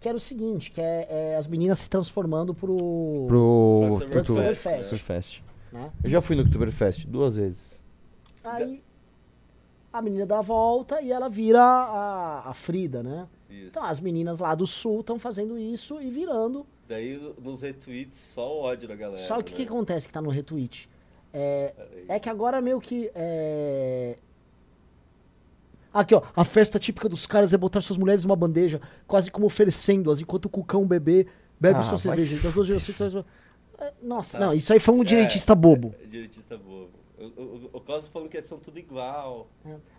Que 0.00 0.08
era 0.08 0.16
o 0.16 0.20
seguinte, 0.20 0.70
que 0.70 0.80
é, 0.80 1.06
é 1.08 1.36
as 1.36 1.46
meninas 1.46 1.78
se 1.78 1.90
transformando 1.90 2.54
pro... 2.54 3.26
Pro 3.28 3.98
Oktoberfest. 4.02 5.42
Né? 5.70 5.90
Eu 6.02 6.10
já 6.10 6.20
fui 6.20 6.34
no 6.34 6.42
Oktoberfest 6.42 7.06
duas 7.06 7.36
vezes. 7.36 7.80
Aí 8.42 8.82
a 9.92 10.00
menina 10.00 10.24
dá 10.24 10.38
a 10.38 10.42
volta 10.42 11.00
e 11.02 11.10
ela 11.10 11.28
vira 11.28 11.60
a, 11.60 12.48
a 12.48 12.54
Frida, 12.54 13.02
né? 13.02 13.28
Isso. 13.48 13.68
Então 13.68 13.84
as 13.84 14.00
meninas 14.00 14.38
lá 14.38 14.54
do 14.54 14.66
sul 14.66 15.00
estão 15.00 15.18
fazendo 15.18 15.58
isso 15.58 16.00
e 16.00 16.08
virando. 16.08 16.64
Daí 16.88 17.20
nos 17.40 17.60
retweets 17.60 18.18
só 18.18 18.56
o 18.56 18.62
ódio 18.62 18.88
da 18.88 18.94
galera. 18.94 19.18
Só 19.20 19.42
que 19.42 19.52
o 19.52 19.56
que, 19.56 19.66
que 19.66 19.68
acontece 19.68 20.06
que 20.06 20.14
tá 20.14 20.22
no 20.22 20.30
retweet? 20.30 20.88
É, 21.32 21.74
é 22.08 22.18
que 22.18 22.28
agora 22.28 22.60
meio 22.60 22.80
que. 22.80 23.10
é, 23.14 24.16
Aqui, 25.92 26.14
ó. 26.14 26.22
A 26.36 26.44
festa 26.44 26.78
típica 26.78 27.08
dos 27.08 27.26
caras 27.26 27.52
é 27.52 27.56
botar 27.58 27.80
suas 27.80 27.98
mulheres 27.98 28.24
numa 28.24 28.36
bandeja, 28.36 28.80
quase 29.06 29.30
como 29.30 29.46
oferecendo-as, 29.46 30.20
enquanto 30.20 30.46
o 30.46 30.48
cucão 30.48 30.86
bebê 30.86 31.26
bebe 31.58 31.78
Ah, 31.80 31.82
sua 31.82 31.98
cerveja. 31.98 32.36
Então, 32.36 32.48
as 32.48 32.54
duas 32.54 32.66
gerações- 32.66 33.24
É, 33.78 33.92
Nossa, 34.02 34.38
não, 34.38 34.52
isso 34.52 34.72
aí 34.72 34.78
foi 34.78 34.94
um 34.94 35.02
direitista 35.02 35.54
bobo. 35.54 35.94
Direitista 36.08 36.56
bobo. 36.56 36.90
O, 37.18 37.24
o, 37.24 37.70
o 37.74 37.80
Cosmo 37.80 38.10
falando 38.12 38.28
que 38.30 38.42
são 38.42 38.58
tudo 38.58 38.78
igual. 38.78 39.48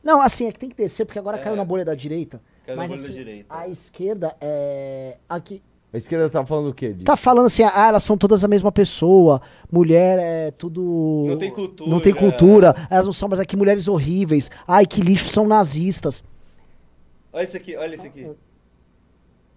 Não, 0.04 0.22
assim, 0.22 0.48
é 0.48 0.52
que 0.52 0.58
tem 0.60 0.70
que 0.70 0.76
descer, 0.76 1.06
porque 1.06 1.20
agora 1.20 1.38
É. 1.38 1.42
caiu 1.42 1.56
na 1.56 1.64
bolha 1.66 1.86
da 1.86 1.94
direita. 1.94 2.42
Caiu 2.66 2.76
na 2.78 2.84
mas 2.84 2.92
bolha 2.92 3.02
da 3.04 3.08
assim, 3.10 3.18
direita. 3.18 3.54
a 3.56 3.68
esquerda 3.68 4.36
é. 4.42 5.18
Aqui. 5.30 5.62
A 5.94 5.98
esquerda 5.98 6.30
tá 6.30 6.46
falando 6.46 6.70
o 6.70 6.74
quê? 6.74 6.94
De- 6.94 7.04
Tá 7.04 7.18
falando 7.18 7.48
assim, 7.48 7.64
ah, 7.64 7.88
elas 7.90 8.04
são 8.04 8.18
todas 8.18 8.46
a 8.46 8.48
mesma 8.48 8.72
pessoa, 8.72 9.42
mulher 9.70 10.18
é 10.22 10.52
tudo... 10.52 11.26
Não 11.28 11.38
tem 11.38 11.52
cultura. 11.52 11.90
Não 11.90 12.00
tem 12.00 12.14
cultura, 12.14 12.76
elas 12.90 13.06
não 13.06 13.12
são, 13.14 13.28
mas 13.28 13.40
aqui 13.42 13.58
mulheres 13.58 13.88
horríveis, 13.90 14.50
ai 14.68 14.86
que 14.86 15.02
lixo, 15.02 15.34
são 15.34 15.46
nazistas. 15.48 16.24
Olha 17.34 17.44
esse 17.44 17.58
aqui, 17.58 17.76
olha 17.76 17.94
esse 17.96 18.08
aqui. 18.08 18.26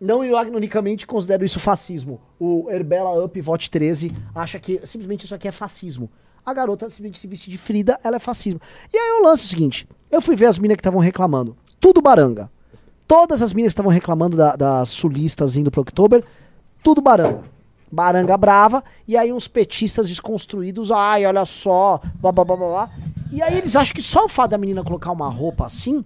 Não 0.00 0.24
ironicamente 0.24 1.06
considero 1.06 1.44
isso 1.44 1.60
fascismo. 1.60 2.20
O 2.38 2.68
Herbela 2.68 3.24
Up 3.24 3.40
Vote 3.40 3.70
13 3.70 4.10
acha 4.34 4.58
que 4.58 4.80
simplesmente 4.84 5.24
isso 5.24 5.34
aqui 5.34 5.46
é 5.48 5.52
fascismo. 5.52 6.10
A 6.44 6.52
garota 6.52 6.88
simplesmente 6.90 7.18
se 7.20 7.26
vestir 7.26 7.50
de 7.50 7.56
Frida, 7.56 7.98
ela 8.04 8.16
é 8.16 8.18
fascismo. 8.18 8.60
E 8.92 8.98
aí 8.98 9.08
eu 9.18 9.22
lanço 9.22 9.44
o 9.44 9.46
seguinte: 9.46 9.88
eu 10.10 10.20
fui 10.20 10.36
ver 10.36 10.46
as 10.46 10.58
minas 10.58 10.74
que 10.76 10.80
estavam 10.80 11.00
reclamando. 11.00 11.56
Tudo 11.80 12.02
baranga. 12.02 12.50
Todas 13.06 13.42
as 13.42 13.52
minas 13.52 13.70
que 13.70 13.74
estavam 13.74 13.92
reclamando 13.92 14.36
da- 14.36 14.56
das 14.56 14.88
sulistas 14.88 15.56
indo 15.56 15.70
pro 15.70 15.82
Oktober, 15.82 16.24
tudo 16.82 17.00
baranga. 17.00 17.40
Baranga 17.92 18.36
brava, 18.36 18.82
e 19.06 19.16
aí 19.16 19.32
uns 19.32 19.46
petistas 19.46 20.08
desconstruídos, 20.08 20.90
ai, 20.90 21.24
olha 21.26 21.44
só, 21.44 22.00
blá 22.20 22.32
blá 22.32 22.44
blá 22.44 22.56
blá 22.56 22.66
blá. 22.68 22.90
E 23.30 23.40
aí 23.42 23.56
eles 23.56 23.76
acham 23.76 23.94
que 23.94 24.02
só 24.02 24.24
o 24.24 24.28
fato 24.28 24.50
da 24.52 24.58
menina 24.58 24.82
colocar 24.82 25.12
uma 25.12 25.28
roupa 25.28 25.66
assim, 25.66 26.04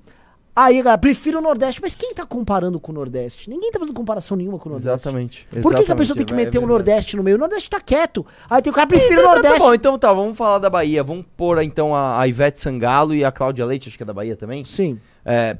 aí, 0.54 0.82
galera, 0.82 0.98
prefiro 0.98 1.38
o 1.38 1.40
Nordeste. 1.40 1.80
Mas 1.80 1.94
quem 1.94 2.12
tá 2.12 2.26
comparando 2.26 2.78
com 2.80 2.90
o 2.92 2.94
Nordeste? 2.94 3.48
Ninguém 3.48 3.70
tá 3.70 3.78
fazendo 3.78 3.94
comparação 3.94 4.36
nenhuma 4.36 4.58
com 4.58 4.68
o 4.68 4.72
Nordeste. 4.72 4.90
Exatamente. 4.90 5.46
Por 5.46 5.50
que, 5.50 5.60
que 5.60 5.66
a 5.66 5.70
exatamente, 5.70 5.96
pessoa 5.98 6.16
tem 6.16 6.26
que 6.26 6.32
é 6.32 6.36
meter 6.36 6.58
o 6.58 6.60
verdade. 6.62 6.68
Nordeste 6.72 7.16
no 7.16 7.22
meio? 7.22 7.36
O 7.36 7.40
Nordeste 7.40 7.70
tá 7.70 7.80
quieto. 7.80 8.26
Aí 8.50 8.60
tem 8.60 8.70
o 8.70 8.74
cara, 8.74 8.86
prefiro 8.86 9.20
o 9.20 9.22
Tá, 9.22 9.28
tá 9.28 9.34
Nordeste. 9.34 9.58
bom, 9.60 9.74
então 9.74 9.98
tá, 9.98 10.12
vamos 10.12 10.36
falar 10.36 10.58
da 10.58 10.68
Bahia. 10.68 11.02
Vamos 11.04 11.24
pôr 11.36 11.62
então 11.62 11.94
a, 11.94 12.20
a 12.20 12.26
Ivete 12.28 12.60
Sangalo 12.60 13.14
e 13.14 13.24
a 13.24 13.30
Cláudia 13.32 13.64
Leite, 13.64 13.88
acho 13.88 13.96
que 13.96 14.02
é 14.02 14.06
da 14.06 14.12
Bahia 14.12 14.36
também. 14.36 14.64
Sim. 14.64 14.98
É, 15.24 15.56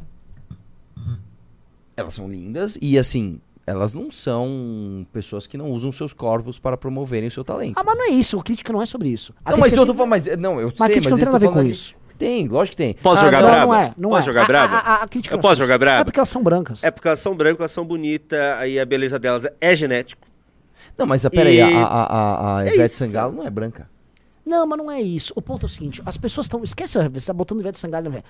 elas 1.99 2.15
são 2.15 2.29
lindas 2.31 2.79
e 2.81 2.99
assim, 2.99 3.41
elas 3.67 3.93
não 3.95 4.11
são 4.11 5.07
pessoas 5.13 5.47
que 5.47 5.57
não 5.59 5.71
usam 5.73 5.91
seus 5.93 6.13
corpos 6.13 6.59
para 6.59 6.77
promoverem 6.77 7.29
o 7.29 7.31
seu 7.33 7.45
talento. 7.45 7.75
Ah, 7.77 7.83
mas 7.85 7.97
não 7.97 8.05
é 8.07 8.11
isso. 8.11 8.39
A 8.39 8.43
crítica 8.43 8.73
não 8.73 8.81
é 8.81 8.87
sobre 8.87 9.09
isso. 9.09 9.35
A 9.45 9.51
não, 9.51 9.59
mas 9.59 9.69
crítica 9.73 9.83
eu 9.83 9.87
tô 9.87 9.93
é 9.93 9.97
falando, 9.97 10.11
mas 10.11 10.37
não, 10.37 10.61
eu 10.61 10.67
Mas 10.69 10.81
a 10.81 10.85
sei, 10.87 10.95
crítica 10.95 11.11
não 11.11 11.17
mas 11.17 11.25
tem 11.25 11.33
nada 11.33 11.37
a 11.37 11.39
ver 11.41 11.47
com 11.49 11.53
falando 11.55 11.71
isso. 11.71 11.95
que- 11.95 11.99
Tem, 12.19 12.49
lógico 12.49 12.77
que 12.77 12.83
tem. 12.83 12.95
Posso 12.95 13.23
Ah, 13.23 13.25
jogar 13.27 13.41
não, 13.43 13.49
braba? 13.49 13.67
não 13.67 13.75
é. 13.75 13.95
Não 13.97 14.09
Posso 14.11 14.23
é. 14.23 14.25
jogar 14.33 14.43
A- 14.43 14.47
braba? 14.47 14.77
A, 14.77 14.81
a, 14.81 15.03
a 15.05 15.09
crítica 15.09 15.35
Eu 15.35 15.37
não 15.37 15.41
é 15.41 15.43
posso 15.43 15.57
sobre 15.57 15.67
jogar 15.67 15.75
isso. 15.75 15.79
braba? 15.81 16.01
É 16.01 16.05
porque 16.05 16.19
elas 16.19 16.29
são 16.29 16.43
brancas. 16.43 16.83
É 16.85 16.91
porque 16.91 17.09
elas 17.09 17.21
são 17.21 17.37
brancas, 17.37 17.61
elas 17.61 17.73
são 17.73 17.85
bonitas, 17.85 18.39
aí 18.59 18.81
a 18.81 18.85
beleza 18.87 19.19
delas 19.21 19.47
é 19.61 19.77
genético. 19.77 20.27
Não, 20.97 21.07
mas 21.07 21.25
ah, 21.25 21.31
peraí, 21.31 21.57
E- 21.59 21.61
a, 21.61 21.69
a, 21.69 22.05
a, 22.05 22.57
a 22.59 22.65
É 22.67 22.75
Ivete 22.75 22.87
isso, 22.91 22.97
Sangalo 22.97 23.33
não 23.37 23.47
é 23.47 23.51
branca. 23.51 23.89
Não, 24.45 24.67
mas 24.67 24.79
não 24.79 24.91
é 24.91 25.01
isso. 25.01 25.33
O 25.37 25.43
ponto 25.43 25.65
é 25.65 25.67
o 25.67 25.69
seguinte: 25.69 26.03
as 26.07 26.17
pessoas 26.17 26.47
estão. 26.47 26.65
Esquece, 26.65 26.99
você 27.11 27.27
tá 27.27 27.33
botando 27.35 27.61
Ivete 27.61 27.79
Sangalo. 27.79 28.09
na- 28.11 28.19
O- 28.19 28.23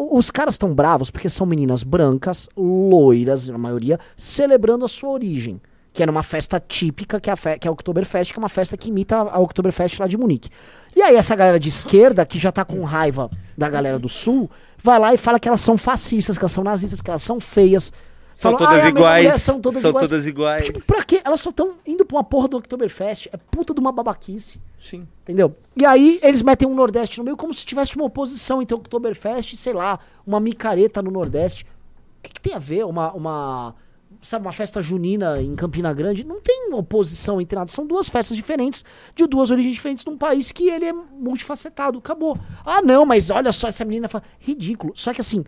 Os 0.00 0.30
caras 0.30 0.54
estão 0.54 0.72
bravos 0.72 1.10
porque 1.10 1.28
são 1.28 1.44
meninas 1.44 1.82
brancas, 1.82 2.48
loiras, 2.56 3.48
na 3.48 3.58
maioria, 3.58 3.98
celebrando 4.16 4.84
a 4.84 4.88
sua 4.88 5.10
origem. 5.10 5.60
Que 5.92 6.02
era 6.02 6.12
uma 6.12 6.22
festa 6.22 6.60
típica, 6.60 7.18
que 7.20 7.28
é 7.28 7.32
a, 7.32 7.36
fe 7.36 7.58
que 7.58 7.66
é 7.66 7.68
a 7.68 7.72
Oktoberfest, 7.72 8.32
que 8.32 8.38
é 8.38 8.42
uma 8.42 8.48
festa 8.48 8.76
que 8.76 8.90
imita 8.90 9.16
a 9.16 9.36
a 9.36 9.40
Oktoberfest 9.40 9.98
lá 9.98 10.06
de 10.06 10.16
Munique. 10.16 10.50
E 10.94 11.02
aí, 11.02 11.16
essa 11.16 11.34
galera 11.34 11.58
de 11.58 11.68
esquerda, 11.68 12.24
que 12.24 12.38
já 12.38 12.52
tá 12.52 12.64
com 12.64 12.84
raiva 12.84 13.28
da 13.56 13.68
galera 13.68 13.98
do 13.98 14.08
sul, 14.08 14.48
vai 14.80 15.00
lá 15.00 15.12
e 15.12 15.16
fala 15.16 15.40
que 15.40 15.48
elas 15.48 15.60
são 15.60 15.76
fascistas, 15.76 16.38
que 16.38 16.44
elas 16.44 16.52
são 16.52 16.62
nazistas, 16.62 17.02
que 17.02 17.10
elas 17.10 17.22
são 17.22 17.40
feias. 17.40 17.92
São 18.40 18.52
todas 18.56 18.68
"Ai, 18.68 18.74
a 18.74 18.78
minha 18.84 18.88
iguais. 18.90 19.24
mulher 19.26 19.38
São 19.40 19.60
todas 19.60 19.84
iguais. 19.84 20.08
todas 20.08 20.26
iguais. 20.28 20.64
Tipo, 20.64 20.80
pra 20.82 21.02
quê? 21.02 21.20
Elas 21.24 21.40
só 21.40 21.50
estão 21.50 21.74
indo 21.84 22.04
pra 22.04 22.18
uma 22.18 22.22
porra 22.24 22.46
do 22.46 22.56
Oktoberfest. 22.56 23.28
É 23.32 23.36
puta 23.36 23.74
de 23.74 23.80
uma 23.80 23.90
babaquice. 23.90 24.60
Sim. 24.78 25.08
Entendeu? 25.22 25.56
E 25.76 25.84
aí 25.84 26.20
eles 26.22 26.40
metem 26.40 26.68
um 26.68 26.74
Nordeste 26.74 27.18
no 27.18 27.24
meio 27.24 27.36
como 27.36 27.52
se 27.52 27.66
tivesse 27.66 27.96
uma 27.96 28.04
oposição 28.04 28.62
entre 28.62 28.76
o 28.76 28.78
Oktoberfest 28.78 29.54
e, 29.54 29.56
sei 29.56 29.72
lá, 29.72 29.98
uma 30.24 30.38
micareta 30.38 31.02
no 31.02 31.10
Nordeste. 31.10 31.64
O 31.64 32.22
que, 32.22 32.32
que 32.34 32.40
tem 32.40 32.54
a 32.54 32.60
ver? 32.60 32.84
Uma, 32.84 33.12
uma. 33.12 33.74
Sabe, 34.22 34.46
uma 34.46 34.52
festa 34.52 34.80
junina 34.80 35.40
em 35.42 35.54
Campina 35.56 35.92
Grande? 35.92 36.22
Não 36.24 36.40
tem 36.40 36.72
oposição 36.72 37.40
entre 37.40 37.58
nada. 37.58 37.70
São 37.70 37.86
duas 37.86 38.08
festas 38.08 38.36
diferentes, 38.36 38.84
de 39.16 39.26
duas 39.26 39.50
origens 39.50 39.74
diferentes, 39.74 40.04
num 40.04 40.16
país 40.16 40.52
que 40.52 40.68
ele 40.68 40.84
é 40.86 40.92
multifacetado. 40.92 41.98
Acabou. 41.98 42.36
Ah, 42.64 42.82
não, 42.82 43.04
mas 43.04 43.30
olha 43.30 43.50
só, 43.52 43.66
essa 43.68 43.84
menina 43.84 44.08
fala. 44.08 44.22
Ridículo. 44.38 44.92
Só 44.96 45.12
que 45.12 45.20
assim, 45.20 45.44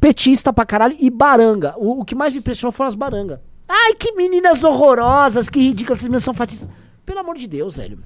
petista 0.00 0.52
pra 0.52 0.64
caralho 0.66 0.96
e 0.98 1.10
baranga. 1.10 1.74
O, 1.78 2.00
o 2.00 2.04
que 2.04 2.14
mais 2.14 2.32
me 2.32 2.38
impressionou 2.40 2.72
foram 2.72 2.88
as 2.88 2.94
barangas. 2.94 3.40
Ai, 3.68 3.94
que 3.94 4.12
meninas 4.12 4.62
horrorosas, 4.64 5.48
que 5.50 5.58
ridículas, 5.60 5.98
essas 5.98 6.08
meninas 6.08 6.24
são 6.24 6.34
fatistas. 6.34 6.68
Pelo 7.04 7.18
amor 7.20 7.36
de 7.36 7.46
Deus, 7.46 7.76
velho. 7.76 7.98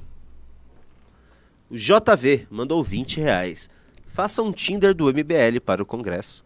O 1.70 1.76
JV 1.76 2.47
mandou 2.51 2.82
20 2.82 3.20
reais. 3.20 3.68
Faça 4.09 4.43
um 4.43 4.53
Tinder 4.53 4.95
do 4.95 5.05
MBL 5.07 5.61
para 5.64 5.82
o 5.82 5.86
Congresso. 5.86 6.45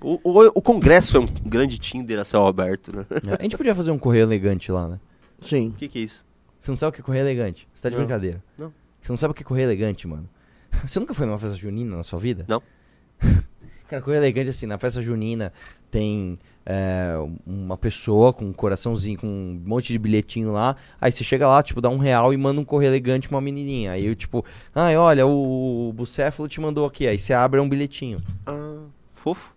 O, 0.00 0.18
o, 0.24 0.46
o 0.54 0.62
Congresso 0.62 1.16
é 1.18 1.20
um 1.20 1.26
grande 1.26 1.78
Tinder 1.78 2.18
a 2.18 2.24
céu 2.24 2.46
aberto, 2.46 2.94
né? 2.96 3.04
É, 3.28 3.34
A 3.38 3.42
gente 3.42 3.56
podia 3.56 3.74
fazer 3.74 3.90
um 3.90 3.98
correio 3.98 4.22
elegante 4.22 4.72
lá, 4.72 4.88
né? 4.88 4.98
Sim. 5.40 5.68
O 5.68 5.72
que, 5.72 5.88
que 5.88 5.98
é 5.98 6.02
isso? 6.02 6.24
Você 6.60 6.70
não 6.70 6.78
sabe 6.78 6.90
o 6.90 6.92
que 6.94 7.00
é 7.00 7.04
correio 7.04 7.22
elegante? 7.24 7.68
Você 7.74 7.82
tá 7.82 7.88
de 7.90 7.96
Não. 7.96 8.04
brincadeira. 8.04 8.42
Não. 8.56 8.72
Você 9.00 9.12
não 9.12 9.16
sabe 9.18 9.32
o 9.32 9.34
que 9.34 9.42
é 9.42 9.44
correio 9.44 9.66
elegante, 9.66 10.06
mano? 10.06 10.28
Você 10.86 10.98
nunca 11.00 11.12
foi 11.12 11.26
numa 11.26 11.38
festa 11.38 11.56
junina 11.56 11.96
na 11.96 12.02
sua 12.02 12.18
vida? 12.18 12.44
Não. 12.48 12.62
Cara, 13.90 14.00
correio 14.00 14.20
elegante 14.20 14.50
assim, 14.50 14.66
na 14.66 14.78
festa 14.78 15.02
junina 15.02 15.52
tem 15.90 16.38
é, 16.64 17.16
uma 17.44 17.76
pessoa 17.76 18.32
com 18.32 18.44
um 18.44 18.52
coraçãozinho, 18.52 19.18
com 19.18 19.26
um 19.26 19.60
monte 19.66 19.88
de 19.88 19.98
bilhetinho 19.98 20.52
lá. 20.52 20.76
Aí 21.00 21.10
você 21.10 21.24
chega 21.24 21.48
lá, 21.48 21.60
tipo, 21.60 21.80
dá 21.80 21.88
um 21.88 21.98
real 21.98 22.32
e 22.32 22.36
manda 22.36 22.60
um 22.60 22.64
correio 22.64 22.90
elegante 22.90 23.26
pra 23.26 23.34
uma 23.36 23.40
menininha. 23.40 23.90
Aí 23.90 24.06
eu, 24.06 24.14
tipo, 24.14 24.44
ai, 24.72 24.96
olha, 24.96 25.26
o, 25.26 25.92
Bucéfalo 25.92 26.48
te 26.48 26.60
mandou 26.60 26.86
aqui. 26.86 27.08
Aí 27.08 27.18
você 27.18 27.32
abre 27.32 27.58
um 27.58 27.68
bilhetinho. 27.68 28.18
Ah, 28.46 28.84
fofo. 29.16 29.52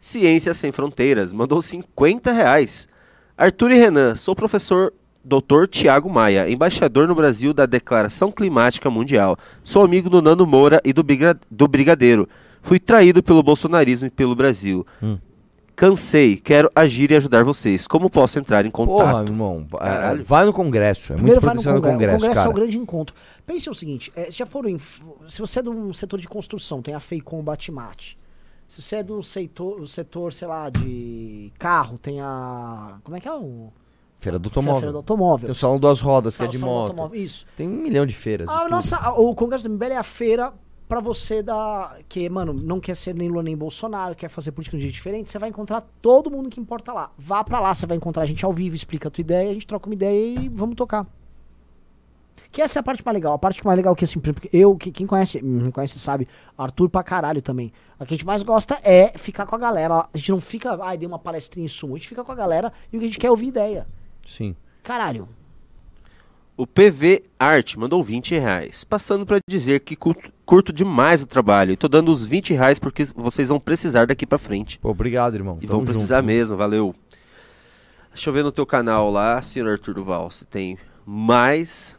Ciências 0.00 0.56
Sem 0.56 0.72
Fronteiras 0.72 1.30
mandou 1.30 1.60
50 1.60 2.32
reais. 2.32 2.88
Arthur 3.36 3.72
e 3.72 3.74
Renan, 3.74 4.16
sou 4.16 4.34
professor 4.34 4.94
Dr. 5.22 5.66
Tiago 5.70 6.08
Maia, 6.08 6.48
embaixador 6.48 7.06
no 7.06 7.14
Brasil 7.14 7.52
da 7.52 7.66
Declaração 7.66 8.32
Climática 8.32 8.88
Mundial. 8.88 9.36
Sou 9.62 9.84
amigo 9.84 10.08
do 10.08 10.22
Nando 10.22 10.46
Moura 10.46 10.80
e 10.82 10.94
do 10.94 11.68
Brigadeiro. 11.68 12.26
Fui 12.62 12.78
traído 12.78 13.22
pelo 13.22 13.42
bolsonarismo 13.42 14.06
e 14.06 14.10
pelo 14.10 14.34
Brasil. 14.34 14.86
Hum. 15.02 15.18
Cansei, 15.74 16.36
quero 16.36 16.70
agir 16.76 17.10
e 17.10 17.16
ajudar 17.16 17.44
vocês. 17.44 17.86
Como 17.86 18.08
posso 18.10 18.38
entrar 18.38 18.64
em 18.64 18.70
Porra, 18.70 18.86
contato? 18.86 19.28
irmão, 19.28 19.66
é, 19.74 19.78
Caralho. 19.78 20.22
vai 20.24 20.44
no 20.44 20.52
congresso. 20.52 21.12
É 21.12 21.16
Primeiro 21.16 21.40
muito 21.40 21.64
vai 21.64 21.72
no 21.72 21.80
no 21.80 21.82
congresso, 21.82 22.16
o 22.16 22.18
congresso 22.20 22.34
cara. 22.36 22.48
é 22.48 22.50
o 22.50 22.54
grande 22.54 22.78
encontro. 22.78 23.14
Pense 23.46 23.70
o 23.70 23.74
seguinte: 23.74 24.12
é, 24.14 24.30
já 24.30 24.44
foram. 24.46 24.76
se 24.78 25.40
você 25.40 25.58
é 25.58 25.62
de 25.62 25.70
um 25.70 25.92
setor 25.92 26.20
de 26.20 26.28
construção, 26.28 26.82
tem 26.82 26.94
a 26.94 27.00
FEICOM 27.00 27.42
Batimate. 27.42 28.18
Se 28.68 28.80
você 28.82 28.96
é 28.96 29.02
do 29.02 29.22
setor, 29.22 29.86
setor, 29.88 30.32
sei 30.32 30.46
lá, 30.46 30.68
de 30.70 31.50
carro, 31.58 31.98
tem 31.98 32.20
a. 32.20 32.98
Como 33.02 33.16
é 33.16 33.20
que 33.20 33.26
é 33.28 33.32
o. 33.34 33.72
Feira 34.20 34.38
do 34.38 34.50
Feira 34.50 34.60
automóvel. 34.68 34.90
do 34.92 34.96
automóvel. 34.98 35.46
Tem 35.46 35.52
o 35.52 35.54
Salão 35.56 35.80
das 35.80 36.00
Rodas, 36.00 36.36
que 36.36 36.44
é 36.44 36.46
de 36.46 36.58
do 36.58 36.66
moto. 36.66 36.90
automóvel, 36.90 37.20
Isso. 37.20 37.44
Tem 37.56 37.66
um 37.66 37.72
milhão 37.82 38.06
de 38.06 38.14
feiras. 38.14 38.46
de 38.46 38.54
A 38.54 38.58
tudo. 38.60 38.70
nossa, 38.70 39.10
o 39.14 39.34
Congresso 39.34 39.68
do 39.68 39.74
MBL 39.74 39.92
é 39.94 39.96
a 39.96 40.02
feira 40.04 40.52
pra 40.92 41.00
você 41.00 41.42
dar. 41.42 42.00
Que, 42.06 42.28
mano, 42.28 42.52
não 42.52 42.78
quer 42.78 42.94
ser 42.94 43.14
nem 43.14 43.26
Lula 43.26 43.42
nem 43.42 43.56
Bolsonaro, 43.56 44.14
quer 44.14 44.28
fazer 44.28 44.52
política 44.52 44.76
de 44.76 44.82
um 44.82 44.82
jeito 44.82 44.92
diferente, 44.92 45.30
você 45.30 45.38
vai 45.38 45.48
encontrar 45.48 45.80
todo 46.02 46.30
mundo 46.30 46.50
que 46.50 46.60
importa 46.60 46.92
lá. 46.92 47.10
Vá 47.16 47.42
pra 47.42 47.58
lá, 47.58 47.74
você 47.74 47.86
vai 47.86 47.96
encontrar 47.96 48.24
a 48.24 48.26
gente 48.26 48.44
ao 48.44 48.52
vivo, 48.52 48.76
explica 48.76 49.08
a 49.08 49.10
tua 49.10 49.22
ideia, 49.22 49.50
a 49.50 49.54
gente 49.54 49.66
troca 49.66 49.86
uma 49.86 49.94
ideia 49.94 50.38
e 50.38 50.50
vamos 50.50 50.76
tocar. 50.76 51.06
Que 52.50 52.60
essa 52.60 52.78
é 52.78 52.80
a 52.80 52.82
parte 52.82 53.02
mais 53.02 53.14
legal. 53.14 53.32
A 53.32 53.38
parte 53.38 53.64
mais 53.64 53.74
legal 53.74 53.96
que 53.96 54.04
assim, 54.04 54.20
eu, 54.52 54.76
que, 54.76 54.90
quem 54.90 55.06
conhece, 55.06 55.40
me 55.40 55.72
conhece 55.72 55.98
sabe, 55.98 56.28
Arthur 56.58 56.90
pra 56.90 57.02
caralho 57.02 57.40
também. 57.40 57.72
A 57.98 58.04
que 58.04 58.12
a 58.12 58.16
gente 58.16 58.26
mais 58.26 58.42
gosta 58.42 58.78
é 58.82 59.16
ficar 59.16 59.46
com 59.46 59.56
a 59.56 59.58
galera. 59.58 60.06
A 60.12 60.18
gente 60.18 60.30
não 60.30 60.42
fica, 60.42 60.78
ai, 60.82 60.98
dei 60.98 61.08
uma 61.08 61.18
palestrinha 61.18 61.64
em 61.64 61.68
sumo. 61.68 61.94
A 61.94 61.98
gente 61.98 62.08
fica 62.08 62.22
com 62.22 62.32
a 62.32 62.34
galera 62.34 62.70
e 62.92 62.96
o 62.98 63.00
que 63.00 63.06
a 63.06 63.08
gente 63.08 63.18
quer 63.18 63.28
é 63.28 63.30
ouvir 63.30 63.46
ideia. 63.46 63.86
Sim. 64.26 64.54
Caralho. 64.82 65.26
O 66.56 66.66
PV 66.66 67.24
Art 67.38 67.76
mandou 67.76 68.04
20 68.04 68.34
reais, 68.34 68.84
passando 68.84 69.24
pra 69.24 69.38
dizer 69.48 69.80
que 69.80 69.96
curto, 69.96 70.72
demais 70.72 71.22
o 71.22 71.26
trabalho 71.26 71.72
e 71.72 71.76
tô 71.76 71.88
dando 71.88 72.12
os 72.12 72.22
20 72.22 72.52
reais 72.52 72.78
porque 72.78 73.04
vocês 73.16 73.48
vão 73.48 73.58
precisar 73.58 74.06
daqui 74.06 74.26
pra 74.26 74.36
frente. 74.38 74.78
Pô, 74.78 74.90
obrigado, 74.90 75.34
irmão. 75.34 75.56
E 75.62 75.66
Tamo 75.66 75.78
vão 75.78 75.86
precisar 75.86 76.18
junto. 76.18 76.26
mesmo, 76.26 76.56
valeu. 76.56 76.94
Deixa 78.12 78.28
eu 78.28 78.34
ver 78.34 78.44
no 78.44 78.52
teu 78.52 78.66
canal 78.66 79.10
lá, 79.10 79.40
senhor 79.40 79.66
Arthur 79.70 79.94
Duval, 79.94 80.30
se 80.30 80.44
tem 80.44 80.76
mais. 81.06 81.96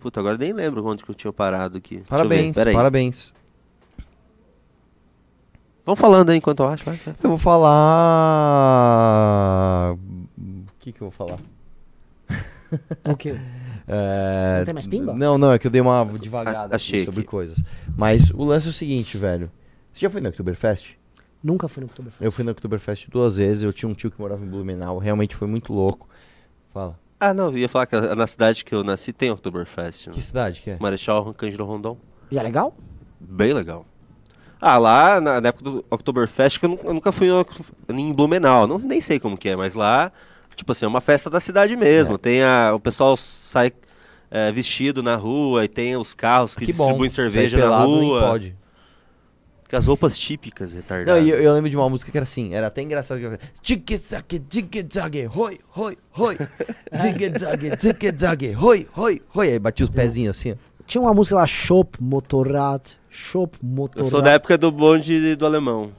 Puta, 0.00 0.18
agora 0.20 0.38
nem 0.38 0.52
lembro 0.54 0.82
onde 0.86 1.04
que 1.04 1.10
eu 1.10 1.14
tinha 1.14 1.32
parado 1.32 1.76
aqui. 1.76 2.02
Parabéns, 2.08 2.56
parabéns. 2.56 3.34
Vamos 5.84 6.00
falando 6.00 6.30
aí 6.30 6.38
enquanto 6.38 6.62
eu 6.62 6.68
acho. 6.68 6.84
vai, 6.84 6.96
vai. 6.96 7.14
Eu 7.22 7.28
vou 7.30 7.38
falar. 7.38 7.74
O 9.94 9.98
que 10.78 10.92
que 10.92 11.02
eu 11.02 11.10
vou 11.10 11.26
falar? 11.26 11.38
O 13.08 13.16
quê? 13.16 13.34
É, 13.86 14.58
Não 14.58 14.64
tem 14.66 14.74
mais 14.74 14.86
pimba? 14.86 15.14
Não, 15.14 15.38
não, 15.38 15.52
é 15.52 15.58
que 15.58 15.66
eu 15.66 15.70
dei 15.70 15.80
uma 15.80 16.04
devagada 16.04 16.74
A- 16.74 16.76
achei 16.76 17.04
sobre 17.04 17.20
aqui. 17.20 17.28
coisas. 17.28 17.62
Mas 17.96 18.30
o 18.30 18.44
lance 18.44 18.66
é 18.66 18.70
o 18.70 18.72
seguinte, 18.72 19.16
velho. 19.16 19.50
Você 19.92 20.02
já 20.02 20.10
foi 20.10 20.20
no 20.20 20.28
Oktoberfest? 20.28 20.96
Nunca 21.42 21.68
fui 21.68 21.80
no 21.80 21.86
Oktoberfest. 21.86 22.22
Eu 22.22 22.30
fui 22.30 22.44
no 22.44 22.50
Oktoberfest 22.50 23.08
duas 23.08 23.36
vezes, 23.38 23.62
eu 23.62 23.72
tinha 23.72 23.88
um 23.88 23.94
tio 23.94 24.10
que 24.10 24.20
morava 24.20 24.44
em 24.44 24.48
Blumenau, 24.48 24.98
realmente 24.98 25.34
foi 25.34 25.48
muito 25.48 25.72
louco. 25.72 26.06
Fala. 26.74 26.98
Ah, 27.18 27.32
não, 27.32 27.46
eu 27.46 27.58
ia 27.58 27.68
falar 27.68 27.86
que 27.86 27.96
a- 27.96 28.14
na 28.14 28.26
cidade 28.26 28.64
que 28.64 28.74
eu 28.74 28.84
nasci 28.84 29.12
tem 29.12 29.30
Oktoberfest. 29.30 30.08
né? 30.08 30.12
Que 30.12 30.20
cidade 30.22 30.60
que 30.60 30.70
é? 30.70 30.76
Marechal 30.78 31.32
Cândido 31.34 31.64
Rondon. 31.64 31.96
E 32.30 32.38
é 32.38 32.42
legal? 32.42 32.76
Bem 33.18 33.52
legal. 33.54 33.86
Ah, 34.60 34.76
lá 34.76 35.20
na, 35.20 35.36
época 35.36 35.64
do 35.64 35.84
Oktoberfest, 35.88 36.58
que 36.60 36.66
eu, 36.66 36.70
nu- 36.70 36.80
eu 36.84 36.92
nunca 36.92 37.10
fui 37.12 37.28
em 37.88 38.12
Blumenau, 38.12 38.66
não, 38.66 38.76
nem 38.78 39.00
sei 39.00 39.18
como 39.18 39.38
que 39.38 39.48
é, 39.48 39.56
mas 39.56 39.74
lá, 39.74 40.12
tipo 40.58 40.72
assim, 40.72 40.84
é 40.84 40.88
uma 40.88 41.00
festa 41.00 41.30
da 41.30 41.40
cidade 41.40 41.74
mesmo. 41.76 42.16
É. 42.16 42.18
Tem 42.18 42.42
a, 42.42 42.72
o 42.74 42.80
pessoal 42.80 43.16
sai 43.16 43.72
é, 44.30 44.52
vestido 44.52 45.02
na 45.02 45.16
rua 45.16 45.64
e 45.64 45.68
tem 45.68 45.96
os 45.96 46.12
carros 46.12 46.54
que, 46.54 46.66
que 46.66 46.72
bom. 46.72 46.84
distribuem 46.84 47.08
cerveja 47.10 47.56
Sair 47.56 47.64
na 47.64 47.70
pelado 47.70 47.90
rua. 47.90 48.20
pode. 48.20 48.56
Com 49.70 49.76
as 49.76 49.86
roupas 49.86 50.18
típicas, 50.18 50.72
Não, 50.72 50.80
retardado. 50.80 51.20
e 51.20 51.28
eu, 51.30 51.42
eu 51.42 51.52
lembro 51.52 51.68
de 51.68 51.76
uma 51.76 51.88
música 51.90 52.10
que 52.10 52.16
era 52.16 52.24
assim, 52.24 52.54
era 52.54 52.68
até 52.68 52.80
engraçado. 52.80 53.18
que 53.20 53.26
era, 53.26 53.38
Tchique-zague, 53.60 54.38
tchique-zague, 54.40 55.28
hoi, 55.34 55.60
hoi, 55.76 55.98
hoi. 56.18 56.38
Tchique-zague, 56.98 57.76
tchique-zague, 57.76 58.56
hoi, 58.56 58.88
hoi, 58.96 59.22
hoi. 59.34 59.48
Aí 59.52 59.58
batia 59.58 59.84
os 59.84 59.90
pezinhos 59.90 60.38
assim. 60.38 60.54
Tinha 60.86 61.02
uma 61.02 61.12
música 61.12 61.36
lá, 61.36 61.46
Shop 61.46 62.02
Motorrad. 62.02 62.82
Shop 63.10 63.58
Eu 63.62 63.68
Motorrad. 63.68 64.08
sou 64.10 64.22
da 64.22 64.30
época 64.30 64.56
do 64.56 64.72
bonde 64.72 65.36
do 65.36 65.44
alemão. 65.44 65.92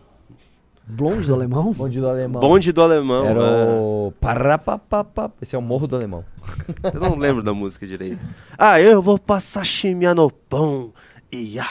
Blonde 0.92 1.28
do 1.28 1.36
alemão? 1.36 1.72
Bonde 1.72 2.00
do 2.00 2.08
Alemão. 2.10 2.42
Bonde 2.42 2.72
do 2.72 2.82
alemão. 2.82 3.24
Era 3.24 3.40
é. 3.40 3.80
o... 3.80 4.12
Parapapapá. 4.20 5.30
Esse 5.40 5.56
é 5.56 5.60
o 5.60 5.62
Morro 5.62 5.86
do 5.86 5.96
Alemão. 5.96 6.26
Eu 6.84 7.00
não 7.00 7.16
lembro 7.16 7.44
da 7.44 7.54
música 7.54 7.86
direito. 7.86 8.20
Ah, 8.58 8.82
eu 8.82 9.00
vou 9.00 9.20
passar 9.20 9.64
chimia 9.64 10.16
no 10.16 10.32
pão. 10.32 10.92
Ia, 11.32 11.68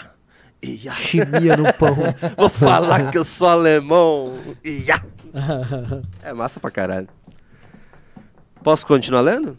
ia. 0.62 0.92
Chimia 0.92 1.56
no 1.56 1.72
pão. 1.74 1.96
Vou 2.38 2.48
falar 2.48 3.10
que 3.10 3.18
eu 3.18 3.24
sou 3.24 3.48
alemão. 3.48 4.34
Ia. 4.64 5.02
É 6.22 6.32
massa 6.32 6.60
pra 6.60 6.70
caralho. 6.70 7.08
Posso 8.62 8.86
continuar 8.86 9.20
lendo? 9.20 9.58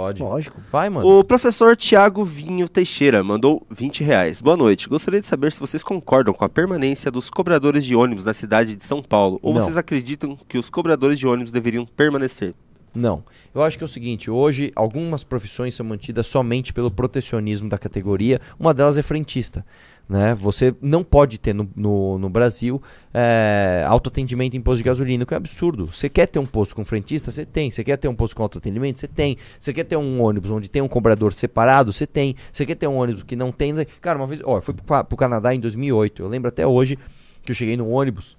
Pode. 0.00 0.22
Lógico. 0.22 0.58
Vai, 0.72 0.88
mano. 0.88 1.06
O 1.06 1.22
professor 1.22 1.76
Tiago 1.76 2.24
Vinho 2.24 2.66
Teixeira 2.66 3.22
mandou 3.22 3.66
20 3.70 4.02
reais. 4.02 4.40
Boa 4.40 4.56
noite. 4.56 4.88
Gostaria 4.88 5.20
de 5.20 5.26
saber 5.26 5.52
se 5.52 5.60
vocês 5.60 5.82
concordam 5.82 6.32
com 6.32 6.42
a 6.42 6.48
permanência 6.48 7.10
dos 7.10 7.28
cobradores 7.28 7.84
de 7.84 7.94
ônibus 7.94 8.24
na 8.24 8.32
cidade 8.32 8.74
de 8.74 8.82
São 8.82 9.02
Paulo. 9.02 9.38
Ou 9.42 9.52
Não. 9.52 9.60
vocês 9.60 9.76
acreditam 9.76 10.38
que 10.48 10.56
os 10.56 10.70
cobradores 10.70 11.18
de 11.18 11.26
ônibus 11.26 11.52
deveriam 11.52 11.84
permanecer? 11.84 12.54
Não. 12.94 13.22
Eu 13.54 13.62
acho 13.62 13.76
que 13.76 13.84
é 13.84 13.86
o 13.86 13.88
seguinte, 13.88 14.30
hoje 14.30 14.72
algumas 14.74 15.22
profissões 15.22 15.74
são 15.74 15.84
mantidas 15.84 16.26
somente 16.26 16.72
pelo 16.72 16.90
protecionismo 16.90 17.68
da 17.68 17.76
categoria. 17.76 18.40
Uma 18.58 18.72
delas 18.72 18.96
é 18.96 19.02
frentista. 19.02 19.64
Né? 20.10 20.34
Você 20.34 20.74
não 20.82 21.04
pode 21.04 21.38
ter 21.38 21.54
no, 21.54 21.70
no, 21.76 22.18
no 22.18 22.28
Brasil 22.28 22.82
é, 23.14 23.84
autoatendimento 23.86 24.56
em 24.56 24.60
posto 24.60 24.78
de 24.78 24.82
gasolina, 24.82 25.24
que 25.24 25.32
é 25.32 25.36
absurdo. 25.36 25.86
Você 25.86 26.08
quer 26.08 26.26
ter 26.26 26.40
um 26.40 26.46
posto 26.46 26.74
com 26.74 26.84
frentista? 26.84 27.30
Você 27.30 27.46
tem. 27.46 27.70
Você 27.70 27.84
quer 27.84 27.96
ter 27.96 28.08
um 28.08 28.14
posto 28.16 28.34
com 28.34 28.42
autoatendimento? 28.42 28.98
Você 28.98 29.06
tem. 29.06 29.36
Você 29.56 29.72
quer 29.72 29.84
ter 29.84 29.96
um 29.96 30.20
ônibus 30.20 30.50
onde 30.50 30.68
tem 30.68 30.82
um 30.82 30.88
cobrador 30.88 31.32
separado? 31.32 31.92
Você 31.92 32.08
tem. 32.08 32.34
Você 32.52 32.66
quer 32.66 32.74
ter 32.74 32.88
um 32.88 32.96
ônibus 32.96 33.22
que 33.22 33.36
não 33.36 33.52
tem. 33.52 33.72
Cara, 34.00 34.18
uma 34.18 34.26
vez. 34.26 34.40
Ó, 34.44 34.58
eu 34.58 34.62
fui 34.62 34.74
pro, 34.74 35.04
pro 35.04 35.16
Canadá 35.16 35.54
em 35.54 35.60
2008. 35.60 36.22
Eu 36.22 36.28
lembro 36.28 36.48
até 36.48 36.66
hoje 36.66 36.98
que 37.44 37.52
eu 37.52 37.54
cheguei 37.54 37.76
no 37.76 37.88
ônibus. 37.88 38.36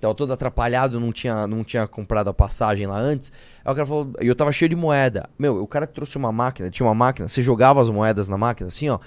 Tava 0.00 0.14
todo 0.14 0.32
atrapalhado, 0.32 0.98
não 0.98 1.12
tinha, 1.12 1.46
não 1.46 1.62
tinha 1.62 1.86
comprado 1.86 2.28
a 2.28 2.32
passagem 2.32 2.86
lá 2.86 2.98
antes. 2.98 3.30
Aí 3.62 3.70
o 3.70 3.74
cara 3.74 3.86
falou, 3.86 4.10
e 4.20 4.26
eu 4.26 4.34
tava 4.34 4.50
cheio 4.50 4.68
de 4.70 4.74
moeda. 4.76 5.28
Meu, 5.38 5.62
o 5.62 5.66
cara 5.66 5.86
trouxe 5.86 6.16
uma 6.16 6.32
máquina, 6.32 6.70
tinha 6.70 6.86
uma 6.86 6.94
máquina, 6.94 7.28
você 7.28 7.42
jogava 7.42 7.82
as 7.82 7.90
moedas 7.90 8.26
na 8.26 8.38
máquina, 8.38 8.68
assim, 8.68 8.88
ó. 8.88 8.98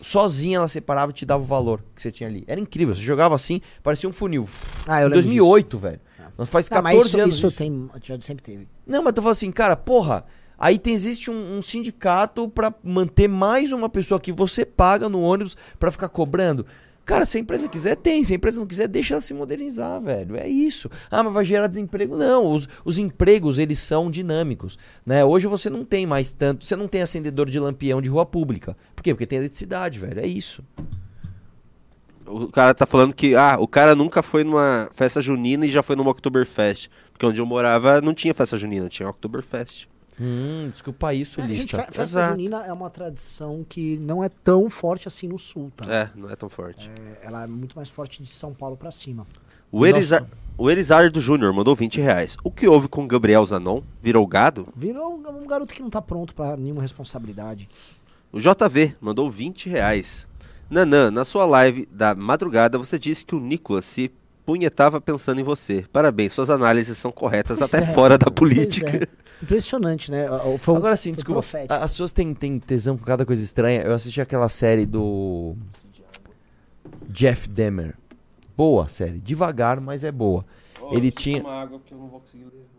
Sozinha 0.00 0.58
ela 0.58 0.68
separava 0.68 1.10
e 1.10 1.14
te 1.14 1.24
dava 1.26 1.42
o 1.42 1.46
valor 1.46 1.82
que 1.94 2.02
você 2.02 2.10
tinha 2.10 2.28
ali. 2.28 2.44
Era 2.46 2.60
incrível, 2.60 2.94
você 2.94 3.02
jogava 3.02 3.34
assim, 3.34 3.60
parecia 3.82 4.08
um 4.08 4.12
funil. 4.12 4.48
Ah, 4.86 5.00
eu 5.00 5.06
Em 5.08 5.10
lembro 5.10 5.22
2008, 5.22 5.78
velho. 5.78 6.00
Nós 6.36 6.48
faz 6.48 6.66
Ah, 6.66 6.76
14 6.82 6.82
mas 6.82 7.06
isso, 7.06 7.20
anos. 7.20 7.34
isso 7.36 7.46
isso. 7.48 7.56
tem, 7.56 7.90
já 8.02 8.20
sempre 8.20 8.44
teve. 8.44 8.68
Não, 8.86 9.02
mas 9.02 9.12
tu 9.14 9.20
fala 9.22 9.32
assim, 9.32 9.50
cara, 9.50 9.76
porra, 9.76 10.24
aí 10.58 10.78
tem, 10.78 10.94
existe 10.94 11.30
um, 11.30 11.56
um 11.58 11.62
sindicato 11.62 12.48
pra 12.48 12.72
manter 12.82 13.28
mais 13.28 13.72
uma 13.72 13.88
pessoa 13.88 14.20
que 14.20 14.30
você 14.32 14.64
paga 14.64 15.08
no 15.08 15.20
ônibus 15.20 15.56
pra 15.78 15.90
ficar 15.90 16.08
cobrando. 16.08 16.64
Cara, 17.08 17.24
se 17.24 17.38
a 17.38 17.40
empresa 17.40 17.66
quiser, 17.68 17.96
tem. 17.96 18.22
Se 18.22 18.34
a 18.34 18.36
empresa 18.36 18.60
não 18.60 18.66
quiser, 18.66 18.86
deixa 18.86 19.14
ela 19.14 19.22
se 19.22 19.32
modernizar, 19.32 19.98
velho. 19.98 20.36
É 20.36 20.46
isso. 20.46 20.90
Ah, 21.10 21.22
mas 21.22 21.32
vai 21.32 21.42
gerar 21.42 21.66
desemprego? 21.66 22.14
Não, 22.14 22.52
os, 22.52 22.68
os 22.84 22.98
empregos, 22.98 23.58
eles 23.58 23.78
são 23.78 24.10
dinâmicos. 24.10 24.76
Né? 25.06 25.24
Hoje 25.24 25.46
você 25.46 25.70
não 25.70 25.86
tem 25.86 26.04
mais 26.04 26.34
tanto. 26.34 26.66
Você 26.66 26.76
não 26.76 26.86
tem 26.86 27.00
acendedor 27.00 27.48
de 27.48 27.58
lampião 27.58 28.02
de 28.02 28.10
rua 28.10 28.26
pública. 28.26 28.76
Por 28.94 29.02
quê? 29.02 29.14
Porque 29.14 29.26
tem 29.26 29.38
eletricidade, 29.38 29.98
velho. 29.98 30.20
É 30.20 30.26
isso. 30.26 30.62
O 32.26 32.48
cara 32.48 32.74
tá 32.74 32.84
falando 32.84 33.14
que, 33.14 33.34
ah, 33.34 33.56
o 33.58 33.66
cara 33.66 33.96
nunca 33.96 34.22
foi 34.22 34.44
numa 34.44 34.90
festa 34.94 35.22
junina 35.22 35.64
e 35.64 35.70
já 35.70 35.82
foi 35.82 35.96
numa 35.96 36.10
Oktoberfest. 36.10 36.90
Porque 37.10 37.24
onde 37.24 37.40
eu 37.40 37.46
morava 37.46 38.02
não 38.02 38.12
tinha 38.12 38.34
festa 38.34 38.58
junina, 38.58 38.86
tinha 38.90 39.08
Oktoberfest. 39.08 39.88
Hum, 40.20 40.68
desculpa 40.70 41.14
isso, 41.14 41.40
É, 41.40 41.46
gente, 41.46 41.56
lista. 41.56 41.76
fe- 41.78 41.84
festa 41.84 42.02
Exato. 42.02 42.30
junina 42.32 42.66
é 42.66 42.72
uma 42.72 42.90
tradição 42.90 43.64
que 43.68 43.96
não 43.98 44.22
é 44.24 44.28
tão 44.28 44.68
forte 44.68 45.06
assim 45.06 45.28
no 45.28 45.38
sul, 45.38 45.70
tá? 45.76 45.84
É, 45.92 46.10
não 46.16 46.28
é 46.28 46.34
tão 46.36 46.48
forte. 46.48 46.90
É, 47.22 47.26
ela 47.26 47.44
é 47.44 47.46
muito 47.46 47.76
mais 47.76 47.88
forte 47.88 48.22
de 48.22 48.28
São 48.30 48.52
Paulo 48.52 48.76
pra 48.76 48.90
cima. 48.90 49.26
O, 49.70 49.86
Elisa... 49.86 50.26
o 50.56 50.70
Elisardo 50.70 51.20
Júnior 51.20 51.52
mandou 51.52 51.76
20 51.76 52.00
reais. 52.00 52.36
O 52.42 52.50
que 52.50 52.66
houve 52.66 52.88
com 52.88 53.06
Gabriel 53.06 53.44
Zanon? 53.46 53.82
Virou 54.02 54.26
gado? 54.26 54.66
Virou 54.74 55.14
um, 55.14 55.42
um 55.42 55.46
garoto 55.46 55.74
que 55.74 55.82
não 55.82 55.90
tá 55.90 56.00
pronto 56.02 56.34
pra 56.34 56.56
nenhuma 56.56 56.82
responsabilidade. 56.82 57.68
O 58.32 58.40
JV 58.40 58.96
mandou 59.00 59.30
20 59.30 59.68
reais. 59.68 60.26
Nanã, 60.70 61.10
na 61.10 61.24
sua 61.24 61.46
live 61.46 61.86
da 61.92 62.14
madrugada, 62.14 62.76
você 62.76 62.98
disse 62.98 63.24
que 63.24 63.34
o 63.34 63.40
Nicolas 63.40 63.84
se 63.84 64.10
punhetava 64.44 65.00
pensando 65.00 65.40
em 65.40 65.44
você. 65.44 65.84
Parabéns, 65.92 66.32
suas 66.32 66.50
análises 66.50 66.96
são 66.98 67.12
corretas 67.12 67.58
Pois 67.58 67.72
até 67.74 67.84
é, 67.84 67.94
fora 67.94 68.16
da 68.18 68.30
pois 68.30 68.34
política. 68.34 69.08
Impressionante, 69.42 70.10
né? 70.10 70.30
O- 70.30 70.58
Foi 70.58 70.74
um- 70.74 70.78
Agora 70.78 70.96
sim, 70.96 71.12
desculpa. 71.12 71.40
profético. 71.40 71.72
As 71.74 71.92
pessoas 71.92 72.12
têm, 72.12 72.34
têm 72.34 72.58
tesão 72.58 72.96
com 72.98 73.04
cada 73.04 73.24
coisa 73.24 73.42
estranha. 73.42 73.82
Eu 73.82 73.92
assisti 73.94 74.20
aquela 74.20 74.48
série 74.48 74.84
do. 74.86 75.54
Jeff 77.08 77.48
Demer. 77.48 77.94
Boa 78.56 78.88
série. 78.88 79.18
Devagar, 79.18 79.80
mas 79.80 80.04
é 80.04 80.10
boa. 80.12 80.44
Ele 80.90 81.10
tinha- 81.10 81.42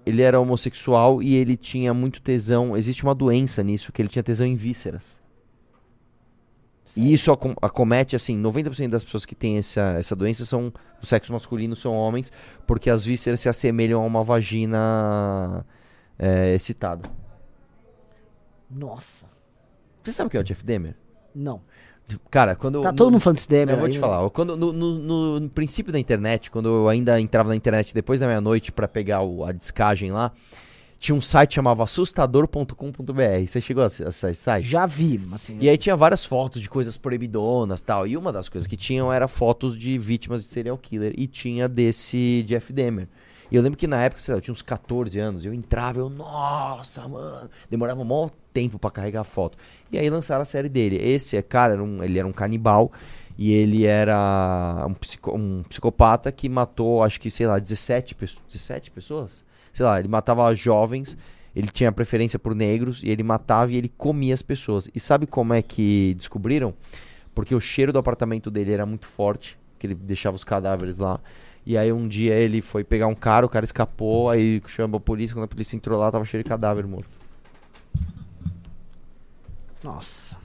Ele 0.05 0.22
era 0.22 0.39
homossexual 0.39 1.22
e 1.22 1.36
ele 1.36 1.55
tinha 1.55 1.93
muito 1.93 2.22
tesão. 2.22 2.76
Existe 2.76 3.03
uma 3.03 3.14
doença 3.14 3.62
nisso, 3.64 3.91
que 3.91 4.01
ele 4.01 4.10
tinha 4.10 4.24
tesão 4.24 4.47
em 4.47 4.55
vísceras. 4.55 5.20
E 6.97 7.14
isso 7.14 7.32
acom- 7.32 7.53
acomete, 7.62 8.16
assim, 8.16 8.36
90% 8.36 8.89
das 8.91 9.03
pessoas 9.03 9.26
que 9.26 9.36
têm 9.36 9.57
essa, 9.57 9.93
essa 9.99 10.16
doença 10.16 10.43
são 10.45 10.74
do 10.99 11.05
sexo 11.05 11.32
masculino, 11.32 11.76
são 11.76 11.93
homens, 11.93 12.32
porque 12.66 12.89
as 12.89 13.05
vísceras 13.05 13.39
se 13.39 13.47
assemelham 13.47 14.01
a 14.01 14.05
uma 14.05 14.24
vagina 14.24 15.64
é, 16.20 16.53
excitada. 16.53 17.09
Nossa. 18.70 19.26
Você 20.03 20.13
sabe 20.13 20.28
o 20.28 20.30
que 20.30 20.38
é 20.38 20.39
o 20.39 20.43
Jeff 20.43 20.63
Demer? 20.63 20.95
Não. 21.34 21.61
Cara, 22.32 22.55
quando. 22.55 22.82
Tá 22.82 22.91
no- 22.91 22.97
todo 22.97 23.11
mundo 23.11 23.22
falando 23.22 23.36
desse 23.36 23.47
Demer 23.47 23.76
eu 23.76 23.80
vou 23.80 23.89
te 23.89 23.95
né? 23.95 23.99
falar. 23.99 24.28
Quando, 24.32 24.57
no, 24.57 24.74
no- 24.74 25.39
no- 25.39 25.49
princípio 25.49 25.91
da 25.93 25.99
internet, 25.99 26.49
quando 26.49 26.67
eu 26.70 26.89
ainda 26.89 27.20
entrava 27.22 27.49
na 27.49 27.55
internet 27.55 27.93
depois 27.93 28.20
da 28.20 28.26
meia-noite 28.28 28.72
pra 28.72 28.88
pegar 28.88 29.22
o- 29.22 29.43
a 29.45 29.51
descagem 29.51 30.11
lá, 30.11 30.32
tinha 30.97 31.15
um 31.15 31.22
site 31.22 31.49
que 31.49 31.55
chamava 31.55 31.84
assustador.com.br. 31.84 33.47
Você 33.47 33.61
chegou 33.61 33.84
a 33.84 33.86
acessar 33.86 34.32
esse 34.32 34.41
site? 34.41 34.67
Já 34.67 34.86
vi, 34.88 35.22
assim. 35.32 35.57
E 35.61 35.70
aí 35.70 35.78
tinha 35.78 35.95
várias 35.95 36.26
fotos 36.26 36.61
de 36.61 36.70
coisas 36.70 36.97
proibidonas 36.97 37.84
tal. 37.84 38.07
E 38.07 38.17
uma 38.17 38.34
das 38.34 38.49
coisas 38.49 38.67
que 38.67 38.76
tinham 38.76 39.13
era 39.13 39.28
fotos 39.28 39.78
de 39.78 39.95
vítimas 39.97 40.41
de 40.41 40.47
serial 40.47 40.78
killer. 40.80 41.13
E 41.15 41.28
tinha 41.28 41.70
desse 41.70 42.43
Jeff 42.47 42.74
Demer. 42.74 43.07
E 43.52 43.56
eu 43.56 43.62
lembro 43.62 43.78
que 43.78 43.88
na 43.88 44.02
época, 44.04 44.22
sei 44.22 44.34
lá, 44.34 44.38
eu 44.38 44.41
tinha 44.41 44.52
uns 44.52 44.62
14 44.62 45.20
anos. 45.20 45.43
Eu 45.45 45.54
entrava, 45.54 46.00
eu, 46.00 46.10
nossa, 46.10 47.08
mano. 47.08 47.50
Demorava 47.70 48.00
um 48.00 48.04
maior 48.06 48.30
tempo 48.54 48.78
pra 48.78 48.91
carregar 48.91 49.22
a 49.22 49.24
foto. 49.24 49.58
E 49.91 49.97
aí 49.97 50.10
lançaram 50.10 50.41
a 50.41 50.45
série 50.45 50.70
dele. 50.70 50.97
Esse 50.97 51.41
cara, 51.41 51.74
era 51.74 51.84
um- 51.84 52.04
ele 52.04 52.20
era 52.20 52.28
um 52.28 52.32
canibal. 52.32 52.91
E 53.38 53.54
ele 53.54 53.86
era 53.86 54.86
um, 54.88 54.93
psico- 54.93 55.32
um 55.36 55.64
psicopata 55.64 56.32
que 56.32 56.50
matou, 56.50 57.02
acho 57.04 57.20
que, 57.22 57.32
sei 57.32 57.47
lá, 57.47 57.58
17, 57.58 58.14
pesso- 58.14 58.41
17 58.47 58.91
pessoas? 58.91 59.45
Sei 59.72 59.86
lá, 59.86 59.97
ele 59.97 60.10
matava 60.10 60.54
jovens. 60.54 61.18
Ele 61.56 61.68
tinha 61.70 61.91
preferência 61.91 62.38
por 62.38 62.54
negros 62.54 63.02
e 63.02 63.10
ele 63.10 63.24
matava 63.24 63.72
e 63.72 63.78
ele 63.78 63.89
comia 63.89 64.34
as 64.34 64.41
pessoas. 64.41 64.89
E 64.93 65.00
sabe 65.00 65.26
como 65.26 65.54
é 65.54 65.62
que 65.62 66.14
descobriram? 66.16 66.74
Porque 67.34 67.56
o 67.56 67.62
cheiro 67.62 67.91
do 67.93 67.97
apartamento 68.00 68.52
dele 68.52 68.74
era 68.74 68.86
muito 68.86 69.06
forte, 69.08 69.58
que 69.80 69.88
ele 69.88 69.95
deixava 69.95 70.36
os 70.36 70.43
cadáveres 70.43 70.97
lá. 70.97 71.20
E 71.66 71.78
aí 71.78 71.91
um 71.93 72.07
dia 72.07 72.34
ele 72.34 72.62
foi 72.62 72.84
pegar 72.84 73.07
um 73.07 73.16
cara, 73.16 73.45
o 73.45 73.49
cara 73.49 73.66
escapou, 73.66 74.30
aí 74.30 74.62
chamou 74.68 74.97
a 74.97 75.01
polícia, 75.01 75.36
quando 75.36 75.43
a 75.45 75.47
polícia 75.47 75.76
entrou 75.76 75.99
lá, 75.99 76.12
tava 76.12 76.26
cheio 76.26 76.43
de 76.43 76.49
cadáver 76.49 76.88
morto. 76.88 77.10
Nossa. 79.84 80.38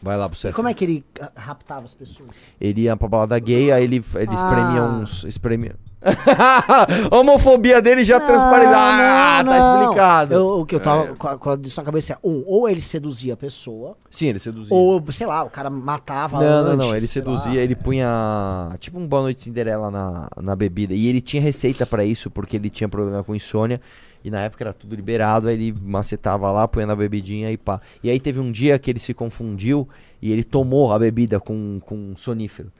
Vai 0.00 0.16
lá 0.16 0.28
pro 0.28 0.36
E 0.36 0.40
certo. 0.40 0.54
como 0.54 0.68
é 0.68 0.74
que 0.74 0.84
ele 0.84 1.04
ah, 1.20 1.32
raptava 1.34 1.84
as 1.84 1.92
pessoas? 1.94 2.30
Ele 2.60 2.82
ia 2.82 2.96
pra 2.96 3.08
balada 3.08 3.38
gay, 3.38 3.72
aí 3.72 3.82
ele, 3.84 3.96
ele 3.96 4.34
espremia 4.34 4.82
Ah. 4.82 4.98
uns. 4.98 5.24
Espremia. 5.24 5.74
a 7.10 7.16
homofobia 7.18 7.80
dele 7.82 8.04
já 8.04 8.20
transpareceu. 8.20 8.74
Ah, 8.76 9.42
não, 9.44 9.52
tá 9.52 9.58
não. 9.58 9.82
explicado. 9.82 10.34
Eu- 10.34 10.60
o 10.60 10.66
que 10.66 10.74
eu 10.74 10.80
tava 10.80 11.14
com, 11.16 11.28
a, 11.28 11.36
com 11.38 11.50
a- 11.50 11.56
na 11.56 11.84
cabeça 11.84 12.12
é, 12.14 12.16
um, 12.22 12.42
ou 12.46 12.68
ele 12.68 12.80
seduzia 12.80 13.34
a 13.34 13.36
pessoa, 13.36 13.96
Sim, 14.10 14.28
ele 14.28 14.38
seduzia. 14.38 14.74
ou, 14.76 15.02
sei 15.12 15.26
lá, 15.26 15.42
o 15.44 15.50
cara 15.50 15.68
matava 15.70 16.38
Não, 16.40 16.64
não, 16.64 16.70
antes, 16.72 16.86
não. 16.86 16.96
Ele 16.96 17.06
sei 17.06 17.22
lá. 17.22 17.36
seduzia, 17.38 17.60
ele 17.62 17.74
punha 17.74 18.70
tipo 18.78 18.98
um 18.98 19.06
Boa 19.06 19.22
Noite 19.22 19.42
Cinderela 19.42 19.90
na, 19.90 20.28
na 20.40 20.56
bebida. 20.56 20.94
E 20.94 21.06
ele 21.06 21.20
tinha 21.20 21.42
receita 21.42 21.84
pra 21.86 22.04
isso, 22.04 22.30
porque 22.30 22.56
ele 22.56 22.70
tinha 22.70 22.88
problema 22.88 23.22
com 23.24 23.34
insônia. 23.34 23.80
E 24.24 24.30
na 24.30 24.40
época 24.40 24.64
era 24.64 24.72
tudo 24.72 24.96
liberado, 24.96 25.46
aí 25.46 25.54
ele 25.54 25.74
macetava 25.80 26.50
lá, 26.50 26.66
punha 26.66 26.84
na 26.86 26.96
bebidinha 26.96 27.50
e 27.52 27.56
pá. 27.56 27.80
E 28.02 28.10
aí 28.10 28.18
teve 28.18 28.40
um 28.40 28.50
dia 28.50 28.76
que 28.76 28.90
ele 28.90 28.98
se 28.98 29.14
confundiu 29.14 29.88
e 30.20 30.32
ele 30.32 30.42
tomou 30.42 30.92
a 30.92 30.98
bebida 30.98 31.38
com, 31.38 31.78
com 31.84 32.12
sonífero. 32.16 32.72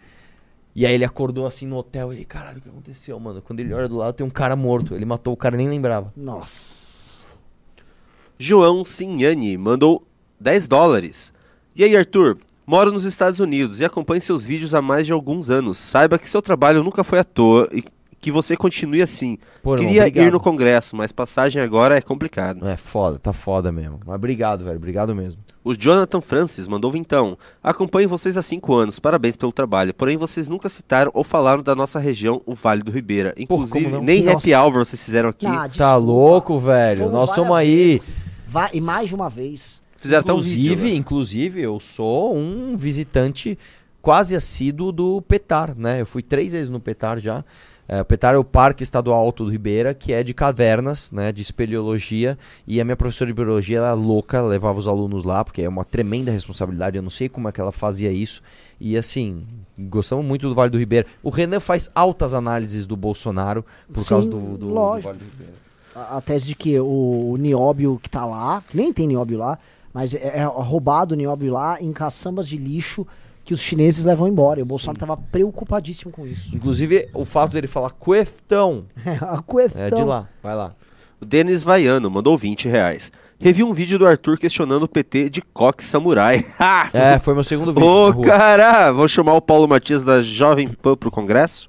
E 0.76 0.84
aí 0.84 0.92
ele 0.92 1.06
acordou 1.06 1.46
assim 1.46 1.66
no 1.66 1.76
hotel, 1.76 2.12
ele, 2.12 2.22
caralho, 2.26 2.58
o 2.58 2.60
que 2.60 2.68
aconteceu, 2.68 3.18
mano? 3.18 3.40
Quando 3.40 3.60
ele 3.60 3.72
olha 3.72 3.88
do 3.88 3.96
lado, 3.96 4.12
tem 4.12 4.26
um 4.26 4.30
cara 4.30 4.54
morto. 4.54 4.94
Ele 4.94 5.06
matou 5.06 5.32
o 5.32 5.36
cara 5.36 5.54
e 5.54 5.58
nem 5.58 5.70
lembrava. 5.70 6.12
Nossa. 6.14 7.24
João 8.38 8.84
Sinhani 8.84 9.56
mandou 9.56 10.06
10 10.38 10.68
dólares. 10.68 11.32
E 11.74 11.82
aí, 11.82 11.96
Arthur? 11.96 12.36
Moro 12.66 12.92
nos 12.92 13.06
Estados 13.06 13.40
Unidos 13.40 13.80
e 13.80 13.86
acompanho 13.86 14.20
seus 14.20 14.44
vídeos 14.44 14.74
há 14.74 14.82
mais 14.82 15.06
de 15.06 15.14
alguns 15.14 15.48
anos. 15.48 15.78
Saiba 15.78 16.18
que 16.18 16.28
seu 16.28 16.42
trabalho 16.42 16.84
nunca 16.84 17.02
foi 17.02 17.20
à 17.20 17.24
toa 17.24 17.66
e 17.72 17.82
que 18.20 18.30
você 18.30 18.54
continue 18.54 19.00
assim. 19.00 19.38
Pô, 19.62 19.76
Queria 19.76 20.02
obrigado. 20.02 20.26
ir 20.26 20.32
no 20.32 20.40
congresso, 20.40 20.94
mas 20.94 21.10
passagem 21.10 21.62
agora 21.62 21.96
é 21.96 22.02
complicado. 22.02 22.68
É 22.68 22.76
foda, 22.76 23.18
tá 23.18 23.32
foda 23.32 23.72
mesmo. 23.72 24.00
Mas 24.04 24.16
obrigado, 24.16 24.64
velho. 24.64 24.76
Obrigado 24.76 25.14
mesmo. 25.14 25.40
O 25.68 25.74
Jonathan 25.74 26.20
Francis 26.20 26.68
mandou 26.68 26.94
então. 26.96 27.36
Acompanho 27.60 28.08
vocês 28.08 28.36
há 28.36 28.42
5 28.42 28.72
anos, 28.72 29.00
parabéns 29.00 29.34
pelo 29.34 29.50
trabalho. 29.50 29.92
Porém, 29.92 30.16
vocês 30.16 30.46
nunca 30.46 30.68
citaram 30.68 31.10
ou 31.12 31.24
falaram 31.24 31.60
da 31.60 31.74
nossa 31.74 31.98
região, 31.98 32.40
o 32.46 32.54
Vale 32.54 32.84
do 32.84 32.92
Ribeira. 32.92 33.34
Inclusive, 33.36 33.84
como 33.86 33.96
não? 33.96 34.00
nem 34.04 34.22
Nossa. 34.22 34.36
happy 34.38 34.54
hour 34.54 34.72
vocês 34.72 35.02
fizeram 35.04 35.28
aqui. 35.30 35.44
Ah, 35.44 35.68
Tá 35.68 35.96
louco, 35.96 36.56
velho? 36.56 36.98
Fomos 37.00 37.12
Nós 37.12 37.30
somos 37.34 37.56
aí. 37.56 37.74
vezes. 37.88 38.16
Va- 38.46 38.70
e 38.72 38.80
mais 38.80 39.08
de 39.08 39.16
uma 39.16 39.28
vez. 39.28 39.82
Fizeram 40.00 40.20
até 40.20 40.32
um 40.32 40.36
inclusive, 40.36 40.68
vídeo. 40.76 40.84
né? 40.90 40.94
inclusive, 40.94 41.60
eu 41.62 41.80
sou 41.80 42.36
um 42.36 42.76
visitante 42.76 43.58
quase 44.00 44.36
assíduo 44.36 44.92
do 44.92 45.20
Petar, 45.20 45.74
né? 45.76 46.00
Eu 46.00 46.06
fui 46.06 46.22
três 46.22 46.52
vezes 46.52 46.68
no 46.70 46.78
Petar 46.78 47.18
já. 47.18 47.44
É, 47.88 48.00
o 48.00 48.04
Petar 48.04 48.34
é 48.34 48.38
o 48.38 48.44
Parque 48.44 48.82
Estadual 48.82 49.18
Alto 49.18 49.44
do 49.44 49.50
Ribeira, 49.50 49.94
que 49.94 50.12
é 50.12 50.22
de 50.22 50.34
cavernas, 50.34 51.10
né? 51.12 51.30
De 51.30 51.40
espeleologia. 51.40 52.36
E 52.66 52.80
a 52.80 52.84
minha 52.84 52.96
professora 52.96 53.28
de 53.28 53.34
biologia, 53.34 53.78
ela 53.78 53.90
é 53.90 53.94
louca, 53.94 54.42
levava 54.42 54.78
os 54.78 54.88
alunos 54.88 55.24
lá, 55.24 55.44
porque 55.44 55.62
é 55.62 55.68
uma 55.68 55.84
tremenda 55.84 56.32
responsabilidade. 56.32 56.96
Eu 56.96 57.02
não 57.02 57.10
sei 57.10 57.28
como 57.28 57.48
é 57.48 57.52
que 57.52 57.60
ela 57.60 57.72
fazia 57.72 58.10
isso. 58.10 58.42
E 58.80 58.96
assim, 58.96 59.46
gostamos 59.78 60.24
muito 60.24 60.48
do 60.48 60.54
Vale 60.54 60.70
do 60.70 60.78
Ribeira. 60.78 61.06
O 61.22 61.30
Renan 61.30 61.60
faz 61.60 61.88
altas 61.94 62.34
análises 62.34 62.86
do 62.86 62.96
Bolsonaro 62.96 63.64
por 63.92 64.00
Sim, 64.00 64.08
causa 64.08 64.28
do, 64.28 64.40
do, 64.40 64.56
do. 64.58 64.74
Vale 64.74 65.18
do 65.18 65.24
Ribeira. 65.24 65.52
A, 65.94 66.16
a 66.18 66.20
tese 66.20 66.48
de 66.48 66.54
que 66.56 66.78
o, 66.80 67.30
o 67.30 67.36
nióbio 67.36 68.00
que 68.02 68.10
tá 68.10 68.26
lá, 68.26 68.62
que 68.68 68.76
nem 68.76 68.92
tem 68.92 69.06
nióbio 69.06 69.38
lá, 69.38 69.58
mas 69.94 70.12
é, 70.12 70.40
é 70.40 70.44
roubado 70.44 71.14
o 71.14 71.16
nióbio 71.16 71.52
lá 71.52 71.80
em 71.80 71.92
caçambas 71.92 72.48
de 72.48 72.58
lixo 72.58 73.06
que 73.46 73.54
os 73.54 73.60
chineses 73.60 74.04
levam 74.04 74.26
embora. 74.26 74.58
E 74.58 74.62
o 74.62 74.66
Bolsonaro 74.66 74.98
tava 74.98 75.16
preocupadíssimo 75.16 76.10
com 76.10 76.26
isso. 76.26 76.54
Inclusive, 76.54 77.08
o 77.14 77.24
fato 77.24 77.52
dele 77.52 77.68
falar 77.68 77.90
cueftão 77.92 78.84
a 79.22 79.40
questão. 79.40 79.82
é 79.82 79.90
de 79.90 80.02
lá. 80.02 80.28
Vai 80.42 80.56
lá. 80.56 80.74
O 81.20 81.24
Denis 81.24 81.62
Vaiano 81.62 82.10
mandou 82.10 82.36
20 82.36 82.68
reais. 82.68 83.10
Revi 83.38 83.62
um 83.62 83.72
vídeo 83.72 83.98
do 83.98 84.06
Arthur 84.06 84.36
questionando 84.36 84.82
o 84.82 84.88
PT 84.88 85.30
de 85.30 85.40
coque 85.40 85.84
samurai. 85.84 86.44
É, 86.92 87.18
foi 87.18 87.34
meu 87.34 87.44
segundo 87.44 87.72
vídeo. 87.72 87.86
Ô, 87.86 88.22
cara! 88.22 88.90
Vou 88.90 89.06
chamar 89.06 89.34
o 89.34 89.40
Paulo 89.42 89.68
Matias 89.68 90.02
da 90.02 90.20
Jovem 90.22 90.68
Pan 90.68 90.96
pro 90.96 91.10
congresso? 91.10 91.68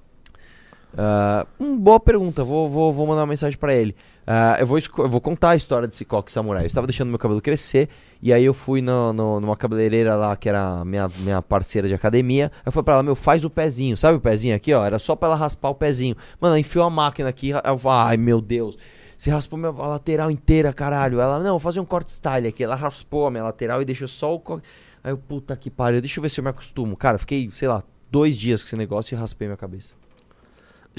Hum, 1.60 1.78
boa 1.78 2.00
pergunta, 2.00 2.44
vou, 2.44 2.70
vou, 2.70 2.92
vou 2.92 3.06
mandar 3.06 3.22
uma 3.22 3.28
mensagem 3.28 3.58
pra 3.58 3.74
ele. 3.74 3.96
Ah, 4.26 4.58
eu, 4.60 4.66
vou, 4.66 4.78
eu 4.80 5.08
vou 5.08 5.22
contar 5.22 5.52
a 5.52 5.56
história 5.56 5.88
desse 5.88 6.04
coque 6.04 6.32
samurai. 6.32 6.64
Eu 6.64 6.68
estava 6.68 6.88
deixando 6.88 7.10
meu 7.10 7.20
cabelo 7.20 7.42
crescer 7.42 7.88
e 8.22 8.34
aí 8.34 8.44
eu 8.44 8.54
fui 8.54 8.82
no, 8.82 9.14
no- 9.14 9.40
numa 9.40 9.56
cabeleireira 9.56 10.16
lá 10.16 10.36
que 10.36 10.50
era 10.50 10.84
minha, 10.84 11.10
minha 11.20 11.42
parceira 11.42 11.88
de 11.88 11.94
academia. 11.94 12.52
Eu 12.66 12.72
falei 12.72 12.84
pra 12.84 12.94
ela, 12.96 13.04
meu, 13.04 13.16
faz 13.16 13.46
o 13.46 13.50
pezinho. 13.50 13.96
Sabe 13.96 14.18
o 14.18 14.20
pezinho 14.20 14.56
aqui, 14.56 14.74
ó? 14.74 14.84
Era 14.84 15.00
só 15.00 15.16
pra 15.16 15.30
ela 15.30 15.36
raspar 15.38 15.70
o 15.70 15.76
pezinho. 15.76 16.16
Mano, 16.42 16.54
ela 16.54 16.60
enfiou 16.60 16.84
a 16.84 16.90
máquina 16.90 17.30
aqui. 17.30 17.52
Eu 17.52 17.78
falei, 17.78 18.10
ai 18.12 18.18
meu 18.18 18.42
Deus. 18.42 18.78
Você 19.18 19.30
raspou 19.32 19.58
minha 19.58 19.72
lateral 19.72 20.30
inteira, 20.30 20.74
caralho. 20.74 21.22
Ela, 21.22 21.40
não, 21.40 21.52
vou 21.52 21.60
fazer 21.60 21.80
um 21.80 21.86
corte 21.86 22.12
style 22.12 22.48
aqui. 22.48 22.64
Ela 22.64 22.76
raspou 22.76 23.28
a 23.28 23.32
minha 23.32 23.44
lateral 23.44 23.82
e 23.82 23.86
deixou 23.86 24.08
só 24.08 24.34
o 24.36 24.40
coque. 24.40 24.68
Aí 25.04 25.12
eu, 25.12 25.18
puta 25.18 25.56
que 25.56 25.70
pariu, 25.70 26.02
deixa 26.02 26.20
eu 26.20 26.22
ver 26.22 26.30
se 26.30 26.40
eu 26.40 26.44
me 26.44 26.50
acostumo. 26.50 26.98
Cara, 26.98 27.18
fiquei, 27.18 27.50
sei 27.54 27.68
lá, 27.70 27.82
dois 28.12 28.38
dias 28.38 28.62
com 28.62 28.68
esse 28.68 28.76
negócio 28.76 29.16
e 29.16 29.18
raspei 29.18 29.48
minha 29.48 29.58
cabeça. 29.58 29.94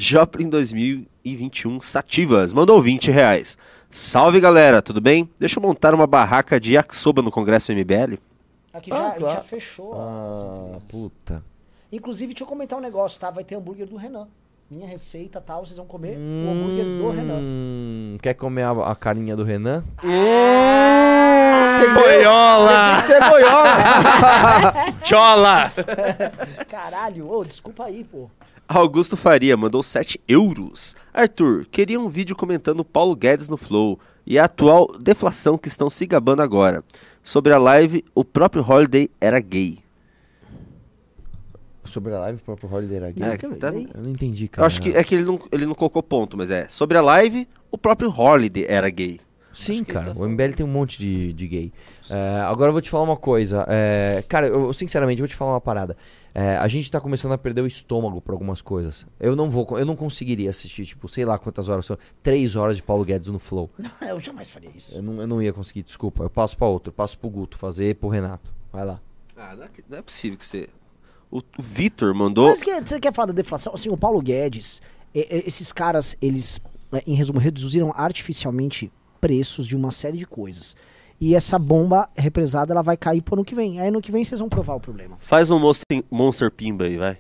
Joplin 0.09 0.49
2021 0.49 1.81
Sativas 1.81 2.53
mandou 2.53 2.81
20 2.81 3.11
reais. 3.11 3.59
Salve 3.91 4.39
galera, 4.39 4.81
tudo 4.81 5.01
bem? 5.01 5.29
Deixa 5.41 5.59
eu 5.59 5.63
montar 5.63 5.93
uma 5.93 6.07
barraca 6.07 6.61
de 6.61 6.75
yakisoba 6.75 7.21
no 7.21 7.33
congresso 7.33 7.73
MBL? 7.73 8.17
Aqui 8.73 8.93
Ah, 8.93 8.97
já, 8.97 9.11
claro. 9.19 9.35
já 9.35 9.41
fechou. 9.41 9.93
Ah, 9.95 10.77
puta. 10.89 11.43
Inclusive, 11.91 12.33
deixa 12.33 12.45
eu 12.45 12.49
comentar 12.49 12.79
um 12.79 12.83
negócio, 12.83 13.19
tá? 13.19 13.29
Vai 13.31 13.43
ter 13.43 13.57
hambúrguer 13.57 13.89
do 13.89 13.97
Renan. 13.97 14.29
Minha 14.71 14.87
receita 14.87 15.41
tal, 15.41 15.65
vocês 15.67 15.79
vão 15.79 15.87
comer 15.87 16.17
o 16.17 16.51
hambúrguer 16.51 16.85
do 16.85 17.11
Renan. 17.11 17.39
Hum, 17.41 18.19
Quer 18.23 18.35
comer 18.35 18.63
a, 18.65 18.71
a 18.93 18.95
carinha 18.95 19.35
do 19.35 19.43
Renan? 19.43 19.83
Boiola! 21.95 23.01
Você 23.03 23.15
é 23.15 23.29
boiola! 23.31 23.75
Chola! 25.03 25.73
Caralho, 26.69 27.31
ô, 27.31 27.43
desculpa 27.43 27.85
aí, 27.87 28.05
pô. 28.05 28.31
Augusto 28.69 29.17
Faria 29.17 29.57
mandou 29.57 29.83
7 29.83 30.21
euros. 30.29 30.95
Arthur, 31.13 31.67
queria 31.71 31.99
um 31.99 32.09
vídeo 32.09 32.37
comentando 32.37 32.85
Paulo 32.85 33.17
Guedes 33.17 33.49
no 33.49 33.57
Flow 33.57 33.99
e 34.27 34.39
a 34.39 34.45
atual 34.45 34.89
deflação 34.99 35.57
que 35.57 35.69
estão 35.69 35.89
se 35.89 36.05
gabando 36.05 36.43
agora. 36.43 36.85
Sobre 37.23 37.53
a 37.53 37.59
live, 37.59 38.05
o 38.15 38.25
próprio 38.25 38.63
Holiday 38.69 39.11
era 39.21 39.41
gay. 39.41 39.79
Sobre 41.83 42.15
a 42.15 42.19
live, 42.21 42.39
o 42.41 42.45
próprio 42.45 42.71
Holiday 42.71 42.97
era 42.99 43.11
gay? 43.11 43.25
É, 43.27 43.37
que- 43.39 43.49
tá- 43.57 43.69
Eu 43.69 44.03
não 44.03 44.11
entendi, 44.11 44.45
Eu 44.45 44.49
cara. 44.51 44.67
acho 44.67 44.83
que 44.83 44.91
é 44.91 45.03
que 45.03 45.15
ele 45.15 45.25
não, 45.25 45.39
ele 45.51 45.65
não 45.65 45.75
colocou 45.75 46.03
ponto, 46.03 46.37
mas 46.37 46.51
é. 46.51 46.69
Sobre 46.69 46.99
a 46.99 47.01
live, 47.03 47.49
o 47.71 47.79
próprio 47.79 48.11
Holiday 48.15 48.67
era 48.69 48.91
gay. 48.91 49.19
Sim, 49.59 49.85
cara. 49.85 50.15
tá 50.15 50.21
o 50.21 50.29
MBL 50.29 50.53
tem 50.57 50.65
um 50.65 50.69
monte 50.69 50.99
de, 50.99 51.33
de 51.33 51.49
gay. 51.49 51.73
É, 52.09 52.41
agora 52.43 52.69
eu 52.69 52.73
vou 52.73 52.81
te 52.81 52.89
falar 52.89 53.05
uma 53.05 53.17
coisa. 53.17 53.67
É, 53.69 54.25
cara, 54.29 54.47
eu 54.47 54.73
sinceramente 54.73 55.21
vou 55.21 55.29
te 55.29 55.35
falar 55.35 55.53
uma 55.53 55.61
parada. 55.61 55.97
É, 56.35 56.57
a 56.57 56.69
gente 56.69 56.91
tá 56.91 57.01
começando 57.01 57.33
a 57.33 57.39
perder 57.39 57.63
o 57.63 57.67
estômago 57.67 58.21
por 58.21 58.33
algumas 58.33 58.63
coisas. 58.63 59.07
Eu 59.19 59.35
não 59.35 59.51
vou, 59.51 59.67
eu 59.77 59.85
não 59.85 59.97
conseguiria 59.97 60.51
assistir, 60.51 60.87
tipo, 60.87 61.09
sei 61.09 61.25
lá 61.25 61.39
quantas 61.39 61.69
horas, 61.69 61.85
são, 61.85 61.99
três 62.23 62.55
horas 62.55 62.77
de 62.77 62.83
Paulo 62.83 63.05
Guedes 63.05 63.29
no 63.29 63.39
Flow. 63.39 63.69
Eu 64.09 64.21
jamais 64.21 64.51
faria 64.51 64.71
isso. 64.75 64.95
Eu 64.95 65.03
não, 65.03 65.21
eu 65.21 65.27
não 65.27 65.43
ia 65.43 65.53
conseguir, 65.53 65.83
desculpa. 65.83 66.23
Eu 66.23 66.31
passo 66.31 66.57
pra 66.57 66.67
outro, 66.67 66.91
eu 66.91 66.95
passo 66.95 67.19
pro 67.19 67.29
Guto, 67.29 67.59
fazer 67.59 67.97
pro 67.97 68.09
Renato. 68.09 68.53
Vai 68.73 68.85
lá. 68.85 69.01
Ah, 69.37 69.55
não 69.55 69.65
é, 69.65 69.69
não 69.89 69.99
é 69.99 70.03
possível 70.03 70.39
que 70.39 70.45
você. 70.45 70.69
O, 71.31 71.39
o 71.39 71.63
Vitor 71.63 72.15
mandou. 72.15 72.49
Mas 72.49 72.63
que, 72.63 72.81
você 72.81 72.99
quer 72.99 73.13
falar 73.13 73.27
da 73.27 73.33
deflação? 73.33 73.75
Assim, 73.75 73.91
o 73.91 73.97
Paulo 73.97 74.21
Guedes, 74.23 74.81
esses 75.15 75.73
caras, 75.73 76.17
eles, 76.23 76.61
é, 76.93 77.03
em 77.07 77.15
resumo, 77.15 77.39
reduziram 77.39 77.93
artificialmente 77.95 78.91
preços 79.21 79.67
de 79.67 79.77
uma 79.77 79.91
série 79.91 80.19
de 80.19 80.27
coisas. 80.27 80.77
E 81.21 81.35
essa 81.35 81.59
bomba 81.59 82.09
represada, 82.17 82.73
ela 82.73 82.83
vai 82.83 82.97
cair 82.97 83.21
pro 83.21 83.35
ano 83.35 83.45
que 83.45 83.55
vem. 83.55 83.81
Aí 83.81 83.89
ano 83.89 84.01
que 84.01 84.13
vem 84.13 84.25
vocês 84.25 84.39
vão 84.39 84.49
provar 84.49 84.77
o 84.77 84.81
problema. 84.81 85.17
Faz 85.21 85.51
um 85.51 85.59
Monster, 85.59 86.05
Monster 86.11 86.51
Pimba 86.51 86.85
aí, 86.85 86.97
vai. 86.97 87.19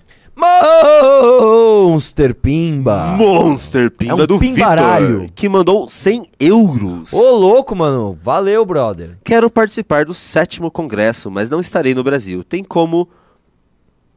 Monster 1.90 2.32
Pimba. 2.32 3.08
Monster 3.08 3.90
Pimba 3.90 4.12
É 4.12 4.14
um 4.22 4.26
do 4.26 4.38
pimbaralho. 4.38 5.20
Vitor, 5.22 5.32
que 5.34 5.48
mandou 5.48 5.88
100 5.88 6.26
euros. 6.38 7.12
Ô, 7.12 7.34
louco, 7.34 7.74
mano. 7.74 8.16
Valeu, 8.22 8.64
brother. 8.64 9.18
Quero 9.24 9.50
participar 9.50 10.04
do 10.04 10.14
sétimo 10.14 10.70
congresso, 10.70 11.28
mas 11.28 11.50
não 11.50 11.58
estarei 11.60 11.92
no 11.92 12.04
Brasil. 12.04 12.44
Tem 12.44 12.62
como... 12.62 13.08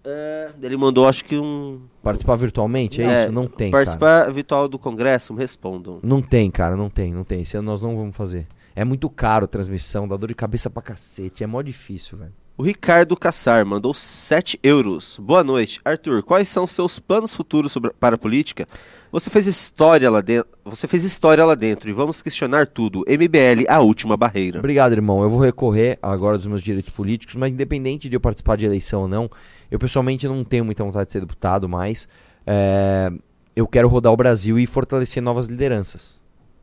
É, 0.03 0.49
ele 0.61 0.77
mandou, 0.77 1.07
acho 1.07 1.25
que 1.25 1.37
um... 1.37 1.81
Participar 2.01 2.35
virtualmente, 2.35 3.01
é, 3.01 3.23
isso? 3.23 3.31
Não 3.31 3.45
tem, 3.45 3.71
cara. 3.71 3.83
Participar 3.83 4.31
virtual 4.31 4.67
do 4.67 4.79
congresso, 4.79 5.33
me 5.33 5.39
respondam. 5.39 5.99
Não 6.01 6.21
tem, 6.21 6.49
cara, 6.49 6.75
não 6.75 6.89
tem, 6.89 7.13
não 7.13 7.23
tem. 7.23 7.41
Isso 7.41 7.61
nós 7.61 7.81
não 7.81 7.95
vamos 7.95 8.15
fazer. 8.15 8.47
É 8.75 8.83
muito 8.83 9.09
caro 9.09 9.45
a 9.45 9.47
transmissão, 9.47 10.07
dá 10.07 10.15
dor 10.15 10.27
de 10.27 10.35
cabeça 10.35 10.69
pra 10.69 10.81
cacete. 10.81 11.43
É 11.43 11.47
mó 11.47 11.61
difícil, 11.61 12.17
velho. 12.17 12.33
O 12.57 12.63
Ricardo 12.63 13.17
Cassar 13.17 13.65
mandou 13.65 13.93
7 13.93 14.59
euros. 14.61 15.17
Boa 15.19 15.43
noite. 15.43 15.79
Arthur, 15.83 16.21
quais 16.21 16.47
são 16.47 16.67
seus 16.67 16.99
planos 16.99 17.33
futuros 17.33 17.71
sobre, 17.71 17.91
para 17.99 18.15
a 18.15 18.19
política? 18.19 18.67
Você 19.11 19.29
fez 19.29 19.47
história 19.47 20.09
lá 20.11 20.21
dentro. 20.21 20.51
Você 20.65 20.87
fez 20.87 21.03
história 21.03 21.43
lá 21.43 21.55
dentro 21.55 21.89
e 21.89 21.93
vamos 21.93 22.21
questionar 22.21 22.67
tudo. 22.67 23.03
MBL, 23.07 23.65
a 23.67 23.79
última 23.79 24.15
barreira. 24.15 24.59
Obrigado, 24.59 24.91
irmão. 24.91 25.23
Eu 25.23 25.29
vou 25.29 25.39
recorrer 25.39 25.97
agora 26.01 26.37
dos 26.37 26.45
meus 26.45 26.61
direitos 26.61 26.91
políticos, 26.91 27.35
mas 27.35 27.51
independente 27.51 28.07
de 28.07 28.15
eu 28.15 28.21
participar 28.21 28.57
de 28.57 28.65
eleição 28.65 29.01
ou 29.01 29.07
não, 29.07 29.29
eu 29.71 29.79
pessoalmente 29.79 30.27
não 30.27 30.43
tenho 30.43 30.63
muita 30.65 30.83
vontade 30.83 31.07
de 31.07 31.13
ser 31.13 31.21
deputado 31.21 31.67
mais. 31.67 32.07
É, 32.45 33.11
eu 33.55 33.65
quero 33.67 33.87
rodar 33.87 34.11
o 34.13 34.17
Brasil 34.17 34.59
e 34.59 34.67
fortalecer 34.67 35.23
novas 35.23 35.47
lideranças. 35.47 36.19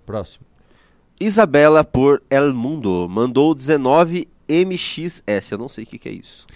Próximo. 0.06 0.44
Isabela 1.20 1.82
por 1.82 2.22
El 2.30 2.54
Mundo 2.54 3.08
mandou 3.10 3.52
19 3.54 4.28
MXS. 4.48 5.50
Eu 5.50 5.58
não 5.58 5.68
sei 5.68 5.84
o 5.84 5.86
que, 5.86 5.98
que 5.98 6.08
é 6.08 6.12
isso. 6.12 6.46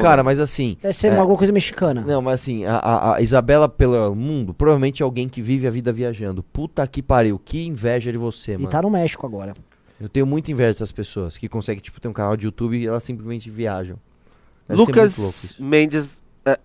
Cara, 0.00 0.08
nada. 0.18 0.22
mas 0.24 0.40
assim. 0.40 0.76
Deve 0.82 0.92
ser 0.94 1.08
é, 1.12 1.16
alguma 1.16 1.38
coisa 1.38 1.52
mexicana. 1.52 2.02
Não, 2.02 2.20
mas 2.20 2.40
assim, 2.40 2.64
a, 2.64 2.76
a- 2.76 3.16
a 3.16 3.20
Isabela 3.22 3.68
pelo 3.68 4.14
mundo, 4.14 4.52
provavelmente 4.52 5.02
é 5.02 5.04
alguém 5.04 5.28
que 5.28 5.40
vive 5.40 5.66
a 5.66 5.70
vida 5.70 5.90
viajando. 5.92 6.42
Puta 6.42 6.86
que 6.86 7.02
pariu, 7.02 7.38
que 7.42 7.66
inveja 7.66 8.12
de 8.12 8.18
você, 8.18 8.52
e 8.52 8.58
mano. 8.58 8.68
tá 8.68 8.82
no 8.82 8.90
México 8.90 9.26
agora. 9.26 9.54
Eu 10.00 10.08
tenho 10.08 10.26
muita 10.26 10.52
inveja 10.52 10.72
dessas 10.72 10.92
pessoas 10.92 11.36
que 11.38 11.48
conseguem, 11.48 11.80
tipo, 11.80 12.00
ter 12.00 12.08
um 12.08 12.12
canal 12.12 12.36
de 12.36 12.46
YouTube 12.46 12.76
e 12.76 12.86
elas 12.86 13.02
simplesmente 13.04 13.48
viajam. 13.48 13.96
Deve 14.68 14.80
Lucas. 14.80 15.54
Mendes. 15.58 16.22
é, 16.44 16.58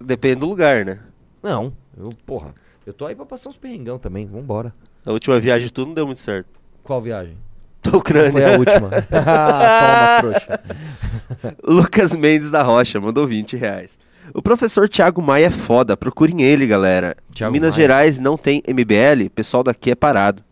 depende 0.00 0.40
do 0.40 0.46
lugar, 0.46 0.84
né? 0.84 0.98
Não, 1.42 1.72
eu, 1.98 2.12
porra, 2.26 2.54
eu 2.86 2.92
tô 2.92 3.06
aí 3.06 3.14
pra 3.14 3.24
passar 3.26 3.48
uns 3.50 3.56
perrengão 3.56 3.98
também, 3.98 4.26
vambora. 4.26 4.74
A 5.06 5.12
última 5.12 5.38
viagem 5.40 5.68
tudo 5.68 5.88
não 5.88 5.94
deu 5.94 6.06
muito 6.06 6.20
certo. 6.20 6.48
Qual 6.82 7.00
viagem? 7.00 7.36
Pra 7.80 7.96
Ucrânia. 7.96 8.32
Foi 8.32 8.44
a 8.44 8.58
última. 8.58 8.90
Toma. 10.20 11.54
Lucas 11.64 12.14
Mendes 12.14 12.50
da 12.50 12.62
Rocha 12.62 13.00
mandou 13.00 13.26
20 13.26 13.56
reais. 13.56 13.98
O 14.34 14.42
professor 14.42 14.88
Thiago 14.88 15.20
Maia 15.22 15.46
é 15.46 15.50
foda, 15.50 15.96
procurem 15.96 16.42
ele, 16.42 16.66
galera. 16.66 17.16
Thiago 17.32 17.52
Minas 17.52 17.74
Maia. 17.74 17.82
Gerais 17.82 18.18
não 18.20 18.36
tem 18.36 18.62
MBL, 18.68 19.28
pessoal 19.34 19.62
daqui 19.62 19.90
é 19.90 19.94
parado. 19.94 20.42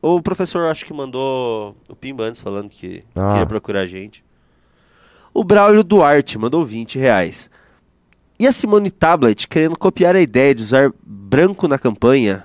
O 0.00 0.20
professor 0.22 0.70
acho 0.70 0.84
que 0.84 0.92
mandou 0.92 1.74
o 1.88 1.96
Pimba 1.96 2.24
antes 2.24 2.40
falando 2.40 2.68
que 2.68 3.02
Ah. 3.16 3.30
queria 3.32 3.46
procurar 3.46 3.80
a 3.80 3.86
gente. 3.86 4.22
O 5.38 5.44
Braulio 5.44 5.84
Duarte 5.84 6.38
mandou 6.38 6.64
20 6.64 6.98
reais. 6.98 7.50
E 8.38 8.46
a 8.46 8.52
Simone 8.52 8.90
Tablet 8.90 9.46
querendo 9.46 9.78
copiar 9.78 10.16
a 10.16 10.20
ideia 10.20 10.54
de 10.54 10.62
usar 10.62 10.90
branco 11.04 11.68
na 11.68 11.78
campanha 11.78 12.44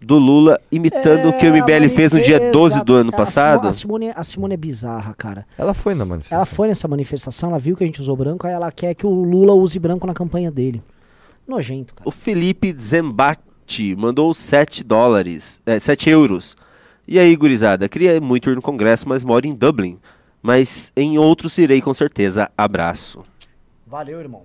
do 0.00 0.18
Lula, 0.18 0.58
imitando 0.72 1.28
o 1.28 1.32
que 1.32 1.46
o 1.46 1.54
É, 1.54 1.60
MBL 1.60 1.88
fez 1.94 2.10
no 2.10 2.20
dia 2.20 2.36
manifesta- 2.38 2.52
12 2.58 2.84
do 2.84 2.94
ano 2.96 3.12
passado? 3.12 3.68
A 3.68 3.72
Simone, 3.72 4.10
a 4.10 4.24
Simone 4.24 4.54
é 4.54 4.56
bizarra, 4.56 5.14
cara. 5.16 5.46
Ela 5.58 5.72
foi 5.74 5.94
na 5.94 6.04
manifestação. 6.04 6.36
Ela 6.38 6.46
foi 6.46 6.68
nessa 6.68 6.88
manifestação, 6.88 7.50
ela 7.50 7.58
viu 7.58 7.76
que 7.76 7.84
a 7.84 7.86
gente 7.86 8.00
usou 8.00 8.16
branco, 8.16 8.44
aí 8.46 8.52
ela 8.52 8.72
quer 8.72 8.94
que 8.94 9.06
o 9.06 9.10
Lula 9.10 9.52
use 9.52 9.78
branco 9.78 10.06
na 10.06 10.14
campanha 10.14 10.50
dele. 10.50 10.82
Nojento, 11.46 11.94
cara. 11.94 12.08
O 12.08 12.10
Felipe 12.12 12.74
Zembatti 12.80 13.94
mandou 13.94 14.32
7 14.34 14.82
dólares, 14.82 15.60
é, 15.66 15.78
7 15.78 16.08
euros. 16.10 16.56
E 17.06 17.18
aí, 17.18 17.36
gurizada, 17.36 17.88
queria 17.88 18.20
muito 18.20 18.48
ir 18.50 18.56
no 18.56 18.62
congresso, 18.62 19.08
mas 19.08 19.22
moro 19.22 19.46
em 19.46 19.54
Dublin. 19.54 19.98
Mas 20.42 20.92
em 20.96 21.18
outros 21.18 21.58
irei 21.58 21.80
com 21.80 21.92
certeza. 21.92 22.50
Abraço. 22.56 23.22
Valeu, 23.86 24.20
irmão. 24.20 24.42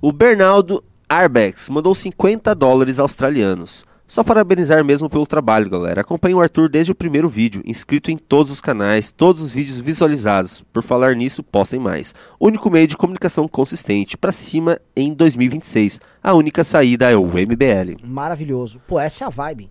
O 0.00 0.12
Bernardo 0.12 0.82
Arbex 1.08 1.68
mandou 1.68 1.94
50 1.94 2.54
dólares 2.54 2.98
australianos. 2.98 3.84
Só 4.10 4.24
parabenizar 4.24 4.84
mesmo 4.84 5.08
pelo 5.08 5.24
trabalho, 5.24 5.70
galera. 5.70 6.00
Acompanhe 6.00 6.34
o 6.34 6.40
Arthur 6.40 6.68
desde 6.68 6.90
o 6.90 6.96
primeiro 6.96 7.28
vídeo, 7.28 7.62
inscrito 7.64 8.10
em 8.10 8.16
todos 8.16 8.50
os 8.50 8.60
canais, 8.60 9.12
todos 9.12 9.40
os 9.40 9.52
vídeos 9.52 9.78
visualizados. 9.78 10.64
Por 10.72 10.82
falar 10.82 11.14
nisso, 11.14 11.44
postem 11.44 11.78
mais. 11.78 12.12
Único 12.40 12.68
meio 12.68 12.88
de 12.88 12.96
comunicação 12.96 13.46
consistente, 13.46 14.16
pra 14.16 14.32
cima 14.32 14.80
em 14.96 15.14
2026. 15.14 16.00
A 16.20 16.34
única 16.34 16.64
saída 16.64 17.08
é 17.08 17.16
o 17.16 17.24
MBL. 17.24 18.04
Maravilhoso. 18.04 18.80
Pô, 18.84 18.98
essa 18.98 19.22
é 19.22 19.26
a 19.28 19.30
vibe. 19.30 19.70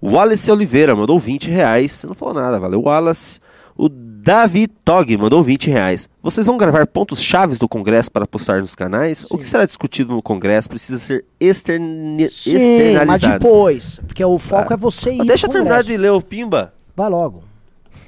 Wallace 0.00 0.52
Oliveira 0.52 0.94
mandou 0.94 1.18
20 1.18 1.50
reais. 1.50 2.04
Não 2.04 2.14
falou 2.14 2.34
nada, 2.34 2.60
valeu, 2.60 2.82
Wallace. 2.82 3.40
O 3.76 3.88
Davi 4.24 4.66
Tog 4.66 5.14
mandou 5.18 5.42
20 5.42 5.68
reais. 5.68 6.08
Vocês 6.22 6.46
vão 6.46 6.56
gravar 6.56 6.86
pontos 6.86 7.20
chaves 7.20 7.58
do 7.58 7.68
Congresso 7.68 8.10
para 8.10 8.26
postar 8.26 8.58
nos 8.62 8.74
canais? 8.74 9.22
O 9.30 9.36
que 9.36 9.46
será 9.46 9.66
discutido 9.66 10.14
no 10.14 10.22
Congresso 10.22 10.66
precisa 10.66 10.98
ser 10.98 11.26
externi- 11.38 12.26
Sim, 12.30 12.54
mas 12.54 12.62
externalizado. 12.62 13.38
depois. 13.40 14.00
Porque 14.06 14.24
o 14.24 14.38
foco 14.38 14.72
Ah. 14.72 14.74
é 14.74 14.76
você 14.78 15.12
ir 15.12 15.18
Mas 15.18 15.26
deixa 15.26 15.46
eu 15.46 15.50
terminar 15.50 15.82
de 15.82 15.94
ler 15.98 16.10
o 16.10 16.22
Pimba. 16.22 16.72
Vai 16.96 17.10
logo. 17.10 17.44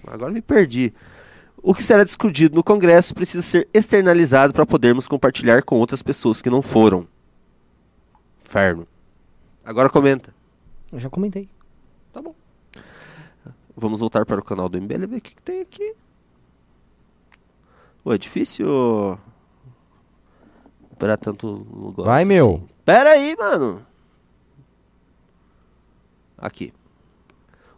Agora 0.06 0.32
me 0.32 0.40
perdi. 0.40 0.90
O 1.62 1.74
que 1.74 1.84
será 1.84 2.02
discutido 2.02 2.54
no 2.54 2.64
Congresso 2.64 3.14
precisa 3.14 3.42
ser 3.42 3.68
externalizado 3.74 4.54
para 4.54 4.64
podermos 4.64 5.06
compartilhar 5.06 5.62
com 5.64 5.76
outras 5.78 6.00
pessoas 6.02 6.40
que 6.40 6.48
não 6.48 6.62
foram. 6.62 7.06
Inferno. 8.46 8.88
Agora 9.62 9.90
comenta. 9.90 10.34
Eu 10.90 10.98
já 10.98 11.10
comentei. 11.10 11.46
Tá 12.10 12.22
bom. 12.22 12.34
Vamos 13.76 14.00
voltar 14.00 14.24
para 14.24 14.40
o 14.40 14.44
canal 14.44 14.66
do 14.66 14.78
MBL 14.80 15.02
e 15.02 15.06
ver 15.06 15.16
o 15.16 15.20
que, 15.20 15.34
que 15.34 15.42
tem 15.42 15.60
aqui. 15.60 15.92
Ué, 18.06 18.14
é 18.14 18.18
difícil 18.18 19.18
esperar 20.92 21.16
tanto 21.16 21.66
negócio 21.74 22.04
Vai, 22.04 22.24
meu. 22.24 22.54
assim. 22.54 22.68
Pera 22.84 23.10
aí, 23.10 23.34
mano. 23.36 23.82
Aqui. 26.38 26.72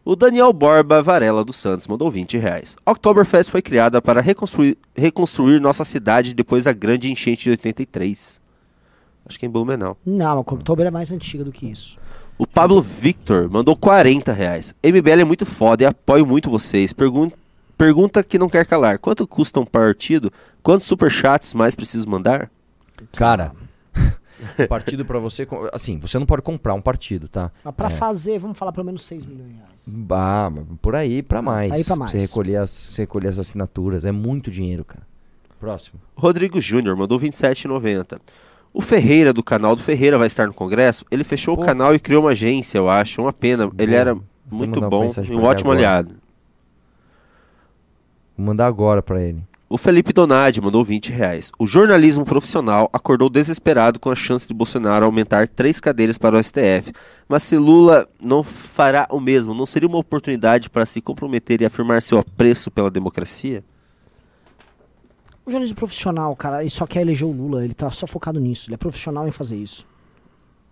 O 0.05 0.15
Daniel 0.15 0.53
Borba 0.53 1.03
Varela 1.03 1.45
dos 1.45 1.57
Santos 1.57 1.87
mandou 1.87 2.11
20 2.11 2.37
reais. 2.39 2.77
Oktoberfest 2.85 3.51
foi 3.51 3.63
criada 3.63 4.01
para 4.03 4.21
reconstruir, 4.21 4.77
reconstruir 4.95 5.61
nossa 5.61 5.85
cidade 5.85 6.35
depois 6.35 6.65
da 6.65 6.73
grande 6.73 7.11
enchente 7.11 7.45
de 7.45 7.51
83. 7.51 8.41
Acho 9.27 9.39
que 9.39 9.47
é 9.47 9.49
em 9.49 9.53
Blumenau. 9.53 9.97
Não, 10.05 10.39
a 10.39 10.41
Oktober 10.41 10.87
é 10.87 10.91
mais 10.91 11.13
antiga 11.13 11.45
do 11.45 11.53
que 11.53 11.67
isso. 11.67 11.99
O 12.39 12.47
Pablo 12.47 12.81
Victor 12.81 13.51
mandou 13.51 13.77
40 13.77 14.33
reais. 14.33 14.75
MBL 14.83 15.21
é 15.21 15.25
muito 15.25 15.45
foda 15.45 15.83
e 15.83 15.87
apoio 15.87 16.25
muito 16.27 16.51
vocês. 16.51 16.93
Pergun 16.93 17.31
pergunta 17.79 18.23
que 18.25 18.39
não 18.39 18.49
quer 18.49 18.67
calar. 18.67 18.99
Quanto 18.99 19.27
custa 19.27 19.61
um 19.61 19.65
partido? 19.65 20.33
Quantos 20.63 20.87
superchats 20.87 21.55
mais 21.55 21.75
preciso 21.75 22.11
mandar? 22.11 22.51
Cara, 23.13 23.53
partido 24.69 25.05
pra 25.05 25.19
você. 25.19 25.47
Assim, 25.73 25.99
você 25.99 26.19
não 26.19 26.27
pode 26.27 26.43
comprar 26.43 26.75
um 26.75 26.81
partido, 26.81 27.29
tá? 27.29 27.51
Mas 27.65 27.75
pra 27.75 27.89
fazer, 27.89 28.39
vamos 28.39 28.59
falar 28.59 28.73
pelo 28.73 28.85
menos 28.85 29.05
6 29.05 29.25
milhões 29.25 29.49
de 29.49 29.55
reais. 29.57 30.09
Ah, 30.11 30.53
por 30.83 30.97
aí 30.97 31.23
pra 31.23 31.41
mais. 31.41 31.73
Aí 31.73 31.85
pra 31.85 31.97
mais. 31.97 32.11
Você 32.11 32.19
recolher, 32.19 32.57
as, 32.57 32.71
você 32.71 33.03
recolher 33.03 33.29
as 33.29 33.39
assinaturas. 33.39 34.05
É 34.05 34.13
muito 34.13 34.51
dinheiro, 34.51 34.85
cara. 34.85 35.07
Próximo. 35.61 36.01
Rodrigo 36.17 36.61
Júnior 36.61 36.97
mandou 36.97 37.19
27,90. 37.19 38.21
O 38.73 38.81
Ferreira 38.81 39.33
do 39.33 39.43
canal 39.43 39.75
do 39.75 39.83
Ferreira 39.83 40.19
vai 40.19 40.27
estar 40.27 40.47
no 40.47 40.55
congresso. 40.55 41.05
Ele 41.11 41.25
fechou 41.25 41.57
Pô. 41.57 41.63
o 41.63 41.65
canal 41.67 41.95
e 41.95 41.99
criou 41.99 42.25
uma 42.25 42.31
agência, 42.31 42.79
eu 42.79 42.89
acho. 42.89 43.23
Uma 43.23 43.33
pena. 43.33 43.65
Ele 43.79 43.93
Boa. 43.93 44.01
era 44.01 44.19
muito 44.51 44.81
bom 44.83 45.07
e 45.07 45.35
um 45.35 45.43
ótimo 45.43 45.71
agora. 45.73 45.89
aliado. 45.89 46.15
Vou 48.39 48.47
mandar 48.47 48.69
agora 48.69 49.03
pra 49.03 49.21
ele. 49.21 49.43
O 49.69 49.77
Felipe 49.77 50.13
Donadi 50.13 50.61
mandou 50.61 50.83
20 50.85 51.11
reais. 51.11 51.51
O 51.59 51.67
jornalismo 51.67 52.25
profissional 52.25 52.89
acordou 52.91 53.29
desesperado 53.29 53.99
com 53.99 54.11
a 54.11 54.15
chance 54.15 54.47
de 54.47 54.55
Bolsonaro 54.55 55.05
aumentar 55.05 55.49
três 55.49 55.81
cadeiras 55.81 56.17
para 56.17 56.37
o 56.37 56.43
STF. 56.43 56.93
Mas 57.29 57.43
se 57.43 57.57
Lula 57.57 58.09
não 58.19 58.45
fará 58.45 59.09
o 59.11 59.19
mesmo, 59.21 59.53
não 59.53 59.67
seria 59.67 59.89
uma 59.89 59.99
oportunidade 59.99 60.71
para 60.71 60.87
se 60.87 61.01
comprometer 61.03 61.61
e 61.61 61.67
afirmar 61.67 62.01
seu 62.01 62.19
apreço 62.19 62.71
pela 62.71 62.91
democracia? 62.91 63.63
O 65.45 65.51
jornalismo 65.51 65.77
profissional, 65.77 66.35
cara, 66.37 66.61
ele 66.61 66.71
só 66.71 66.87
quer 66.87 67.03
eleger 67.03 67.27
o 67.27 67.33
Lula, 67.33 67.65
ele 67.65 67.75
tá 67.75 67.91
só 67.91 68.07
focado 68.07 68.39
nisso. 68.39 68.69
Ele 68.69 68.75
é 68.75 68.79
profissional 68.79 69.27
em 69.27 69.33
fazer 69.33 69.57
isso. 69.57 69.85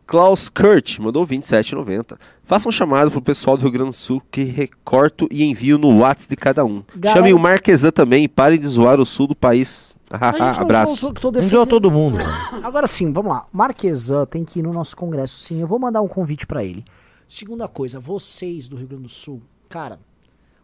Klaus 0.07 0.49
Kurt 0.49 0.99
mandou 1.01 1.27
27,90. 1.27 2.17
Faça 2.45 2.69
um 2.69 2.73
chamado 2.73 3.11
pro 3.11 3.21
pessoal 3.21 3.57
do 3.57 3.63
Rio 3.63 3.73
Grande 3.73 3.91
do 3.91 3.95
Sul 3.97 4.23
que 4.31 4.45
recorto 4.45 5.27
e 5.31 5.43
envio 5.45 5.79
no 5.79 5.99
WhatsApp 5.99 6.31
de 6.31 6.37
cada 6.37 6.65
um. 6.65 6.83
Galera- 6.95 7.21
Chamem 7.21 7.35
o 7.35 7.39
Marquesan 7.39 7.91
também 7.91 8.25
e 8.25 8.29
parem 8.29 8.59
de 8.61 8.67
zoar 8.69 9.01
o 9.01 9.05
sul 9.07 9.27
do 9.27 9.35
país. 9.35 9.97
Abraço. 10.09 11.11
Não 11.43 11.49
zoa 11.49 11.67
todo 11.67 11.91
mundo. 11.91 12.19
Agora 12.63 12.87
sim, 12.87 13.13
vamos 13.13 13.33
lá. 13.33 13.47
Marquesan 13.53 14.25
tem 14.27 14.45
que 14.45 14.61
ir 14.61 14.63
no 14.63 14.73
nosso 14.73 14.97
congresso, 14.97 15.35
sim. 15.41 15.61
Eu 15.61 15.67
vou 15.67 15.79
mandar 15.81 16.01
um 16.03 16.09
convite 16.09 16.47
pra 16.47 16.65
ele. 16.65 16.85
Segunda 17.29 17.67
coisa, 17.67 17.99
vocês 17.99 18.69
do 18.69 18.77
Rio 18.77 18.87
Grande 18.87 19.03
do 19.05 19.09
Sul, 19.09 19.43
cara, 19.69 19.99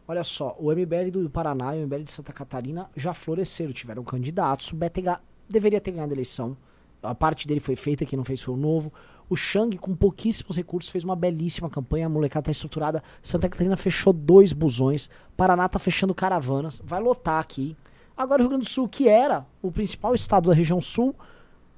olha 0.07 0.23
só, 0.23 0.55
o 0.61 0.71
MBL 0.71 1.11
do 1.11 1.29
Paraná 1.29 1.75
e 1.77 1.81
o 1.81 1.83
MBL 1.89 2.05
de 2.05 2.13
Santa 2.13 2.33
Catarina 2.33 2.89
já 2.97 3.13
floresceram, 3.13 3.73
tiveram 3.73 4.05
candidatos. 4.05 4.71
O 4.71 4.77
BTH 4.77 5.19
deveria 5.51 5.81
ter 5.81 5.91
ganhado 5.91 6.13
a 6.13 6.15
eleição. 6.15 6.57
a 7.03 7.17
parte 7.17 7.49
dele 7.49 7.59
foi 7.59 7.75
feita, 7.75 8.07
quem 8.07 8.17
não 8.17 8.25
fez 8.25 8.41
foi 8.41 8.55
o 8.55 8.57
novo. 8.57 8.93
O 9.33 9.37
Shang, 9.37 9.79
com 9.79 9.97
pouquíssimos 9.97 10.59
recursos, 10.59 10.91
fez 10.91 11.05
uma 11.05 11.17
belíssima 11.17 11.71
campanha. 11.71 12.05
A 12.05 12.09
molecada 12.11 12.45
tá 12.45 12.51
estruturada. 12.51 13.03
Santa 13.23 13.49
Catarina 13.49 13.79
fechou 13.79 14.13
dois 14.13 14.53
busões. 14.53 15.09
Paraná 15.35 15.67
tá 15.71 15.79
fechando 15.79 16.15
caravanas. 16.15 16.83
Vai 16.85 17.01
lotar 17.01 17.41
aqui. 17.41 17.75
Agora 18.15 18.41
o 18.41 18.43
Rio 18.43 18.51
Grande 18.51 18.67
do 18.67 18.71
Sul, 18.71 18.87
que 18.87 19.09
era 19.09 19.47
o 19.63 19.73
principal 19.73 20.15
estado 20.15 20.51
da 20.51 20.55
região 20.55 20.83
sul, 20.83 21.15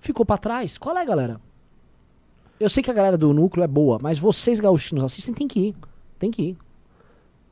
ficou 0.01 0.27
pra 0.27 0.37
trás. 0.37 0.77
Qual 0.77 0.99
é, 0.99 1.07
galera? 1.07 1.41
Eu 2.59 2.69
sei 2.69 2.83
que 2.83 2.91
a 2.91 2.95
galera 2.95 3.17
do 3.17 3.33
núcleo 3.33 3.63
é 3.63 3.69
boa, 3.69 4.01
mas 4.03 4.19
vocês 4.19 4.59
gaúchos 4.59 5.01
assistem 5.01 5.33
tem 5.33 5.47
que 5.47 5.69
ir. 5.69 5.77
Tem 6.19 6.33
que 6.33 6.43
ir. 6.43 6.59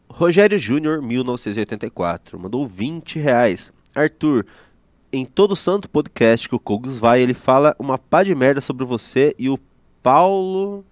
Rogério 0.09 0.59
Júnior, 0.59 1.01
1984, 1.01 2.41
mandou 2.41 2.67
20 2.67 3.21
reais. 3.21 3.73
Arthur, 3.95 4.47
em 5.13 5.25
todo 5.25 5.55
santo 5.55 5.89
podcast 5.89 6.49
que 6.49 6.57
o 6.57 6.59
Kogos 6.59 6.99
vai, 6.99 7.21
ele 7.21 7.35
fala 7.35 7.77
uma 7.79 7.97
pá 7.97 8.25
de 8.25 8.35
merda 8.35 8.61
sobre 8.61 8.85
você 8.85 9.33
e 9.39 9.49
o 9.49 9.57
Paulo 10.03 10.85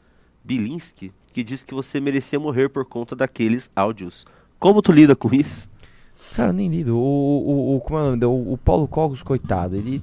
Bilinski, 0.44 1.12
que 1.32 1.42
diz 1.42 1.62
que 1.62 1.74
você 1.74 2.00
merecia 2.00 2.38
morrer 2.38 2.68
por 2.68 2.84
conta 2.84 3.14
daqueles 3.16 3.70
áudios. 3.74 4.26
Como 4.58 4.82
tu 4.82 4.92
lida 4.92 5.16
com 5.16 5.32
isso? 5.34 5.68
Cara, 6.34 6.52
nem 6.52 6.68
lido. 6.68 6.96
O, 6.96 7.00
o, 7.00 7.76
o, 7.76 7.80
como 7.80 7.98
é 7.98 8.02
o, 8.02 8.16
nome? 8.16 8.24
o, 8.24 8.52
o 8.52 8.58
Paulo 8.58 8.86
Cogos, 8.86 9.22
coitado, 9.22 9.76
ele. 9.76 10.02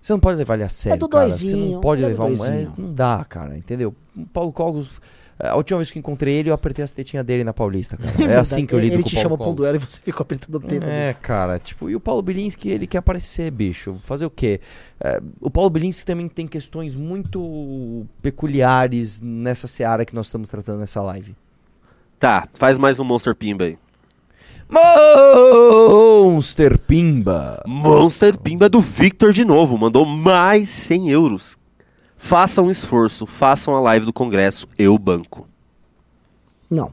Você 0.00 0.12
não 0.12 0.20
pode 0.20 0.38
levar 0.38 0.54
ele 0.54 0.62
a 0.62 0.68
sério, 0.68 0.98
do 0.98 1.08
cara. 1.08 1.26
doisinho, 1.26 1.66
Você 1.66 1.74
não 1.74 1.80
pode 1.80 2.02
é 2.02 2.06
levar 2.06 2.24
um. 2.24 2.44
é, 2.44 2.68
não 2.78 2.92
dá, 2.94 3.24
cara, 3.28 3.56
entendeu? 3.56 3.94
O 4.16 4.26
Paulo 4.26 4.52
Cogos. 4.52 5.00
A 5.42 5.56
última 5.56 5.78
vez 5.78 5.90
que 5.90 5.98
encontrei 5.98 6.34
ele, 6.34 6.50
eu 6.50 6.54
apertei 6.54 6.84
as 6.84 6.90
tetinhas 6.90 7.24
dele 7.24 7.44
na 7.44 7.52
Paulista, 7.52 7.96
cara. 7.96 8.10
É, 8.30 8.36
assim 8.36 8.66
que 8.66 8.74
eu 8.74 8.78
lido 8.78 8.94
Ele 8.94 9.02
com 9.02 9.08
te 9.08 9.14
o 9.14 9.16
Paulo 9.16 9.22
chama 9.22 9.36
pra 9.36 9.44
um 9.44 9.48
Cogos. 9.48 9.56
duelo 9.56 9.76
e 9.76 9.78
você 9.78 10.00
fica 10.00 10.22
apertando 10.22 10.54
o 10.56 10.58
dedo. 10.58 10.86
É, 10.86 11.14
cara, 11.14 11.58
tipo, 11.58 11.88
e 11.88 11.96
o 11.96 12.00
Paulo 12.00 12.22
Bilinski, 12.22 12.68
ele 12.68 12.86
quer 12.86 12.98
aparecer, 12.98 13.50
bicho. 13.50 13.96
Fazer 14.02 14.26
o 14.26 14.30
quê? 14.30 14.60
É, 15.00 15.20
o 15.40 15.50
Paulo 15.50 15.70
Bilinski 15.70 16.04
também 16.04 16.28
tem 16.28 16.46
questões 16.46 16.94
muito 16.94 18.06
peculiares 18.22 19.20
nessa 19.20 19.66
seara 19.66 20.04
que 20.04 20.14
nós 20.14 20.26
estamos 20.26 20.48
tratando 20.48 20.80
nessa 20.80 21.00
live. 21.02 21.34
Tá, 22.18 22.46
faz 22.54 22.76
mais 22.78 23.00
um 23.00 23.04
Monster 23.04 23.34
Pimba 23.34 23.64
aí. 23.64 23.78
Monster 26.32 26.78
Pimba. 26.78 27.62
Monster 27.66 28.38
Pimba 28.38 28.68
do 28.68 28.80
Victor 28.80 29.32
de 29.32 29.44
novo, 29.44 29.76
mandou 29.76 30.04
mais 30.04 30.68
100 30.68 31.10
euros. 31.10 31.58
Façam 32.22 32.66
um 32.66 32.70
esforço, 32.70 33.26
façam 33.26 33.74
a 33.74 33.80
live 33.80 34.04
do 34.04 34.12
congresso, 34.12 34.68
eu 34.78 34.96
banco. 34.98 35.48
Não. 36.70 36.92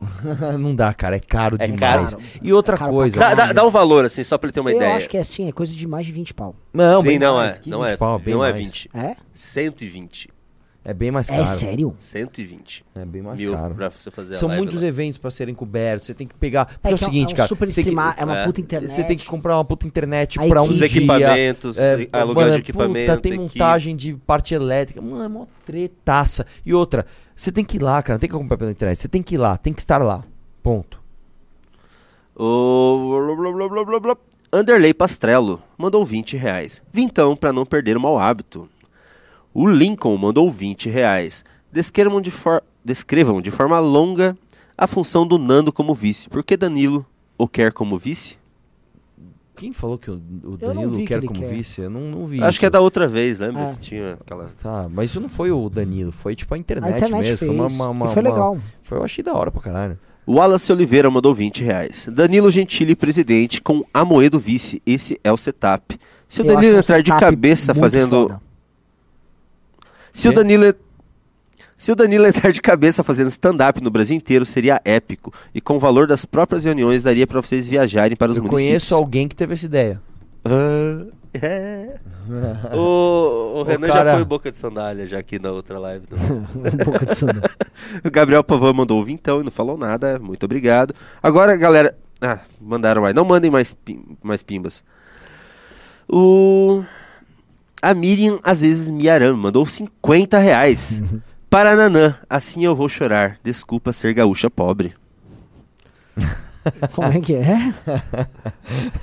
Não 0.58 0.74
dá, 0.74 0.94
cara, 0.94 1.16
é 1.16 1.20
caro 1.20 1.56
É 1.58 1.66
demais. 1.66 2.14
caro. 2.14 2.22
E 2.42 2.52
outra 2.54 2.74
pra 2.76 2.88
coisa. 2.88 3.20
Dá, 3.20 3.34
dá, 3.34 3.52
dá 3.52 3.66
um 3.66 3.70
valor 3.70 4.06
assim, 4.06 4.24
só 4.24 4.38
pra 4.38 4.46
ele 4.46 4.52
ter 4.54 4.60
uma 4.60 4.70
eu 4.72 4.76
ideia. 4.76 4.96
acho 4.96 5.08
que 5.10 5.18
é 5.18 5.20
assim, 5.20 5.46
é 5.46 5.52
coisa 5.52 5.76
de 5.76 5.86
mais 5.86 6.06
de 6.06 6.12
20 6.12 6.32
pau. 6.32 6.56
Não, 6.72 7.02
Sim, 7.02 7.08
bem 7.08 7.18
não 7.18 7.36
mais, 7.36 7.56
é, 7.58 7.60
não 7.66 7.80
20 7.82 7.88
é, 7.90 7.96
pau, 7.98 8.18
bem 8.18 8.34
não 8.34 8.42
é 8.44 8.50
mais. 8.52 8.64
20. 8.66 8.90
É? 8.94 9.14
120. 9.34 10.30
É 10.82 10.94
bem 10.94 11.10
mais 11.10 11.28
É 11.28 11.34
caro. 11.36 11.46
sério? 11.46 11.96
120 11.98 12.82
É 12.94 13.04
bem 13.04 13.20
mais 13.20 13.38
mil 13.38 13.52
caro. 13.52 13.74
pra 13.74 13.90
você 13.90 14.10
fazer 14.10 14.34
São 14.34 14.48
a 14.48 14.52
live 14.52 14.64
muitos 14.64 14.80
lá. 14.80 14.88
eventos 14.88 15.18
pra 15.18 15.30
serem 15.30 15.54
cobertos. 15.54 16.06
Você 16.06 16.14
tem 16.14 16.26
que 16.26 16.34
pegar. 16.34 16.64
Porque 16.64 16.88
é, 16.88 16.90
É 16.90 16.94
o 16.94 16.98
que 16.98 17.04
seguinte, 17.04 17.30
é 17.30 17.34
um 17.34 17.36
cara. 17.36 17.48
super 17.48 17.68
você 17.70 17.84
tem 17.84 17.94
que- 17.94 18.00
é 18.20 18.24
uma 18.24 18.38
é. 18.38 18.44
puta 18.46 18.60
internet. 18.62 18.90
Você 18.94 19.04
tem 19.04 19.16
que 19.16 19.26
comprar 19.26 19.56
uma 19.58 19.64
puta 19.64 19.86
internet 19.86 20.40
Aí 20.40 20.48
pra 20.48 20.62
um 20.62 20.66
que- 20.66 20.70
Os 20.72 20.78
dia. 20.78 20.86
equipamentos, 20.86 21.76
É, 21.78 22.08
aluguel 22.10 22.34
mano, 22.46 22.54
de 22.54 22.60
equipamento. 22.60 23.10
Puta, 23.10 23.20
tem 23.22 23.32
equipe. 23.34 23.42
montagem 23.58 23.94
de 23.94 24.14
parte 24.14 24.54
elétrica. 24.54 25.02
Mano, 25.02 25.22
é 25.22 25.28
mó 25.28 25.44
tretaça. 25.66 26.46
E 26.64 26.72
outra, 26.72 27.04
você 27.36 27.52
tem 27.52 27.62
que 27.64 27.76
ir 27.76 27.82
lá, 27.82 28.02
cara. 28.02 28.14
Não 28.14 28.20
tem 28.20 28.30
que 28.30 28.34
comprar 28.36 28.56
pela 28.56 28.70
internet. 28.70 28.96
Você 28.98 29.08
tem 29.08 29.22
que 29.22 29.34
ir 29.34 29.38
lá, 29.38 29.58
tem 29.58 29.74
que 29.74 29.80
estar 29.80 29.98
lá. 30.02 30.24
Ponto. 30.62 30.98
O 32.34 33.34
blá, 33.36 33.52
blá, 33.52 33.68
blá, 33.68 33.84
blá, 33.84 34.00
blá. 34.00 34.16
Anderley 34.52 34.94
Pastrello 34.94 35.62
mandou 35.76 36.04
20 36.06 36.36
reais. 36.36 36.80
Vintão 36.92 37.36
pra 37.36 37.52
não 37.52 37.66
perder 37.66 37.96
o 37.96 38.00
mau 38.00 38.18
hábito. 38.18 38.68
O 39.52 39.68
Lincoln 39.68 40.16
mandou 40.16 40.50
20 40.50 40.88
reais. 40.88 41.44
Descrevam 41.72 42.20
de, 42.20 42.30
for- 42.30 42.62
Descrevam 42.84 43.40
de 43.42 43.50
forma 43.50 43.78
longa 43.78 44.36
a 44.76 44.86
função 44.86 45.26
do 45.26 45.38
Nando 45.38 45.72
como 45.72 45.94
vice. 45.94 46.28
Por 46.28 46.42
que 46.42 46.56
Danilo 46.56 47.04
o 47.36 47.46
quer 47.48 47.72
como 47.72 47.98
vice? 47.98 48.38
Quem 49.56 49.72
falou 49.72 49.98
que 49.98 50.10
o, 50.10 50.14
o 50.44 50.56
Danilo 50.56 50.96
que 50.96 51.04
quer 51.04 51.20
como 51.22 51.38
quer. 51.38 51.48
vice? 51.50 51.82
Eu 51.82 51.90
não, 51.90 52.00
não 52.00 52.24
vi. 52.26 52.38
Acho 52.38 52.50
isso. 52.50 52.60
que 52.60 52.66
é 52.66 52.70
da 52.70 52.80
outra 52.80 53.06
vez, 53.06 53.38
lembra? 53.40 53.62
É. 53.62 53.72
Que 53.74 53.78
tinha 53.80 54.14
aquela. 54.14 54.46
Tá, 54.62 54.88
mas 54.90 55.10
isso 55.10 55.20
não 55.20 55.28
foi 55.28 55.50
o 55.50 55.68
Danilo, 55.68 56.10
foi 56.12 56.34
tipo 56.34 56.54
a 56.54 56.58
internet, 56.58 56.94
A 56.94 56.96
internet 56.96 57.20
mesmo. 57.20 57.36
fez. 57.36 57.50
Foi 57.50 57.58
uma, 57.58 57.66
uma, 57.66 57.88
uma- 57.90 58.08
foi 58.08 58.22
uma- 58.22 58.30
legal. 58.30 58.58
Foi, 58.82 58.96
eu 58.98 59.04
achei 59.04 59.22
da 59.22 59.34
hora 59.34 59.50
pra 59.50 59.60
caralho. 59.60 59.98
Wallace 60.26 60.72
Oliveira 60.72 61.10
mandou 61.10 61.34
20 61.34 61.62
reais. 61.62 62.08
Danilo 62.10 62.50
Gentili, 62.50 62.94
presidente, 62.94 63.60
com 63.60 63.84
Amoedo 63.92 64.38
vice. 64.38 64.80
Esse 64.86 65.20
é 65.22 65.30
o 65.30 65.36
setup. 65.36 65.98
Se 66.26 66.40
o 66.40 66.44
Eu 66.46 66.54
Danilo 66.54 66.78
entrar 66.78 67.02
de 67.02 67.10
cabeça 67.10 67.74
fazendo. 67.74 68.28
foda. 68.28 68.40
Se 70.12 70.28
o? 70.28 70.32
Danilo. 70.32 70.74
Se 71.76 71.90
o 71.90 71.94
Danilo 71.96 72.26
entrar 72.26 72.52
de 72.52 72.60
cabeça 72.60 73.02
fazendo 73.02 73.28
stand-up 73.28 73.82
no 73.82 73.90
Brasil 73.90 74.14
inteiro, 74.14 74.44
seria 74.44 74.80
épico. 74.84 75.32
E 75.54 75.60
com 75.62 75.76
o 75.76 75.78
valor 75.78 76.06
das 76.06 76.24
próprias 76.26 76.64
reuniões, 76.64 77.02
daria 77.02 77.26
pra 77.26 77.40
vocês 77.40 77.66
viajarem 77.66 78.16
para 78.16 78.30
os 78.30 78.36
Eu 78.36 78.42
municípios. 78.42 78.68
conheço 78.68 78.94
alguém 78.94 79.26
que 79.26 79.34
teve 79.34 79.54
essa 79.54 79.64
ideia. 79.64 80.00
Ah, 80.44 81.06
é. 81.32 81.96
o, 82.76 83.60
o 83.60 83.62
Renan 83.62 83.86
cara- 83.88 84.04
já 84.10 84.14
foi 84.16 84.24
boca 84.24 84.50
de 84.52 84.58
sandália, 84.58 85.06
já 85.06 85.18
aqui 85.18 85.38
na 85.38 85.50
outra 85.52 85.78
live. 85.78 86.04
não. 86.10 86.18
um 86.70 86.76
pouco 86.84 87.06
de 87.06 87.14
sandália. 87.14 87.50
O 88.04 88.10
Gabriel 88.10 88.44
Pavan 88.44 88.74
mandou 88.74 89.02
vintão 89.02 89.40
e 89.40 89.44
não 89.44 89.50
falou 89.50 89.78
nada. 89.78 90.18
Muito 90.18 90.44
obrigado. 90.44 90.94
Agora, 91.22 91.56
galera. 91.56 91.96
Ah, 92.20 92.40
mandaram 92.60 93.00
mais. 93.00 93.14
Não 93.14 93.24
mandem 93.24 93.50
mais, 93.50 93.72
pim- 93.72 94.18
mais 94.22 94.42
pimbas. 94.42 94.84
O. 96.06 96.84
A 97.82 97.94
Miriam, 97.94 98.38
às 98.42 98.60
vezes, 98.60 98.90
Miaran, 98.90 99.36
mandou 99.36 99.64
50 99.66 100.38
reais. 100.38 101.02
Para 101.48 101.74
Nanã, 101.74 102.16
assim 102.28 102.64
eu 102.64 102.76
vou 102.76 102.88
chorar. 102.88 103.38
Desculpa 103.42 103.92
ser 103.92 104.12
gaúcha 104.14 104.50
pobre. 104.50 104.94
Como 106.92 107.08
é 107.08 107.20
que 107.20 107.34
é? 107.34 107.72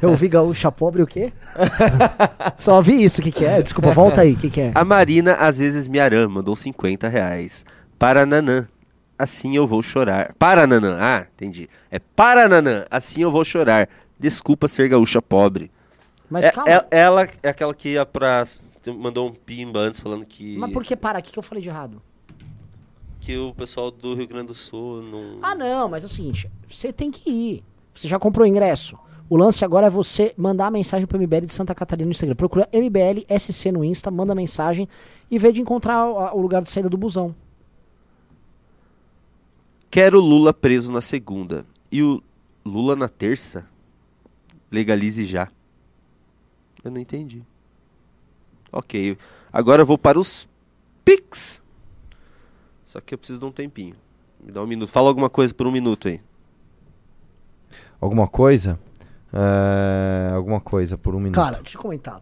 Eu 0.01 0.09
ouvi 0.09 0.27
gaúcha 0.27 0.71
pobre 0.71 1.01
o 1.01 1.07
quê? 1.07 1.33
Só 2.57 2.75
ouvi 2.75 3.03
isso, 3.03 3.19
o 3.19 3.23
que 3.23 3.31
que 3.31 3.43
é? 3.43 3.61
Desculpa, 3.61 3.89
volta 3.91 4.21
aí, 4.21 4.33
o 4.33 4.37
que 4.37 4.49
que 4.49 4.61
é? 4.61 4.71
A 4.75 4.85
Marina, 4.85 5.33
às 5.33 5.57
vezes, 5.57 5.87
Miaran, 5.87 6.29
mandou 6.29 6.55
50 6.55 7.07
reais. 7.07 7.65
Para 7.97 8.27
Nanã, 8.27 8.67
assim 9.17 9.55
eu 9.55 9.65
vou 9.67 9.81
chorar. 9.81 10.33
Para 10.37 10.67
Nanã, 10.67 10.97
ah, 11.01 11.25
entendi. 11.33 11.67
É 11.89 11.97
para 11.97 12.47
Nanã, 12.47 12.85
assim 12.91 13.21
eu 13.23 13.31
vou 13.31 13.43
chorar. 13.43 13.89
Desculpa 14.19 14.67
ser 14.67 14.87
gaúcha 14.87 15.19
pobre. 15.21 15.71
Mas 16.29 16.45
É- 16.45 16.51
calma. 16.51 16.71
é- 16.71 16.85
ela 16.91 17.27
é 17.41 17.49
aquela 17.49 17.73
que 17.73 17.89
ia 17.89 18.05
pra. 18.05 18.43
Mandou 18.93 19.27
um 19.27 19.33
pimba 19.33 19.79
antes 19.79 19.99
falando 19.99 20.25
que. 20.25 20.57
Mas 20.57 20.71
por 20.71 20.83
que 20.83 20.95
para? 20.95 21.19
O 21.19 21.21
que, 21.21 21.31
que 21.31 21.39
eu 21.39 21.43
falei 21.43 21.61
de 21.61 21.69
errado? 21.69 22.01
Que 23.19 23.37
o 23.37 23.53
pessoal 23.53 23.91
do 23.91 24.13
Rio 24.13 24.27
Grande 24.27 24.47
do 24.47 24.55
Sul 24.55 25.01
não. 25.01 25.39
Ah, 25.41 25.55
não, 25.55 25.89
mas 25.89 26.03
é 26.03 26.07
o 26.07 26.09
seguinte, 26.09 26.49
você 26.69 26.93
tem 26.93 27.11
que 27.11 27.29
ir. 27.29 27.63
Você 27.93 28.07
já 28.07 28.19
comprou 28.19 28.45
o 28.45 28.49
ingresso. 28.49 28.97
O 29.29 29.35
lance 29.35 29.65
agora 29.65 29.87
é 29.87 29.89
você 29.89 30.33
mandar 30.37 30.67
a 30.67 30.71
mensagem 30.71 31.05
pro 31.05 31.19
MBL 31.19 31.45
de 31.45 31.53
Santa 31.53 31.75
Catarina 31.75 32.05
no 32.05 32.11
Instagram. 32.11 32.35
Procura 32.35 32.69
MBL 32.71 33.25
SC 33.37 33.71
no 33.71 33.83
Insta, 33.83 34.09
manda 34.09 34.33
mensagem 34.33 34.87
e 35.29 35.37
vê 35.37 35.51
de 35.51 35.59
encontrar 35.59 36.05
o, 36.05 36.37
o 36.37 36.41
lugar 36.41 36.63
de 36.63 36.69
saída 36.69 36.89
do 36.89 36.97
busão. 36.97 37.35
Quero 39.91 40.21
Lula 40.21 40.53
preso 40.53 40.91
na 40.91 41.01
segunda. 41.01 41.65
E 41.91 42.01
o 42.01 42.21
Lula 42.65 42.95
na 42.95 43.09
terça? 43.09 43.65
Legalize 44.71 45.25
já. 45.25 45.49
Eu 46.83 46.91
não 46.91 47.01
entendi. 47.01 47.43
Ok. 48.77 49.17
Agora 49.51 49.81
eu 49.81 49.85
vou 49.87 49.97
para 49.97 50.19
os 50.19 50.47
Pix. 51.03 51.63
Só 52.85 53.01
que 53.01 53.15
eu 53.15 53.17
preciso 53.17 53.39
de 53.39 53.45
um 53.45 53.51
tempinho. 53.51 53.95
Me 54.39 54.51
dá 54.51 54.61
um 54.61 54.67
minuto. 54.67 54.91
Fala 54.91 55.07
alguma 55.07 55.31
coisa 55.31 55.51
por 55.51 55.65
um 55.65 55.71
minuto 55.71 56.07
aí. 56.07 56.21
Alguma 57.99 58.27
coisa? 58.27 58.79
É, 59.33 60.31
alguma 60.35 60.61
coisa 60.61 60.95
por 60.95 61.15
um 61.15 61.19
minuto. 61.19 61.35
Cara, 61.35 61.59
deixa 61.59 61.75
eu 61.75 61.81
comentar. 61.81 62.21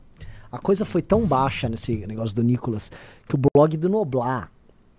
A 0.49 0.57
coisa 0.57 0.85
foi 0.85 1.01
tão 1.01 1.27
baixa 1.27 1.67
nesse 1.67 2.07
negócio 2.07 2.33
do 2.33 2.41
Nicolas 2.41 2.89
que 3.27 3.35
o 3.35 3.39
blog 3.53 3.75
do 3.75 3.89
Noblar, 3.89 4.49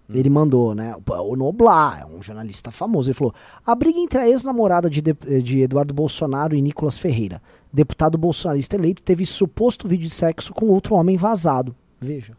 ele 0.09 0.31
mandou, 0.31 0.75
né? 0.75 0.95
O 1.09 1.35
Noblar 1.35 2.03
é 2.03 2.07
um 2.07 2.23
jornalista 2.23 2.71
famoso. 2.71 3.09
Ele 3.09 3.15
falou: 3.15 3.35
a 3.67 3.75
briga 3.75 3.99
entre 3.99 4.19
a 4.21 4.29
ex-namorada 4.29 4.89
de, 4.89 5.01
de- 5.03 5.43
de 5.43 5.61
Eduardo 5.63 5.93
Bolsonaro 5.93 6.55
e 6.55 6.63
Nicolas 6.63 6.97
Ferreira, 6.97 7.43
deputado 7.73 8.17
bolsonarista 8.17 8.77
eleito, 8.77 9.03
teve 9.03 9.27
suposto 9.27 9.89
vídeo 9.89 10.05
de 10.05 10.11
sexo 10.15 10.55
com 10.55 10.67
outro 10.67 10.95
homem 10.95 11.17
vazado. 11.17 11.75
Veja. 12.01 12.37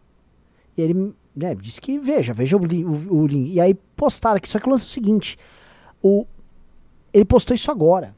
E 0.78 0.82
ele 0.82 1.14
né, 1.36 1.54
disse 1.56 1.82
que 1.82 2.00
veja, 2.00 2.34
veja 2.34 2.56
o 2.56 2.60
o, 2.62 3.22
o 3.22 3.28
link. 3.28 3.52
E 3.54 3.60
aí 3.60 3.74
postaram 3.96 4.38
aqui. 4.38 4.48
Só 4.48 4.60
que 4.60 4.68
o 4.68 4.70
lance 4.72 4.86
é 4.86 4.88
o 4.88 4.92
seguinte: 4.92 5.38
o, 6.02 6.26
ele 7.14 7.26
postou 7.26 7.54
isso 7.54 7.70
agora. 7.70 8.16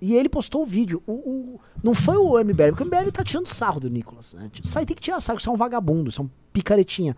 E 0.00 0.14
ele 0.14 0.28
postou 0.28 0.62
o 0.62 0.64
vídeo. 0.64 1.02
O, 1.06 1.12
o- 1.12 1.60
não 1.82 1.92
foi 1.94 2.16
o 2.16 2.38
MBL, 2.38 2.70
porque 2.70 2.82
o 2.84 2.86
MBL 2.86 3.10
tá 3.12 3.24
tirando 3.24 3.48
sarro 3.48 3.80
do 3.80 3.90
Nicolas. 3.90 4.32
Né? 4.34 4.48
Isso 4.62 4.78
aí 4.78 4.86
tem 4.86 4.94
que 4.94 5.02
tirar 5.02 5.20
sarro, 5.20 5.38
isso 5.38 5.48
é 5.50 5.52
um 5.52 5.56
vagabundo, 5.56 6.08
isso 6.10 6.20
é 6.22 6.24
um 6.24 6.30
picaretinha. 6.52 7.16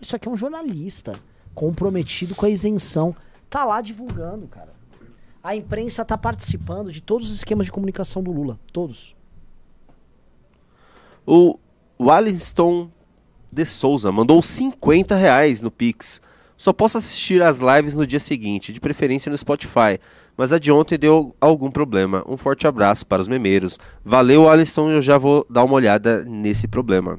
Isso 0.00 0.16
aqui 0.16 0.28
é 0.28 0.30
um 0.30 0.36
jornalista 0.36 1.12
comprometido 1.54 2.34
com 2.34 2.46
a 2.46 2.50
isenção. 2.50 3.14
Tá 3.48 3.64
lá 3.64 3.80
divulgando, 3.80 4.46
cara. 4.46 4.72
A 5.42 5.56
imprensa 5.56 6.04
tá 6.04 6.16
participando 6.16 6.92
de 6.92 7.00
todos 7.00 7.30
os 7.30 7.36
esquemas 7.36 7.66
de 7.66 7.72
comunicação 7.72 8.22
do 8.22 8.30
Lula. 8.30 8.58
Todos. 8.72 9.16
O 11.26 11.58
Aliston 12.10 12.90
de 13.50 13.64
Souza 13.64 14.12
mandou 14.12 14.42
50 14.42 15.14
reais 15.16 15.62
no 15.62 15.70
Pix. 15.70 16.20
Só 16.56 16.72
posso 16.72 16.98
assistir 16.98 17.42
as 17.42 17.58
lives 17.58 17.96
no 17.96 18.06
dia 18.06 18.20
seguinte, 18.20 18.72
de 18.72 18.80
preferência 18.80 19.30
no 19.30 19.38
Spotify. 19.38 19.98
Mas 20.36 20.52
a 20.52 20.58
de 20.58 20.70
ontem 20.70 20.98
deu 20.98 21.34
algum 21.40 21.70
problema. 21.70 22.22
Um 22.26 22.36
forte 22.36 22.66
abraço 22.66 23.06
para 23.06 23.20
os 23.22 23.28
memeiros. 23.28 23.78
Valeu, 24.04 24.48
Alisson. 24.48 24.90
Eu 24.90 25.00
já 25.00 25.16
vou 25.16 25.46
dar 25.48 25.64
uma 25.64 25.74
olhada 25.74 26.22
nesse 26.24 26.68
problema. 26.68 27.18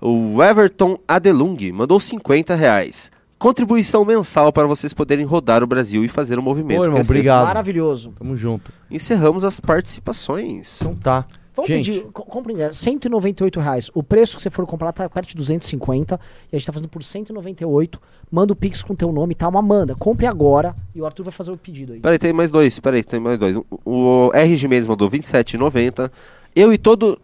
O 0.00 0.42
Everton 0.42 0.98
Adelung 1.08 1.56
mandou 1.72 1.98
50 1.98 2.54
reais. 2.54 3.10
Contribuição 3.38 4.04
mensal 4.04 4.52
para 4.52 4.66
vocês 4.66 4.92
poderem 4.92 5.24
rodar 5.24 5.62
o 5.62 5.66
Brasil 5.66 6.04
e 6.04 6.08
fazer 6.08 6.38
o 6.38 6.42
movimento. 6.42 6.80
Ô, 6.80 6.84
irmão, 6.84 7.00
obrigado. 7.00 7.46
Maravilhoso. 7.46 8.12
Tamo 8.18 8.36
junto. 8.36 8.72
Encerramos 8.90 9.44
as 9.44 9.60
participações. 9.60 10.80
Então 10.80 10.94
tá. 10.94 11.24
Vamos 11.54 11.68
Gente, 11.68 11.90
pedir, 11.90 12.04
co- 12.12 12.22
compra 12.24 12.52
em 12.52 12.72
198 12.72 13.58
reais. 13.58 13.90
O 13.92 14.00
preço 14.02 14.36
que 14.36 14.42
você 14.44 14.50
for 14.50 14.64
comprar 14.64 14.92
tá 14.92 15.08
perto 15.08 15.30
de 15.30 15.34
250 15.36 16.14
e 16.52 16.54
a 16.54 16.58
gente 16.58 16.66
tá 16.66 16.72
fazendo 16.72 16.88
por 16.88 17.02
198. 17.02 18.00
Manda 18.30 18.52
o 18.52 18.56
Pix 18.56 18.82
com 18.82 18.94
teu 18.94 19.10
nome, 19.10 19.34
tá? 19.34 19.48
Uma 19.48 19.60
manda. 19.62 19.94
Compre 19.96 20.26
agora 20.26 20.74
e 20.94 21.00
o 21.00 21.06
Arthur 21.06 21.24
vai 21.24 21.32
fazer 21.32 21.50
o 21.50 21.56
pedido 21.56 21.94
aí. 21.94 22.00
Peraí, 22.00 22.18
tem 22.18 22.32
mais 22.32 22.52
dois. 22.52 22.78
Peraí, 22.78 23.02
tem 23.02 23.18
mais 23.18 23.38
dois. 23.38 23.56
O, 23.56 23.66
o 23.84 24.30
RG 24.32 24.68
Mendes 24.68 24.86
mandou 24.86 25.10
27,90. 25.10 26.10
Eu 26.54 26.72
e 26.72 26.78
todo 26.78 27.18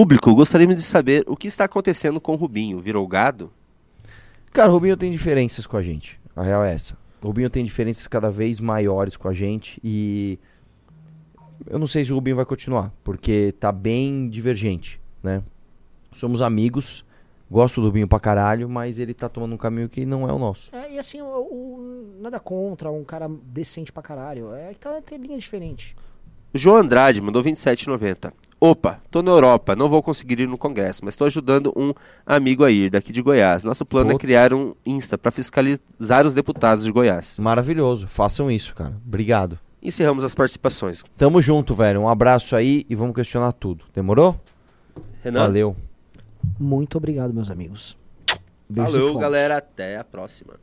público 0.00 0.34
gostaríamos 0.34 0.76
de 0.76 0.82
saber 0.82 1.24
o 1.26 1.36
que 1.36 1.46
está 1.46 1.64
acontecendo 1.64 2.18
com 2.22 2.32
o 2.32 2.36
Rubinho. 2.36 2.80
Virou 2.80 3.06
gado? 3.06 3.52
Cara, 4.50 4.70
o 4.70 4.72
Rubinho 4.72 4.96
tem 4.96 5.10
diferenças 5.10 5.66
com 5.66 5.76
a 5.76 5.82
gente. 5.82 6.18
A 6.34 6.42
real 6.42 6.64
é 6.64 6.72
essa. 6.72 6.96
O 7.22 7.26
Rubinho 7.26 7.50
tem 7.50 7.62
diferenças 7.62 8.06
cada 8.06 8.30
vez 8.30 8.60
maiores 8.60 9.14
com 9.14 9.28
a 9.28 9.34
gente 9.34 9.78
e 9.84 10.38
eu 11.66 11.78
não 11.78 11.86
sei 11.86 12.02
se 12.02 12.12
o 12.12 12.14
Rubinho 12.14 12.36
vai 12.36 12.46
continuar, 12.46 12.90
porque 13.04 13.52
tá 13.60 13.70
bem 13.70 14.26
divergente, 14.30 14.98
né? 15.22 15.42
Somos 16.14 16.40
amigos, 16.40 17.04
gosto 17.50 17.82
do 17.82 17.88
Rubinho 17.88 18.08
pra 18.08 18.18
caralho, 18.18 18.70
mas 18.70 18.98
ele 18.98 19.12
tá 19.12 19.28
tomando 19.28 19.54
um 19.54 19.58
caminho 19.58 19.86
que 19.86 20.06
não 20.06 20.26
é 20.26 20.32
o 20.32 20.38
nosso. 20.38 20.74
É, 20.74 20.94
e 20.94 20.98
assim, 20.98 21.20
o, 21.20 21.26
o- 21.26 22.16
nada 22.22 22.40
contra, 22.40 22.90
um 22.90 23.04
cara 23.04 23.28
decente 23.28 23.92
pra 23.92 24.02
caralho. 24.02 24.54
É 24.54 24.72
que 24.72 24.78
tá, 24.80 24.98
tem 25.02 25.18
linha 25.18 25.36
diferente. 25.38 25.94
O 26.54 26.58
João 26.58 26.76
Andrade 26.78 27.20
mandou 27.20 27.44
27,90. 27.44 28.32
Opa, 28.62 29.00
tô 29.10 29.22
na 29.22 29.30
Europa, 29.30 29.74
não 29.74 29.88
vou 29.88 30.02
conseguir 30.02 30.40
ir 30.40 30.46
no 30.46 30.58
congresso, 30.58 31.02
mas 31.02 31.14
estou 31.14 31.26
ajudando 31.26 31.72
um 31.74 31.94
amigo 32.26 32.62
a 32.62 32.70
ir 32.70 32.90
daqui 32.90 33.10
de 33.10 33.22
Goiás. 33.22 33.64
Nosso 33.64 33.86
plano 33.86 34.12
é 34.12 34.18
criar 34.18 34.52
um 34.52 34.74
Insta 34.84 35.16
para 35.16 35.30
fiscalizar 35.30 36.26
os 36.26 36.34
deputados 36.34 36.84
de 36.84 36.92
Goiás. 36.92 37.38
Maravilhoso, 37.38 38.06
façam 38.06 38.50
isso, 38.50 38.74
cara. 38.74 38.94
Obrigado. 39.06 39.58
Encerramos 39.82 40.24
as 40.24 40.34
participações. 40.34 41.02
Tamo 41.16 41.40
junto, 41.40 41.74
velho. 41.74 42.02
Um 42.02 42.08
abraço 42.08 42.54
aí 42.54 42.84
e 42.86 42.94
vamos 42.94 43.14
questionar 43.14 43.52
tudo. 43.52 43.86
Demorou? 43.94 44.38
Renan, 45.22 45.40
Valeu. 45.40 45.74
Muito 46.58 46.98
obrigado, 46.98 47.32
meus 47.32 47.50
amigos. 47.50 47.96
Beijos 48.68 48.94
e 48.94 48.98
valeu, 48.98 49.18
galera. 49.18 49.56
Até 49.56 49.96
a 49.96 50.04
próxima. 50.04 50.54